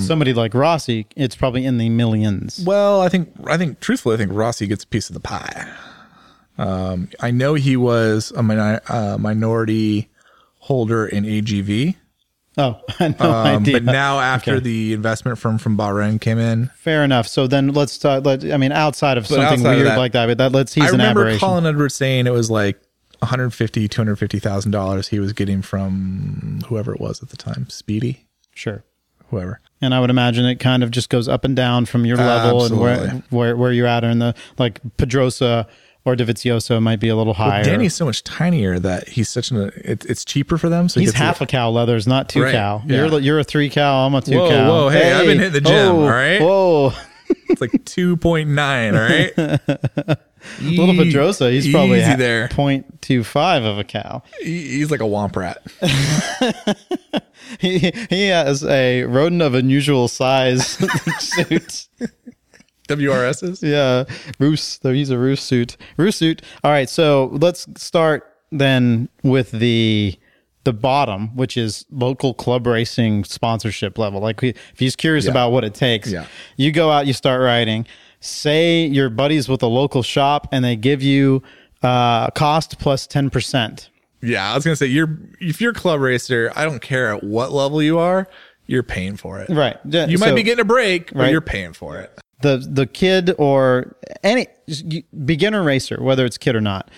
Somebody 0.00 0.32
like 0.32 0.54
Rossi, 0.54 1.06
it's 1.16 1.36
probably 1.36 1.64
in 1.64 1.78
the 1.78 1.90
millions. 1.90 2.64
Well, 2.64 3.00
I 3.02 3.08
think 3.08 3.30
I 3.46 3.56
think 3.58 3.80
truthfully, 3.80 4.14
I 4.14 4.18
think 4.18 4.32
Rossi 4.32 4.66
gets 4.66 4.84
a 4.84 4.86
piece 4.86 5.10
of 5.10 5.14
the 5.14 5.20
pie. 5.20 5.70
Um, 6.58 7.08
I 7.20 7.30
know 7.30 7.54
he 7.54 7.76
was 7.76 8.32
a 8.36 8.42
mini- 8.42 8.80
uh, 8.88 9.18
minority 9.18 10.08
holder 10.58 11.06
in 11.06 11.24
AGV, 11.24 11.96
Oh, 12.60 12.80
no 13.00 13.06
um, 13.20 13.46
idea. 13.46 13.74
but 13.80 13.84
now 13.84 14.20
after 14.20 14.52
Okay. 14.56 14.60
the 14.64 14.92
investment 14.92 15.38
from 15.38 15.58
from 15.58 15.76
Bahrain 15.76 16.20
came 16.20 16.38
in, 16.38 16.70
Fair 16.76 17.02
enough. 17.04 17.26
So 17.28 17.46
then 17.46 17.72
let's 17.72 17.96
talk. 17.98 18.24
Let, 18.24 18.44
I 18.52 18.56
mean, 18.56 18.72
outside 18.72 19.16
of 19.18 19.26
something 19.26 19.44
outside 19.46 19.70
of 19.72 19.76
weird 19.76 19.86
that- 19.86 19.98
like 19.98 20.12
that, 20.12 20.26
but 20.26 20.38
that 20.38 20.52
let's 20.52 20.74
he's 20.74 20.84
I 20.84 20.86
an 20.88 20.92
remember 20.92 21.20
aberration. 21.22 21.40
Colin 21.40 21.66
Edwards 21.66 21.94
saying 21.94 22.26
it 22.26 22.32
was 22.32 22.50
like 22.50 22.80
150 23.20 23.88
250,000 23.88 24.70
dollars 24.70 25.08
he 25.08 25.20
was 25.20 25.32
getting 25.32 25.62
from 25.62 26.60
whoever 26.68 26.94
it 26.94 27.00
was 27.00 27.22
at 27.22 27.28
the 27.30 27.36
time, 27.36 27.66
Spidi, 27.66 28.20
sure. 28.54 28.84
whoever. 29.28 29.60
And 29.82 29.94
I 29.94 30.00
would 30.00 30.10
imagine 30.10 30.44
it 30.44 30.56
kind 30.60 30.82
of 30.82 30.90
just 30.90 31.08
goes 31.08 31.28
up 31.28 31.44
and 31.44 31.56
down 31.56 31.86
from 31.86 32.04
your 32.04 32.16
level 32.18 32.64
and 32.64 32.78
where, 32.78 33.08
where 33.30 33.56
where 33.56 33.72
you're 33.72 33.86
at, 33.86 34.04
or 34.04 34.10
in 34.10 34.18
the 34.18 34.34
like 34.58 34.80
Pedrosa 34.98 35.66
or 36.04 36.16
Dovizioso 36.16 36.80
might 36.82 36.98
be 37.00 37.08
a 37.08 37.16
little 37.16 37.34
higher. 37.34 37.62
Danny's 37.64 37.94
so 37.94 38.04
much 38.06 38.24
tinier 38.24 38.78
that 38.78 39.08
he's 39.08 39.28
such 39.28 39.50
an 39.50 39.70
it, 39.76 40.04
it's 40.06 40.24
cheaper 40.24 40.56
for 40.58 40.68
them. 40.68 40.88
So 40.88 41.00
He's 41.00 41.10
gets 41.10 41.18
half 41.18 41.40
a 41.40 41.46
cow 41.46 41.70
leathers, 41.70 42.06
not 42.06 42.28
two 42.28 42.42
Right, 42.42 42.52
cow. 42.52 42.82
yeah. 42.86 43.06
You're 43.06 43.20
you're 43.20 43.38
a 43.38 43.44
three 43.44 43.68
cow. 43.70 44.06
I'm 44.06 44.14
a 44.14 44.20
two 44.22 44.38
Whoa, 44.38 44.48
cow. 44.48 44.68
whoa, 44.68 44.88
hey, 44.88 45.12
I've 45.12 45.26
been 45.26 45.38
hitting 45.38 45.52
the 45.52 45.60
gym, 45.60 45.96
whoa, 45.96 46.02
all 46.02 46.08
right? 46.10 46.40
Whoa, 46.40 46.92
it's 47.48 47.60
like 47.60 47.70
2.9, 47.72 48.94
all 48.94 49.00
right? 50.08 50.18
little 50.62 50.94
Pedrosa. 50.94 51.50
He's 51.50 51.70
probably 51.70 52.00
ha- 52.00 52.16
there. 52.16 52.48
0.25 52.48 53.64
of 53.70 53.78
a 53.78 53.84
cow. 53.84 54.22
He- 54.40 54.68
He's 54.78 54.90
like 54.90 55.00
a 55.00 55.04
womp 55.04 55.36
rat. 55.36 55.62
He 57.58 57.78
he 58.08 58.28
has 58.28 58.64
a 58.64 59.02
rodent 59.04 59.42
of 59.42 59.54
unusual 59.54 60.06
size 60.06 60.78
suit. 61.18 61.88
WRSs. 62.90 63.62
Yeah, 63.68 64.04
Roos. 64.38 64.78
Though 64.82 64.92
he's 64.92 65.10
a 65.10 65.18
Roos 65.18 65.40
suit. 65.40 65.76
Roos 65.96 66.16
suit. 66.16 66.42
All 66.64 66.70
right, 66.70 66.88
so 66.88 67.30
let's 67.32 67.66
start 67.80 68.26
then 68.52 69.08
with 69.22 69.50
the 69.52 70.18
the 70.64 70.72
bottom, 70.74 71.34
which 71.36 71.56
is 71.56 71.86
local 71.90 72.34
club 72.34 72.66
racing 72.66 73.24
sponsorship 73.24 73.96
level. 73.96 74.20
Like, 74.20 74.42
if 74.42 74.78
he's 74.78 74.94
curious 74.94 75.24
Yeah. 75.24 75.30
about 75.30 75.52
what 75.52 75.64
it 75.64 75.72
takes, 75.72 76.12
Yeah. 76.12 76.26
you 76.58 76.70
go 76.70 76.90
out, 76.90 77.06
you 77.06 77.14
start 77.14 77.40
riding. 77.40 77.86
Say 78.20 78.84
you're 78.86 79.08
buddies 79.08 79.48
with 79.48 79.62
a 79.62 79.66
local 79.66 80.02
shop, 80.02 80.48
and 80.52 80.62
they 80.64 80.76
give 80.76 81.02
you 81.02 81.42
uh, 81.82 82.28
cost 82.32 82.78
plus 82.78 83.06
ten 83.06 83.30
percent. 83.30 83.88
Yeah, 84.22 84.52
I 84.52 84.54
was 84.54 84.64
gonna 84.64 84.76
say 84.76 84.84
you're 84.86 85.18
if 85.40 85.62
you're 85.62 85.70
a 85.70 85.74
club 85.74 86.00
racer, 86.00 86.52
I 86.54 86.64
don't 86.66 86.82
care 86.82 87.14
at 87.14 87.24
what 87.24 87.52
level 87.52 87.82
you 87.82 87.98
are, 87.98 88.28
you're 88.66 88.82
paying 88.82 89.16
for 89.16 89.40
it. 89.40 89.48
Right. 89.48 89.78
Yeah, 89.86 90.06
You 90.08 90.18
might 90.18 90.28
so- 90.30 90.34
be 90.34 90.42
getting 90.42 90.60
a 90.60 90.64
break, 90.64 91.06
but 91.14 91.20
Right. 91.20 91.30
you're 91.32 91.40
paying 91.40 91.72
for 91.72 91.96
it. 91.96 92.12
The 92.42 92.66
the 92.68 92.86
kid 92.86 93.34
or 93.38 93.96
any 94.22 94.46
beginner 95.24 95.62
racer, 95.62 96.02
whether 96.02 96.24
it's 96.24 96.38
kid 96.38 96.56
or 96.56 96.60
not, 96.60 96.90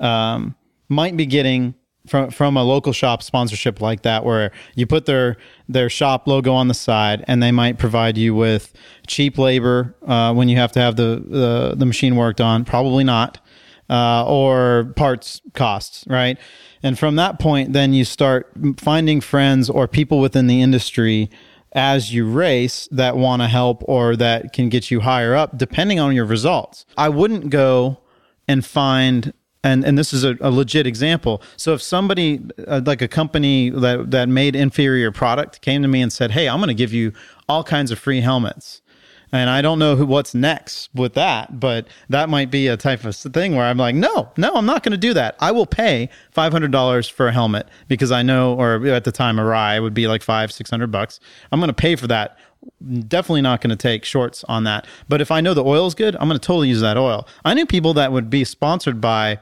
um, 0.00 0.54
might 0.88 1.16
be 1.16 1.26
getting 1.26 1.74
from 2.06 2.30
from 2.30 2.56
a 2.56 2.64
local 2.64 2.92
shop 2.92 3.22
sponsorship 3.22 3.80
like 3.80 4.02
that, 4.02 4.24
where 4.24 4.50
you 4.74 4.86
put 4.86 5.06
their 5.06 5.36
their 5.68 5.90
shop 5.90 6.26
logo 6.26 6.52
on 6.52 6.68
the 6.68 6.74
side, 6.74 7.24
and 7.28 7.42
they 7.42 7.52
might 7.52 7.78
provide 7.78 8.16
you 8.16 8.34
with 8.34 8.72
cheap 9.06 9.38
labor 9.38 9.94
uh, 10.06 10.32
when 10.34 10.48
you 10.48 10.56
have 10.56 10.72
to 10.72 10.80
have 10.80 10.96
the 10.96 11.22
the, 11.26 11.74
the 11.76 11.86
machine 11.86 12.16
worked 12.16 12.40
on. 12.40 12.64
Probably 12.64 13.04
not. 13.04 13.44
Uh, 13.90 14.22
or 14.28 14.92
parts 14.96 15.40
costs, 15.54 16.04
right? 16.08 16.36
And 16.82 16.98
from 16.98 17.16
that 17.16 17.38
point, 17.38 17.72
then 17.72 17.94
you 17.94 18.04
start 18.04 18.52
finding 18.76 19.22
friends 19.22 19.70
or 19.70 19.88
people 19.88 20.20
within 20.20 20.46
the 20.46 20.60
industry 20.60 21.30
as 21.78 22.12
you 22.12 22.28
race 22.28 22.88
that 22.90 23.16
want 23.16 23.40
to 23.40 23.46
help 23.46 23.84
or 23.86 24.16
that 24.16 24.52
can 24.52 24.68
get 24.68 24.90
you 24.90 24.98
higher 25.00 25.36
up 25.36 25.56
depending 25.56 26.00
on 26.00 26.12
your 26.12 26.24
results. 26.24 26.84
I 26.96 27.08
wouldn't 27.08 27.50
go 27.50 27.98
and 28.48 28.66
find 28.66 29.32
and 29.62 29.84
and 29.84 29.96
this 29.96 30.12
is 30.12 30.24
a, 30.24 30.36
a 30.40 30.50
legit 30.50 30.86
example. 30.86 31.40
So 31.56 31.74
if 31.74 31.82
somebody 31.82 32.42
uh, 32.66 32.80
like 32.84 33.00
a 33.00 33.08
company 33.08 33.70
that 33.70 34.10
that 34.10 34.28
made 34.28 34.56
inferior 34.56 35.12
product 35.12 35.60
came 35.60 35.82
to 35.82 35.88
me 35.88 36.02
and 36.02 36.12
said, 36.12 36.32
"Hey, 36.32 36.48
I'm 36.48 36.58
going 36.58 36.68
to 36.68 36.74
give 36.74 36.92
you 36.92 37.12
all 37.48 37.62
kinds 37.62 37.90
of 37.90 37.98
free 37.98 38.20
helmets." 38.20 38.82
And 39.30 39.50
I 39.50 39.60
don't 39.60 39.78
know 39.78 39.96
who 39.96 40.06
what's 40.06 40.34
next 40.34 40.88
with 40.94 41.14
that, 41.14 41.60
but 41.60 41.86
that 42.08 42.28
might 42.28 42.50
be 42.50 42.66
a 42.66 42.76
type 42.76 43.04
of 43.04 43.14
thing 43.14 43.54
where 43.54 43.66
I'm 43.66 43.76
like, 43.76 43.94
no, 43.94 44.30
no, 44.36 44.54
I'm 44.54 44.66
not 44.66 44.82
going 44.82 44.92
to 44.92 44.98
do 44.98 45.12
that. 45.14 45.36
I 45.38 45.50
will 45.52 45.66
pay 45.66 46.08
five 46.30 46.52
hundred 46.52 46.72
dollars 46.72 47.08
for 47.08 47.28
a 47.28 47.32
helmet 47.32 47.68
because 47.88 48.10
I 48.10 48.22
know, 48.22 48.54
or 48.54 48.86
at 48.86 49.04
the 49.04 49.12
time 49.12 49.36
Arai 49.36 49.82
would 49.82 49.94
be 49.94 50.08
like 50.08 50.22
five, 50.22 50.50
six 50.50 50.70
hundred 50.70 50.90
bucks. 50.90 51.20
I'm 51.52 51.60
going 51.60 51.68
to 51.68 51.74
pay 51.74 51.94
for 51.96 52.06
that. 52.06 52.38
Definitely 53.06 53.42
not 53.42 53.60
going 53.60 53.70
to 53.70 53.76
take 53.76 54.04
shorts 54.04 54.44
on 54.44 54.64
that. 54.64 54.86
But 55.08 55.20
if 55.20 55.30
I 55.30 55.40
know 55.40 55.54
the 55.54 55.64
oil's 55.64 55.94
good, 55.94 56.16
I'm 56.16 56.28
going 56.28 56.40
to 56.40 56.46
totally 56.46 56.68
use 56.68 56.80
that 56.80 56.96
oil. 56.96 57.26
I 57.44 57.54
knew 57.54 57.66
people 57.66 57.94
that 57.94 58.12
would 58.12 58.30
be 58.30 58.44
sponsored 58.44 59.00
by 59.00 59.38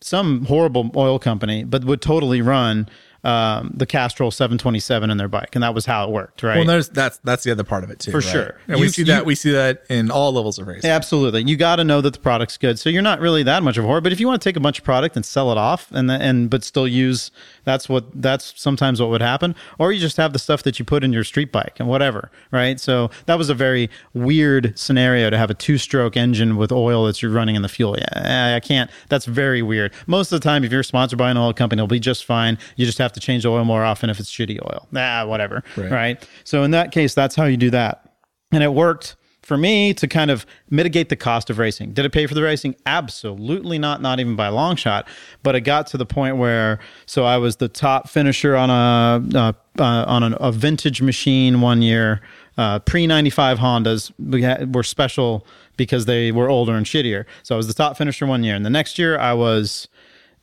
some 0.00 0.44
horrible 0.44 0.90
oil 0.94 1.18
company, 1.18 1.64
but 1.64 1.84
would 1.84 2.02
totally 2.02 2.42
run 2.42 2.88
um, 3.24 3.72
the 3.74 3.84
Castrol 3.86 4.30
727 4.30 5.10
in 5.10 5.16
their 5.16 5.28
bike, 5.28 5.54
and 5.56 5.62
that 5.64 5.74
was 5.74 5.86
how 5.86 6.04
it 6.04 6.10
worked, 6.10 6.42
right? 6.42 6.56
Well, 6.58 6.66
there's 6.66 6.88
that's 6.88 7.18
that's 7.24 7.42
the 7.44 7.50
other 7.50 7.64
part 7.64 7.82
of 7.84 7.90
it 7.90 7.98
too, 7.98 8.12
For 8.12 8.18
right? 8.18 8.26
sure. 8.26 8.54
And 8.68 8.76
we 8.78 8.86
You- 8.86 8.88
see 8.92 9.02
that 9.04 9.26
we 9.26 9.34
see 9.34 9.50
that 9.50 9.84
in 9.90 10.10
all 10.10 10.32
levels 10.32 10.58
of 10.58 10.66
racing. 10.68 10.88
Absolutely. 10.88 11.42
You 11.44 11.56
got 11.56 11.76
to 11.76 11.84
know 11.84 12.00
that 12.00 12.12
the 12.12 12.20
product's 12.20 12.56
good. 12.56 12.78
So 12.78 12.88
you're 12.90 13.02
not 13.02 13.18
really 13.20 13.42
that 13.42 13.62
much 13.62 13.76
of 13.76 13.84
a 13.84 13.88
whore, 13.88 14.02
but 14.02 14.12
if 14.12 14.20
you 14.20 14.28
want 14.28 14.40
to 14.40 14.48
take 14.48 14.56
a 14.56 14.60
bunch 14.60 14.78
of 14.78 14.84
product 14.84 15.16
and 15.16 15.26
sell 15.26 15.50
it 15.50 15.58
off 15.58 15.90
and 15.92 16.08
then- 16.08 16.20
and 16.20 16.50
but 16.50 16.62
still 16.62 16.86
use 16.86 17.30
that's 17.68 17.88
what 17.88 18.04
that's 18.20 18.54
sometimes 18.56 19.00
what 19.00 19.10
would 19.10 19.20
happen 19.20 19.54
or 19.78 19.92
you 19.92 20.00
just 20.00 20.16
have 20.16 20.32
the 20.32 20.38
stuff 20.38 20.62
that 20.62 20.78
you 20.78 20.84
put 20.84 21.04
in 21.04 21.12
your 21.12 21.24
street 21.24 21.52
bike 21.52 21.76
and 21.78 21.88
whatever, 21.88 22.30
right? 22.50 22.80
So 22.80 23.10
that 23.26 23.36
was 23.36 23.50
a 23.50 23.54
very 23.54 23.90
weird 24.14 24.78
scenario 24.78 25.30
to 25.30 25.36
have 25.36 25.50
a 25.50 25.54
two-stroke 25.54 26.16
engine 26.16 26.56
with 26.56 26.72
oil 26.72 27.04
that 27.06 27.22
you're 27.22 27.30
running 27.30 27.56
in 27.56 27.62
the 27.62 27.68
fuel. 27.68 27.96
Yeah, 27.98 28.54
I 28.56 28.60
can't. 28.60 28.90
That's 29.08 29.26
very 29.26 29.62
weird. 29.62 29.92
Most 30.06 30.32
of 30.32 30.40
the 30.40 30.44
time 30.44 30.64
if 30.64 30.72
you're 30.72 30.82
sponsored 30.82 31.18
by 31.18 31.30
an 31.30 31.36
oil 31.36 31.52
company, 31.52 31.80
it'll 31.80 31.88
be 31.88 32.00
just 32.00 32.24
fine. 32.24 32.58
You 32.76 32.86
just 32.86 32.98
have 32.98 33.12
to 33.12 33.20
change 33.20 33.42
the 33.42 33.50
oil 33.50 33.64
more 33.64 33.84
often 33.84 34.10
if 34.10 34.18
it's 34.18 34.30
shitty 34.30 34.60
oil. 34.62 34.88
Ah, 34.96 35.24
whatever. 35.26 35.62
Right. 35.76 35.90
right? 35.90 36.28
So 36.44 36.62
in 36.62 36.70
that 36.72 36.92
case, 36.92 37.14
that's 37.14 37.34
how 37.34 37.44
you 37.44 37.56
do 37.56 37.70
that. 37.70 38.12
And 38.50 38.62
it 38.62 38.72
worked 38.72 39.16
for 39.48 39.56
me 39.56 39.94
to 39.94 40.06
kind 40.06 40.30
of 40.30 40.44
mitigate 40.68 41.08
the 41.08 41.16
cost 41.16 41.48
of 41.48 41.58
racing. 41.58 41.94
Did 41.94 42.04
it 42.04 42.12
pay 42.12 42.26
for 42.26 42.34
the 42.34 42.42
racing? 42.42 42.76
Absolutely 42.84 43.78
not, 43.78 44.02
not 44.02 44.20
even 44.20 44.36
by 44.36 44.48
a 44.48 44.52
long 44.52 44.76
shot. 44.76 45.08
But 45.42 45.56
it 45.56 45.62
got 45.62 45.86
to 45.88 45.96
the 45.96 46.04
point 46.04 46.36
where, 46.36 46.78
so 47.06 47.24
I 47.24 47.38
was 47.38 47.56
the 47.56 47.68
top 47.68 48.10
finisher 48.10 48.54
on 48.54 48.68
a 48.68 49.38
uh, 49.38 49.52
uh, 49.78 50.04
on 50.06 50.22
an, 50.22 50.36
a 50.38 50.52
vintage 50.52 51.00
machine 51.00 51.62
one 51.62 51.80
year. 51.80 52.20
Uh, 52.58 52.78
Pre 52.80 53.06
ninety 53.06 53.30
five 53.30 53.58
Hondas 53.58 54.12
we 54.18 54.44
were 54.66 54.82
special 54.82 55.46
because 55.78 56.04
they 56.04 56.30
were 56.30 56.50
older 56.50 56.74
and 56.74 56.84
shittier. 56.84 57.24
So 57.42 57.54
I 57.54 57.56
was 57.56 57.68
the 57.68 57.74
top 57.74 57.96
finisher 57.96 58.26
one 58.26 58.44
year, 58.44 58.54
and 58.54 58.66
the 58.66 58.70
next 58.70 58.98
year 58.98 59.18
I 59.18 59.32
was 59.32 59.88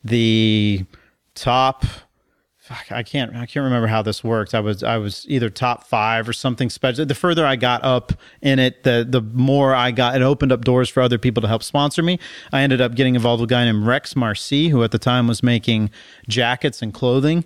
the 0.02 0.84
top 1.36 1.84
fuck, 2.66 2.90
I 2.90 3.04
can't 3.04 3.36
I 3.36 3.46
can't 3.46 3.62
remember 3.62 3.86
how 3.86 4.02
this 4.02 4.24
worked. 4.24 4.52
I 4.52 4.60
was 4.60 4.82
I 4.82 4.96
was 4.96 5.24
either 5.28 5.48
top 5.48 5.86
five 5.86 6.28
or 6.28 6.32
something 6.32 6.68
special. 6.68 7.06
The 7.06 7.14
further 7.14 7.46
I 7.46 7.54
got 7.54 7.84
up 7.84 8.12
in 8.42 8.58
it, 8.58 8.82
the 8.82 9.06
the 9.08 9.22
more 9.22 9.72
I 9.72 9.92
got. 9.92 10.16
It 10.16 10.22
opened 10.22 10.50
up 10.50 10.64
doors 10.64 10.88
for 10.88 11.00
other 11.00 11.16
people 11.16 11.40
to 11.42 11.48
help 11.48 11.62
sponsor 11.62 12.02
me. 12.02 12.18
I 12.52 12.62
ended 12.62 12.80
up 12.80 12.96
getting 12.96 13.14
involved 13.14 13.40
with 13.40 13.50
a 13.50 13.54
guy 13.54 13.64
named 13.64 13.86
Rex 13.86 14.16
Marcy, 14.16 14.68
who 14.70 14.82
at 14.82 14.90
the 14.90 14.98
time 14.98 15.28
was 15.28 15.44
making 15.44 15.90
jackets 16.28 16.82
and 16.82 16.92
clothing. 16.92 17.44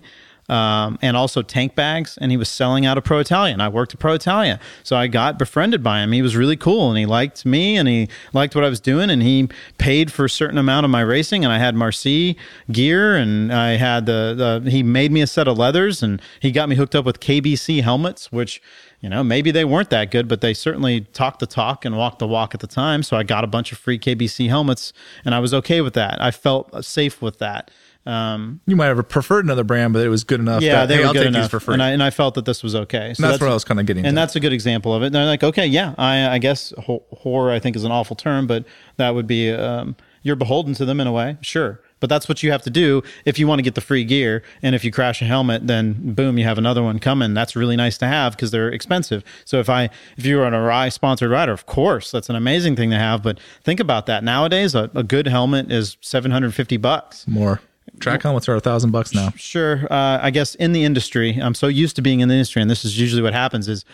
Um, 0.51 0.99
and 1.01 1.15
also 1.15 1.41
tank 1.41 1.75
bags. 1.75 2.17
And 2.19 2.29
he 2.29 2.35
was 2.35 2.49
selling 2.49 2.85
out 2.85 2.97
of 2.97 3.05
Pro 3.05 3.19
Italia. 3.19 3.55
I 3.57 3.69
worked 3.69 3.93
at 3.93 4.01
Pro 4.01 4.15
Italia. 4.15 4.59
So 4.83 4.97
I 4.97 5.07
got 5.07 5.39
befriended 5.39 5.81
by 5.81 6.03
him. 6.03 6.11
He 6.11 6.21
was 6.21 6.35
really 6.35 6.57
cool 6.57 6.89
and 6.89 6.97
he 6.97 7.05
liked 7.05 7.45
me 7.45 7.77
and 7.77 7.87
he 7.87 8.09
liked 8.33 8.53
what 8.53 8.65
I 8.65 8.67
was 8.67 8.81
doing. 8.81 9.09
And 9.09 9.23
he 9.23 9.47
paid 9.77 10.11
for 10.11 10.25
a 10.25 10.29
certain 10.29 10.57
amount 10.57 10.83
of 10.83 10.89
my 10.89 10.99
racing. 10.99 11.45
And 11.45 11.53
I 11.53 11.57
had 11.57 11.73
Marcy 11.73 12.35
gear 12.69 13.15
and 13.15 13.53
I 13.53 13.77
had 13.77 14.05
the, 14.05 14.61
the 14.63 14.69
he 14.69 14.83
made 14.83 15.13
me 15.13 15.21
a 15.21 15.27
set 15.27 15.47
of 15.47 15.57
leathers 15.57 16.03
and 16.03 16.21
he 16.41 16.51
got 16.51 16.67
me 16.67 16.75
hooked 16.75 16.95
up 16.95 17.05
with 17.05 17.21
KBC 17.21 17.81
helmets, 17.81 18.29
which 18.29 18.61
you 19.01 19.09
know, 19.09 19.23
maybe 19.23 19.49
they 19.49 19.65
weren't 19.65 19.89
that 19.89 20.11
good, 20.11 20.27
but 20.27 20.41
they 20.41 20.53
certainly 20.53 21.01
talked 21.01 21.39
the 21.39 21.47
talk 21.47 21.85
and 21.85 21.97
walked 21.97 22.19
the 22.19 22.27
walk 22.27 22.53
at 22.53 22.59
the 22.59 22.67
time. 22.67 23.01
So 23.01 23.17
I 23.17 23.23
got 23.23 23.43
a 23.43 23.47
bunch 23.47 23.71
of 23.71 23.79
free 23.79 23.97
KBC 23.97 24.47
helmets 24.47 24.93
and 25.25 25.33
I 25.33 25.39
was 25.39 25.53
okay 25.55 25.81
with 25.81 25.95
that. 25.95 26.21
I 26.21 26.29
felt 26.29 26.85
safe 26.85 27.21
with 27.21 27.39
that. 27.39 27.71
Um, 28.05 28.61
You 28.65 28.75
might 28.75 28.87
have 28.87 29.09
preferred 29.09 29.45
another 29.45 29.63
brand, 29.63 29.93
but 29.93 30.03
it 30.03 30.09
was 30.09 30.23
good 30.23 30.39
enough. 30.39 30.61
yeah, 30.63 30.81
that, 30.81 30.85
they 30.87 30.95
hey, 30.95 31.01
were 31.01 31.07
I'll 31.07 31.13
good 31.13 31.27
enough, 31.27 31.43
these 31.43 31.51
for 31.51 31.59
free. 31.59 31.73
and 31.73 31.83
I 31.83 31.89
and 31.91 32.01
I 32.01 32.09
felt 32.09 32.33
that 32.35 32.45
this 32.45 32.63
was 32.63 32.75
okay. 32.75 33.13
So 33.13 33.23
that's, 33.23 33.39
what 33.39 33.49
I 33.49 33.53
was 33.53 33.63
kind 33.63 33.79
of 33.79 33.85
getting. 33.85 34.05
and 34.05 34.15
to. 34.15 34.19
that's 34.19 34.35
a 34.35 34.39
good 34.39 34.53
example 34.53 34.93
of 34.95 35.03
it. 35.03 35.07
And 35.07 35.15
they're 35.15 35.25
like, 35.25 35.43
okay, 35.43 35.65
yeah, 35.67 35.93
I, 35.97 36.27
I 36.29 36.37
guess 36.39 36.73
ho- 36.79 37.03
horror 37.11 37.51
I 37.51 37.59
think 37.59 37.75
is 37.75 37.83
an 37.83 37.91
awful 37.91 38.15
term, 38.15 38.47
but 38.47 38.65
that 38.97 39.13
would 39.13 39.27
be 39.27 39.51
um, 39.51 39.95
you're 40.23 40.35
beholden 40.35 40.73
to 40.75 40.85
them 40.85 40.99
in 40.99 41.07
a 41.07 41.11
way, 41.11 41.37
sure. 41.41 41.81
But 41.99 42.09
that's 42.09 42.27
what 42.27 42.41
you 42.41 42.51
have 42.51 42.63
to 42.63 42.71
do 42.71 43.03
if 43.25 43.37
you 43.37 43.45
want 43.45 43.59
to 43.59 43.63
get 43.63 43.75
the 43.75 43.81
free 43.81 44.03
gear. 44.03 44.41
And 44.63 44.73
if 44.73 44.83
you 44.83 44.91
crash 44.91 45.21
a 45.21 45.25
helmet, 45.25 45.67
then 45.67 46.15
boom, 46.15 46.39
you 46.39 46.45
have 46.45 46.57
another 46.57 46.81
one 46.81 46.97
coming. 46.97 47.35
That's 47.35 47.55
really 47.55 47.75
nice 47.75 47.99
to 47.99 48.07
have 48.07 48.31
because 48.35 48.49
they're 48.49 48.69
expensive. 48.69 49.23
So 49.45 49.59
if 49.59 49.69
I 49.69 49.91
if 50.17 50.25
you 50.25 50.37
were 50.37 50.45
an 50.47 50.53
Arai 50.53 50.91
sponsored 50.91 51.29
rider, 51.29 51.51
of 51.51 51.67
course, 51.67 52.09
that's 52.09 52.27
an 52.29 52.35
amazing 52.35 52.75
thing 52.75 52.89
to 52.89 52.97
have. 52.97 53.21
But 53.21 53.39
think 53.63 53.79
about 53.79 54.07
that 54.07 54.23
nowadays, 54.23 54.73
a, 54.73 54.89
a 54.95 55.03
good 55.03 55.27
helmet 55.27 55.71
is 55.71 55.97
seven 56.01 56.31
hundred 56.31 56.55
fifty 56.55 56.77
bucks. 56.77 57.27
more. 57.27 57.61
Track 57.99 58.23
helmets 58.23 58.47
are 58.49 58.55
a 58.55 58.59
thousand 58.59 58.91
bucks 58.91 59.13
now. 59.13 59.31
Sure. 59.35 59.85
Uh, 59.91 60.19
I 60.21 60.31
guess 60.31 60.55
in 60.55 60.71
the 60.71 60.83
industry, 60.83 61.37
I'm 61.41 61.53
so 61.53 61.67
used 61.67 61.95
to 61.97 62.01
being 62.01 62.19
in 62.19 62.29
the 62.29 62.35
industry, 62.35 62.61
and 62.61 62.69
this 62.69 62.85
is 62.85 62.99
usually 62.99 63.21
what 63.21 63.33
happens: 63.33 63.67
is 63.67 63.85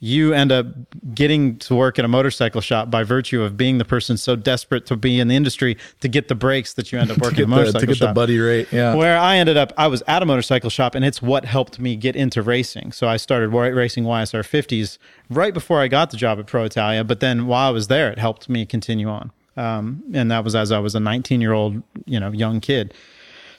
you 0.00 0.34
end 0.34 0.52
up 0.52 0.66
getting 1.14 1.56
to 1.58 1.74
work 1.74 1.98
at 1.98 2.04
a 2.04 2.08
motorcycle 2.08 2.60
shop 2.60 2.90
by 2.90 3.02
virtue 3.02 3.42
of 3.42 3.56
being 3.56 3.78
the 3.78 3.84
person 3.84 4.16
so 4.16 4.36
desperate 4.36 4.84
to 4.84 4.96
be 4.96 5.18
in 5.18 5.28
the 5.28 5.36
industry 5.36 5.78
to 6.00 6.08
get 6.08 6.28
the 6.28 6.34
breaks 6.34 6.74
that 6.74 6.92
you 6.92 6.98
end 6.98 7.10
up 7.10 7.18
working 7.22 7.28
at 7.28 7.32
a 7.32 7.36
get, 7.36 7.44
the, 7.44 7.46
motorcycle 7.48 7.80
to 7.80 7.86
get 7.86 7.96
shop. 7.96 8.08
the 8.08 8.14
buddy 8.14 8.38
rate. 8.38 8.68
Yeah. 8.70 8.94
Where 8.94 9.16
I 9.16 9.36
ended 9.36 9.56
up, 9.56 9.72
I 9.78 9.86
was 9.86 10.02
at 10.06 10.22
a 10.22 10.26
motorcycle 10.26 10.68
shop, 10.68 10.94
and 10.94 11.04
it's 11.04 11.22
what 11.22 11.44
helped 11.44 11.78
me 11.78 11.96
get 11.96 12.16
into 12.16 12.42
racing. 12.42 12.92
So 12.92 13.08
I 13.08 13.16
started 13.16 13.48
racing 13.48 14.04
YSR 14.04 14.42
50s 14.42 14.98
right 15.30 15.54
before 15.54 15.80
I 15.80 15.88
got 15.88 16.10
the 16.10 16.16
job 16.16 16.38
at 16.38 16.46
Pro 16.46 16.64
Italia. 16.64 17.02
But 17.04 17.20
then 17.20 17.46
while 17.46 17.68
I 17.68 17.72
was 17.72 17.88
there, 17.88 18.10
it 18.10 18.18
helped 18.18 18.48
me 18.48 18.66
continue 18.66 19.08
on. 19.08 19.30
Um, 19.56 20.02
and 20.12 20.30
that 20.30 20.44
was 20.44 20.54
as 20.54 20.72
I 20.72 20.80
was 20.80 20.94
a 20.94 21.00
19 21.00 21.40
year 21.40 21.52
old, 21.52 21.82
you 22.04 22.18
know, 22.20 22.30
young 22.30 22.60
kid. 22.60 22.92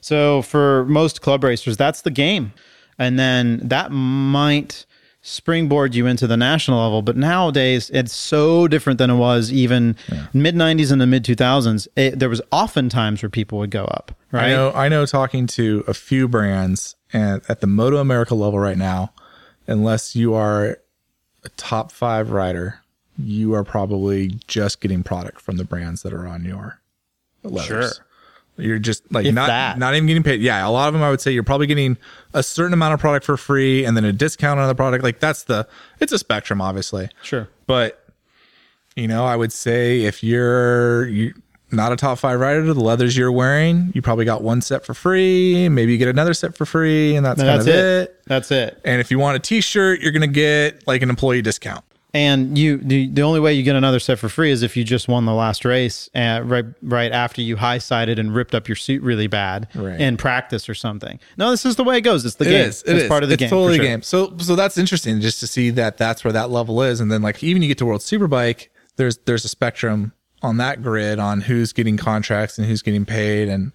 So 0.06 0.44
for 0.44 0.86
most 0.86 1.24
club 1.24 1.44
racers, 1.44 1.78
that's 1.78 2.04
the 2.04 2.12
game. 2.12 2.54
And 3.00 3.18
then 3.18 3.60
that 3.64 3.92
might 3.92 4.86
springboard 5.24 5.96
you 5.96 6.06
into 6.06 6.28
the 6.28 6.38
national 6.38 6.80
level. 6.80 7.02
But 7.02 7.18
nowadays, 7.18 7.90
it's 7.90 8.14
so 8.14 8.68
different 8.68 9.00
than 9.00 9.10
it 9.10 9.16
was 9.16 9.52
even 9.52 9.96
mid 10.32 10.54
90s 10.54 10.92
and 10.92 11.02
the 11.02 11.08
mid 11.08 11.26
2000s. 11.26 11.88
It, 11.96 12.20
there 12.20 12.30
was 12.30 12.40
often 12.52 12.88
times 12.88 13.24
where 13.24 13.32
people 13.32 13.58
would 13.58 13.72
go 13.72 13.86
up, 13.86 14.16
right? 14.32 14.46
I 14.46 14.50
know. 14.50 14.72
I 14.76 14.90
know. 14.90 15.08
Talking 15.08 15.48
to 15.48 15.84
a 15.88 15.96
few 15.96 16.28
brands 16.28 16.96
and 17.12 17.42
at 17.50 17.62
the 17.62 17.68
Moto 17.68 17.98
America 17.98 18.36
level 18.36 18.60
right 18.60 18.78
now, 18.78 19.12
unless 19.66 20.16
you 20.16 20.36
are 20.36 20.78
a 21.44 21.50
top 21.58 21.92
five 21.92 22.30
rider, 22.30 22.80
you 23.18 23.56
are 23.56 23.64
probably 23.64 24.38
just 24.46 24.82
getting 24.82 25.02
product 25.02 25.42
from 25.42 25.58
the 25.58 25.64
brands 25.64 26.04
that 26.04 26.14
are 26.14 26.28
on 26.28 26.46
your 26.46 26.80
leathers. 27.42 27.96
Sure. 27.96 28.05
You're 28.58 28.80
just 28.80 29.12
like 29.12 29.26
If 29.26 29.34
not 29.36 29.48
that. 29.48 29.78
not 29.78 29.96
even 29.96 30.08
getting 30.08 30.24
paid. 30.24 30.42
Yeah, 30.42 30.66
a 30.66 30.70
lot 30.70 30.88
of 30.88 30.94
them 30.94 31.04
I 31.04 31.10
would 31.10 31.20
say 31.22 31.32
you're 31.32 31.44
probably 31.44 31.68
getting 31.68 31.98
a 32.34 32.42
certain 32.42 32.74
amount 32.74 32.94
of 32.94 33.00
product 33.00 33.26
for 33.26 33.36
free 33.38 33.84
and 33.86 33.98
then 33.98 34.06
a 34.06 34.14
discount 34.14 34.60
on 34.60 34.68
the 34.68 34.76
product. 34.76 35.04
Like 35.04 35.20
that's 35.20 35.44
the 35.44 35.68
it's 36.00 36.12
a 36.14 36.18
spectrum, 36.20 36.62
obviously. 36.62 37.10
Sure. 37.22 37.50
But 37.68 38.02
you 38.96 39.08
know, 39.08 39.26
I 39.26 39.36
would 39.36 39.52
say 39.52 40.02
if 40.04 40.24
you're 40.24 41.06
you 41.08 41.34
not 41.72 41.92
a 41.92 41.96
top 41.98 42.18
five 42.20 42.40
rider, 42.40 42.64
the 42.74 42.80
leathers 42.80 43.18
you're 43.18 43.32
wearing, 43.32 43.92
you 43.94 44.02
probably 44.02 44.24
got 44.24 44.42
one 44.42 44.62
set 44.62 44.86
for 44.86 44.94
free. 44.94 45.68
Maybe 45.68 45.92
you 45.92 45.98
get 45.98 46.08
another 46.08 46.34
set 46.34 46.56
for 46.56 46.66
free, 46.66 47.16
and 47.18 47.26
that's 47.26 47.42
kind 47.42 47.50
That's 47.60 47.68
of 47.68 47.74
it. 47.74 48.10
it. 48.10 48.22
That's 48.28 48.52
it. 48.52 48.80
And 48.86 49.02
if 49.02 49.12
you 49.12 49.20
want 49.20 49.36
a 49.36 49.40
T-shirt, 49.40 50.00
you're 50.00 50.14
gonna 50.14 50.28
get 50.28 50.88
like 50.88 51.02
an 51.02 51.10
employee 51.10 51.42
discount. 51.42 51.84
And 52.16 52.58
you, 52.58 52.78
the, 52.78 53.08
the 53.10 53.22
only 53.24 53.40
way 53.42 53.54
you 53.54 53.62
get 53.64 53.76
another 53.76 54.00
set 54.00 54.18
for 54.20 54.30
free 54.30 54.50
is 54.50 54.64
if 54.64 54.78
you 54.78 54.84
just 54.86 55.08
won 55.10 55.26
the 55.26 55.34
last 55.34 55.66
race 55.66 56.10
uh, 56.16 56.42
right 56.46 56.64
right 56.82 57.12
after 57.12 57.42
you 57.42 57.58
high 57.58 57.78
sided 57.78 58.18
and 58.20 58.34
ripped 58.34 58.56
up 58.56 58.68
your 58.70 58.78
suit 58.78 59.04
really 59.04 59.28
bad 59.28 59.68
Right. 59.76 60.00
in 60.00 60.16
practice 60.16 60.70
or 60.70 60.74
something. 60.76 61.20
No, 61.38 61.52
this 61.52 61.66
is 61.66 61.76
the 61.76 61.84
way 61.84 61.98
it 61.98 62.02
goes. 62.02 62.24
It's 62.26 62.36
the 62.36 62.46
It 62.46 62.52
game. 62.52 62.70
is. 62.70 62.84
It 62.84 62.94
it's 62.94 63.04
is. 63.04 63.10
part 63.10 63.24
of 63.24 63.30
the 63.30 63.34
it's 63.34 63.42
game. 63.42 63.50
totally 63.50 63.76
sure. 63.76 63.86
game. 63.86 64.02
So 64.02 64.34
so 64.38 64.56
that's 64.56 64.78
interesting 64.78 65.20
just 65.20 65.40
to 65.42 65.48
see 65.48 65.70
that 65.72 65.98
that's 65.98 66.24
where 66.24 66.32
that 66.34 66.50
level 66.50 66.82
is, 66.82 67.02
and 67.02 67.12
then 67.12 67.22
like 67.22 67.44
even 67.44 67.62
you 67.62 67.68
get 67.68 67.78
to 67.80 67.86
World 67.86 68.02
Superbike, 68.02 68.70
there's 68.96 69.18
there's 69.26 69.44
a 69.44 69.50
spectrum 69.50 70.14
on 70.42 70.56
that 70.58 70.82
grid 70.82 71.20
on 71.20 71.42
who's 71.42 71.74
getting 71.74 71.98
contracts 71.98 72.58
and 72.58 72.66
who's 72.66 72.82
getting 72.82 73.06
paid, 73.06 73.50
and 73.50 73.74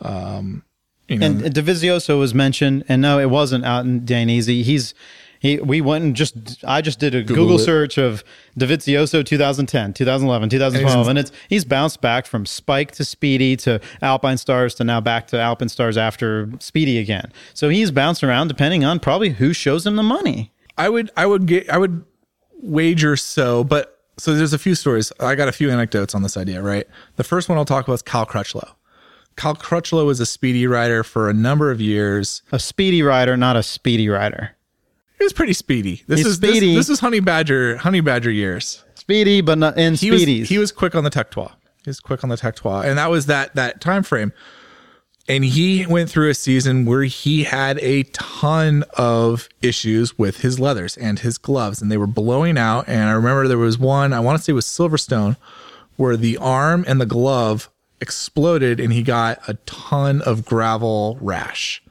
um, 0.00 0.64
you 1.08 1.18
know, 1.18 1.26
And 1.26 1.40
Dovizioso 1.42 2.18
was 2.18 2.34
mentioned, 2.34 2.84
and 2.88 3.00
no, 3.00 3.18
it 3.20 3.30
wasn't 3.30 3.64
out 3.64 3.84
in 3.84 4.00
Dainese. 4.00 4.64
He's 4.64 4.92
he. 5.38 5.58
We 5.58 5.80
went 5.80 6.04
and 6.04 6.16
just 6.16 6.64
I 6.64 6.80
just 6.80 6.98
did 6.98 7.14
a 7.14 7.22
Google, 7.22 7.56
it. 7.56 7.60
search 7.60 7.98
of 7.98 8.24
Dovizioso 8.58 9.24
2010, 9.24 9.92
2011, 9.94 10.48
2012, 10.50 11.00
And 11.00 11.10
and 11.10 11.18
it's 11.18 11.32
he's 11.48 11.64
bounced 11.64 12.00
back 12.00 12.26
from 12.26 12.46
Spike 12.46 12.92
to 12.92 13.02
Spidi 13.02 13.58
to 13.58 13.80
Alpine 14.02 14.36
Stars 14.38 14.74
to 14.76 14.84
now 14.84 15.00
back 15.00 15.26
to 15.28 15.40
Alpine 15.40 15.68
Stars 15.68 15.96
after 15.96 16.46
Spidi 16.58 17.00
again. 17.00 17.32
So 17.54 17.68
he's 17.68 17.90
bounced 17.90 18.22
around 18.24 18.48
depending 18.48 18.84
on 18.84 19.00
probably 19.00 19.30
who 19.30 19.52
shows 19.52 19.86
him 19.86 19.96
the 19.96 20.02
money. 20.02 20.52
I 20.78 20.88
would 20.88 21.10
I 21.16 21.26
would 21.26 21.46
get 21.46 21.68
I 21.70 21.78
would 21.78 22.04
wager 22.62 23.16
so, 23.16 23.64
but 23.64 23.92
so 24.18 24.34
there's 24.34 24.52
a 24.52 24.58
few 24.58 24.74
stories. 24.74 25.12
I 25.20 25.34
got 25.34 25.48
a 25.48 25.52
few 25.52 25.70
anecdotes 25.70 26.14
on 26.14 26.22
this 26.22 26.36
idea, 26.36 26.62
right? 26.62 26.86
The 27.16 27.24
first 27.24 27.48
one 27.48 27.58
I'll 27.58 27.64
talk 27.66 27.86
about 27.86 27.94
is 27.94 28.02
Cal 28.02 28.24
Crutchlow. 28.26 28.72
Cal 29.36 29.54
Crutchlow 29.54 30.06
was 30.06 30.20
a 30.20 30.24
Spidi 30.24 30.66
rider 30.68 31.04
for 31.04 31.28
a 31.28 31.34
number 31.34 31.70
of 31.70 31.80
years. 31.80 32.40
A 32.52 32.58
Speedy 32.58 33.02
rider, 33.02 33.36
not 33.36 33.54
a 33.56 33.62
Speedy 33.62 34.08
rider. 34.08 34.55
He 35.18 35.24
was 35.24 35.32
pretty 35.32 35.52
speedy. 35.54 36.02
This 36.06 36.18
He's 36.20 36.26
is 36.26 36.40
this- 36.40 36.50
speedy. 36.50 36.74
This, 36.74 36.88
is 36.88 37.00
Honey 37.00 37.20
Badger 37.20 37.76
Honey 37.78 38.00
Badger 38.00 38.30
years. 38.30 38.82
Speedy, 38.94 39.40
but 39.40 39.58
not 39.58 39.78
in 39.78 39.94
He 39.94 40.10
Speedies. 40.10 40.40
was 40.40 40.48
he 40.48 40.58
was 40.58 40.72
quick 40.72 40.94
on 40.94 41.04
the 41.04 41.10
Tectois. 41.10 41.52
He 41.84 41.90
was 41.90 42.00
quick 42.00 42.22
on 42.24 42.30
the 42.30 42.36
Tectois, 42.36 42.80
and 42.82 42.98
that 42.98 43.10
was 43.10 43.26
that 43.26 43.54
that 43.54 43.80
time 43.80 44.02
frame. 44.02 44.32
And 45.28 45.44
he 45.44 45.84
went 45.86 46.08
through 46.08 46.30
a 46.30 46.34
season 46.34 46.84
where 46.84 47.02
he 47.02 47.42
had 47.44 47.78
a 47.80 48.04
ton 48.12 48.84
of 48.96 49.48
issues 49.60 50.16
with 50.16 50.38
his 50.42 50.60
leathers 50.60 50.96
and 50.96 51.18
his 51.18 51.36
gloves, 51.36 51.82
and 51.82 51.90
they 51.90 51.96
were 51.96 52.06
blowing 52.06 52.56
out. 52.56 52.88
And 52.88 53.08
I 53.08 53.12
remember 53.12 53.48
there 53.48 53.58
was 53.58 53.76
one, 53.76 54.12
I 54.12 54.20
want 54.20 54.38
to 54.38 54.44
say 54.44 54.52
it 54.52 54.54
was 54.54 54.66
Silverstone, 54.66 55.36
where 55.96 56.16
the 56.16 56.36
arm 56.36 56.84
and 56.86 57.00
the 57.00 57.06
glove 57.06 57.68
exploded 58.00 58.78
and 58.78 58.92
he 58.92 59.02
got 59.02 59.40
a 59.48 59.54
ton 59.66 60.22
of 60.22 60.44
gravel 60.44 61.18
rash. 61.20 61.82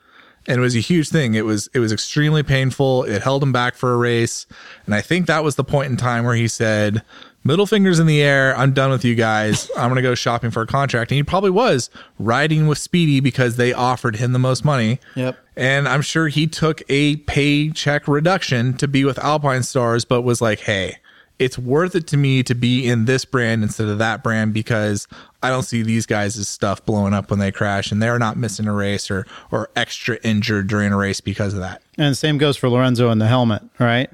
And 0.48 0.58
it 0.58 0.62
was 0.62 0.76
a 0.76 0.80
huge 0.80 1.10
thing. 1.10 1.34
It 1.34 1.46
was 1.46 1.70
it 1.74 1.80
was 1.80 1.92
extremely 1.92 2.44
painful. 2.44 3.04
It 3.04 3.22
held 3.22 3.42
him 3.42 3.52
back 3.52 3.76
for 3.76 3.94
a 3.94 3.98
race. 3.98 4.46
And 4.86 4.94
I 4.94 5.02
think 5.02 5.26
that 5.28 5.44
was 5.44 5.56
the 5.56 5.64
point 5.64 5.90
in 5.90 5.98
time 5.98 6.24
where 6.24 6.36
he 6.36 6.48
said, 6.48 7.04
middle 7.44 7.66
fingers 7.66 8.00
in 8.00 8.08
the 8.08 8.22
air. 8.22 8.58
I'm 8.58 8.74
done 8.74 8.92
with 8.92 9.06
you 9.06 9.16
guys. 9.16 9.72
I'm 9.78 9.90
going 9.90 9.96
to 9.96 10.02
go 10.02 10.16
shopping 10.16 10.52
for 10.52 10.62
a 10.62 10.68
contract. 10.68 11.12
And 11.12 11.16
he 11.16 11.24
probably 11.24 11.52
was 11.52 11.90
riding 12.20 12.68
with 12.68 12.78
Spidi 12.78 13.24
because 13.24 13.56
they 13.56 13.72
offered 13.72 14.18
him 14.18 14.34
the 14.34 14.40
most 14.40 14.66
money. 14.66 15.00
Yep. 15.16 15.38
And 15.56 15.88
I'm 15.88 16.02
sure 16.02 16.28
he 16.28 16.48
took 16.48 16.82
a 16.90 17.16
paycheck 17.18 18.08
reduction 18.08 18.74
to 18.78 18.88
be 18.88 19.06
with 19.06 19.18
Alpine 19.20 19.64
Stars, 19.64 20.04
but 20.04 20.24
was 20.24 20.42
like, 20.42 20.60
hey, 20.60 20.98
it's 21.40 21.58
worth 21.58 21.96
it 21.96 22.08
to 22.08 22.18
me 22.18 22.44
to 22.44 22.56
be 22.56 22.88
in 22.88 23.06
this 23.06 23.26
brand 23.26 23.64
instead 23.64 23.88
of 23.88 23.98
that 23.98 24.24
brand 24.24 24.54
because 24.54 25.08
I 25.44 25.50
don't 25.50 25.64
see 25.64 25.82
these 25.84 26.06
guys' 26.06 26.48
stuff 26.48 26.86
blowing 26.86 27.14
up 27.14 27.30
when 27.30 27.40
they 27.40 27.52
crash 27.52 27.92
and 27.92 28.02
they're 28.02 28.20
not 28.20 28.38
missing 28.38 28.68
a 28.68 28.74
race 28.74 29.12
or, 29.12 29.26
or 29.52 29.70
extra 29.76 30.18
injured 30.24 30.68
during 30.68 30.92
a 30.94 30.98
race 30.98 31.22
because 31.22 31.54
of 31.54 31.60
that. 31.60 31.82
and 31.98 32.12
the 32.12 32.16
same 32.16 32.38
goes 32.38 32.58
for 32.58 32.70
Lorenzo 32.70 33.10
and 33.10 33.20
the 33.22 33.28
helmet, 33.28 33.62
right? 33.80 34.10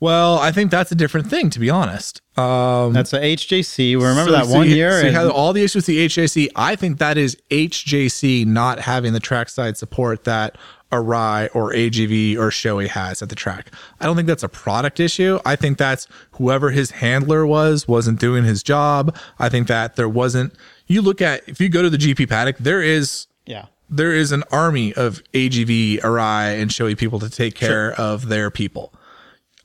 Well, 0.00 0.40
I 0.40 0.50
think 0.50 0.72
that's 0.72 0.90
a 0.90 0.96
different 0.96 1.28
thing, 1.28 1.48
to 1.50 1.60
be 1.60 1.70
honest. 1.70 2.20
Um, 2.36 2.92
That's 2.92 3.12
a 3.12 3.20
HJC. 3.20 3.96
We 3.96 4.04
remember 4.04 4.32
so- 4.32 4.36
that 4.38 4.46
one 4.48 4.68
year. 4.68 4.90
So 4.94 5.00
you 5.02 5.06
and- 5.08 5.16
had 5.16 5.26
all 5.28 5.52
the 5.52 5.62
issues 5.62 5.86
with 5.86 5.86
the 5.86 6.06
HJC. 6.06 6.48
I 6.56 6.74
think 6.74 6.98
that 6.98 7.16
is 7.16 7.36
HJC 7.52 8.44
not 8.44 8.80
having 8.80 9.12
the 9.12 9.20
trackside 9.20 9.76
support 9.76 10.24
that 10.24 10.58
Arai 10.92 11.48
or 11.54 11.72
AGV 11.72 12.36
or 12.36 12.50
Shoei 12.50 12.86
has 12.86 13.22
at 13.22 13.30
the 13.30 13.34
track. 13.34 13.70
I 14.00 14.06
don't 14.06 14.14
think 14.14 14.28
that's 14.28 14.42
a 14.42 14.48
product 14.48 15.00
issue. 15.00 15.40
I 15.44 15.56
think 15.56 15.78
that's 15.78 16.06
whoever 16.32 16.70
his 16.70 16.92
handler 16.92 17.46
was 17.46 17.88
wasn't 17.88 18.20
doing 18.20 18.44
his 18.44 18.62
job. 18.62 19.16
I 19.38 19.48
think 19.48 19.66
that 19.68 19.96
there 19.96 20.08
wasn't. 20.08 20.54
You 20.86 21.02
look 21.02 21.22
at 21.22 21.48
if 21.48 21.60
you 21.60 21.68
go 21.68 21.82
to 21.82 21.90
the 21.90 21.96
GP 21.96 22.28
paddock, 22.28 22.58
there 22.58 22.82
is 22.82 23.26
yeah. 23.46 23.66
there 23.88 24.12
is 24.12 24.30
an 24.30 24.44
army 24.52 24.92
of 24.94 25.22
AGV, 25.32 26.00
Arai, 26.00 26.60
and 26.60 26.70
Shoei 26.70 26.96
people 26.96 27.18
to 27.20 27.30
take 27.30 27.54
care 27.54 27.92
of 27.92 28.28
their 28.28 28.50
people. 28.50 28.92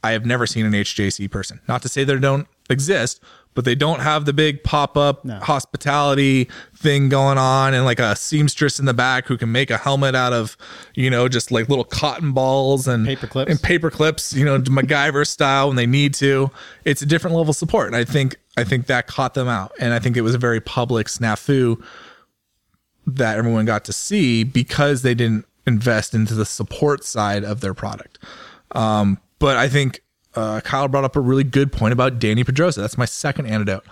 I 0.04 0.12
have 0.12 0.26
never 0.26 0.48
seen 0.48 0.66
an 0.66 0.72
HJC 0.72 1.30
person. 1.30 1.60
Not 1.68 1.82
to 1.82 1.90
say 1.90 2.04
they 2.04 2.18
don't 2.18 2.48
exist, 2.70 3.22
but 3.58 3.66
they 3.66 3.74
don't 3.74 4.02
have 4.02 4.26
the 4.26 4.34
big 4.34 4.64
pop 4.64 4.96
up 4.96 5.28
hospitality 5.42 6.48
thing 6.76 7.10
going 7.10 7.40
on 7.40 7.74
and 7.74 7.86
like 7.86 7.98
a 7.98 8.16
seamstress 8.16 8.80
in 8.80 8.86
the 8.86 8.94
back 8.94 9.26
who 9.26 9.36
can 9.36 9.52
make 9.52 9.72
a 9.72 9.80
helmet 9.80 10.14
out 10.14 10.32
of, 10.32 10.56
you 10.94 11.10
know, 11.10 11.28
just 11.28 11.50
like 11.50 11.68
little 11.68 11.84
cotton 11.84 12.34
balls 12.34 12.88
and 12.88 13.08
Paper 13.08 13.26
clips. 13.26 13.50
and 13.50 13.60
paper 13.60 13.90
clips, 13.90 14.32
you 14.32 14.46
know, 14.46 14.60
MacGyver 14.60 15.26
style 15.26 15.70
when 15.70 15.76
they 15.76 15.88
need 15.88 16.14
to. 16.14 16.52
It's 16.86 17.02
a 17.02 17.06
different 17.08 17.36
level 17.36 17.50
of 17.50 17.56
support. 17.56 17.88
And 17.88 17.96
I 17.96 18.04
think 18.04 18.36
I 18.58 18.64
think 18.64 18.86
that 18.86 19.08
caught 19.08 19.34
them 19.34 19.48
out. 19.48 19.72
And 19.80 19.92
I 19.92 19.98
think 19.98 20.18
it 20.18 20.22
was 20.22 20.36
a 20.36 20.38
very 20.38 20.62
public 20.62 21.08
snafu 21.08 21.84
that 23.08 23.40
everyone 23.40 23.66
got 23.66 23.86
to 23.86 23.92
see 23.92 24.44
because 24.44 25.02
they 25.02 25.16
didn't 25.16 25.48
invest 25.66 26.14
into 26.14 26.36
the 26.36 26.46
support 26.46 27.04
side 27.04 27.44
of 27.44 27.62
their 27.62 27.74
product. 27.74 28.20
Um, 28.74 29.18
but 29.40 29.58
I 29.58 29.68
think 29.68 30.04
uh, 30.38 30.61
Kyle 30.61 30.88
brought 30.88 31.03
up 31.03 31.15
a 31.15 31.19
really 31.19 31.43
good 31.43 31.72
point 31.72 31.93
about 31.93 32.19
Danny 32.19 32.43
Pedrosa. 32.43 32.81
That's 32.81 32.97
my 32.97 33.05
second 33.05 33.47
antidote. 33.47 33.84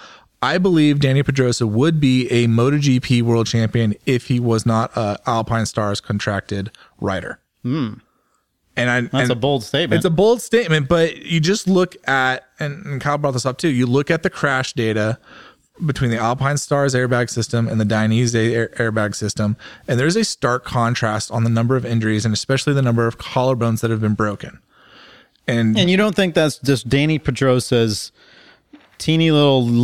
I 0.41 0.57
believe 0.59 0.99
Danny 0.99 1.23
Pedrosa 1.23 1.65
would 1.65 1.99
be 1.99 2.27
a 2.29 2.47
MotoGP 2.47 3.23
world 3.23 3.47
champion 3.47 3.95
if 4.05 4.27
he 4.27 4.39
was 4.39 4.65
not 4.65 4.91
a 4.95 5.17
Alpine 5.25 5.65
Stars 5.65 5.99
contracted 5.99 6.69
rider. 6.99 7.39
And 7.63 8.01
I, 8.77 8.99
Hmm. 8.99 9.05
That's 9.05 9.13
and 9.13 9.31
a 9.31 9.35
bold 9.35 9.63
statement. 9.63 9.97
it's 9.97 10.05
a 10.05 10.09
bold 10.09 10.41
statement, 10.41 10.87
but 10.87 11.17
you 11.25 11.39
just 11.39 11.67
look 11.67 11.95
at, 12.07 12.43
and, 12.59 12.85
and 12.85 13.01
Kyle 13.01 13.17
brought 13.17 13.31
this 13.31 13.45
up 13.45 13.57
too. 13.57 13.69
You 13.69 13.85
look 13.87 14.11
at 14.11 14.21
the 14.21 14.29
crash 14.29 14.73
data 14.73 15.17
between 15.85 16.11
the 16.11 16.17
Alpine 16.17 16.57
Stars 16.57 16.93
airbag 16.93 17.29
system 17.29 17.67
and 17.67 17.79
the 17.81 17.85
Dainese 17.85 18.35
air, 18.35 18.69
airbag 18.77 19.15
system, 19.15 19.57
and 19.87 19.99
there's 19.99 20.15
a 20.15 20.23
stark 20.23 20.63
contrast 20.63 21.31
on 21.31 21.43
the 21.43 21.49
number 21.49 21.75
of 21.75 21.85
injuries 21.85 22.23
and 22.25 22.33
especially 22.33 22.73
the 22.73 22.81
number 22.81 23.07
of 23.07 23.17
collarbones 23.17 23.81
that 23.81 23.89
have 23.91 24.01
been 24.01 24.13
broken. 24.13 24.59
And, 25.47 25.77
and 25.77 25.89
you 25.89 25.97
don't 25.97 26.15
think 26.15 26.33
that's 26.33 26.57
just 26.57 26.89
Danny 26.89 27.19
Pedrosa's 27.19 28.11
teeny 28.97 29.29
little 29.29 29.59
it 29.67 29.67
has 29.67 29.75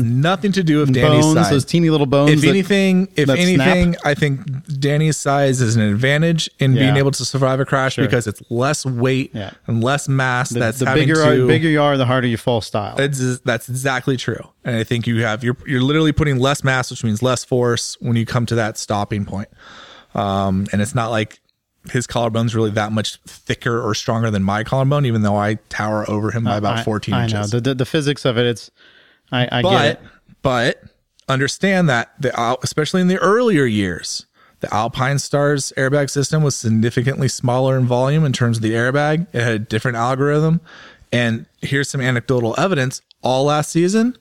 Lilliputian 0.00 0.20
nothing 0.20 0.52
to 0.52 0.62
do 0.62 0.80
with 0.80 0.92
Danny's 0.92 1.24
bones, 1.24 1.34
size. 1.38 1.50
those 1.50 1.64
teeny 1.64 1.88
little 1.88 2.06
bones? 2.06 2.32
if 2.32 2.40
that- 2.42 2.48
anything, 2.48 3.08
if 3.16 3.30
anything, 3.30 3.94
snap? 3.94 4.06
I 4.06 4.14
think 4.14 4.40
Danny's 4.78 5.16
size 5.16 5.60
is 5.62 5.74
an 5.76 5.82
advantage 5.82 6.50
in 6.58 6.74
being 6.74 6.96
able 6.96 7.10
to 7.12 7.24
survive 7.24 7.60
a 7.60 7.64
crash 7.64 7.96
because 7.96 8.26
it's 8.26 8.42
less 8.50 8.84
weight 8.84 9.30
Yeah. 9.34 9.52
and 9.66 9.82
less 9.82 10.06
mass. 10.08 10.50
the, 10.50 10.60
that's 10.60 10.80
the 10.80 10.86
bigger, 10.86 11.14
to, 11.14 11.46
bigger 11.46 11.68
you 11.68 11.80
are, 11.80 11.96
the 11.96 12.06
harder 12.06 12.26
you 12.26 12.36
fall 12.36 12.60
style. 12.60 12.94
That's 12.96 13.20
exactly 13.70 14.16
true. 14.18 14.48
And 14.64 14.76
I 14.76 14.84
think 14.84 15.06
you 15.06 15.22
have 15.24 15.42
you're 15.42 15.56
you're 15.66 15.82
literally 15.82 16.12
putting 16.12 16.38
less 16.38 16.62
mass, 16.62 16.90
which 16.90 17.04
means 17.04 17.22
less 17.22 17.42
force 17.44 17.96
when 18.00 18.16
you 18.16 18.26
come 18.26 18.44
to 18.46 18.54
that 18.54 18.76
stopping 18.78 19.24
point. 19.24 19.48
Um, 20.14 20.66
and 20.72 20.80
it's 20.80 20.94
not 20.94 21.10
like 21.10 21.40
his 21.90 22.06
collarbone's 22.06 22.54
really 22.54 22.70
that 22.70 22.92
much 22.92 23.16
thicker 23.26 23.80
or 23.80 23.94
stronger 23.94 24.30
than 24.30 24.42
my 24.42 24.64
collarbone, 24.64 25.04
even 25.06 25.22
though 25.22 25.36
I 25.36 25.54
tower 25.68 26.08
over 26.10 26.30
him 26.30 26.44
by 26.44 26.56
about 26.56 26.78
I- 26.78 26.82
14 26.82 27.14
I, 27.14 27.24
inches. 27.24 27.52
know 27.52 27.60
the, 27.60 27.70
the 27.70 27.74
the 27.74 27.86
physics 27.86 28.24
of 28.24 28.38
it. 28.38 28.46
It's 28.46 28.70
I, 29.30 29.42
I 29.50 29.62
get 29.62 29.62
but 29.62 29.86
it. 29.86 30.00
but 30.42 30.82
understand 31.28 31.88
that 31.88 32.12
the 32.20 32.58
especially 32.62 33.00
in 33.00 33.08
the 33.08 33.18
earlier 33.18 33.64
years, 33.64 34.26
the 34.60 34.72
Alpine 34.74 35.18
Stars 35.18 35.72
airbag 35.76 36.10
system 36.10 36.42
was 36.42 36.56
significantly 36.56 37.28
smaller 37.28 37.76
in 37.76 37.86
volume 37.86 38.24
in 38.24 38.32
terms 38.32 38.58
of 38.58 38.62
the 38.62 38.72
airbag. 38.72 39.26
It 39.32 39.42
had 39.42 39.52
a 39.54 39.58
different 39.58 39.96
algorithm, 39.96 40.60
and 41.12 41.46
here's 41.60 41.90
some 41.90 42.00
anecdotal 42.00 42.54
evidence. 42.58 43.02
All 43.22 43.44
last 43.44 43.70
season, 43.70 44.16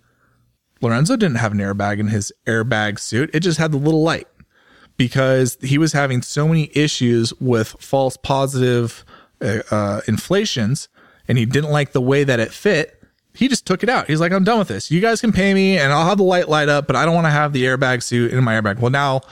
Lorenzo 0.82 1.16
didn't 1.16 1.38
have 1.38 1.52
an 1.54 1.60
airbag 1.60 2.00
in 2.00 2.08
his 2.08 2.32
airbag 2.46 3.00
suit. 3.00 3.30
It 3.34 3.40
just 3.42 3.58
had 3.58 3.72
the 3.72 3.78
little 3.78 4.02
light 4.04 4.28
because 5.04 5.58
he 5.62 5.78
was 5.78 5.92
having 5.92 6.22
so 6.22 6.48
many 6.48 6.72
issues 6.74 7.34
with 7.42 7.76
false 7.78 8.16
positive 8.16 9.04
uh, 9.42 9.60
uh, 9.70 10.00
inflations 10.08 10.88
and 11.28 11.38
he 11.38 11.46
didn't 11.46 11.72
like 11.72 11.92
the 11.92 12.00
way 12.00 12.24
that 12.24 12.40
it 12.40 12.54
fit. 12.54 13.04
He 13.34 13.50
just 13.50 13.66
took 13.66 13.84
it 13.84 13.90
out. 13.90 14.08
He's 14.08 14.22
like, 14.22 14.32
I'm 14.32 14.46
done 14.46 14.60
with 14.60 14.70
this. 14.70 14.90
You 14.90 15.02
guys 15.02 15.20
can 15.20 15.34
pay 15.34 15.54
me 15.54 15.78
and 15.78 15.92
I'll 15.92 16.06
have 16.06 16.20
the 16.20 16.24
light 16.24 16.48
light 16.48 16.70
up, 16.70 16.88
but 16.88 16.96
I 16.96 17.04
don't 17.04 17.14
want 17.14 17.28
to 17.28 17.32
have 17.32 17.52
the 17.52 17.66
airbag 17.66 18.02
suit 18.02 18.32
in 18.32 18.42
my 18.46 18.54
airbag. 18.54 18.80
Well, 18.80 18.92
now 18.92 19.24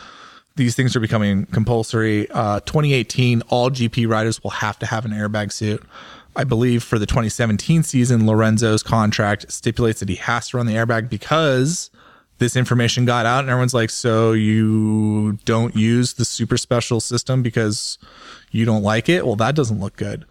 these 0.58 0.76
things 0.76 0.94
are 0.94 1.00
becoming 1.00 1.46
compulsory. 1.46 2.30
Uh, 2.32 2.60
2018, 2.60 3.44
all 3.48 3.70
GP 3.70 4.10
riders 4.10 4.44
will 4.44 4.52
have 4.52 4.78
to 4.80 4.86
have 4.86 5.06
an 5.06 5.12
airbag 5.12 5.54
suit. 5.54 5.82
I 6.36 6.44
believe 6.44 6.84
for 6.84 7.00
the 7.00 7.06
2017 7.06 7.84
season, 7.84 8.26
Lorenzo's 8.28 8.84
contract 8.84 9.50
stipulates 9.50 10.02
that 10.02 10.10
he 10.10 10.16
has 10.16 10.50
to 10.50 10.58
run 10.58 10.66
the 10.66 10.74
airbag 10.74 11.10
because 11.10 11.92
this 12.42 12.56
information 12.56 13.06
got 13.06 13.26
out 13.26 13.42
and 13.42 13.50
everyone's 13.50 13.74
like, 13.74 13.92
so 13.92 14.34
you 14.34 15.38
don't 15.46 15.76
use 15.76 16.16
the 16.16 16.26
super 16.26 16.58
special 16.58 17.00
system 17.00 17.44
because 17.44 18.00
you 18.50 18.66
don't 18.66 18.82
like 18.82 19.08
it? 19.08 19.26
Well, 19.26 19.36
that 19.38 19.56
doesn't 19.56 19.80
look 19.80 19.96
good. 19.96 20.26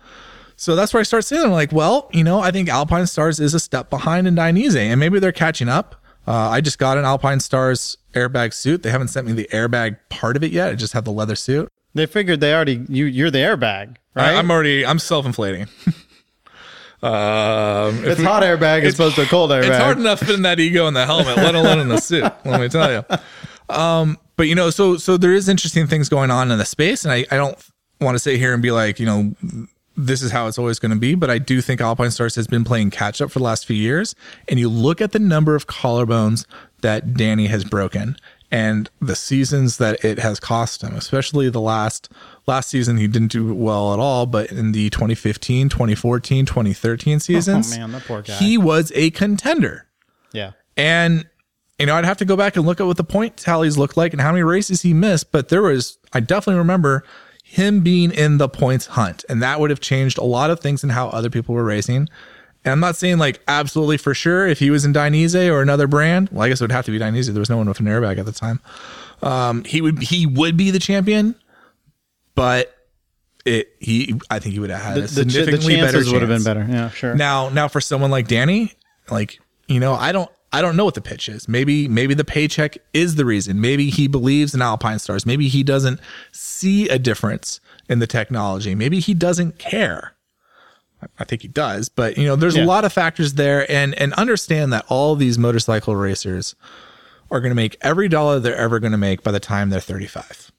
So 0.56 0.76
that's 0.76 0.92
where 0.92 1.00
I 1.00 1.04
start 1.04 1.24
saying, 1.24 1.42
I'm 1.42 1.52
like, 1.52 1.72
well, 1.72 2.10
you 2.12 2.24
know, 2.24 2.40
I 2.40 2.50
think 2.50 2.68
Alpine 2.68 3.06
Stars 3.06 3.38
is 3.38 3.54
a 3.54 3.60
step 3.60 3.88
behind 3.88 4.26
in 4.26 4.34
Dainese 4.34 4.76
and 4.76 4.98
maybe 4.98 5.20
they're 5.20 5.32
catching 5.32 5.68
up. 5.68 5.94
Uh, 6.26 6.50
I 6.50 6.60
just 6.60 6.78
got 6.78 6.98
an 6.98 7.04
Alpine 7.04 7.38
Stars 7.38 7.96
airbag 8.12 8.52
suit. 8.52 8.82
They 8.82 8.90
haven't 8.90 9.08
sent 9.08 9.26
me 9.26 9.32
the 9.32 9.48
airbag 9.52 9.96
part 10.08 10.36
of 10.36 10.42
it 10.42 10.50
yet. 10.50 10.70
I 10.70 10.74
just 10.74 10.92
have 10.92 11.04
the 11.04 11.12
leather 11.12 11.36
suit. 11.36 11.68
They 11.94 12.06
figured 12.06 12.40
they 12.40 12.52
already 12.52 12.84
you 12.88 13.06
you're 13.06 13.30
the 13.30 13.38
airbag, 13.38 13.96
right? 14.14 14.28
I, 14.28 14.32
am 14.32 14.50
already, 14.50 14.84
I'm 14.84 14.98
self 14.98 15.26
inflating. 15.26 15.66
um, 17.02 18.04
it's 18.04 18.18
we- 18.18 18.24
hot 18.24 18.42
airbag 18.42 18.82
as 18.82 18.94
opposed 18.94 19.16
to 19.16 19.22
a 19.22 19.26
cold 19.26 19.50
airbag. 19.50 19.68
It's 19.68 19.78
hard 19.78 19.98
enough 19.98 20.20
fitting 20.20 20.42
that 20.42 20.60
ego 20.60 20.86
in 20.86 20.94
the 20.94 21.06
helmet, 21.06 21.36
let 21.36 21.54
alone 21.54 21.78
in 21.78 21.88
the 21.88 21.98
suit. 21.98 22.24
Let 22.44 22.60
me 22.60 22.68
tell 22.68 22.92
you. 22.92 23.04
Um, 23.74 24.18
but 24.36 24.48
you 24.48 24.54
know, 24.54 24.70
so 24.70 24.96
so 24.96 25.16
there 25.16 25.32
is 25.32 25.48
interesting 25.48 25.86
things 25.86 26.08
going 26.08 26.30
on 26.30 26.50
in 26.50 26.58
the 26.58 26.64
space, 26.64 27.04
and 27.04 27.12
I, 27.12 27.26
I 27.30 27.36
don't 27.36 27.56
want 28.00 28.14
to 28.14 28.18
sit 28.18 28.38
here 28.38 28.52
and 28.52 28.62
be 28.62 28.70
like, 28.70 28.98
you 28.98 29.06
know, 29.06 29.34
this 29.96 30.22
is 30.22 30.32
how 30.32 30.46
it's 30.46 30.58
always 30.58 30.78
going 30.78 30.90
to 30.90 30.98
be. 30.98 31.14
But 31.14 31.30
I 31.30 31.38
do 31.38 31.60
think 31.60 31.80
Alpine 31.80 32.10
Stars 32.10 32.34
has 32.36 32.46
been 32.46 32.64
playing 32.64 32.90
catch 32.90 33.20
up 33.20 33.30
for 33.30 33.38
the 33.38 33.44
last 33.44 33.66
few 33.66 33.76
years, 33.76 34.14
and 34.48 34.58
you 34.58 34.68
look 34.68 35.00
at 35.00 35.12
the 35.12 35.18
number 35.18 35.54
of 35.54 35.66
collarbones 35.66 36.46
that 36.82 37.14
Danny 37.14 37.46
has 37.46 37.64
broken. 37.64 38.16
And 38.52 38.90
the 39.00 39.14
seasons 39.14 39.78
that 39.78 40.04
it 40.04 40.18
has 40.18 40.40
cost 40.40 40.82
him, 40.82 40.96
especially 40.96 41.48
the 41.50 41.60
last 41.60 42.10
last 42.46 42.68
season, 42.70 42.96
he 42.96 43.06
didn't 43.06 43.32
do 43.32 43.54
well 43.54 43.92
at 43.92 43.98
all. 43.98 44.26
But 44.26 44.50
in 44.52 44.72
the 44.72 44.90
2015, 44.90 45.68
2014, 45.68 46.46
2013 46.46 47.20
seasons, 47.20 47.74
Oh, 47.74 47.78
man, 47.78 47.92
that 47.92 48.02
poor 48.04 48.22
guy. 48.22 48.34
he 48.34 48.56
was 48.58 48.92
a 48.94 49.10
contender. 49.10 49.86
yeah. 50.32 50.52
And 50.76 51.26
you 51.78 51.86
know, 51.86 51.94
I'd 51.96 52.04
have 52.04 52.18
to 52.18 52.24
go 52.26 52.36
back 52.36 52.56
and 52.56 52.66
look 52.66 52.78
at 52.78 52.86
what 52.86 52.98
the 52.98 53.04
point 53.04 53.38
tallies 53.38 53.78
looked 53.78 53.96
like 53.96 54.12
and 54.12 54.20
how 54.20 54.32
many 54.32 54.42
races 54.42 54.82
he 54.82 54.92
missed. 54.92 55.32
But 55.32 55.48
there 55.48 55.62
was, 55.62 55.96
I 56.12 56.20
definitely 56.20 56.58
remember 56.58 57.04
him 57.42 57.80
being 57.80 58.10
in 58.12 58.36
the 58.36 58.50
points 58.50 58.84
hunt, 58.86 59.24
and 59.30 59.42
that 59.42 59.58
would 59.60 59.70
have 59.70 59.80
changed 59.80 60.18
a 60.18 60.22
lot 60.24 60.50
of 60.50 60.60
things 60.60 60.84
in 60.84 60.90
how 60.90 61.08
other 61.08 61.30
people 61.30 61.54
were 61.54 61.64
racing. 61.64 62.06
And 62.66 62.72
I'm 62.72 62.80
not 62.80 62.96
saying 62.96 63.16
like 63.16 63.40
absolutely 63.48 63.96
for 63.96 64.12
sure 64.12 64.46
if 64.46 64.58
he 64.58 64.68
was 64.70 64.84
in 64.84 64.92
Dainese 64.92 65.50
or 65.50 65.62
another 65.62 65.86
brand. 65.86 66.28
Well, 66.30 66.42
I 66.44 66.50
guess 66.50 66.60
it 66.60 66.64
would 66.64 66.72
have 66.72 66.84
to 66.84 66.90
be 66.90 66.98
Dainese. 66.98 67.28
There 67.32 67.40
was 67.40 67.48
no 67.48 67.56
one 67.56 67.66
with 67.66 67.80
an 67.80 67.86
airbag 67.86 68.18
at 68.18 68.26
the 68.26 68.32
time. 68.32 68.60
Um, 69.22 69.64
he 69.64 69.80
would 69.80 70.02
he 70.02 70.26
would 70.26 70.58
be 70.58 70.70
the 70.70 70.78
champion, 70.78 71.34
but 72.40 72.74
it 73.44 73.68
he 73.80 74.14
I 74.30 74.38
think 74.38 74.52
he 74.54 74.58
would 74.58 74.70
have 74.70 74.82
had 74.82 74.96
The, 74.96 75.20
a 75.22 75.24
the, 75.24 75.30
ch- 75.30 75.34
the 75.66 75.80
better 75.80 75.98
would 76.12 76.22
have 76.22 76.28
been 76.28 76.42
better. 76.44 76.66
Yeah, 76.68 76.90
sure. 76.90 77.14
Now, 77.14 77.48
now 77.50 77.68
for 77.68 77.80
someone 77.80 78.10
like 78.10 78.28
Danny, 78.28 78.72
like 79.10 79.40
you 79.68 79.78
know, 79.80 79.94
I 79.94 80.12
don't, 80.12 80.30
I 80.52 80.62
don't 80.62 80.76
know 80.76 80.84
what 80.84 80.94
the 80.94 81.00
pitch 81.00 81.28
is. 81.28 81.48
Maybe, 81.48 81.86
maybe 81.86 82.12
the 82.14 82.24
paycheck 82.24 82.76
is 82.92 83.14
the 83.14 83.24
reason. 83.24 83.60
Maybe 83.60 83.88
he 83.88 84.08
believes 84.08 84.52
in 84.54 84.60
Alpine 84.62 84.98
Stars. 84.98 85.24
Maybe 85.24 85.46
he 85.48 85.62
doesn't 85.62 86.00
see 86.32 86.88
a 86.88 86.98
difference 86.98 87.60
in 87.88 88.00
the 88.00 88.06
technology. 88.08 88.74
Maybe 88.74 88.98
he 89.00 89.14
doesn't 89.14 89.58
care. 89.58 90.14
I- 91.02 91.06
I 91.20 91.24
think 91.24 91.42
he 91.42 91.48
does, 91.48 91.88
but 91.88 92.18
you 92.18 92.24
know, 92.26 92.36
there's 92.36 92.56
Yeah. 92.56 92.64
a 92.64 92.66
lot 92.66 92.84
of 92.84 92.92
factors 92.92 93.34
there, 93.34 93.70
and 93.70 93.94
and 93.94 94.12
understand 94.14 94.72
that 94.72 94.84
all 94.88 95.14
these 95.16 95.38
motorcycle 95.38 95.94
racers 95.96 96.54
are 97.30 97.40
going 97.40 97.52
to 97.52 97.54
make 97.64 97.76
every 97.80 98.08
dollar 98.08 98.38
they're 98.40 98.56
ever 98.56 98.80
going 98.80 98.92
to 98.92 98.98
make 98.98 99.22
by 99.22 99.30
the 99.30 99.40
time 99.40 99.70
they're 99.70 99.80
35, 99.80 100.50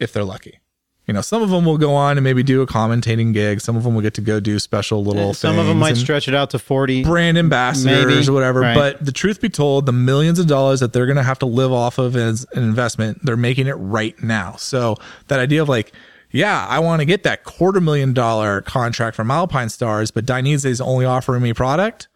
if 0.00 0.12
they're 0.12 0.24
lucky. 0.24 0.58
You 1.06 1.12
know, 1.12 1.20
some 1.20 1.42
of 1.42 1.50
them 1.50 1.66
will 1.66 1.76
go 1.76 1.94
on 1.94 2.16
and 2.16 2.24
maybe 2.24 2.42
do 2.42 2.62
a 2.62 2.66
commentating 2.66 3.34
gig. 3.34 3.60
Some 3.60 3.76
of 3.76 3.84
them 3.84 3.94
will 3.94 4.00
get 4.00 4.14
to 4.14 4.22
go 4.22 4.40
do 4.40 4.58
special 4.58 5.04
little. 5.04 5.34
Some 5.34 5.58
of 5.58 5.66
them 5.66 5.78
might 5.78 5.98
stretch 5.98 6.28
it 6.28 6.34
out 6.34 6.50
to 6.50 6.58
40. 6.58 7.04
brand 7.04 7.36
ambassadors 7.36 8.06
Maybe, 8.06 8.28
or 8.28 8.32
whatever. 8.32 8.60
right. 8.60 8.74
But 8.74 9.04
the 9.04 9.12
truth 9.12 9.40
be 9.40 9.50
told, 9.50 9.84
the 9.84 9.92
millions 9.92 10.38
of 10.38 10.46
dollars 10.46 10.80
that 10.80 10.94
they're 10.94 11.04
going 11.04 11.16
to 11.16 11.22
have 11.22 11.38
to 11.40 11.46
live 11.46 11.72
off 11.72 11.98
of 11.98 12.16
as 12.16 12.46
an 12.54 12.62
investment, 12.62 13.20
they're 13.22 13.36
making 13.36 13.66
it 13.66 13.74
right 13.74 14.20
now. 14.22 14.56
So 14.56 14.96
that 15.28 15.40
idea 15.40 15.60
of 15.60 15.68
like, 15.68 15.92
yeah, 16.30 16.66
I 16.66 16.78
want 16.78 17.00
to 17.00 17.04
get 17.04 17.22
that 17.24 17.44
quarter 17.44 17.82
million 17.82 18.14
dollar 18.14 18.62
contract 18.62 19.14
from 19.14 19.30
Alpine 19.30 19.68
Stars, 19.68 20.10
but 20.10 20.24
Dainese 20.24 20.64
is 20.64 20.80
only 20.80 21.04
offering 21.04 21.42
me 21.42 21.52
product. 21.52 22.08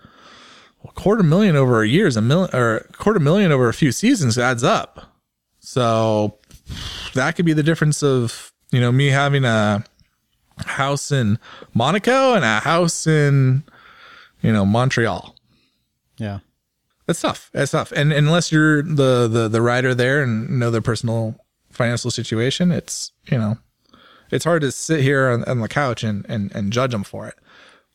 Well, 0.82 0.92
quarter 0.94 1.22
million 1.22 1.56
over 1.56 1.82
a 1.82 1.86
year 1.88 2.06
is 2.06 2.16
a 2.16 2.22
million, 2.22 2.56
or 2.56 2.80
quarter 2.96 3.20
million 3.20 3.52
over 3.52 3.68
a 3.68 3.74
few 3.74 3.92
seasons 3.92 4.38
adds 4.38 4.64
up. 4.64 5.12
So 5.60 6.38
that 7.14 7.36
could 7.36 7.44
be 7.44 7.52
the 7.52 7.62
difference 7.62 8.02
of 8.02 8.52
you 8.72 8.80
know 8.80 8.92
me 8.92 9.08
having 9.08 9.44
a 9.44 9.84
house 10.66 11.10
in 11.12 11.38
Monaco 11.74 12.34
and 12.34 12.44
a 12.44 12.60
house 12.60 13.06
in 13.06 13.62
you 14.42 14.52
know 14.52 14.64
Montreal. 14.66 15.34
Yeah. 16.18 16.40
That's 17.06 17.22
tough. 17.22 17.48
That's 17.54 17.70
tough. 17.70 17.90
And 17.92 18.12
unless 18.12 18.52
you're 18.52 18.82
the 18.82 19.28
the 19.28 19.48
the 19.48 19.62
rider 19.62 19.94
there 19.94 20.22
and 20.22 20.58
know 20.58 20.70
their 20.70 20.82
personal 20.82 21.36
financial 21.70 22.10
situation, 22.10 22.70
it's 22.70 23.12
you 23.30 23.38
know 23.38 23.58
it's 24.30 24.44
hard 24.44 24.60
to 24.60 24.70
sit 24.72 25.00
here 25.00 25.28
on, 25.28 25.42
on 25.44 25.60
the 25.60 25.68
couch 25.68 26.04
and, 26.04 26.26
and 26.28 26.54
and 26.54 26.70
judge 26.72 26.90
them 26.90 27.04
for 27.04 27.26
it. 27.26 27.34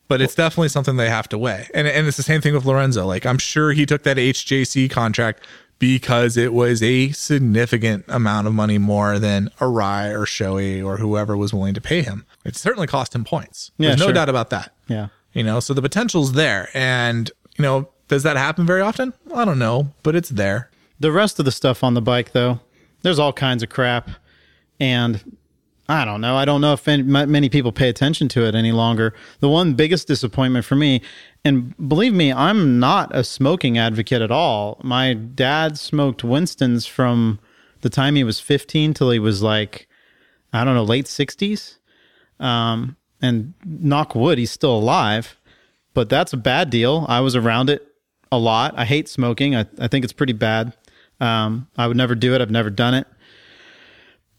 but 0.07 0.19
it's 0.21 0.35
definitely 0.35 0.69
something 0.69 0.97
they 0.97 1.09
have 1.09 1.29
to 1.29 1.37
weigh. 1.37 1.67
And 1.75 1.87
and 1.87 2.07
it's 2.07 2.17
the 2.17 2.23
same 2.23 2.41
thing 2.41 2.53
with 2.55 2.65
Lorenzo. 2.65 3.05
Like 3.05 3.25
I'm 3.25 3.37
sure 3.37 3.71
he 3.71 3.85
took 3.85 4.01
that 4.03 4.17
HJC 4.17 4.89
contract 4.89 5.43
because 5.84 6.38
it 6.38 6.53
was 6.53 6.81
a 6.81 7.11
significant 7.11 8.05
amount 8.07 8.47
of 8.47 8.53
money 8.53 8.77
more 8.77 9.19
than 9.19 9.49
Arai 9.60 10.14
or 10.14 10.23
Shoei 10.23 10.81
or 10.81 10.95
whoever 10.95 11.35
was 11.35 11.53
willing 11.53 11.73
to 11.73 11.81
pay 11.81 12.01
him. 12.01 12.26
It 12.45 12.55
certainly 12.55 12.88
cost 12.88 13.14
him 13.14 13.26
points. 13.26 13.72
Yeah, 13.77 13.89
There's 13.89 13.99
no 13.99 14.05
sure. 14.05 14.14
doubt 14.14 14.30
about 14.30 14.49
that. 14.51 14.73
Yeah. 14.88 15.10
You 15.34 15.43
know, 15.43 15.60
so 15.60 15.73
the 15.73 15.81
potential's 15.81 16.31
there. 16.31 16.69
And, 16.73 17.30
you 17.57 17.64
know, 17.64 17.89
does 18.07 18.23
that 18.23 18.38
happen 18.38 18.65
very 18.65 18.80
often? 18.80 19.11
I 19.35 19.43
don't 19.43 19.60
know, 19.60 19.91
but 20.03 20.15
it's 20.15 20.30
there. 20.30 20.69
The 21.01 21.11
rest 21.11 21.38
of 21.38 21.43
the 21.43 21.51
stuff 21.51 21.84
on 21.84 21.95
the 21.95 22.01
bike, 22.01 22.31
though, 22.31 22.61
there's 23.01 23.19
all 23.19 23.34
kinds 23.34 23.61
of 23.61 23.68
crap, 23.68 24.10
and 24.80 25.35
I 25.94 26.06
don't 26.06 26.22
know. 26.22 26.36
I 26.36 26.44
don't 26.44 26.60
know 26.60 26.74
if 26.74 26.88
any, 26.88 27.03
many 27.03 27.49
people 27.49 27.72
pay 27.72 27.88
attention 27.88 28.28
to 28.30 28.48
it 28.48 28.56
any 28.56 28.72
longer. 28.72 29.14
The 29.41 29.49
one 29.49 29.76
biggest 29.76 30.07
disappointment 30.07 30.65
for 30.65 30.76
me, 30.76 31.03
and 31.45 31.76
believe 31.88 32.15
me, 32.15 32.34
I'm 32.34 32.80
not 32.80 33.15
a 33.15 33.24
smoking 33.24 33.78
advocate 33.78 34.24
at 34.24 34.32
all. 34.32 34.82
My 34.84 35.14
dad 35.14 35.78
smoked 35.78 36.24
Winston's 36.24 36.88
from 36.88 37.40
the 37.82 37.91
time 37.91 38.15
he 38.15 38.24
was 38.24 38.40
15 38.40 38.95
till 38.95 39.11
he 39.11 39.20
was 39.20 39.44
like, 39.44 39.88
I 40.52 40.64
don't 40.64 40.74
know, 40.74 40.84
late 40.84 41.06
60s. 41.06 41.78
Um, 42.40 42.98
and 43.22 43.53
knock 43.64 44.15
wood, 44.15 44.40
he's 44.40 44.52
still 44.52 44.76
alive. 44.76 45.38
But 45.94 46.10
that's 46.10 46.34
a 46.34 46.38
bad 46.38 46.72
deal. 46.72 47.06
I 47.07 47.20
was 47.20 47.36
around 47.36 47.70
it 47.70 47.88
a 48.32 48.40
lot. 48.40 48.74
I 48.76 48.86
hate 48.86 49.07
smoking. 49.07 49.56
I, 49.56 49.68
I 49.78 49.88
think 49.88 50.03
it's 50.03 50.14
pretty 50.14 50.34
bad. 50.34 50.76
Um, 51.20 51.68
I 51.78 51.86
would 51.86 51.98
never 51.98 52.15
do 52.15 52.34
it. 52.34 52.41
I've 52.41 52.49
never 52.49 52.72
done 52.72 52.95
it. 52.95 53.06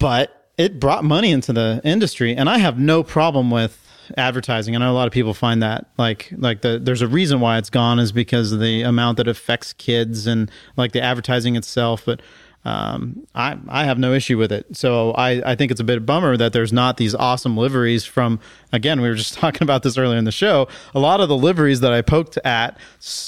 But 0.01 0.44
it 0.57 0.79
brought 0.79 1.05
money 1.05 1.31
into 1.31 1.53
the 1.53 1.81
industry, 1.85 2.35
and 2.35 2.49
I 2.49 2.59
have 2.59 2.79
no 2.79 3.03
problem 3.03 3.51
with 3.51 3.81
advertising. 4.17 4.77
I 4.77 4.79
know 4.79 4.93
a 4.93 4.95
lot 4.95 5.07
of 5.07 5.13
people 5.13 5.35
find 5.35 5.63
that 5.63 5.87
like 5.99 6.33
like 6.37 6.63
the 6.63 6.79
there's 6.79 7.03
a 7.03 7.09
reason 7.09 7.41
why 7.41 7.59
it's 7.59 7.71
gone 7.71 7.99
is 7.99 8.13
because 8.13 8.53
of 8.53 8.61
the 8.61 8.83
amount 8.83 9.17
that 9.17 9.29
affects 9.29 9.73
kids 9.73 10.27
and 10.27 10.51
like 10.77 10.93
the 10.93 11.03
advertising 11.03 11.57
itself. 11.57 12.05
But 12.05 12.21
um, 12.65 13.27
I 13.35 13.59
I 13.69 13.85
have 13.85 13.99
no 13.99 14.13
issue 14.13 14.39
with 14.39 14.53
it. 14.53 14.77
So 14.77 15.13
I 15.13 15.53
I 15.53 15.55
think 15.55 15.71
it's 15.71 15.81
a 15.81 15.85
bit 15.85 15.99
of 15.99 16.07
bummer 16.07 16.37
that 16.37 16.53
there's 16.53 16.73
not 16.73 16.97
these 16.97 17.15
awesome 17.15 17.57
liveries 17.57 18.05
from. 18.05 18.41
Again, 18.73 19.01
we 19.01 19.09
were 19.09 19.15
just 19.15 19.35
talking 19.39 19.63
about 19.63 19.83
this 19.83 19.99
earlier 19.99 20.19
in 20.19 20.25
the 20.25 20.33
show. 20.33 20.69
A 20.95 21.01
lot 21.01 21.21
of 21.21 21.29
the 21.29 21.37
liveries 21.37 21.81
that 21.81 21.93
I 21.93 22.03
poked 22.03 22.39
at, 22.45 22.79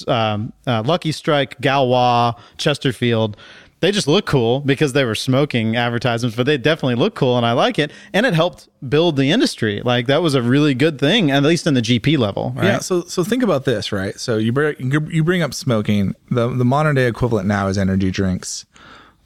um, 0.09 0.53
uh, 0.67 0.83
Lucky 0.85 1.13
Strike, 1.13 1.61
Gauloises, 1.61 2.41
Chesterfield. 2.57 3.37
They 3.81 3.93
just 3.93 4.09
look 4.09 4.25
cool 4.25 4.61
because 4.61 4.95
they 4.95 5.05
were 5.05 5.15
smoking 5.15 5.77
advertisements, 5.77 6.35
but 6.35 6.47
they 6.47 6.57
definitely 6.57 6.95
look 6.95 7.15
cool, 7.15 7.37
and 7.37 7.45
I 7.45 7.53
like 7.53 7.79
it. 7.79 7.93
And 8.15 8.25
it 8.25 8.33
helped 8.33 8.69
build 8.89 9.17
the 9.17 9.31
industry. 9.31 9.83
Like 9.85 10.07
that 10.07 10.23
was 10.23 10.35
a 10.35 10.41
really 10.41 10.73
good 10.75 10.99
thing, 10.99 11.31
at 11.31 11.43
least 11.43 11.67
in 11.67 11.75
the 11.75 11.83
GP 11.83 12.17
level. 12.19 12.53
Right? 12.57 12.65
Yeah. 12.65 12.79
So 12.79 13.03
so 13.03 13.23
think 13.23 13.43
about 13.43 13.65
this, 13.67 13.93
right? 13.93 14.19
So 14.19 14.39
you 14.39 14.53
bring 14.53 14.77
you 15.11 15.23
bring 15.23 15.43
up 15.43 15.53
smoking. 15.53 16.15
The 16.31 16.49
the 16.49 16.65
modern 16.65 16.95
day 16.95 17.07
equivalent 17.07 17.47
now 17.49 17.67
is 17.69 17.77
energy 17.77 18.11
drinks. 18.11 18.65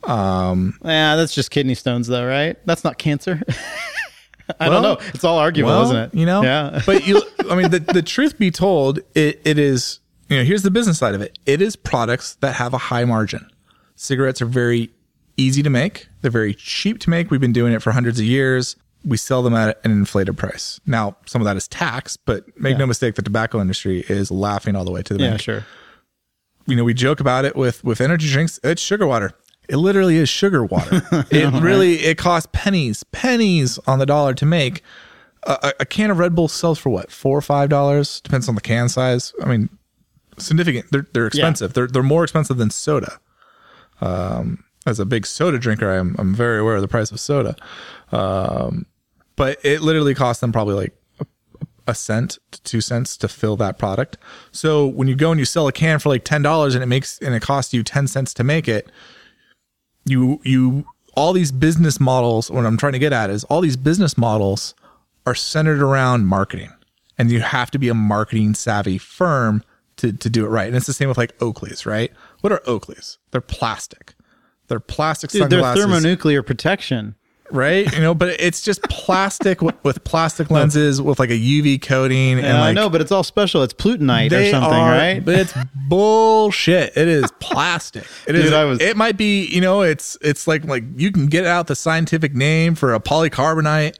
Um, 0.04 0.78
yeah, 0.84 1.16
that's 1.16 1.34
just 1.34 1.50
kidney 1.50 1.74
stones, 1.74 2.06
though, 2.06 2.26
right? 2.26 2.56
That's 2.66 2.84
not 2.84 2.98
cancer. 2.98 3.42
I 4.58 4.68
don't 4.68 4.82
know. 4.82 4.98
It's 5.14 5.22
all 5.22 5.38
arguable, 5.38 5.70
Well, 5.70 5.82
isn't 5.84 5.96
it? 5.96 6.14
You 6.14 6.26
know. 6.26 6.42
Yeah. 6.42 6.82
but 6.84 7.06
you, 7.06 7.22
I 7.50 7.54
mean, 7.54 7.70
the 7.70 7.78
the 7.78 8.02
truth 8.02 8.38
be 8.38 8.50
told, 8.50 8.98
it 9.14 9.40
it 9.44 9.58
is. 9.58 10.00
You 10.28 10.38
know, 10.38 10.44
here's 10.44 10.62
the 10.62 10.70
business 10.70 10.98
side 10.98 11.14
of 11.14 11.20
it. 11.22 11.38
It 11.46 11.60
is 11.60 11.74
products 11.76 12.36
that 12.36 12.54
have 12.54 12.72
a 12.72 12.78
high 12.78 13.04
margin. 13.04 13.48
Cigarettes 14.00 14.40
are 14.40 14.46
very 14.46 14.88
easy 15.36 15.62
to 15.62 15.68
make. 15.68 16.08
They're 16.22 16.30
very 16.30 16.54
cheap 16.54 17.00
to 17.00 17.10
make. 17.10 17.30
We've 17.30 17.38
been 17.38 17.52
doing 17.52 17.74
it 17.74 17.82
for 17.82 17.92
hundreds 17.92 18.18
of 18.18 18.24
years. 18.24 18.74
We 19.04 19.18
sell 19.18 19.42
them 19.42 19.52
at 19.52 19.78
an 19.84 19.90
inflated 19.90 20.38
price. 20.38 20.80
Now, 20.86 21.16
some 21.26 21.42
of 21.42 21.44
that 21.44 21.58
is 21.58 21.68
tax, 21.68 22.16
but 22.16 22.44
make 22.58 22.78
no 22.78 22.86
mistake, 22.86 23.16
the 23.16 23.20
tobacco 23.22 23.60
industry 23.60 24.02
is 24.08 24.30
laughing 24.30 24.74
all 24.74 24.86
the 24.86 24.90
way 24.90 25.02
to 25.02 25.12
the 25.12 25.22
yeah, 25.22 25.30
bank. 25.30 25.42
sure. 25.42 25.66
you 26.66 26.76
know, 26.76 26.82
we 26.82 26.94
joke 26.94 27.20
about 27.20 27.44
it 27.44 27.54
with 27.56 27.84
with 27.84 28.00
energy 28.00 28.26
drinks. 28.30 28.58
It's 28.64 28.80
sugar 28.80 29.06
water. 29.06 29.32
It 29.68 29.76
literally 29.76 30.16
is 30.16 30.30
sugar 30.30 30.64
water. 30.64 31.02
it 31.30 31.62
really 31.62 31.96
it 31.96 32.16
costs 32.16 32.48
pennies, 32.54 33.04
pennies 33.04 33.78
on 33.86 33.98
the 33.98 34.06
dollar 34.06 34.32
to 34.32 34.46
make. 34.46 34.82
A, 35.42 35.58
a- 35.62 35.72
a 35.80 35.84
can 35.84 36.10
of 36.10 36.18
Red 36.18 36.34
Bull 36.34 36.48
sells 36.48 36.78
for 36.78 36.88
what 36.88 37.10
four 37.10 37.36
or 37.36 37.42
five 37.42 37.68
dollars, 37.68 38.22
depends 38.22 38.48
on 38.48 38.54
the 38.54 38.62
can 38.62 38.88
size. 38.88 39.34
I 39.42 39.46
mean, 39.46 39.68
significant. 40.38 40.86
They're 40.90 41.06
they're 41.12 41.26
expensive. 41.26 41.74
They're 41.74 41.86
they're 41.86 42.02
more 42.02 42.24
expensive 42.24 42.56
than 42.56 42.70
soda. 42.70 43.20
Um, 44.00 44.64
as 44.86 44.98
a 44.98 45.04
big 45.04 45.26
soda 45.26 45.58
drinker, 45.58 45.90
I'm 45.90 46.16
I'm 46.18 46.34
very 46.34 46.58
aware 46.58 46.76
of 46.76 46.82
the 46.82 46.88
price 46.88 47.10
of 47.10 47.20
soda. 47.20 47.54
Um, 48.12 48.86
but 49.36 49.58
it 49.64 49.82
literally 49.82 50.14
costs 50.14 50.40
them 50.40 50.52
probably 50.52 50.74
like 50.74 50.94
a 51.86 51.94
cent 51.94 52.38
to 52.52 52.62
two 52.62 52.80
cents 52.80 53.16
to 53.16 53.28
fill 53.28 53.56
that 53.56 53.78
product. 53.78 54.16
So 54.52 54.86
when 54.86 55.08
you 55.08 55.14
go 55.14 55.30
and 55.30 55.38
you 55.38 55.44
sell 55.44 55.66
a 55.66 55.72
can 55.72 55.98
for 55.98 56.08
like 56.08 56.24
ten 56.24 56.42
dollars 56.42 56.74
and 56.74 56.82
it 56.82 56.86
makes 56.86 57.18
and 57.18 57.34
it 57.34 57.42
costs 57.42 57.74
you 57.74 57.82
ten 57.82 58.06
cents 58.06 58.32
to 58.34 58.44
make 58.44 58.68
it, 58.68 58.90
you 60.04 60.40
you 60.44 60.86
all 61.14 61.32
these 61.32 61.52
business 61.52 62.00
models. 62.00 62.50
What 62.50 62.64
I'm 62.64 62.76
trying 62.76 62.92
to 62.92 62.98
get 62.98 63.12
at 63.12 63.30
is 63.30 63.44
all 63.44 63.60
these 63.60 63.76
business 63.76 64.16
models 64.16 64.74
are 65.26 65.34
centered 65.34 65.82
around 65.82 66.26
marketing, 66.26 66.70
and 67.18 67.30
you 67.30 67.40
have 67.40 67.70
to 67.72 67.78
be 67.78 67.88
a 67.88 67.94
marketing 67.94 68.54
savvy 68.54 68.98
firm 68.98 69.62
to 69.96 70.12
to 70.12 70.30
do 70.30 70.46
it 70.46 70.48
right. 70.48 70.66
And 70.66 70.76
it's 70.76 70.86
the 70.86 70.92
same 70.92 71.08
with 71.08 71.18
like 71.18 71.36
Oakleys, 71.38 71.86
right? 71.86 72.12
What 72.40 72.52
are 72.52 72.60
Oakleys? 72.66 73.18
They're 73.30 73.40
plastic. 73.40 74.14
They're 74.68 74.80
plastic 74.80 75.30
Dude, 75.30 75.50
they're 75.50 75.74
thermonuclear 75.74 76.42
protection. 76.42 77.16
right? 77.50 77.92
You 77.92 78.00
know, 78.00 78.14
but 78.14 78.40
it's 78.40 78.62
just 78.62 78.80
plastic 78.84 79.60
with, 79.60 79.74
with 79.82 80.04
plastic 80.04 80.48
lenses 80.50 81.02
with 81.02 81.18
like 81.18 81.30
a 81.30 81.38
UV 81.38 81.82
coating 81.82 82.34
and 82.38 82.42
Yeah, 82.46 82.62
I 82.62 82.72
know, 82.72 82.88
but 82.88 83.00
it's 83.00 83.10
all 83.10 83.24
special. 83.24 83.64
It's 83.64 83.74
plutonite 83.74 84.30
or 84.32 84.48
something, 84.50 84.72
are- 84.72 84.92
right? 84.92 85.24
But 85.24 85.34
it's 85.34 85.54
bullshit. 85.88 86.96
It 86.96 87.08
is 87.08 87.30
plastic. 87.40 88.04
It 88.28 88.36
is. 88.36 88.44
Dude, 88.44 88.52
I 88.52 88.64
was- 88.64 88.80
it 88.80 88.96
might 88.96 89.16
be. 89.16 89.46
You 89.46 89.60
know, 89.60 89.82
it's 89.82 90.16
it's 90.22 90.46
like 90.46 90.64
like 90.64 90.84
you 90.96 91.10
can 91.10 91.26
get 91.26 91.44
out 91.44 91.66
the 91.66 91.74
scientific 91.74 92.32
name 92.34 92.76
for 92.76 92.94
a 92.94 93.00
polycarbonate. 93.00 93.96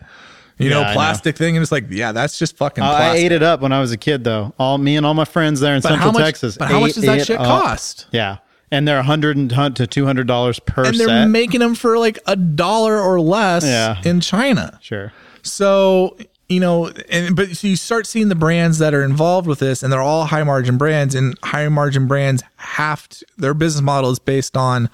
You 0.61 0.69
Yeah, 0.70 0.78
I 0.78 0.82
know, 0.82 0.89
know. 0.89 0.95
plastic 0.95 1.37
thing, 1.37 1.57
and 1.57 1.62
it's 1.62 1.73
like, 1.73 1.87
yeah, 1.91 2.12
that's 2.12 2.39
just 2.39 2.57
fucking. 2.57 2.85
Uh, 2.85 2.87
I 2.87 3.15
ate 3.16 3.32
it 3.32 3.43
up 3.43 3.61
when 3.62 3.73
I 3.73 3.81
was 3.81 3.91
a 3.93 3.97
kid, 3.97 4.23
though. 4.24 4.55
All 4.59 4.77
me 4.78 4.97
and 4.97 5.05
all 5.07 5.15
my 5.15 5.24
friends 5.24 5.59
there 5.61 5.74
in 5.74 5.81
But 5.81 5.89
Central 5.89 6.12
much? 6.12 6.23
Texas. 6.23 6.57
but 6.59 6.69
how 6.70 6.81
much 6.81 6.93
does 6.95 7.05
that 7.05 7.27
shit 7.27 7.39
up. 7.41 7.47
cost? 7.47 8.07
Yeah, 8.12 8.37
and 8.70 8.87
they're 8.87 8.99
a 8.99 9.03
hundred 9.03 9.37
and 9.39 9.51
hun- 9.51 9.74
to 9.74 9.87
two 9.87 10.05
hundred 10.07 10.27
dollars 10.27 10.61
per 10.61 10.85
And 10.85 11.01
they're 11.01 11.09
set. 11.09 11.28
making 11.28 11.61
them 11.61 11.74
for 11.74 11.99
like 11.99 12.19
a 12.27 12.37
dollar 12.37 13.01
or 13.01 13.20
less 13.20 13.65
Yeah. 13.65 14.01
in 14.05 14.20
China. 14.20 14.78
sure. 14.82 15.12
So 15.43 16.16
you 16.49 16.59
know, 16.61 16.89
and 17.09 17.35
but 17.37 17.57
so 17.57 17.66
you 17.69 17.77
start 17.77 18.07
seeing 18.07 18.28
the 18.28 18.35
brands 18.35 18.78
that 18.78 18.93
are 18.93 19.05
involved 19.05 19.47
with 19.47 19.61
this, 19.61 19.82
and 19.82 19.93
they're 19.93 20.03
all 20.03 20.24
high 20.27 20.43
margin 20.43 20.77
brands, 20.77 21.15
and 21.15 21.39
high 21.45 21.69
margin 21.69 22.07
brands 22.09 22.43
have 22.57 23.09
to, 23.09 23.24
their 23.39 23.55
business 23.55 23.82
model 23.82 24.11
is 24.11 24.19
based 24.19 24.57
on 24.57 24.91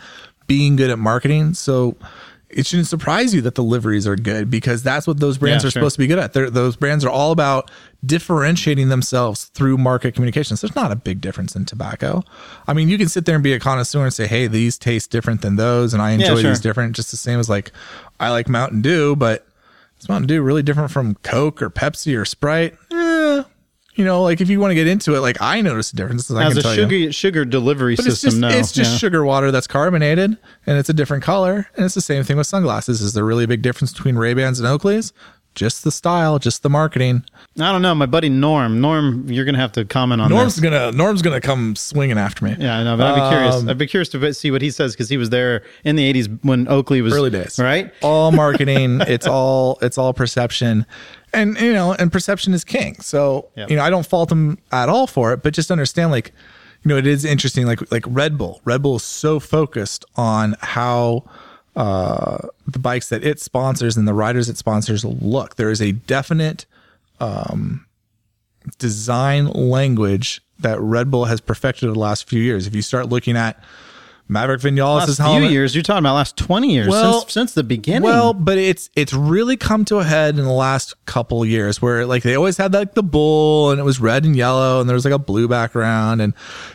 being 0.47 0.77
good 0.77 0.91
at 0.91 0.99
marketing. 0.99 1.55
So 1.55 1.97
it 2.49 2.65
shouldn't 2.67 2.87
surprise 2.87 3.35
you 3.35 3.41
that 3.43 3.57
the 3.57 3.63
liveries 3.63 4.07
are 4.07 4.15
good 4.17 4.49
because 4.51 4.83
that's 4.83 5.07
what 5.07 5.19
those 5.19 5.37
brands 5.37 5.65
Yeah, 5.65 5.69
are 5.69 5.71
sure. 5.73 5.81
supposed 5.83 5.97
to 5.97 5.99
be 5.99 6.07
good 6.07 6.19
at. 6.19 6.33
They're, 6.33 6.49
those 6.49 6.77
brands 6.77 7.05
are 7.05 7.11
all 7.11 7.33
about 7.33 7.71
differentiating 8.05 8.89
themselves 8.89 9.47
through 9.47 9.79
market 9.79 10.15
communications. 10.15 10.61
There's 10.61 10.75
not 10.77 10.93
a 10.93 10.97
big 10.97 11.21
difference 11.21 11.57
in 11.57 11.65
tobacco. 11.65 12.23
I 12.69 12.73
mean, 12.73 12.89
you 12.89 12.99
can 12.99 13.09
sit 13.09 13.27
there 13.27 13.35
and 13.35 13.43
be 13.45 13.53
a 13.53 13.59
connoisseur 13.61 14.05
and 14.05 14.13
say, 14.15 14.27
"Hey, 14.27 14.47
these 14.47 14.79
taste 14.79 15.11
different 15.11 15.43
than 15.43 15.57
those," 15.57 15.93
and 15.93 16.01
I 16.03 16.13
enjoy 16.13 16.41
sure. 16.41 16.51
these 16.51 16.61
different. 16.61 16.95
Just 16.95 17.11
the 17.11 17.17
same 17.17 17.41
as 17.41 17.49
like 17.49 17.73
I 18.21 18.31
like 18.31 18.49
Mountain 18.49 18.81
Dew, 18.83 19.17
but 19.17 19.45
is 20.01 20.09
Mountain 20.09 20.29
Dew 20.29 20.41
really 20.41 20.63
different 20.63 20.91
from 20.93 21.17
Coke 21.17 21.61
or 21.61 21.69
Pepsi 21.69 22.17
or 22.17 22.25
Sprite? 22.25 22.75
Eh, 22.93 23.43
you 23.97 24.05
know, 24.05 24.23
like 24.23 24.41
if 24.41 24.49
you 24.49 24.61
want 24.61 24.71
to 24.71 24.75
get 24.77 24.87
into 24.87 25.15
it, 25.17 25.21
like 25.21 25.41
I 25.41 25.61
notice 25.61 25.93
a 25.93 25.97
difference. 25.97 26.31
I 26.31 26.45
As 26.47 26.55
can 26.55 26.67
a 26.67 26.75
sugar 26.75 26.95
you. 26.97 27.13
sugar 27.13 27.45
delivery 27.45 27.97
But 27.97 28.07
it's 28.07 28.21
system, 28.21 28.31
just 28.31 28.41
no, 28.41 28.49
it's 28.49 28.73
just 28.73 28.93
Yeah. 28.93 28.99
sugar 28.99 29.25
water 29.25 29.51
that's 29.51 29.67
carbonated 29.67 30.37
and 30.67 30.79
it's 30.79 30.89
a 30.89 30.95
different 30.95 31.25
color. 31.25 31.67
And 31.77 31.85
it's 31.85 31.95
the 31.95 32.01
same 32.01 32.23
thing 32.23 32.37
with 32.37 32.47
sunglasses. 32.47 33.01
Is 33.01 33.15
there 33.15 33.25
really 33.25 33.45
a 33.45 33.49
big 33.49 33.63
difference 33.63 33.93
between 33.93 34.17
Ray 34.17 34.35
Bans 34.35 34.61
and 34.61 34.69
Oakleys? 34.69 35.13
Just 35.55 35.85
the 35.85 35.91
style, 35.91 36.39
just 36.39 36.63
the 36.63 36.69
marketing. 36.69 37.25
I 37.59 37.73
don't 37.73 37.81
know. 37.81 37.95
My 37.95 38.05
buddy 38.05 38.29
Norm, 38.29 38.83
Norm, 38.83 39.27
you're 39.31 39.47
gonna 39.47 39.57
have 39.57 39.73
to 39.73 39.87
comment 39.87 40.21
on 40.21 40.29
Norm's 40.29 40.57
this. 40.57 40.63
gonna 40.63 40.93
Norm's 40.93 41.23
gonna 41.23 41.41
come 41.41 41.75
swinging 41.75 42.19
after 42.19 42.45
me. 42.45 42.55
Yeah, 42.59 42.77
I 42.77 42.85
know, 42.85 42.95
but 42.99 43.07
I'd 43.07 43.23
be 43.31 43.35
curious. 43.35 43.55
Um, 43.55 43.69
I'd 43.71 43.79
be 43.79 43.87
curious 43.87 44.11
to 44.11 44.35
see 44.35 44.51
what 44.51 44.61
he 44.61 44.71
says 44.71 44.93
because 44.93 45.09
he 45.09 45.17
was 45.17 45.31
there 45.31 45.63
in 45.83 45.97
the 45.97 46.13
'80s 46.13 46.29
when 46.45 46.69
Oakley 46.69 47.01
was 47.01 47.15
early 47.15 47.31
days 47.31 47.59
right? 47.59 47.91
all 48.03 48.33
marketing 48.33 49.01
it's 49.07 49.27
all 49.27 49.79
it's 49.81 49.97
all 49.97 50.13
perception 50.13 50.85
and 51.37 51.57
you 51.61 51.73
know 51.73 51.93
and 51.93 52.11
perception 52.11 52.53
is 52.55 52.65
king. 52.65 52.97
So 53.01 53.49
Yep. 53.57 53.71
you 53.71 53.77
know 53.77 53.83
i 53.85 53.91
don't 53.91 54.07
fault 54.07 54.29
them 54.31 54.59
at 54.73 54.89
all 54.89 55.07
for 55.07 55.33
it 55.33 55.43
but 55.43 55.55
just 55.55 55.71
understand 55.71 56.11
like 56.11 56.33
you 56.83 56.89
know 56.89 56.97
it 56.97 57.07
is 57.07 57.25
interesting 57.25 57.67
like 57.67 57.81
like 57.93 58.05
red 58.09 58.37
bull. 58.39 58.61
Red 58.65 58.83
bull 58.83 58.97
is 58.97 59.03
so 59.05 59.39
focused 59.41 60.05
on 60.17 60.57
how 60.61 61.25
uh 61.77 62.39
the 62.67 62.79
bikes 62.79 63.09
that 63.11 63.23
it 63.23 63.39
sponsors 63.41 63.97
and 63.97 64.09
the 64.09 64.15
riders 64.15 64.49
it 64.49 64.57
sponsors 64.57 65.05
look. 65.05 65.57
There 65.57 65.71
is 65.71 65.81
a 65.83 65.93
definite 65.93 66.65
um 67.21 67.87
design 68.79 69.47
language 69.47 70.43
that 70.59 70.81
red 70.81 71.11
bull 71.11 71.27
has 71.27 71.41
perfected 71.41 71.85
over 71.85 71.95
the 71.95 72.01
last 72.01 72.29
few 72.29 72.41
years. 72.43 72.67
If 72.67 72.75
you 72.75 72.83
start 72.83 73.09
looking 73.09 73.37
at 73.37 73.63
Maverick 74.29 74.61
Vinales' 74.61 74.97
last 74.99 75.17
few 75.17 75.25
helmet. 75.25 75.51
years. 75.53 75.75
You're 75.75 75.83
talking 75.83 76.01
about 76.01 76.15
last 76.15 76.37
20 76.37 76.73
years 76.73 76.89
Well- 76.89 77.21
since 77.21 77.33
since 77.33 77.53
the 77.55 77.63
beginning. 77.63 78.03
Well, 78.03 78.33
but 78.35 78.59
it's 78.59 78.91
it's 78.97 79.13
really 79.13 79.57
come 79.57 79.85
to 79.87 79.99
a 79.99 80.05
head 80.05 80.37
in 80.39 80.45
the 80.45 80.51
last 80.51 80.95
couple 81.07 81.45
years 81.45 81.81
where 81.81 82.07
like 82.07 82.23
they 82.25 82.35
always 82.35 82.57
had 82.57 82.73
like 82.73 82.95
the 82.95 83.03
bull 83.05 83.71
and 83.71 83.79
it 83.81 83.85
was 83.85 84.01
red 84.01 84.25
and 84.25 84.35
yellow 84.35 84.81
and 84.81 84.89
there 84.89 84.95
was 84.95 85.05
like 85.05 85.15
a 85.15 85.19
blue 85.19 85.47
background 85.47 86.21
and 86.21 86.35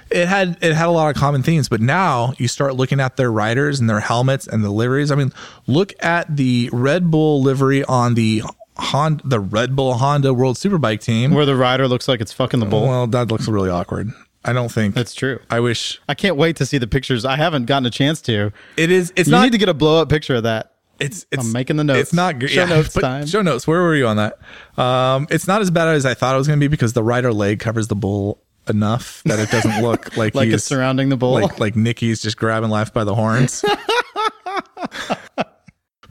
it 0.10 0.28
had 0.28 0.58
it 0.62 0.74
had 0.74 0.88
a 0.88 0.92
lot 0.92 1.14
of 1.14 1.20
common 1.20 1.44
themes. 1.44 1.68
But 1.68 1.82
now 1.82 2.34
you 2.38 2.48
start 2.48 2.76
looking 2.76 3.00
at 3.02 3.18
their 3.18 3.32
riders 3.32 3.80
and 3.80 3.90
their 3.90 4.00
helmets 4.00 4.48
and 4.48 4.64
the 4.64 4.70
liveries. 4.72 5.12
I 5.12 5.16
mean, 5.16 5.34
look 5.68 5.94
at 6.04 6.36
the 6.38 6.70
Red 6.72 7.12
Bull 7.12 7.42
livery 7.42 7.84
on 7.84 8.14
the 8.14 8.44
Honda, 8.78 9.22
the 9.28 9.40
Red 9.42 9.76
Bull 9.76 9.96
Honda 9.96 10.34
World 10.34 10.56
Superbike 10.56 11.02
team. 11.02 11.32
where 11.34 11.46
the 11.46 11.56
rider 11.58 11.88
looks 11.88 12.08
like 12.08 12.22
it's 12.22 12.32
fucking 12.32 12.62
the 12.62 12.66
bull. 12.66 12.88
Well, 12.88 13.08
that 13.08 13.28
looks 13.28 13.48
really 13.48 13.70
awkward. 13.70 14.12
I 14.44 14.54
don't 14.54 14.72
think 14.72 14.96
That's 14.96 15.14
true. 15.14 15.40
I 15.50 15.60
wish 15.60 16.02
I 16.10 16.14
can't 16.16 16.36
wait 16.36 16.56
to 16.58 16.66
see 16.66 16.78
the 16.80 16.88
pictures. 16.88 17.26
I 17.26 17.36
haven't 17.36 17.66
gotten 17.66 17.86
a 17.86 17.92
chance 17.92 18.22
to. 18.24 18.52
it 18.78 18.92
is. 18.92 19.14
It's 19.16 19.28
you 19.28 19.32
not. 19.36 19.44
need 19.44 19.52
to 19.52 19.58
get 19.60 19.70
a 19.70 19.74
blow 19.74 20.02
up 20.02 20.10
picture 20.10 20.36
of 20.36 20.44
that. 20.44 20.74
it's, 21.00 21.26
it's 21.32 21.46
I'm 21.46 21.52
making 21.52 21.78
the 21.78 21.84
notes. 21.84 22.00
It's 22.00 22.14
not 22.14 22.40
good. 22.40 22.50
Show 22.50 22.66
notes 22.66 22.94
time. 23.00 23.26
Show 23.28 23.42
notes. 23.44 23.68
Where 23.68 23.82
were 23.82 23.96
you 23.96 24.08
on 24.08 24.18
that? 24.18 24.40
Um, 24.78 25.28
it's 25.30 25.48
not 25.48 25.62
as 25.62 25.70
bad 25.70 25.88
as 25.90 26.06
I 26.06 26.14
thought 26.16 26.34
it 26.34 26.38
was 26.40 26.48
going 26.48 26.60
to 26.60 26.64
be 26.64 26.68
because 26.70 26.94
the 26.94 27.04
rider 27.04 27.32
leg 27.34 27.60
covers 27.60 27.88
the 27.88 27.96
bull 27.96 28.42
enough 28.70 29.22
that 29.26 29.38
it 29.40 29.50
doesn't 29.52 29.82
look 29.84 30.16
like 30.18 30.34
Like 30.36 30.46
he's 30.46 30.56
it's 30.56 30.64
surrounding 30.66 31.10
the 31.10 31.18
bull. 31.18 31.34
like 31.34 31.60
like 31.60 31.76
Nicky's 31.76 32.22
just 32.22 32.38
grabbing 32.38 32.70
life 32.70 32.94
by 32.94 33.04
the 33.04 33.14
horns. 33.16 33.64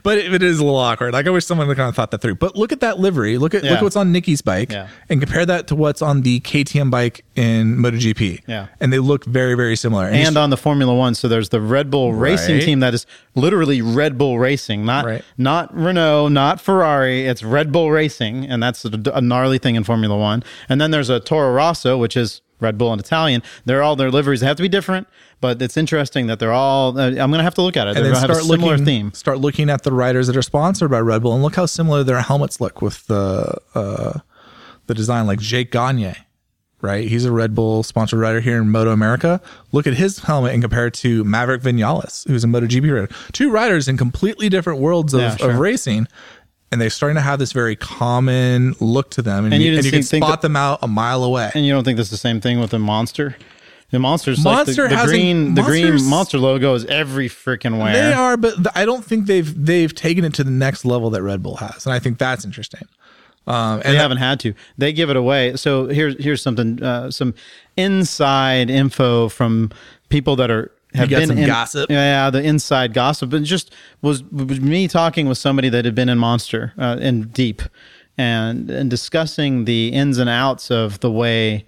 But 0.03 0.17
it, 0.17 0.33
it 0.33 0.43
is 0.43 0.59
a 0.59 0.63
little 0.63 0.79
awkward. 0.79 1.13
Like 1.13 1.27
I 1.27 1.29
wish 1.29 1.45
someone 1.45 1.67
kind 1.67 1.81
of 1.89 1.95
thought 1.95 2.11
that 2.11 2.21
through. 2.21 2.35
But 2.35 2.55
look 2.55 2.71
at 2.71 2.79
that 2.81 2.99
livery. 2.99 3.37
Look 3.37 3.53
at 3.53 3.63
look 3.63 3.73
at 3.73 3.83
what's 3.83 3.95
on 3.95 4.11
Nicky's 4.11 4.41
bike, 4.41 4.71
Yeah. 4.71 4.87
and 5.09 5.19
compare 5.21 5.45
that 5.45 5.67
to 5.67 5.75
what's 5.75 6.01
on 6.01 6.21
the 6.21 6.39
KTM 6.41 6.89
bike 6.89 7.23
in 7.35 7.77
MotoGP. 7.77 8.41
Yeah. 8.47 8.67
and 8.79 8.91
they 8.91 8.99
look 8.99 9.25
very 9.25 9.55
very 9.55 9.75
similar. 9.75 10.07
you 10.09 10.15
and 10.15 10.37
on 10.37 10.49
the 10.49 10.57
Formula 10.57 10.93
One. 10.93 11.15
So 11.15 11.27
there's 11.27 11.49
the 11.49 11.61
Red 11.61 11.89
Bull 11.91 12.13
Racing 12.13 12.59
team 12.61 12.79
that 12.81 12.93
is 12.93 13.05
literally 13.35 13.81
Red 13.81 14.17
Bull 14.17 14.39
Racing, 14.39 14.85
not 14.85 15.05
Right. 15.05 15.23
not 15.37 15.73
Renault, 15.75 16.29
not 16.29 16.59
Ferrari. 16.61 17.25
It's 17.27 17.43
Red 17.43 17.71
Bull 17.71 17.91
Racing, 17.91 18.45
and 18.45 18.61
that's 18.61 18.83
a, 18.85 18.91
a 19.13 19.21
gnarly 19.21 19.57
thing 19.57 19.75
in 19.75 19.83
Formula 19.83 20.17
One. 20.17 20.43
And 20.69 20.79
then 20.81 20.91
there's 20.91 21.09
a 21.09 21.19
Toro 21.19 21.53
Rosso, 21.53 21.97
which 21.97 22.17
is 22.17 22.41
Red 22.59 22.77
Bull 22.77 22.93
in 22.93 22.99
Italian. 22.99 23.41
They're 23.65 23.81
all 23.81 23.95
their 23.95 24.11
liveries. 24.11 24.41
They 24.41 24.47
have 24.47 24.57
to 24.57 24.61
be 24.63 24.69
different, 24.69 25.07
but 25.41 25.61
it's 25.61 25.75
interesting 25.75 26.27
that 26.27 26.39
they're 26.39 26.53
all. 26.53 26.97
Uh, 26.97 27.07
I'm 27.09 27.15
gonna 27.31 27.43
have 27.43 27.55
to 27.55 27.61
look 27.61 27.75
at 27.75 27.87
it. 27.87 27.97
and 27.97 28.05
They're 28.05 28.13
have 28.13 28.23
start 28.23 28.31
a 28.39 28.43
similar 28.43 28.71
looking 28.73 28.85
theme. 28.85 29.13
start 29.13 29.39
looking 29.39 29.69
at 29.69 29.83
the 29.83 29.91
riders 29.91 30.27
that 30.27 30.37
are 30.37 30.41
sponsored 30.41 30.89
by 30.91 30.99
Red 30.99 31.21
Bull 31.23 31.33
and 31.33 31.43
look 31.43 31.55
how 31.55 31.65
similar 31.65 32.03
their 32.03 32.21
helmets 32.21 32.61
look 32.61 32.81
with 32.81 33.05
the 33.07 33.53
uh, 33.75 34.19
the 34.87 34.93
design 34.93 35.27
like 35.27 35.39
Jake 35.39 35.71
Gagne 35.71 36.13
right 36.81 37.07
he's 37.07 37.25
a 37.25 37.31
Red 37.31 37.53
Bull 37.53 37.83
sponsored 37.83 38.19
rider 38.19 38.39
here 38.39 38.57
in 38.59 38.69
Moto 38.69 38.91
America 38.91 39.39
look 39.71 39.85
at 39.85 39.93
his 39.93 40.19
helmet 40.19 40.53
and 40.53 40.63
compare 40.63 40.87
it 40.87 40.93
to 40.95 41.23
Maverick 41.23 41.61
Vinales 41.61 42.27
who's 42.27 42.43
a 42.43 42.47
MotoGP 42.47 42.91
rider 42.93 43.09
two 43.33 43.51
riders 43.51 43.87
in 43.87 43.97
completely 43.97 44.49
different 44.49 44.79
worlds 44.79 45.13
of, 45.13 45.21
Yeah, 45.21 45.35
sure. 45.35 45.51
of 45.51 45.59
racing 45.59 46.07
and 46.71 46.81
they're 46.81 46.89
starting 46.89 47.15
to 47.17 47.21
have 47.21 47.37
this 47.37 47.51
very 47.51 47.75
common 47.75 48.73
look 48.79 49.11
to 49.11 49.21
them 49.21 49.45
and, 49.45 49.53
And 49.53 49.61
you, 49.61 49.71
you 49.73 49.77
and 49.77 49.85
you 49.85 49.91
can 49.91 50.01
spot 50.03 50.29
that- 50.29 50.41
them 50.41 50.55
out 50.55 50.79
a 50.81 50.87
mile 50.87 51.23
away 51.23 51.51
And 51.53 51.65
you 51.67 51.71
don't 51.71 51.83
think 51.83 51.97
that's 51.97 52.09
the 52.09 52.17
same 52.17 52.41
thing 52.41 52.59
with 52.59 52.71
the 52.71 52.79
monster? 52.79 53.35
The 53.91 53.99
monster's 53.99 54.43
Monster 54.43 54.89
like 54.89 54.91
the, 54.91 54.95
the 54.97 55.05
green. 55.05 55.53
The 55.53 55.61
green 55.63 56.03
monster 56.05 56.37
logo 56.37 56.73
is 56.73 56.85
every 56.85 57.27
freaking 57.29 57.81
way. 57.83 57.91
they 57.91 58.13
are 58.13 58.37
but 58.37 58.75
I 58.75 58.85
don't 58.85 59.03
think 59.03 59.25
they've 59.27 59.65
they've 59.65 59.93
taken 59.93 60.23
it 60.23 60.33
to 60.35 60.43
the 60.43 60.51
next 60.51 60.85
level 60.85 61.09
that 61.09 61.21
Red 61.21 61.43
Bull 61.43 61.57
has 61.57 61.85
and 61.85 61.93
I 61.93 61.99
think 61.99 62.17
that's 62.17 62.45
interesting 62.45 62.87
um, 63.47 63.81
and 63.83 63.93
They 63.93 63.97
haven't 63.97 64.17
had 64.17 64.39
to. 64.41 64.53
They 64.77 64.93
give 64.93 65.09
it 65.09 65.15
away. 65.15 65.55
So 65.55 65.87
here's 65.87 66.21
here's 66.23 66.41
something, 66.41 66.81
uh, 66.81 67.11
some 67.11 67.33
inside 67.75 68.69
info 68.69 69.29
from 69.29 69.71
people 70.09 70.35
that 70.35 70.51
are 70.51 70.71
have 70.93 71.09
got 71.09 71.19
been 71.19 71.27
some 71.29 71.37
in, 71.37 71.47
gossip? 71.47 71.89
Yeah, 71.89 72.29
the 72.29 72.43
inside 72.43 72.93
gossip. 72.93 73.29
But 73.29 73.43
just 73.43 73.73
was, 74.01 74.23
was 74.23 74.59
me 74.59 74.87
talking 74.87 75.27
with 75.27 75.37
somebody 75.37 75.69
that 75.69 75.85
had 75.85 75.95
been 75.95 76.09
in 76.09 76.17
Monster 76.17 76.73
uh, 76.77 76.97
in 77.01 77.29
Deep, 77.29 77.61
and 78.17 78.69
and 78.69 78.89
discussing 78.89 79.65
the 79.65 79.89
ins 79.89 80.17
and 80.17 80.29
outs 80.29 80.69
of 80.69 80.99
the 80.99 81.11
way 81.11 81.65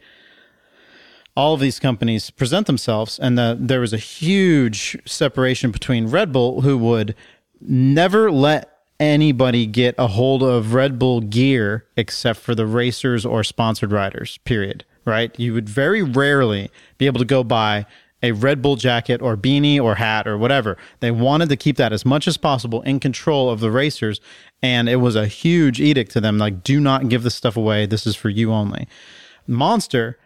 all 1.35 1.53
of 1.53 1.60
these 1.60 1.80
companies 1.80 2.30
present 2.30 2.68
themselves 2.68 3.19
and 3.19 3.38
the, 3.38 3.57
there 3.60 3.80
was 3.80 3.93
a 3.93 3.97
huge 3.97 4.97
separation 5.05 5.72
between 5.72 6.07
Red 6.07 6.31
Bull 6.31 6.61
who 6.61 6.77
would 6.77 7.15
never 7.61 8.31
let 8.31 8.69
anybody 8.99 9.65
get 9.65 9.95
a 9.97 10.07
hold 10.07 10.43
of 10.43 10.73
Red 10.73 10.99
Bull 10.99 11.22
gear 11.22 11.85
except 11.97 12.39
for 12.39 12.53
the 12.53 12.65
racers 12.65 13.26
or 13.26 13.43
sponsored 13.43 13.91
riders 13.91 14.38
period 14.39 14.85
right? 15.05 15.38
You 15.39 15.53
would 15.53 15.69
very 15.69 16.01
rarely 16.01 16.72
be 16.97 17.05
able 17.05 17.19
to 17.19 17.26
go 17.26 17.43
buy 17.43 17.85
a 18.22 18.31
Red 18.31 18.61
Bull 18.61 18.77
jacket 18.77 19.22
or 19.22 19.35
beanie 19.35 19.81
or 19.81 19.95
hat 19.95 20.27
or 20.27 20.38
whatever. 20.38 20.77
They 21.01 21.11
wanted 21.11 21.49
to 21.49 21.57
keep 21.57 21.76
that 21.77 21.91
as 21.91 22.05
much 22.05 22.27
as 22.27 22.38
possible 22.38 22.81
in 22.84 22.99
control 22.99 23.49
of 23.49 23.60
the 23.60 23.72
racers 23.72 24.22
and 24.61 24.88
it 24.88 24.97
was 24.97 25.15
a 25.15 25.27
huge 25.27 25.81
edict 25.81 26.11
to 26.11 26.22
them 26.22 26.38
like 26.38 26.64
do 26.64 26.80
not 26.80 27.10
give 27.10 27.23
this 27.23 27.35
stuff 27.35 27.57
away. 27.57 27.85
This 27.85 28.07
is 28.07 28.15
for 28.15 28.30
you 28.30 28.51
only. 28.51 28.88
Monster 29.45 30.18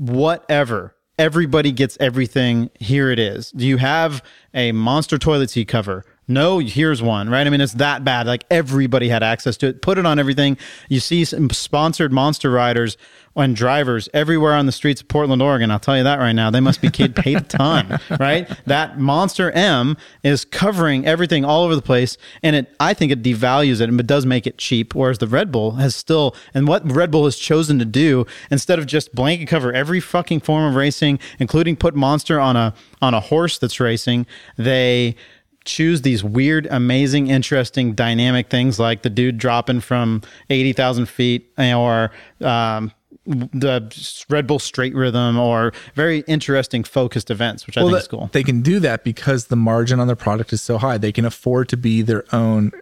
whatever. 0.00 0.96
Everybody 1.18 1.72
gets 1.72 1.98
everything. 2.00 2.70
Here 2.80 3.10
it 3.10 3.18
is. 3.18 3.50
Do 3.52 3.66
you 3.66 3.76
have 3.76 4.24
a 4.54 4.72
monster 4.72 5.18
toilet 5.18 5.50
seat 5.50 5.68
cover? 5.68 6.06
No, 6.30 6.60
here's 6.60 7.02
one, 7.02 7.28
right? 7.28 7.44
I 7.44 7.50
mean, 7.50 7.60
it's 7.60 7.72
that 7.74 8.04
bad. 8.04 8.28
Like 8.28 8.44
everybody 8.52 9.08
had 9.08 9.24
access 9.24 9.56
to 9.58 9.66
it. 9.66 9.82
Put 9.82 9.98
it 9.98 10.06
on 10.06 10.20
everything. 10.20 10.56
You 10.88 11.00
see 11.00 11.24
sponsored 11.24 12.12
monster 12.12 12.52
riders 12.52 12.96
and 13.34 13.56
drivers 13.56 14.08
everywhere 14.14 14.54
on 14.54 14.66
the 14.66 14.72
streets 14.72 15.00
of 15.00 15.08
Portland, 15.08 15.42
Oregon. 15.42 15.72
I'll 15.72 15.80
tell 15.80 15.96
you 15.96 16.04
that 16.04 16.20
right 16.20 16.32
now. 16.32 16.50
They 16.50 16.60
must 16.60 16.80
be 16.80 16.88
paid 16.88 17.36
a 17.36 17.40
ton, 17.40 17.98
right? 18.20 18.48
That 18.66 19.00
Monster 19.00 19.50
M 19.50 19.96
is 20.22 20.44
covering 20.44 21.04
everything 21.04 21.44
all 21.44 21.64
over 21.64 21.74
the 21.74 21.82
place. 21.82 22.16
And 22.44 22.54
it, 22.54 22.76
I 22.78 22.94
think 22.94 23.10
it 23.10 23.22
devalues 23.22 23.80
it 23.80 23.88
and 23.88 23.98
it 23.98 24.06
does 24.06 24.24
make 24.24 24.46
it 24.46 24.56
cheap. 24.56 24.94
Whereas 24.94 25.18
the 25.18 25.26
Red 25.26 25.50
Bull 25.50 25.72
has 25.72 25.96
still, 25.96 26.36
and 26.54 26.68
what 26.68 26.88
Red 26.88 27.10
Bull 27.10 27.24
has 27.24 27.36
chosen 27.36 27.80
to 27.80 27.84
do, 27.84 28.24
instead 28.52 28.78
of 28.78 28.86
just 28.86 29.14
blanket 29.16 29.46
cover 29.46 29.72
every 29.72 29.98
fucking 29.98 30.40
form 30.40 30.64
of 30.64 30.76
racing, 30.76 31.18
including 31.40 31.74
put 31.74 31.96
Monster 31.96 32.38
on 32.38 32.54
a, 32.56 32.72
on 33.02 33.14
a 33.14 33.20
horse 33.20 33.58
that's 33.58 33.80
racing, 33.80 34.26
they, 34.56 35.16
choose 35.64 36.02
these 36.02 36.24
weird, 36.24 36.66
amazing, 36.70 37.28
interesting, 37.28 37.92
dynamic 37.94 38.48
things 38.50 38.78
like 38.78 39.02
the 39.02 39.10
dude 39.10 39.38
dropping 39.38 39.80
from 39.80 40.22
80,000 40.48 41.06
feet 41.06 41.52
or 41.58 42.10
um, 42.40 42.92
the 43.26 44.24
Red 44.28 44.46
Bull 44.46 44.58
straight 44.58 44.94
rhythm 44.94 45.38
or 45.38 45.72
very 45.94 46.20
interesting 46.26 46.82
focused 46.84 47.30
events, 47.30 47.66
which 47.66 47.76
I 47.76 47.82
think 47.82 47.92
that- 47.92 47.98
is 47.98 48.08
cool. 48.08 48.30
They 48.32 48.42
can 48.42 48.62
do 48.62 48.80
that 48.80 49.04
because 49.04 49.46
the 49.46 49.56
margin 49.56 50.00
on 50.00 50.06
their 50.06 50.16
product 50.16 50.52
is 50.52 50.62
so 50.62 50.78
high. 50.78 50.98
They 50.98 51.12
can 51.12 51.24
afford 51.24 51.68
to 51.68 51.76
be 51.76 52.02
their 52.02 52.24
own 52.34 52.72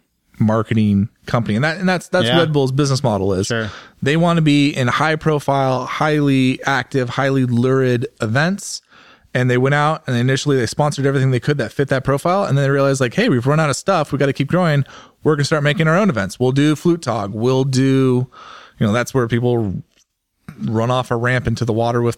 marketing 0.41 1.09
company. 1.27 1.57
And 1.57 1.65
that 1.65 1.79
and 1.79 1.89
that's 1.89 2.09
that's 2.09 2.27
Yeah. 2.27 2.39
Red 2.39 2.53
Bull's 2.53 2.71
business 2.73 3.03
model 3.03 3.33
is. 3.35 3.49
Sure. 3.49 3.71
They 4.01 4.17
want 4.17 4.37
to 4.37 4.43
be 4.43 4.71
in 4.71 4.87
high 4.87 5.17
profile, 5.17 5.85
highly 5.85 6.61
active, 6.65 7.09
highly 7.11 7.45
lurid 7.45 8.07
events. 8.23 8.81
And 9.35 9.51
they 9.51 9.59
went 9.59 9.75
out 9.75 10.03
and 10.07 10.17
initially 10.17 10.57
they 10.57 10.67
sponsored 10.67 11.05
everything 11.05 11.31
they 11.31 11.41
could 11.41 11.59
that 11.59 11.71
fit 11.71 11.89
that 11.89 12.03
profile. 12.03 12.45
And 12.45 12.57
then 12.57 12.65
they 12.65 12.71
realized 12.71 13.01
like, 13.01 13.15
hey, 13.15 13.29
we've 13.29 13.47
run 13.47 13.61
out 13.61 13.69
of 13.69 13.77
stuff. 13.77 14.11
We 14.11 14.19
got 14.19 14.27
to 14.27 14.33
keep 14.33 14.49
growing. 14.49 14.85
We're 15.23 15.37
gonna 15.37 15.45
start 15.45 15.63
making 15.63 15.87
our 15.87 15.97
own 15.97 16.09
events. 16.09 16.41
We'll 16.41 16.53
do 16.53 16.75
Flugtag. 16.75 17.33
We'll 17.33 17.65
do, 17.65 18.27
you 18.79 18.87
know, 18.87 18.93
that's 18.93 19.13
where 19.13 19.29
people 19.29 19.83
run 20.61 20.91
off 20.91 21.11
a 21.11 21.17
ramp 21.17 21.47
into 21.47 21.65
the 21.65 21.73
water 21.73 22.01
with 22.01 22.17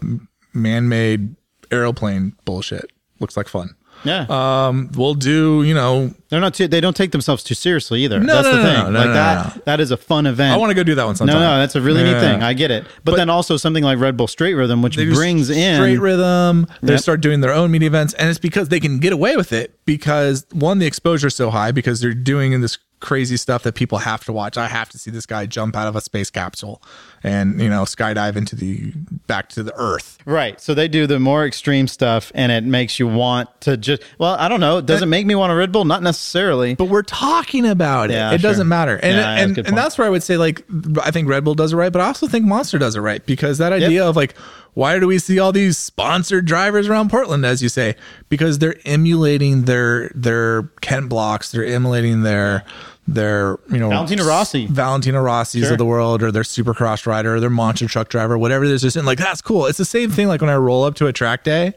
man-made 0.53 1.35
aeroplane 1.69 2.33
bullshit. 2.45 2.91
Looks 3.19 3.35
like 3.35 3.47
fun. 3.47 3.75
Yeah. 4.03 4.25
Um, 4.29 4.89
we'll 4.95 5.13
do, 5.13 5.63
you 5.63 5.73
know, 5.73 6.13
They're 6.29 6.39
not 6.39 6.53
too, 6.53 6.67
they 6.67 6.81
don't 6.81 6.95
take 6.95 7.11
themselves 7.11 7.43
too 7.43 7.53
seriously 7.55 8.03
either. 8.03 8.19
No, 8.19 8.33
that's 8.33 8.47
no, 8.47 8.55
the 8.57 8.63
no, 8.63 8.63
thing. 8.63 8.83
no, 8.85 8.89
no, 8.91 8.99
like 8.99 9.13
that, 9.13 9.65
that 9.65 9.79
is 9.79 9.91
a 9.91 9.97
fun 9.97 10.25
event. 10.25 10.53
I 10.53 10.57
want 10.57 10.69
to 10.71 10.75
go 10.75 10.83
do 10.83 10.95
that 10.95 11.05
one 11.05 11.15
sometime. 11.15 11.35
no, 11.35 11.39
no, 11.39 11.59
that's 11.59 11.75
a 11.75 11.81
really 11.81 12.03
neat 12.03 12.19
thing. 12.19 12.41
I 12.41 12.53
get 12.53 12.71
it. 12.71 12.85
But, 13.03 13.15
then 13.17 13.29
also 13.29 13.57
something 13.57 13.83
like 13.83 13.99
Red 13.99 14.17
Bull 14.17 14.27
Straight 14.27 14.53
Rhythm, 14.55 14.81
which 14.81 14.95
brings 14.95 15.49
in 15.49 15.75
straight 15.75 15.97
rhythm. 15.99 16.67
They 16.81 16.93
Yep. 16.93 17.01
start 17.01 17.21
doing 17.21 17.41
their 17.41 17.53
own 17.53 17.71
media 17.71 17.87
events, 17.87 18.13
and 18.15 18.29
it's 18.29 18.39
because 18.39 18.69
they 18.69 18.79
can 18.79 18.99
get 18.99 19.13
away 19.13 19.35
with 19.37 19.53
it 19.53 19.77
because 19.85 20.45
one, 20.51 20.79
the 20.79 20.85
exposure 20.87 21.27
is 21.27 21.35
so 21.35 21.49
high 21.49 21.71
because 21.71 21.99
they're 22.01 22.13
doing 22.13 22.53
in 22.53 22.61
this 22.61 22.77
crazy 23.01 23.37
stuff 23.37 23.63
that 23.63 23.75
people 23.75 23.97
have 23.97 24.23
to 24.25 24.31
watch. 24.31 24.57
I 24.57 24.67
have 24.67 24.89
to 24.89 24.97
see 24.99 25.11
this 25.11 25.25
guy 25.25 25.45
jump 25.45 25.75
out 25.75 25.87
of 25.87 25.95
a 25.95 26.01
space 26.01 26.29
capsule 26.29 26.81
and 27.23 27.59
you 27.59 27.69
know 27.69 27.83
skydive 27.83 28.35
into 28.35 28.55
the 28.55 28.93
back 29.27 29.49
to 29.49 29.63
the 29.63 29.73
Earth. 29.75 30.17
Right. 30.25 30.59
So 30.61 30.73
they 30.73 30.87
do 30.87 31.07
the 31.07 31.19
more 31.19 31.45
extreme 31.45 31.87
stuff 31.87 32.31
and 32.35 32.51
it 32.51 32.63
makes 32.63 32.99
you 32.99 33.07
want 33.07 33.49
to 33.61 33.77
just, 33.77 34.03
well, 34.17 34.35
I 34.35 34.47
don't 34.47 34.59
know. 34.59 34.77
It 34.77 34.85
Does 34.85 35.01
it 35.01 35.07
make 35.07 35.25
me 35.25 35.35
want 35.35 35.51
a 35.51 35.55
Red 35.55 35.71
Bull? 35.71 35.85
Not 35.85 36.03
necessarily. 36.03 36.75
but 36.75 36.85
we're 36.85 37.01
talking 37.01 37.65
about 37.65 38.11
it. 38.11 38.13
Yeah, 38.13 38.31
it 38.31 38.41
sure. 38.41 38.49
doesn't 38.49 38.67
matter. 38.67 38.97
And 38.97 39.17
Yeah, 39.17 39.35
and, 39.35 39.55
good 39.55 39.67
and 39.67 39.77
that's 39.77 39.97
where 39.97 40.07
I 40.07 40.09
would 40.09 40.23
say 40.23 40.37
like 40.37 40.63
I 41.01 41.11
think 41.11 41.27
Red 41.27 41.43
Bull 41.43 41.55
does 41.55 41.73
it 41.73 41.75
right, 41.75 41.91
but 41.91 42.01
I 42.01 42.05
also 42.05 42.27
think 42.27 42.45
Monster 42.45 42.77
does 42.77 42.95
it 42.95 43.01
right 43.01 43.25
because 43.25 43.57
that 43.57 43.73
idea 43.73 44.05
of 44.05 44.15
like 44.15 44.35
why 44.73 44.99
do 44.99 45.07
we 45.07 45.19
see 45.19 45.37
all 45.39 45.51
these 45.51 45.77
sponsored 45.77 46.45
drivers 46.45 46.87
around 46.87 47.09
Portland 47.09 47.45
as 47.45 47.61
you 47.61 47.69
say? 47.69 47.95
Because 48.29 48.59
they're 48.59 48.77
emulating 48.85 49.63
their 49.63 50.09
their 50.15 50.63
Ken 50.81 51.07
Blocks, 51.07 51.51
they're 51.51 51.65
emulating 51.65 52.21
their 52.23 52.63
their 53.07 53.57
you 53.69 53.77
know 53.79 53.89
Valentino 53.89 54.23
Rossi. 54.23 54.67
Valentino 54.67 55.21
Rossi's 55.21 55.63
Sure. 55.63 55.71
of 55.73 55.77
the 55.77 55.85
world 55.85 56.23
or 56.23 56.31
their 56.31 56.43
supercross 56.43 57.05
rider 57.05 57.35
or 57.35 57.39
their 57.39 57.49
monster 57.49 57.87
truck 57.87 58.09
driver, 58.09 58.37
whatever 58.37 58.63
it 58.63 58.71
is, 58.71 58.81
just 58.81 58.95
like 58.97 59.17
that's 59.17 59.41
cool. 59.41 59.65
It's 59.65 59.77
the 59.77 59.85
same 59.85 60.09
thing 60.09 60.27
like 60.27 60.41
when 60.41 60.49
I 60.49 60.55
roll 60.55 60.83
up 60.83 60.95
to 60.95 61.07
a 61.07 61.13
track 61.13 61.43
day 61.43 61.73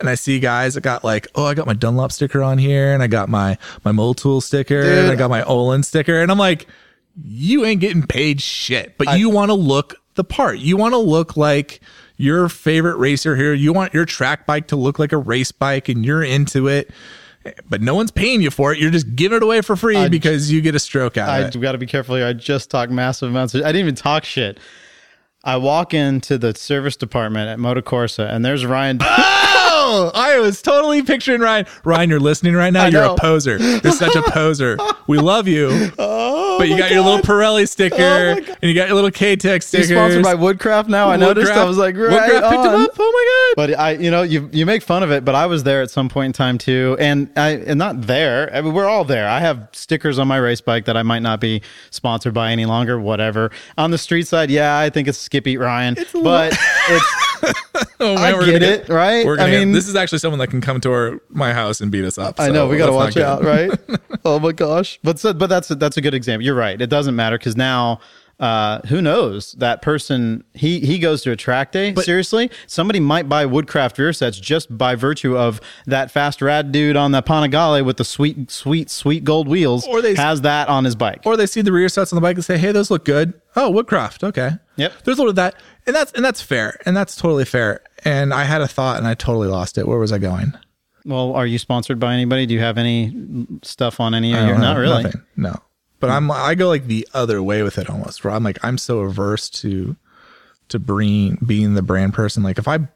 and 0.00 0.08
I 0.08 0.14
see 0.14 0.40
guys 0.40 0.74
that 0.74 0.80
got 0.80 1.04
like, 1.04 1.28
oh, 1.34 1.44
I 1.44 1.54
got 1.54 1.66
my 1.66 1.74
Dunlop 1.74 2.10
sticker 2.12 2.42
on 2.42 2.58
here, 2.58 2.94
and 2.94 3.02
I 3.02 3.06
got 3.08 3.28
my 3.28 3.58
my 3.84 3.92
Motul 3.92 4.42
sticker, 4.42 4.82
Dude. 4.82 4.98
and 4.98 5.10
I 5.12 5.16
got 5.16 5.28
my 5.30 5.42
Öhlins 5.42 5.84
sticker, 5.84 6.20
and 6.22 6.30
I'm 6.32 6.38
like, 6.38 6.66
you 7.22 7.64
ain't 7.66 7.80
getting 7.80 8.06
paid 8.06 8.40
shit, 8.40 8.96
but 8.96 9.18
you 9.18 9.28
want 9.28 9.50
to 9.50 9.54
look 9.54 9.96
the 10.14 10.24
part. 10.24 10.58
You 10.58 10.76
want 10.76 10.92
to 10.94 10.98
look 10.98 11.36
like 11.36 11.80
your 12.22 12.48
favorite 12.48 12.96
racer 12.96 13.36
here. 13.36 13.52
You 13.52 13.72
want 13.72 13.92
your 13.92 14.04
track 14.04 14.46
bike 14.46 14.68
to 14.68 14.76
look 14.76 14.98
like 14.98 15.12
a 15.12 15.18
race 15.18 15.52
bike, 15.52 15.88
and 15.88 16.04
you're 16.04 16.22
into 16.22 16.68
it. 16.68 16.90
But 17.68 17.82
no 17.82 17.96
one's 17.96 18.12
paying 18.12 18.40
you 18.40 18.52
for 18.52 18.72
it. 18.72 18.78
You're 18.78 18.92
just 18.92 19.16
giving 19.16 19.36
it 19.36 19.42
away 19.42 19.62
for 19.62 19.74
free 19.74 20.08
because 20.08 20.52
you 20.52 20.60
get 20.60 20.76
a 20.76 20.78
stroke 20.78 21.16
out 21.16 21.28
I 21.28 21.40
of 21.40 21.54
it. 21.54 21.60
got 21.60 21.72
to 21.72 21.78
be 21.78 21.86
careful 21.86 22.14
here. 22.14 22.24
I 22.26 22.32
just 22.32 22.70
talked 22.70 22.92
massive 22.92 23.30
amounts. 23.30 23.54
Of, 23.54 23.62
I 23.62 23.72
didn't 23.72 23.80
even 23.80 23.94
talk 23.96 24.24
shit. 24.24 24.60
I 25.44 25.56
walk 25.56 25.92
into 25.92 26.38
the 26.38 26.54
service 26.54 26.96
department 26.96 27.48
at 27.48 27.58
Motocorsa, 27.58 28.32
and 28.32 28.44
there's 28.44 28.64
Ryan. 28.64 29.00
Oh, 29.84 30.12
I 30.14 30.38
was 30.38 30.62
totally 30.62 31.02
picturing 31.02 31.40
Ryan. 31.40 31.66
Ryan, 31.84 32.10
you're 32.10 32.20
listening 32.20 32.54
right 32.54 32.72
now. 32.72 32.86
You're 32.86 33.02
know. 33.02 33.14
a 33.14 33.18
poser. 33.18 33.58
You're 33.58 33.92
such 33.92 34.14
a 34.14 34.22
poser. 34.22 34.78
We 35.08 35.18
love 35.18 35.48
you. 35.48 35.90
Oh, 35.98 36.41
Oh 36.52 36.58
but 36.58 36.68
you 36.68 36.76
got 36.76 36.90
your 36.90 37.02
little 37.02 37.18
God. 37.18 37.24
Pirelli 37.26 37.62
oh 37.62 37.64
sticker 37.64 37.96
Oh 37.96 38.54
and 38.62 38.62
you 38.62 38.74
got 38.74 38.88
your 38.88 38.94
little 38.94 39.10
K-Tech 39.10 39.62
sticker. 39.62 39.84
Sponsored 39.94 40.22
by 40.22 40.34
Woodcraft 40.34 40.88
now. 40.88 41.08
I 41.08 41.16
noticed. 41.16 41.52
I 41.52 41.64
was 41.64 41.78
like, 41.78 41.96
right 41.96 42.10
Woodcraft 42.10 42.50
picked 42.50 42.64
him 42.64 42.74
up. 42.80 42.90
Oh 42.98 43.54
my 43.56 43.56
god. 43.56 43.68
But 43.74 43.78
I, 43.78 43.90
you 43.92 44.10
know, 44.10 44.22
you 44.22 44.48
you 44.52 44.66
make 44.66 44.82
fun 44.82 45.02
of 45.02 45.10
it, 45.10 45.24
but 45.24 45.34
I 45.34 45.46
was 45.46 45.62
there 45.64 45.82
at 45.82 45.90
some 45.90 46.08
point 46.08 46.26
in 46.26 46.32
time 46.32 46.58
too, 46.58 46.96
and 47.00 47.30
I 47.36 47.50
and 47.50 47.78
not 47.78 48.02
there. 48.02 48.54
I 48.54 48.60
mean, 48.60 48.72
we're 48.74 48.86
all 48.88 49.04
there. 49.04 49.28
I 49.28 49.40
have 49.40 49.68
stickers 49.72 50.18
on 50.18 50.28
my 50.28 50.36
race 50.38 50.60
bike 50.60 50.84
that 50.86 50.96
I 50.96 51.02
might 51.02 51.22
not 51.22 51.40
be 51.40 51.62
sponsored 51.90 52.34
by 52.34 52.50
any 52.52 52.64
longer. 52.66 52.98
Whatever. 53.00 53.50
On 53.78 53.90
the 53.90 53.98
street 53.98 54.26
side, 54.26 54.50
yeah, 54.50 54.78
I 54.78 54.90
think 54.90 55.08
it's 55.08 55.18
Skip 55.18 55.46
Eat 55.46 55.58
Ryan, 55.58 55.96
but 56.22 56.56
it's 56.88 57.14
Oh, 58.00 58.14
I 58.14 58.32
we're 58.32 58.44
get 58.46 58.60
gonna 58.60 58.72
it, 58.72 58.88
right? 58.88 59.24
We're 59.24 59.36
gonna 59.36 59.48
I 59.48 59.50
get- 59.52 59.58
mean- 59.60 59.72
this 59.72 59.88
is 59.88 59.94
actually 59.96 60.18
someone 60.18 60.38
that 60.40 60.48
can 60.48 60.60
come 60.60 60.80
to 60.80 60.90
our 60.92 61.20
my 61.28 61.52
house 61.52 61.80
and 61.80 61.90
beat 61.90 62.04
us 62.04 62.18
up. 62.18 62.38
I 62.40 62.46
so 62.48 62.52
know 62.52 62.68
we 62.68 62.76
got 62.76 62.86
to 62.86 62.92
watch 62.92 63.16
out, 63.16 63.42
right? 63.44 63.70
oh 64.24 64.38
my 64.38 64.52
gosh! 64.52 64.98
But 65.02 65.18
so, 65.18 65.32
but 65.32 65.46
that's 65.48 65.70
a, 65.70 65.74
that's 65.76 65.96
a 65.96 66.00
good 66.00 66.14
example. 66.14 66.41
You're 66.42 66.54
right. 66.54 66.80
It 66.80 66.90
doesn't 66.90 67.16
matter 67.16 67.38
because 67.38 67.56
now. 67.56 68.00
Uh, 68.40 68.80
who 68.88 69.00
knows 69.00 69.52
that 69.58 69.82
person? 69.82 70.42
He 70.52 70.80
he 70.80 70.98
goes 70.98 71.22
to 71.22 71.30
a 71.30 71.36
track 71.36 71.70
day. 71.70 71.94
Seriously, 71.94 72.50
somebody 72.66 72.98
might 72.98 73.28
buy 73.28 73.46
Woodcraft 73.46 73.96
rear 73.98 74.12
sets 74.12 74.36
just 74.40 74.76
by 74.76 74.96
virtue 74.96 75.36
of 75.38 75.60
that 75.86 76.10
fast 76.10 76.42
rad 76.42 76.72
dude 76.72 76.96
on 76.96 77.12
the 77.12 77.22
Panigale 77.22 77.84
with 77.84 77.98
the 77.98 78.04
sweet, 78.04 78.50
sweet, 78.50 78.90
sweet 78.90 79.22
gold 79.22 79.46
wheels. 79.46 79.86
Or 79.86 80.02
they- 80.02 80.16
has 80.16 80.40
that 80.40 80.68
on 80.68 80.84
his 80.84 80.96
bike. 80.96 81.20
Or 81.24 81.36
they 81.36 81.46
see 81.46 81.60
the 81.62 81.70
rear 81.70 81.88
sets 81.88 82.12
on 82.12 82.16
the 82.16 82.20
bike 82.20 82.34
and 82.34 82.44
say, 82.44 82.58
"Hey, 82.58 82.72
those 82.72 82.90
look 82.90 83.04
good." 83.04 83.34
Oh, 83.54 83.70
Woodcraft. 83.70 84.24
Okay. 84.24 84.50
Yep. 84.74 84.92
There's 85.04 85.18
a 85.18 85.20
little 85.20 85.30
of 85.30 85.36
that, 85.36 85.54
and 85.86 85.94
that's 85.94 86.10
and 86.12 86.24
that's 86.24 86.42
fair, 86.42 86.80
and 86.84 86.96
that's 86.96 87.14
totally 87.14 87.44
fair. 87.44 87.80
And 88.04 88.34
I 88.34 88.42
had 88.42 88.60
a 88.60 88.66
thought, 88.66 88.98
and 88.98 89.06
I 89.06 89.14
totally 89.14 89.46
lost 89.48 89.78
it. 89.78 89.86
Where 89.86 89.98
was 89.98 90.10
I 90.10 90.18
going? 90.18 90.52
well, 91.04 91.32
are 91.34 91.46
you 91.46 91.58
sponsored 91.58 92.00
by 92.00 92.12
anybody? 92.14 92.46
Do 92.46 92.54
you 92.54 92.60
have 92.60 92.76
any 92.78 93.46
stuff 93.62 94.00
on 94.00 94.14
any 94.14 94.32
of 94.34 94.48
your? 94.48 94.58
Don't 94.58 94.76
really. 94.76 95.02
Nothing. 95.04 95.22
No. 95.36 95.56
But 96.02 96.10
I'm 96.10 96.30
I 96.30 96.54
go 96.54 96.68
like 96.68 96.86
the 96.86 97.08
other 97.14 97.42
way 97.42 97.62
with 97.62 97.78
it 97.78 97.88
almost. 97.88 98.22
Where 98.24 98.34
I'm 98.34 98.44
like 98.44 98.58
I'm 98.62 98.76
so 98.76 99.00
averse 99.00 99.48
to 99.50 99.96
to 100.68 100.78
being 100.78 101.38
being 101.46 101.72
the 101.74 101.82
brand 101.82 102.12
person. 102.12 102.42
Like 102.42 102.58
if 102.58 102.68
I 102.68 102.88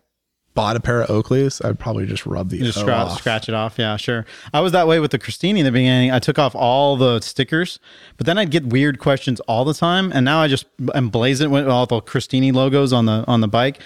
bought 0.55 0.75
a 0.75 0.81
pair 0.81 1.03
of 1.03 1.09
Oakleys, 1.09 1.63
I'd 1.65 1.79
probably 1.79 2.07
just 2.07 2.25
rub 2.25 2.49
the 2.49 2.59
Just 2.59 2.81
scratch, 2.81 3.09
off. 3.09 3.19
scratch 3.19 3.47
it 3.49 3.55
off. 3.55 3.79
Yeah, 3.79 3.99
sure. 3.99 4.25
I 4.55 4.61
was 4.61 4.73
that 4.73 4.89
way 4.89 4.99
with 5.01 5.11
the 5.11 5.19
Christini 5.19 5.59
in 5.59 5.65
the 5.67 5.71
beginning. 5.71 6.11
I 6.11 6.19
took 6.19 6.39
off 6.39 6.55
all 6.55 6.97
the 6.97 7.21
stickers, 7.21 7.79
but 8.17 8.25
then 8.27 8.39
I'd 8.39 8.51
get 8.51 8.65
weird 8.65 8.99
questions 8.99 9.39
all 9.41 9.67
the 9.67 9.75
time. 9.75 10.11
And 10.15 10.25
now 10.25 10.41
I 10.41 10.49
just 10.49 10.65
emblaze 10.79 11.43
it 11.43 11.49
with 11.49 11.69
all 11.69 11.85
the 11.85 12.01
Christini 12.01 12.55
logos 12.55 12.93
on 12.95 13.05
the 13.05 13.23
on 13.29 13.43
the 13.43 13.49
bike, 13.49 13.81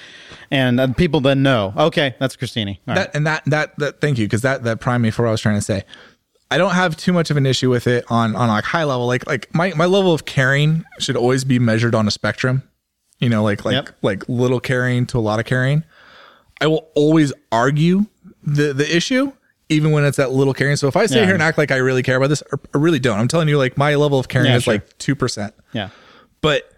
and 0.53 0.79
uh, 0.79 0.93
people 0.95 1.21
then 1.21 1.43
know. 1.43 1.75
Okay, 1.77 2.15
that's 2.21 2.37
Christini. 2.37 2.79
All 2.87 2.95
right. 2.95 2.97
that 2.97 3.17
and 3.17 3.27
that 3.27 3.43
that 3.47 3.77
that 3.81 4.01
thank 4.01 4.19
you 4.19 4.27
because 4.27 4.43
that 4.43 4.63
that 4.63 4.81
primed 4.81 5.03
me 5.03 5.11
for 5.11 5.23
what 5.25 5.29
I 5.29 5.33
was 5.33 5.41
trying 5.41 5.57
to 5.57 5.63
say. 5.63 5.83
I 6.51 6.59
don't 6.59 6.73
have 6.75 6.97
too 6.97 7.13
much 7.13 7.31
of 7.31 7.37
an 7.37 7.47
issue 7.47 7.71
with 7.71 7.87
it 7.87 8.05
on 8.11 8.35
on 8.35 8.49
like 8.49 8.65
high 8.65 8.85
level. 8.85 9.07
Like 9.07 9.27
like 9.27 9.55
my 9.55 9.73
my 9.75 9.87
level 9.87 10.13
of 10.13 10.25
caring 10.25 10.85
should 10.99 11.17
always 11.17 11.45
be 11.45 11.59
measured 11.59 11.95
on 11.95 12.09
a 12.09 12.11
spectrum. 12.11 12.63
You 13.19 13.29
know, 13.29 13.43
like 13.43 13.65
like 13.65 13.75
Yep. 13.75 13.91
like 14.03 14.29
little 14.29 14.61
caring 14.61 15.07
to 15.07 15.19
a 15.19 15.21
lot 15.21 15.39
of 15.39 15.47
caring. 15.47 15.85
I 16.61 16.67
will 16.67 16.89
always 16.95 17.33
argue 17.53 18.07
the 18.43 18.73
the 18.73 18.97
issue, 18.97 19.33
even 19.69 19.93
when 19.93 20.05
it's 20.05 20.17
that 20.17 20.33
little 20.33 20.55
caring. 20.55 20.77
So 20.77 20.89
if 20.89 20.97
I 20.97 21.07
sit 21.07 21.19
Yeah. 21.19 21.25
here 21.27 21.35
and 21.35 21.43
act 21.43 21.57
like 21.59 21.71
I 21.71 21.77
really 21.77 22.03
care 22.03 22.17
about 22.17 22.29
this, 22.31 22.43
I 22.53 22.79
really 22.79 22.99
don't. 22.99 23.19
I'm 23.19 23.29
telling 23.29 23.49
you, 23.49 23.57
like 23.59 23.77
my 23.79 23.95
level 23.95 24.19
of 24.19 24.29
caring 24.29 24.49
Yeah, 24.51 24.57
is 24.57 24.65
sure. 24.65 24.75
like 24.75 24.99
two 24.99 25.15
percent 25.15 25.55
yeah. 25.73 25.91
but 26.41 26.71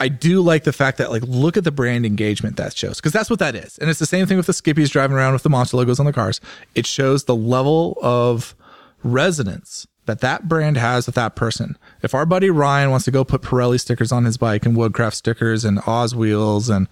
I 0.00 0.08
do 0.08 0.40
like 0.40 0.64
the 0.64 0.72
fact 0.72 0.98
that 0.98 1.10
like 1.12 1.22
look 1.26 1.56
at 1.56 1.62
the 1.62 1.70
brand 1.70 2.04
engagement 2.04 2.56
that 2.56 2.76
shows 2.76 2.96
because 2.96 3.12
that's 3.12 3.30
what 3.30 3.38
that 3.38 3.54
is, 3.54 3.78
and 3.78 3.88
it's 3.88 4.00
the 4.00 4.06
same 4.06 4.26
thing 4.26 4.36
with 4.36 4.46
the 4.46 4.52
Skippies 4.52 4.90
driving 4.90 5.16
around 5.16 5.32
with 5.34 5.44
the 5.44 5.50
monster 5.50 5.76
logos 5.76 6.00
on 6.00 6.06
the 6.06 6.12
cars. 6.12 6.40
It 6.74 6.86
shows 6.88 7.24
the 7.24 7.36
level 7.36 7.96
of 8.02 8.56
resonance 9.02 9.86
that 10.06 10.20
that 10.20 10.48
brand 10.48 10.76
has 10.76 11.06
with 11.06 11.14
that 11.14 11.36
person. 11.36 11.78
If 12.02 12.14
our 12.14 12.26
buddy 12.26 12.50
Ryan 12.50 12.90
wants 12.90 13.04
to 13.04 13.10
go 13.10 13.24
put 13.24 13.42
Pirelli 13.42 13.80
stickers 13.80 14.10
on 14.10 14.24
his 14.24 14.36
bike 14.36 14.66
and 14.66 14.76
Woodcraft 14.76 15.16
stickers 15.16 15.64
and 15.64 15.80
Oz 15.86 16.14
wheels 16.14 16.68
and 16.68 16.88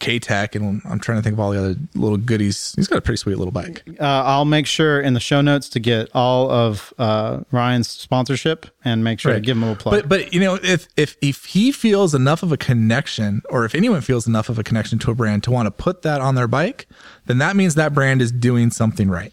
K 0.00 0.18
Tech 0.18 0.56
and 0.56 0.82
I'm 0.84 0.98
trying 0.98 1.18
to 1.18 1.22
think 1.22 1.34
of 1.34 1.40
all 1.40 1.52
the 1.52 1.58
other 1.58 1.76
little 1.94 2.16
goodies. 2.16 2.72
He's 2.74 2.88
got 2.88 2.98
a 2.98 3.00
pretty 3.00 3.18
sweet 3.18 3.38
little 3.38 3.52
bike. 3.52 3.84
Uh, 4.00 4.02
I'll 4.02 4.44
make 4.44 4.66
sure 4.66 5.00
in 5.00 5.14
the 5.14 5.20
show 5.20 5.40
notes 5.40 5.68
to 5.70 5.80
get 5.80 6.08
all 6.12 6.50
of 6.50 6.92
uh, 6.98 7.42
Ryan's 7.52 7.88
sponsorship 7.88 8.66
and 8.84 9.04
make 9.04 9.20
sure 9.20 9.32
to 9.32 9.40
give 9.40 9.56
him 9.56 9.62
a 9.62 9.66
little 9.66 9.80
plug. 9.80 10.02
But 10.02 10.08
but 10.08 10.34
you 10.34 10.40
know 10.40 10.58
if 10.60 10.88
if 10.96 11.16
if 11.22 11.44
he 11.44 11.70
feels 11.70 12.16
enough 12.16 12.42
of 12.42 12.50
a 12.50 12.56
connection, 12.56 13.42
or 13.48 13.64
if 13.64 13.76
anyone 13.76 14.00
feels 14.00 14.26
enough 14.26 14.48
of 14.48 14.58
a 14.58 14.64
connection 14.64 14.98
to 14.98 15.12
a 15.12 15.14
brand 15.14 15.44
to 15.44 15.52
want 15.52 15.66
to 15.66 15.70
put 15.70 16.02
that 16.02 16.20
on 16.20 16.34
their 16.34 16.48
bike, 16.48 16.88
then 17.26 17.38
that 17.38 17.54
means 17.54 17.76
that 17.76 17.94
brand 17.94 18.20
is 18.20 18.32
doing 18.32 18.72
something 18.72 19.08
right. 19.08 19.32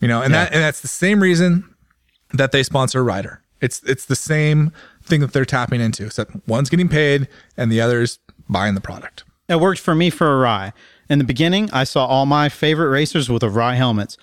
You 0.00 0.08
know, 0.08 0.22
and 0.22 0.32
that 0.34 0.52
and 0.52 0.62
that's 0.62 0.80
the 0.80 0.88
same 0.88 1.22
reason 1.22 1.74
that 2.32 2.52
they 2.52 2.62
sponsor 2.62 3.00
a 3.00 3.02
rider. 3.02 3.42
It's 3.60 3.82
it's 3.82 4.06
the 4.06 4.16
same 4.16 4.72
thing 5.02 5.20
that 5.20 5.32
they're 5.32 5.44
tapping 5.44 5.80
into. 5.80 6.06
Except 6.06 6.32
one's 6.46 6.70
getting 6.70 6.88
paid 6.88 7.28
and 7.56 7.70
the 7.70 7.80
other's 7.80 8.18
buying 8.48 8.74
the 8.74 8.80
product. 8.80 9.24
It 9.48 9.60
worked 9.60 9.80
for 9.80 9.94
me 9.94 10.10
for 10.10 10.26
Arai. 10.26 10.72
In 11.08 11.18
the 11.18 11.24
beginning, 11.24 11.68
I 11.72 11.84
saw 11.84 12.06
all 12.06 12.24
my 12.24 12.48
favorite 12.48 12.88
racers 12.88 13.28
with 13.28 13.42
Arai 13.42 13.74
helmets. 13.76 14.16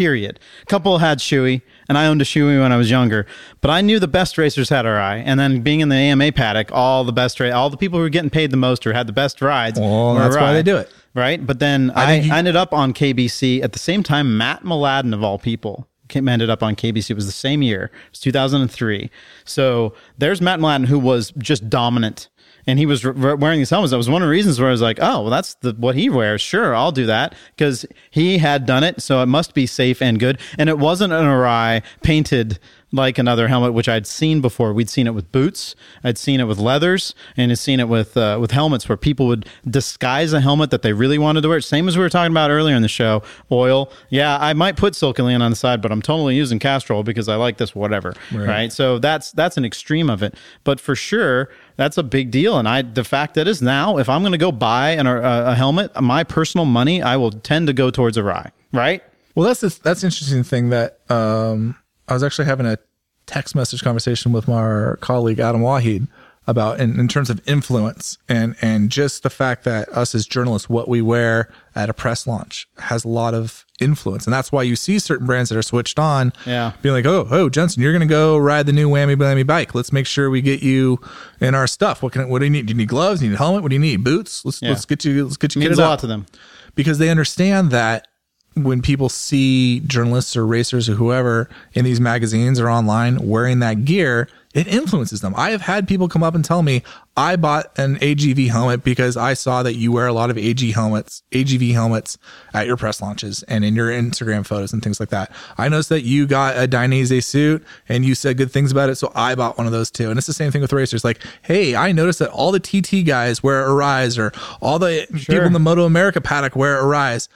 Period. 0.00 0.40
A 0.62 0.64
couple 0.64 0.96
had 0.96 1.18
Shoei, 1.18 1.60
and 1.86 1.98
I 1.98 2.06
owned 2.06 2.22
a 2.22 2.24
Shoei 2.24 2.58
when 2.58 2.72
I 2.72 2.78
was 2.78 2.90
younger. 2.90 3.26
But 3.60 3.70
I 3.70 3.82
knew 3.82 3.98
the 3.98 4.08
best 4.08 4.38
racers 4.38 4.70
had 4.70 4.86
Arai. 4.86 5.22
And 5.26 5.38
then 5.38 5.60
being 5.60 5.80
in 5.80 5.90
the 5.90 5.94
AMA 5.96 6.32
paddock, 6.32 6.72
all 6.72 7.04
the 7.04 7.12
best, 7.12 7.38
ra- 7.38 7.50
all 7.50 7.68
the 7.68 7.76
people 7.76 7.98
who 7.98 8.04
were 8.04 8.08
getting 8.08 8.30
paid 8.30 8.50
the 8.50 8.56
most 8.56 8.86
or 8.86 8.94
had 8.94 9.06
the 9.06 9.12
best 9.12 9.42
rides. 9.42 9.78
Well, 9.78 10.14
were 10.14 10.20
that's 10.20 10.36
why 10.36 10.54
they 10.54 10.62
do 10.62 10.78
it. 10.78 10.90
right? 11.12 11.46
But 11.46 11.58
then 11.58 11.90
I, 11.94 12.14
you- 12.14 12.32
I 12.32 12.38
ended 12.38 12.56
up 12.56 12.72
on 12.72 12.94
KBC 12.94 13.62
at 13.62 13.74
the 13.74 13.78
same 13.78 14.02
time. 14.02 14.38
Matt 14.38 14.62
Mladin 14.64 15.12
of 15.12 15.22
all 15.22 15.38
people 15.38 15.86
came, 16.08 16.26
ended 16.30 16.48
up 16.48 16.62
on 16.62 16.76
KBC. 16.76 17.10
It 17.10 17.14
was 17.14 17.26
the 17.26 17.30
same 17.32 17.60
year. 17.60 17.90
It 18.06 18.10
was 18.12 18.20
2003. 18.20 19.10
So 19.44 19.94
there's 20.16 20.40
Matt 20.40 20.60
Mladin, 20.60 20.86
who 20.86 20.98
was 20.98 21.30
just 21.36 21.68
dominant. 21.68 22.30
And 22.66 22.78
he 22.78 22.86
was 22.86 23.04
r- 23.04 23.12
wearing 23.36 23.58
these 23.58 23.70
helmets. 23.70 23.90
That 23.90 23.96
was 23.96 24.10
one 24.10 24.22
of 24.22 24.26
the 24.26 24.30
reasons 24.30 24.58
where 24.60 24.68
I 24.68 24.72
was 24.72 24.82
like, 24.82 24.98
"Oh, 25.00 25.22
well, 25.22 25.30
that's 25.30 25.54
the 25.54 25.72
what 25.72 25.94
he 25.94 26.08
wears. 26.10 26.40
Sure, 26.40 26.74
I'll 26.74 26.92
do 26.92 27.06
that 27.06 27.34
because 27.56 27.86
he 28.10 28.38
had 28.38 28.66
done 28.66 28.84
it. 28.84 29.02
So 29.02 29.22
it 29.22 29.26
must 29.26 29.54
be 29.54 29.66
safe 29.66 30.00
and 30.02 30.18
good. 30.18 30.38
And 30.58 30.68
it 30.68 30.78
wasn't 30.78 31.12
an 31.12 31.24
Arai 31.24 31.82
painted 32.02 32.58
like 32.92 33.18
another 33.18 33.48
helmet, 33.48 33.72
which 33.72 33.88
I'd 33.88 34.06
seen 34.06 34.40
before. 34.40 34.72
We'd 34.72 34.90
seen 34.90 35.06
it 35.06 35.14
with 35.14 35.30
boots, 35.30 35.76
I'd 36.02 36.18
seen 36.18 36.40
it 36.40 36.44
with 36.44 36.58
leathers, 36.58 37.14
and 37.36 37.52
I'd 37.52 37.58
seen 37.58 37.78
it 37.80 37.88
with 37.88 38.16
uh, 38.16 38.38
with 38.40 38.50
helmets 38.50 38.88
where 38.88 38.96
people 38.96 39.26
would 39.28 39.46
disguise 39.68 40.32
a 40.32 40.40
helmet 40.40 40.70
that 40.70 40.82
they 40.82 40.92
really 40.92 41.18
wanted 41.18 41.42
to 41.42 41.48
wear. 41.48 41.60
Same 41.60 41.86
as 41.88 41.96
we 41.96 42.02
were 42.02 42.08
talking 42.08 42.32
about 42.32 42.50
earlier 42.50 42.74
in 42.74 42.82
the 42.82 42.88
show. 42.88 43.22
Oil, 43.52 43.92
yeah, 44.08 44.38
I 44.40 44.54
might 44.54 44.76
put 44.76 44.94
Silkolene 44.94 45.40
on 45.40 45.50
the 45.50 45.56
side, 45.56 45.80
but 45.80 45.92
I'm 45.92 46.02
totally 46.02 46.34
using 46.34 46.58
Castrol 46.58 47.02
because 47.04 47.28
I 47.28 47.36
like 47.36 47.58
this. 47.58 47.74
Whatever, 47.74 48.14
right? 48.32 48.72
So 48.72 48.98
that's 48.98 49.30
that's 49.32 49.56
an 49.56 49.64
extreme 49.64 50.10
of 50.10 50.22
it, 50.22 50.34
but 50.64 50.80
for 50.80 50.94
sure. 50.96 51.48
That's 51.80 51.96
a 51.96 52.02
big 52.02 52.30
deal, 52.30 52.58
and 52.58 52.68
I. 52.68 52.82
The 52.82 53.04
fact 53.04 53.36
that 53.36 53.48
is 53.48 53.62
now, 53.62 53.96
if 53.96 54.10
I'm 54.10 54.20
going 54.20 54.32
to 54.32 54.38
go 54.38 54.52
buy 54.52 54.90
an, 54.90 55.06
a, 55.06 55.18
a 55.46 55.54
helmet, 55.54 55.98
my 55.98 56.24
personal 56.24 56.66
money, 56.66 57.00
I 57.00 57.16
will 57.16 57.30
tend 57.30 57.68
to 57.68 57.72
go 57.72 57.90
towards 57.90 58.18
Arai, 58.18 58.50
right? 58.70 59.02
Well, 59.34 59.48
that's 59.48 59.60
the, 59.60 59.80
that's 59.82 60.02
the 60.02 60.08
interesting 60.08 60.44
thing 60.44 60.68
that 60.68 61.00
um, 61.10 61.74
I 62.06 62.12
was 62.12 62.22
actually 62.22 62.44
having 62.44 62.66
a 62.66 62.76
text 63.24 63.54
message 63.54 63.82
conversation 63.82 64.30
with 64.30 64.46
my 64.46 64.92
colleague 65.00 65.40
Adam 65.40 65.62
Waheed 65.62 66.06
about 66.46 66.80
in, 66.80 67.00
in 67.00 67.08
terms 67.08 67.30
of 67.30 67.40
influence 67.48 68.18
and 68.28 68.56
and 68.60 68.90
just 68.90 69.22
the 69.22 69.30
fact 69.30 69.64
that 69.64 69.88
us 69.88 70.14
as 70.14 70.26
journalists, 70.26 70.68
what 70.68 70.86
we 70.86 71.00
wear 71.00 71.50
at 71.74 71.88
a 71.88 71.94
press 71.94 72.26
launch 72.26 72.68
has 72.76 73.06
a 73.06 73.08
lot 73.08 73.32
of 73.32 73.64
influence, 73.80 74.26
and 74.26 74.32
that's 74.34 74.52
why 74.52 74.62
you 74.62 74.76
see 74.76 74.98
certain 74.98 75.26
brands 75.26 75.50
that 75.50 75.56
are 75.58 75.62
switched 75.62 75.98
on, 75.98 76.32
Yeah. 76.46 76.72
being 76.82 76.94
like, 76.94 77.06
oh, 77.06 77.26
oh, 77.30 77.48
Jensen, 77.48 77.82
you're 77.82 77.92
gonna 77.92 78.06
go 78.06 78.36
ride 78.36 78.66
the 78.66 78.72
new 78.72 78.88
Whammy 78.88 79.16
Blammy 79.16 79.46
bike. 79.46 79.74
Let's 79.74 79.92
make 79.92 80.06
sure 80.06 80.28
we 80.30 80.40
get 80.42 80.62
you 80.62 81.00
in 81.40 81.54
our 81.54 81.66
stuff. 81.66 82.02
What 82.02 82.12
can 82.12 82.28
what 82.28 82.40
do 82.40 82.44
you 82.44 82.50
need? 82.50 82.66
Do 82.66 82.72
you 82.72 82.76
need 82.76 82.88
gloves? 82.88 83.20
Do 83.20 83.26
you 83.26 83.30
need 83.30 83.36
a 83.36 83.38
helmet? 83.38 83.62
What 83.62 83.70
do 83.70 83.74
you 83.76 83.80
need? 83.80 84.04
Boots? 84.04 84.44
Let's 84.44 84.60
Yeah. 84.62 84.70
let's 84.70 84.84
get 84.84 85.04
you 85.04 85.24
let's 85.24 85.36
get 85.36 85.54
you 85.54 85.60
Means 85.60 85.76
kitted 85.76 85.78
a 85.80 85.84
up 85.84 85.88
lot 85.90 85.98
to 86.00 86.06
them. 86.06 86.26
because 86.74 86.98
they 86.98 87.08
understand 87.08 87.70
that 87.70 88.06
when 88.54 88.82
people 88.82 89.08
see 89.08 89.80
journalists 89.80 90.36
or 90.36 90.46
racers 90.46 90.88
or 90.88 90.94
whoever 90.94 91.48
in 91.72 91.84
these 91.84 92.00
magazines 92.00 92.58
or 92.58 92.68
online 92.68 93.28
wearing 93.28 93.60
that 93.60 93.84
gear, 93.84 94.28
it 94.52 94.66
influences 94.66 95.20
them. 95.20 95.32
I 95.36 95.50
have 95.50 95.60
had 95.60 95.86
people 95.86 96.08
come 96.08 96.24
up 96.24 96.34
and 96.34 96.44
tell 96.44 96.62
me, 96.62 96.82
I 97.16 97.36
bought 97.36 97.70
an 97.78 97.96
AGV 97.98 98.48
helmet 98.50 98.82
because 98.82 99.16
I 99.16 99.34
saw 99.34 99.62
that 99.62 99.74
you 99.74 99.92
wear 99.92 100.08
a 100.08 100.12
lot 100.12 100.30
of 100.30 100.36
AG 100.36 100.72
helmets, 100.72 101.22
AGV 101.30 101.72
helmets 101.72 102.18
at 102.52 102.66
your 102.66 102.76
press 102.76 103.00
launches 103.00 103.44
and 103.44 103.64
in 103.64 103.76
your 103.76 103.90
Instagram 103.90 104.44
photos 104.44 104.72
and 104.72 104.82
things 104.82 104.98
like 104.98 105.10
that. 105.10 105.30
I 105.56 105.68
noticed 105.68 105.90
that 105.90 106.02
you 106.02 106.26
got 106.26 106.56
a 106.56 106.66
Dainese 106.66 107.22
suit 107.22 107.64
and 107.88 108.04
you 108.04 108.16
said 108.16 108.38
good 108.38 108.50
things 108.50 108.72
about 108.72 108.90
it. 108.90 108.96
So 108.96 109.12
I 109.14 109.36
bought 109.36 109.56
one 109.56 109.66
of 109.66 109.72
those 109.72 109.90
too. 109.90 110.10
And 110.10 110.18
it's 110.18 110.26
the 110.26 110.32
same 110.32 110.50
thing 110.50 110.62
with 110.62 110.72
racers. 110.72 111.04
Like, 111.04 111.22
hey, 111.42 111.76
I 111.76 111.92
noticed 111.92 112.18
that 112.18 112.30
all 112.30 112.50
the 112.50 112.58
TT 112.58 113.06
guys 113.06 113.44
wear 113.44 113.64
Arais 113.70 114.18
or 114.18 114.32
all 114.60 114.80
the 114.80 115.06
people 115.12 115.46
in 115.46 115.52
the 115.52 115.60
Moto 115.60 115.84
America 115.84 116.20
paddock 116.20 116.56
wear 116.56 116.80
Arais. 116.80 117.28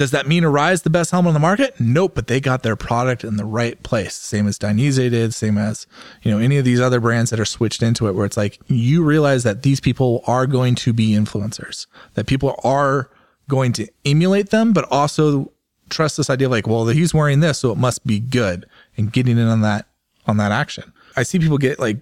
Does 0.00 0.12
that 0.12 0.26
mean 0.26 0.44
Arai's 0.44 0.80
the 0.80 0.88
best 0.88 1.10
helmet 1.10 1.28
on 1.28 1.34
the 1.34 1.40
market? 1.40 1.78
Nope, 1.78 2.12
but 2.14 2.26
they 2.26 2.40
got 2.40 2.62
their 2.62 2.74
product 2.74 3.22
in 3.22 3.36
the 3.36 3.44
right 3.44 3.82
place. 3.82 4.14
Same 4.14 4.48
as 4.48 4.58
Dainese 4.58 5.10
did, 5.10 5.34
same 5.34 5.58
as, 5.58 5.86
you 6.22 6.30
know, 6.30 6.38
any 6.38 6.56
of 6.56 6.64
these 6.64 6.80
other 6.80 7.00
brands 7.00 7.28
that 7.28 7.38
are 7.38 7.44
switched 7.44 7.82
into 7.82 8.08
it 8.08 8.14
where 8.14 8.24
it's 8.24 8.38
like 8.38 8.58
you 8.66 9.04
realize 9.04 9.42
that 9.42 9.62
these 9.62 9.78
people 9.78 10.24
are 10.26 10.46
going 10.46 10.74
to 10.76 10.94
be 10.94 11.10
influencers, 11.10 11.86
that 12.14 12.26
people 12.26 12.58
are 12.64 13.10
going 13.46 13.74
to 13.74 13.86
emulate 14.06 14.48
them, 14.48 14.72
but 14.72 14.90
also 14.90 15.52
trust 15.90 16.16
this 16.16 16.30
idea 16.30 16.46
of 16.46 16.52
like, 16.52 16.66
well, 16.66 16.86
he's 16.86 17.12
wearing 17.12 17.40
this, 17.40 17.58
so 17.58 17.70
it 17.70 17.76
must 17.76 18.06
be 18.06 18.18
good 18.18 18.64
and 18.96 19.12
getting 19.12 19.36
in 19.36 19.48
on 19.48 19.60
that 19.60 19.86
on 20.26 20.38
that 20.38 20.50
action. 20.50 20.94
I 21.14 21.24
see 21.24 21.38
people 21.38 21.58
get 21.58 21.78
like 21.78 21.98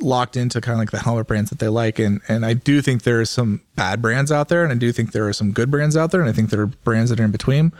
locked 0.00 0.36
into 0.36 0.60
kind 0.60 0.74
of 0.74 0.78
like 0.78 0.90
the 0.90 0.98
helmet 0.98 1.26
brands 1.26 1.50
that 1.50 1.58
they 1.58 1.68
like. 1.68 1.98
And, 1.98 2.20
and 2.28 2.44
I 2.44 2.54
do 2.54 2.82
think 2.82 3.02
there 3.02 3.20
are 3.20 3.24
some 3.24 3.62
bad 3.76 4.02
brands 4.02 4.32
out 4.32 4.48
there 4.48 4.62
and 4.62 4.72
I 4.72 4.76
do 4.76 4.92
think 4.92 5.12
there 5.12 5.26
are 5.28 5.32
some 5.32 5.52
good 5.52 5.70
brands 5.70 5.96
out 5.96 6.10
there. 6.10 6.20
And 6.20 6.28
I 6.28 6.32
think 6.32 6.50
there 6.50 6.60
are 6.60 6.66
brands 6.66 7.10
that 7.10 7.20
are 7.20 7.24
in 7.24 7.30
between. 7.30 7.72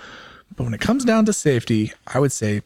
But 0.56 0.64
when 0.64 0.74
it 0.74 0.80
comes 0.80 1.04
down 1.04 1.24
to 1.26 1.32
safety, 1.32 1.92
I 2.06 2.20
would 2.20 2.32
say 2.32 2.62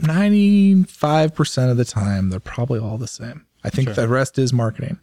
95% 0.00 1.70
of 1.70 1.76
the 1.76 1.84
time, 1.84 2.30
they're 2.30 2.40
probably 2.40 2.78
all 2.80 2.98
the 2.98 3.06
same. 3.06 3.46
I 3.64 3.70
think 3.70 3.94
the 3.94 4.08
rest 4.08 4.38
is 4.38 4.52
marketing. 4.52 4.98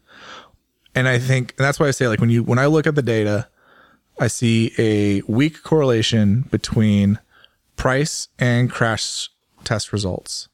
And 0.95 1.07
I 1.07 1.19
think 1.19 1.53
and 1.57 1.65
that's 1.65 1.79
why 1.79 1.87
I 1.87 1.91
say 1.91 2.07
like 2.07 2.21
when 2.21 2.29
you, 2.29 2.43
when 2.43 2.59
I 2.59 2.67
look 2.67 2.87
at 2.87 2.95
the 2.95 3.01
data, 3.01 3.47
I 4.19 4.27
see 4.27 4.71
a 4.77 5.21
weak 5.27 5.63
correlation 5.63 6.41
between 6.51 7.19
price 7.75 8.29
and 8.37 8.69
crash 8.69 9.29
test 9.63 9.91
results. 9.91 10.49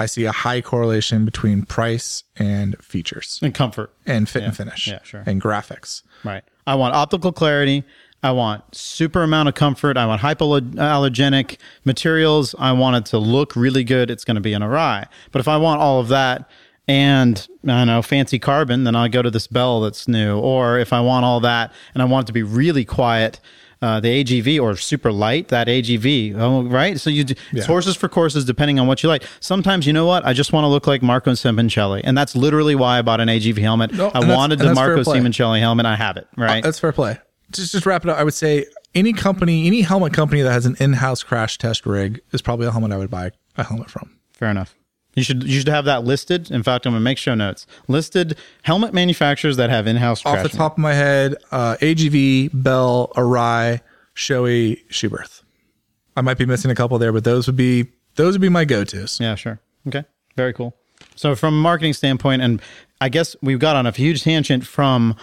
I 0.00 0.06
see 0.06 0.24
a 0.24 0.32
high 0.32 0.60
correlation 0.62 1.24
between 1.24 1.64
price 1.64 2.24
and 2.36 2.76
features 2.82 3.38
And 3.42 3.54
comfort. 3.54 3.92
and 4.06 4.28
fit 4.28 4.42
and 4.42 4.56
finish 4.56 4.88
Yeah, 4.88 5.00
sure. 5.04 5.22
and 5.26 5.40
graphics. 5.40 6.02
Right. 6.24 6.42
I 6.66 6.74
want 6.74 6.94
optical 6.94 7.32
clarity. 7.32 7.84
I 8.22 8.32
want 8.32 8.74
super 8.74 9.22
amount 9.22 9.48
of 9.48 9.54
comfort. 9.54 9.96
I 9.96 10.06
want 10.06 10.20
hypoallergenic 10.20 11.56
materials. 11.84 12.54
I 12.58 12.72
want 12.72 12.96
it 12.96 13.06
to 13.10 13.18
look 13.18 13.54
really 13.56 13.84
good. 13.84 14.10
It's 14.10 14.24
going 14.24 14.34
to 14.34 14.40
be 14.40 14.52
an 14.52 14.62
Arai. 14.62 15.06
But 15.32 15.40
if 15.40 15.48
I 15.48 15.56
want 15.56 15.80
all 15.80 16.00
of 16.00 16.08
that 16.08 16.48
and 16.88 17.46
I 17.64 17.78
don't 17.78 17.86
know 17.86 18.02
fancy 18.02 18.38
carbon, 18.38 18.84
then 18.84 18.94
I'll 18.96 19.08
go 19.08 19.22
to 19.22 19.30
this 19.30 19.46
Bell 19.46 19.80
that's 19.80 20.06
new. 20.08 20.38
Or 20.38 20.78
if 20.78 20.92
I 20.92 21.00
want 21.00 21.24
all 21.24 21.40
that 21.40 21.72
and 21.94 22.02
I 22.02 22.06
want 22.06 22.24
it 22.24 22.28
to 22.28 22.32
be 22.32 22.42
really 22.42 22.84
quiet, 22.84 23.40
uh, 23.82 24.00
the 24.00 24.22
AGV 24.22 24.60
or 24.60 24.76
super 24.76 25.10
light, 25.10 25.48
that 25.48 25.66
AGV. 25.66 26.34
Oh, 26.38 26.62
right. 26.64 27.00
So 27.00 27.08
you 27.10 27.24
do, 27.24 27.34
it's 27.52 27.66
horses 27.66 27.96
for 27.96 28.08
courses, 28.08 28.44
depending 28.44 28.78
on 28.78 28.86
what 28.86 29.02
you 29.02 29.08
like. 29.08 29.24
Sometimes 29.40 29.86
you 29.86 29.92
know 29.92 30.06
what? 30.06 30.24
I 30.26 30.32
just 30.32 30.52
want 30.52 30.64
to 30.64 30.68
look 30.68 30.86
like 30.86 31.02
Marco 31.02 31.32
Simoncelli, 31.32 32.02
and 32.04 32.16
that's 32.16 32.36
literally 32.36 32.74
why 32.74 32.98
I 32.98 33.02
bought 33.02 33.20
an 33.20 33.28
AGV 33.28 33.58
helmet. 33.58 33.92
No, 33.92 34.10
I 34.14 34.20
wanted 34.34 34.58
the 34.58 34.74
Marco. 34.74 35.02
Simoncelli 35.02 35.60
helmet. 35.60 35.86
I 35.86 35.96
have 35.96 36.16
it. 36.16 36.28
Right. 36.36 36.62
That's 36.62 36.78
fair 36.78 36.92
play. 36.92 37.18
Just 37.50 37.72
just 37.72 37.86
wrap 37.86 38.04
it 38.04 38.10
up. 38.10 38.18
I 38.18 38.22
would 38.24 38.34
say 38.34 38.66
any 38.94 39.12
company, 39.12 39.66
any 39.66 39.80
helmet 39.82 40.12
company 40.12 40.42
that 40.42 40.52
has 40.52 40.66
an 40.66 40.76
in-house 40.78 41.22
crash 41.22 41.58
test 41.58 41.86
rig 41.86 42.20
is 42.32 42.42
probably 42.42 42.66
a 42.66 42.70
helmet 42.70 42.92
I 42.92 42.96
would 42.96 43.10
buy 43.10 43.32
a 43.56 43.64
helmet 43.64 43.90
from. 43.90 44.16
Fair 44.32 44.50
enough. 44.50 44.74
You 45.20 45.24
should 45.24 45.42
you 45.42 45.58
should 45.58 45.68
have 45.68 45.84
that 45.84 46.02
listed. 46.02 46.50
In 46.50 46.62
fact, 46.62 46.86
I'm 46.86 46.94
gonna 46.94 47.02
make 47.02 47.18
show 47.18 47.34
notes. 47.34 47.66
Listed 47.88 48.38
helmet 48.62 48.94
manufacturers 48.94 49.58
that 49.58 49.68
have 49.68 49.86
in-house 49.86 50.24
Off 50.24 50.42
the 50.42 50.48
top 50.48 50.72
of 50.72 50.78
my 50.78 50.94
head, 50.94 51.34
uh, 51.50 51.76
AGV, 51.82 52.48
Bell, 52.54 53.12
Arai, 53.16 53.82
Shoei, 54.16 54.82
Schuberth. 54.88 55.42
I 56.16 56.22
might 56.22 56.38
be 56.38 56.46
missing 56.46 56.70
a 56.70 56.74
couple 56.74 56.98
there, 56.98 57.12
but 57.12 57.24
those 57.24 57.46
would 57.48 57.56
be 57.56 57.88
those 58.14 58.32
would 58.32 58.40
be 58.40 58.48
my 58.48 58.64
go-tos. 58.64 59.20
Yeah, 59.20 59.34
sure. 59.34 59.60
Okay. 59.86 60.04
Very 60.36 60.54
cool. 60.54 60.74
So 61.16 61.36
from 61.36 61.52
a 61.52 61.58
marketing 61.58 61.92
standpoint, 61.92 62.40
and 62.40 62.62
I 63.02 63.10
guess 63.10 63.36
we've 63.42 63.58
got 63.58 63.76
on 63.76 63.86
a 63.86 63.90
huge 63.90 64.22
tangent 64.22 64.66
from 64.66 65.16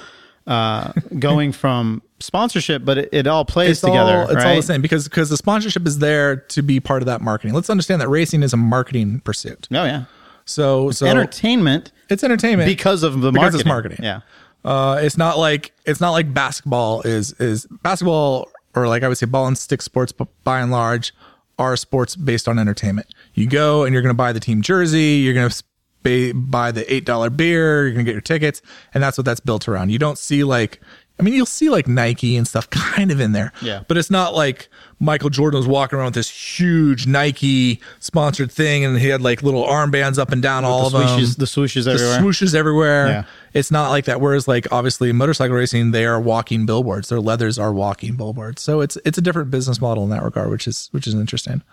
uh, 0.45 0.93
going 1.17 1.53
from 1.53 2.03
sponsorship, 2.19 2.83
but 2.85 2.97
it, 2.97 3.09
it 3.11 3.27
all 3.27 3.45
plays 3.45 3.71
It's 3.71 3.81
together. 3.81 4.21
all 4.23 4.29
it's 4.29 4.43
all 4.45 4.55
the 4.55 4.61
same 4.61 4.81
because 4.81 5.03
because 5.07 5.29
the 5.29 5.37
sponsorship 5.37 5.85
is 5.87 5.99
there 5.99 6.35
to 6.37 6.61
be 6.61 6.79
part 6.79 7.01
of 7.01 7.05
that 7.07 7.21
marketing. 7.21 7.53
Let's 7.53 7.69
understand 7.69 8.01
that 8.01 8.09
racing 8.09 8.43
is 8.43 8.53
a 8.53 8.57
marketing 8.57 9.19
pursuit. 9.21 9.67
Oh 9.71 9.83
yeah. 9.83 10.05
So 10.45 10.91
so 10.91 11.05
Entertainment 11.05 11.91
it's 12.09 12.23
entertainment 12.23 12.67
because 12.67 13.03
of 13.03 13.19
the 13.21 13.31
because 13.31 13.53
marketing. 13.53 13.59
it's 13.59 13.67
marketing. 13.67 13.99
Yeah. 14.03 14.21
Uh, 14.65 14.99
it's 15.01 15.17
not 15.17 15.37
like 15.37 15.73
it's 15.85 16.01
not 16.01 16.11
like 16.11 16.33
basketball 16.33 17.01
is 17.01 17.33
is 17.33 17.65
basketball 17.83 18.49
or 18.75 18.87
like 18.87 19.03
I 19.03 19.07
would 19.07 19.17
say 19.17 19.25
ball 19.25 19.47
and 19.47 19.57
stick 19.57 19.81
sports, 19.81 20.11
but 20.11 20.27
by 20.43 20.59
and 20.59 20.71
large 20.71 21.13
are 21.59 21.75
sports 21.75 22.15
based 22.15 22.47
on 22.47 22.59
entertainment. 22.59 23.07
You 23.33 23.47
go 23.47 23.83
and 23.83 23.93
you're 23.93 24.01
going 24.01 24.13
to 24.13 24.17
buy 24.17 24.31
the 24.33 24.39
team 24.39 24.61
jersey, 24.61 25.21
you're 25.23 25.33
going 25.33 25.49
to 25.49 26.33
buy 26.33 26.71
the 26.71 26.91
eight 26.93 27.05
dollar 27.05 27.29
beer, 27.29 27.83
you're 27.83 27.93
going 27.93 28.05
to 28.05 28.09
get 28.09 28.13
your 28.13 28.21
tickets, 28.21 28.61
and 28.93 29.03
that's 29.03 29.17
what 29.17 29.25
that's 29.25 29.39
built 29.39 29.67
around. 29.67 29.89
You 29.91 29.99
don't 29.99 30.17
see 30.17 30.43
like. 30.43 30.81
I 31.19 31.23
mean, 31.23 31.33
you'll 31.33 31.45
see 31.47 31.69
like 31.69 31.87
Nike 31.87 32.37
and 32.37 32.47
stuff 32.47 32.69
kind 32.69 33.11
of 33.11 33.19
in 33.19 33.31
there. 33.31 33.51
Yeah. 33.61 33.83
But 33.87 33.97
it's 33.97 34.11
not 34.11 34.35
like 34.35 34.69
Michael 34.99 35.29
Jordan 35.29 35.57
was 35.57 35.67
walking 35.67 35.97
around 35.97 36.07
with 36.07 36.15
this 36.15 36.59
huge 36.59 37.07
Nike 37.07 37.81
sponsored 37.99 38.51
thing 38.51 38.85
and 38.85 38.97
he 38.99 39.07
had 39.07 39.21
like 39.21 39.41
little 39.41 39.65
armbands 39.65 40.19
up 40.19 40.31
and 40.31 40.41
down 40.41 40.63
all 40.63 40.89
the 40.89 40.97
of 40.97 41.07
them 41.07 41.19
swooshes, 41.19 41.37
the 41.37 41.45
swooshes 41.45 41.85
the 41.85 41.91
everywhere. 41.91 42.19
swooshes 42.19 42.55
everywhere. 42.55 43.07
Yeah. 43.07 43.23
It's 43.53 43.71
not 43.71 43.89
like 43.89 44.05
that. 44.05 44.21
Whereas 44.21 44.47
like 44.47 44.71
obviously 44.71 45.11
motorcycle 45.11 45.55
racing, 45.55 45.91
they 45.91 46.05
are 46.05 46.19
walking 46.19 46.65
billboards. 46.65 47.09
Their 47.09 47.19
leathers 47.19 47.57
are 47.57 47.73
walking 47.73 48.15
billboards. 48.15 48.61
So 48.61 48.81
it's 48.81 48.97
it's 49.03 49.17
a 49.17 49.21
different 49.21 49.49
business 49.49 49.81
model 49.81 50.03
in 50.03 50.09
that 50.11 50.23
regard, 50.23 50.51
which 50.51 50.67
is 50.67 50.89
which 50.91 51.07
is 51.07 51.15
interesting. 51.15 51.63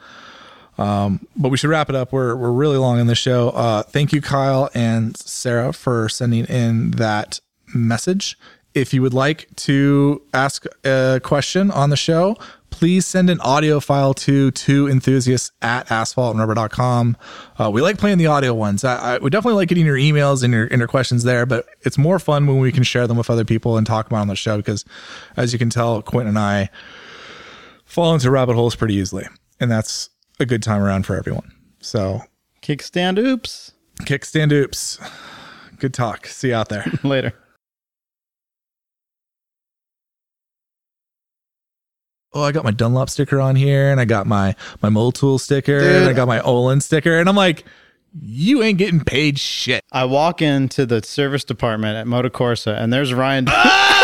Um, 0.77 1.27
but 1.37 1.51
we 1.51 1.57
should 1.57 1.71
wrap 1.71 1.89
it 1.89 1.95
up. 1.95 2.12
We're 2.12 2.35
we're 2.35 2.51
really 2.51 2.79
long 2.79 2.99
in 2.99 3.07
the 3.07 3.15
show. 3.15 3.51
Uh, 3.51 3.83
thank 3.83 4.12
you, 4.12 4.21
Kyle 4.21 4.71
and 4.75 5.16
Sarah, 5.16 5.73
for 5.73 6.09
sending 6.09 6.47
in 6.47 6.93
that 6.93 7.41
message. 7.75 8.39
If 8.75 8.93
you 8.93 9.03
would 9.03 9.15
like 9.15 9.49
to 9.57 10.23
ask 10.33 10.65
a 10.85 11.21
question 11.23 11.71
on 11.71 11.91
the 11.91 11.97
show, 11.97 12.37
please 12.71 13.07
send 13.07 13.31
an 13.31 13.41
audio 13.41 13.79
file 13.79 14.13
to 14.15 14.51
two 14.51 14.89
enthusiasts 14.89 15.53
at 15.63 15.87
asphaltrubber.com. 15.87 17.17
Uh, 17.57 17.71
we 17.71 17.81
like 17.81 17.99
playing 17.99 18.19
the 18.19 18.27
audio 18.27 18.53
ones. 18.53 18.83
I, 18.83 19.15
I, 19.15 19.19
we 19.19 19.31
definitely 19.31 19.59
like 19.59 19.69
getting 19.69 19.87
your 19.87 19.97
emails 19.97 20.43
and 20.43 20.53
your, 20.53 20.67
and 20.67 20.81
your 20.81 20.89
questions 20.89 21.23
there, 21.23 21.47
but 21.47 21.67
it's 21.83 21.97
more 21.97 22.19
fun 22.19 22.49
when 22.49 22.59
we 22.59 22.73
can 22.73 22.83
share 22.83 23.07
them 23.07 23.17
with 23.17 23.31
other 23.31 23.45
people 23.45 23.77
and 23.77 23.87
talk 23.87 24.07
about 24.09 24.23
on 24.23 24.29
the 24.29 24.35
show 24.35 24.57
because, 24.57 24.85
as 25.37 25.53
you 25.53 25.59
can 25.59 25.71
tell, 25.71 26.03
Quentin 26.03 26.31
and 26.31 26.39
I 26.39 26.69
fall 27.85 28.13
into 28.13 28.29
rabbit 28.31 28.55
holes 28.55 28.75
pretty 28.75 28.95
easily. 28.95 29.27
And 29.61 29.71
that's 29.71 30.11
a 30.41 30.47
good 30.47 30.63
time 30.65 30.83
around 30.83 31.07
for 31.07 31.15
everyone. 31.15 31.53
So, 31.81 32.23
Kickstand 32.61 33.19
oops. 33.19 33.73
kickstand 34.01 34.51
oops. 34.51 34.99
Good 35.79 35.95
talk. 35.95 36.27
See 36.27 36.49
you 36.49 36.55
out 36.55 36.71
there. 36.71 36.85
Later. 37.05 37.35
Oh, 42.35 42.43
I 42.43 42.52
got 42.52 42.65
my 42.65 42.73
Dunlop 42.73 43.09
sticker 43.09 43.40
on 43.40 43.55
here, 43.56 43.90
and 43.90 44.01
I 44.01 44.05
got 44.05 44.27
my 44.27 44.56
my 44.82 45.11
tool 45.12 45.39
sticker, 45.39 45.78
and 45.78 46.06
I 46.06 46.12
got 46.12 46.27
my 46.27 46.40
Öhlins 46.40 46.82
sticker, 46.82 47.19
and 47.19 47.28
I'm 47.28 47.36
like, 47.36 47.65
you 48.20 48.62
ain't 48.62 48.78
getting 48.78 49.01
paid 49.01 49.39
shit. 49.39 49.82
I 49.90 50.05
walk 50.05 50.40
into 50.40 50.86
the 50.86 51.02
service 51.02 51.44
department 51.44 51.97
at 51.97 52.06
Motocorsa 52.06 52.78
and 52.78 52.93
there's 52.93 53.12
Ryan 53.12 53.47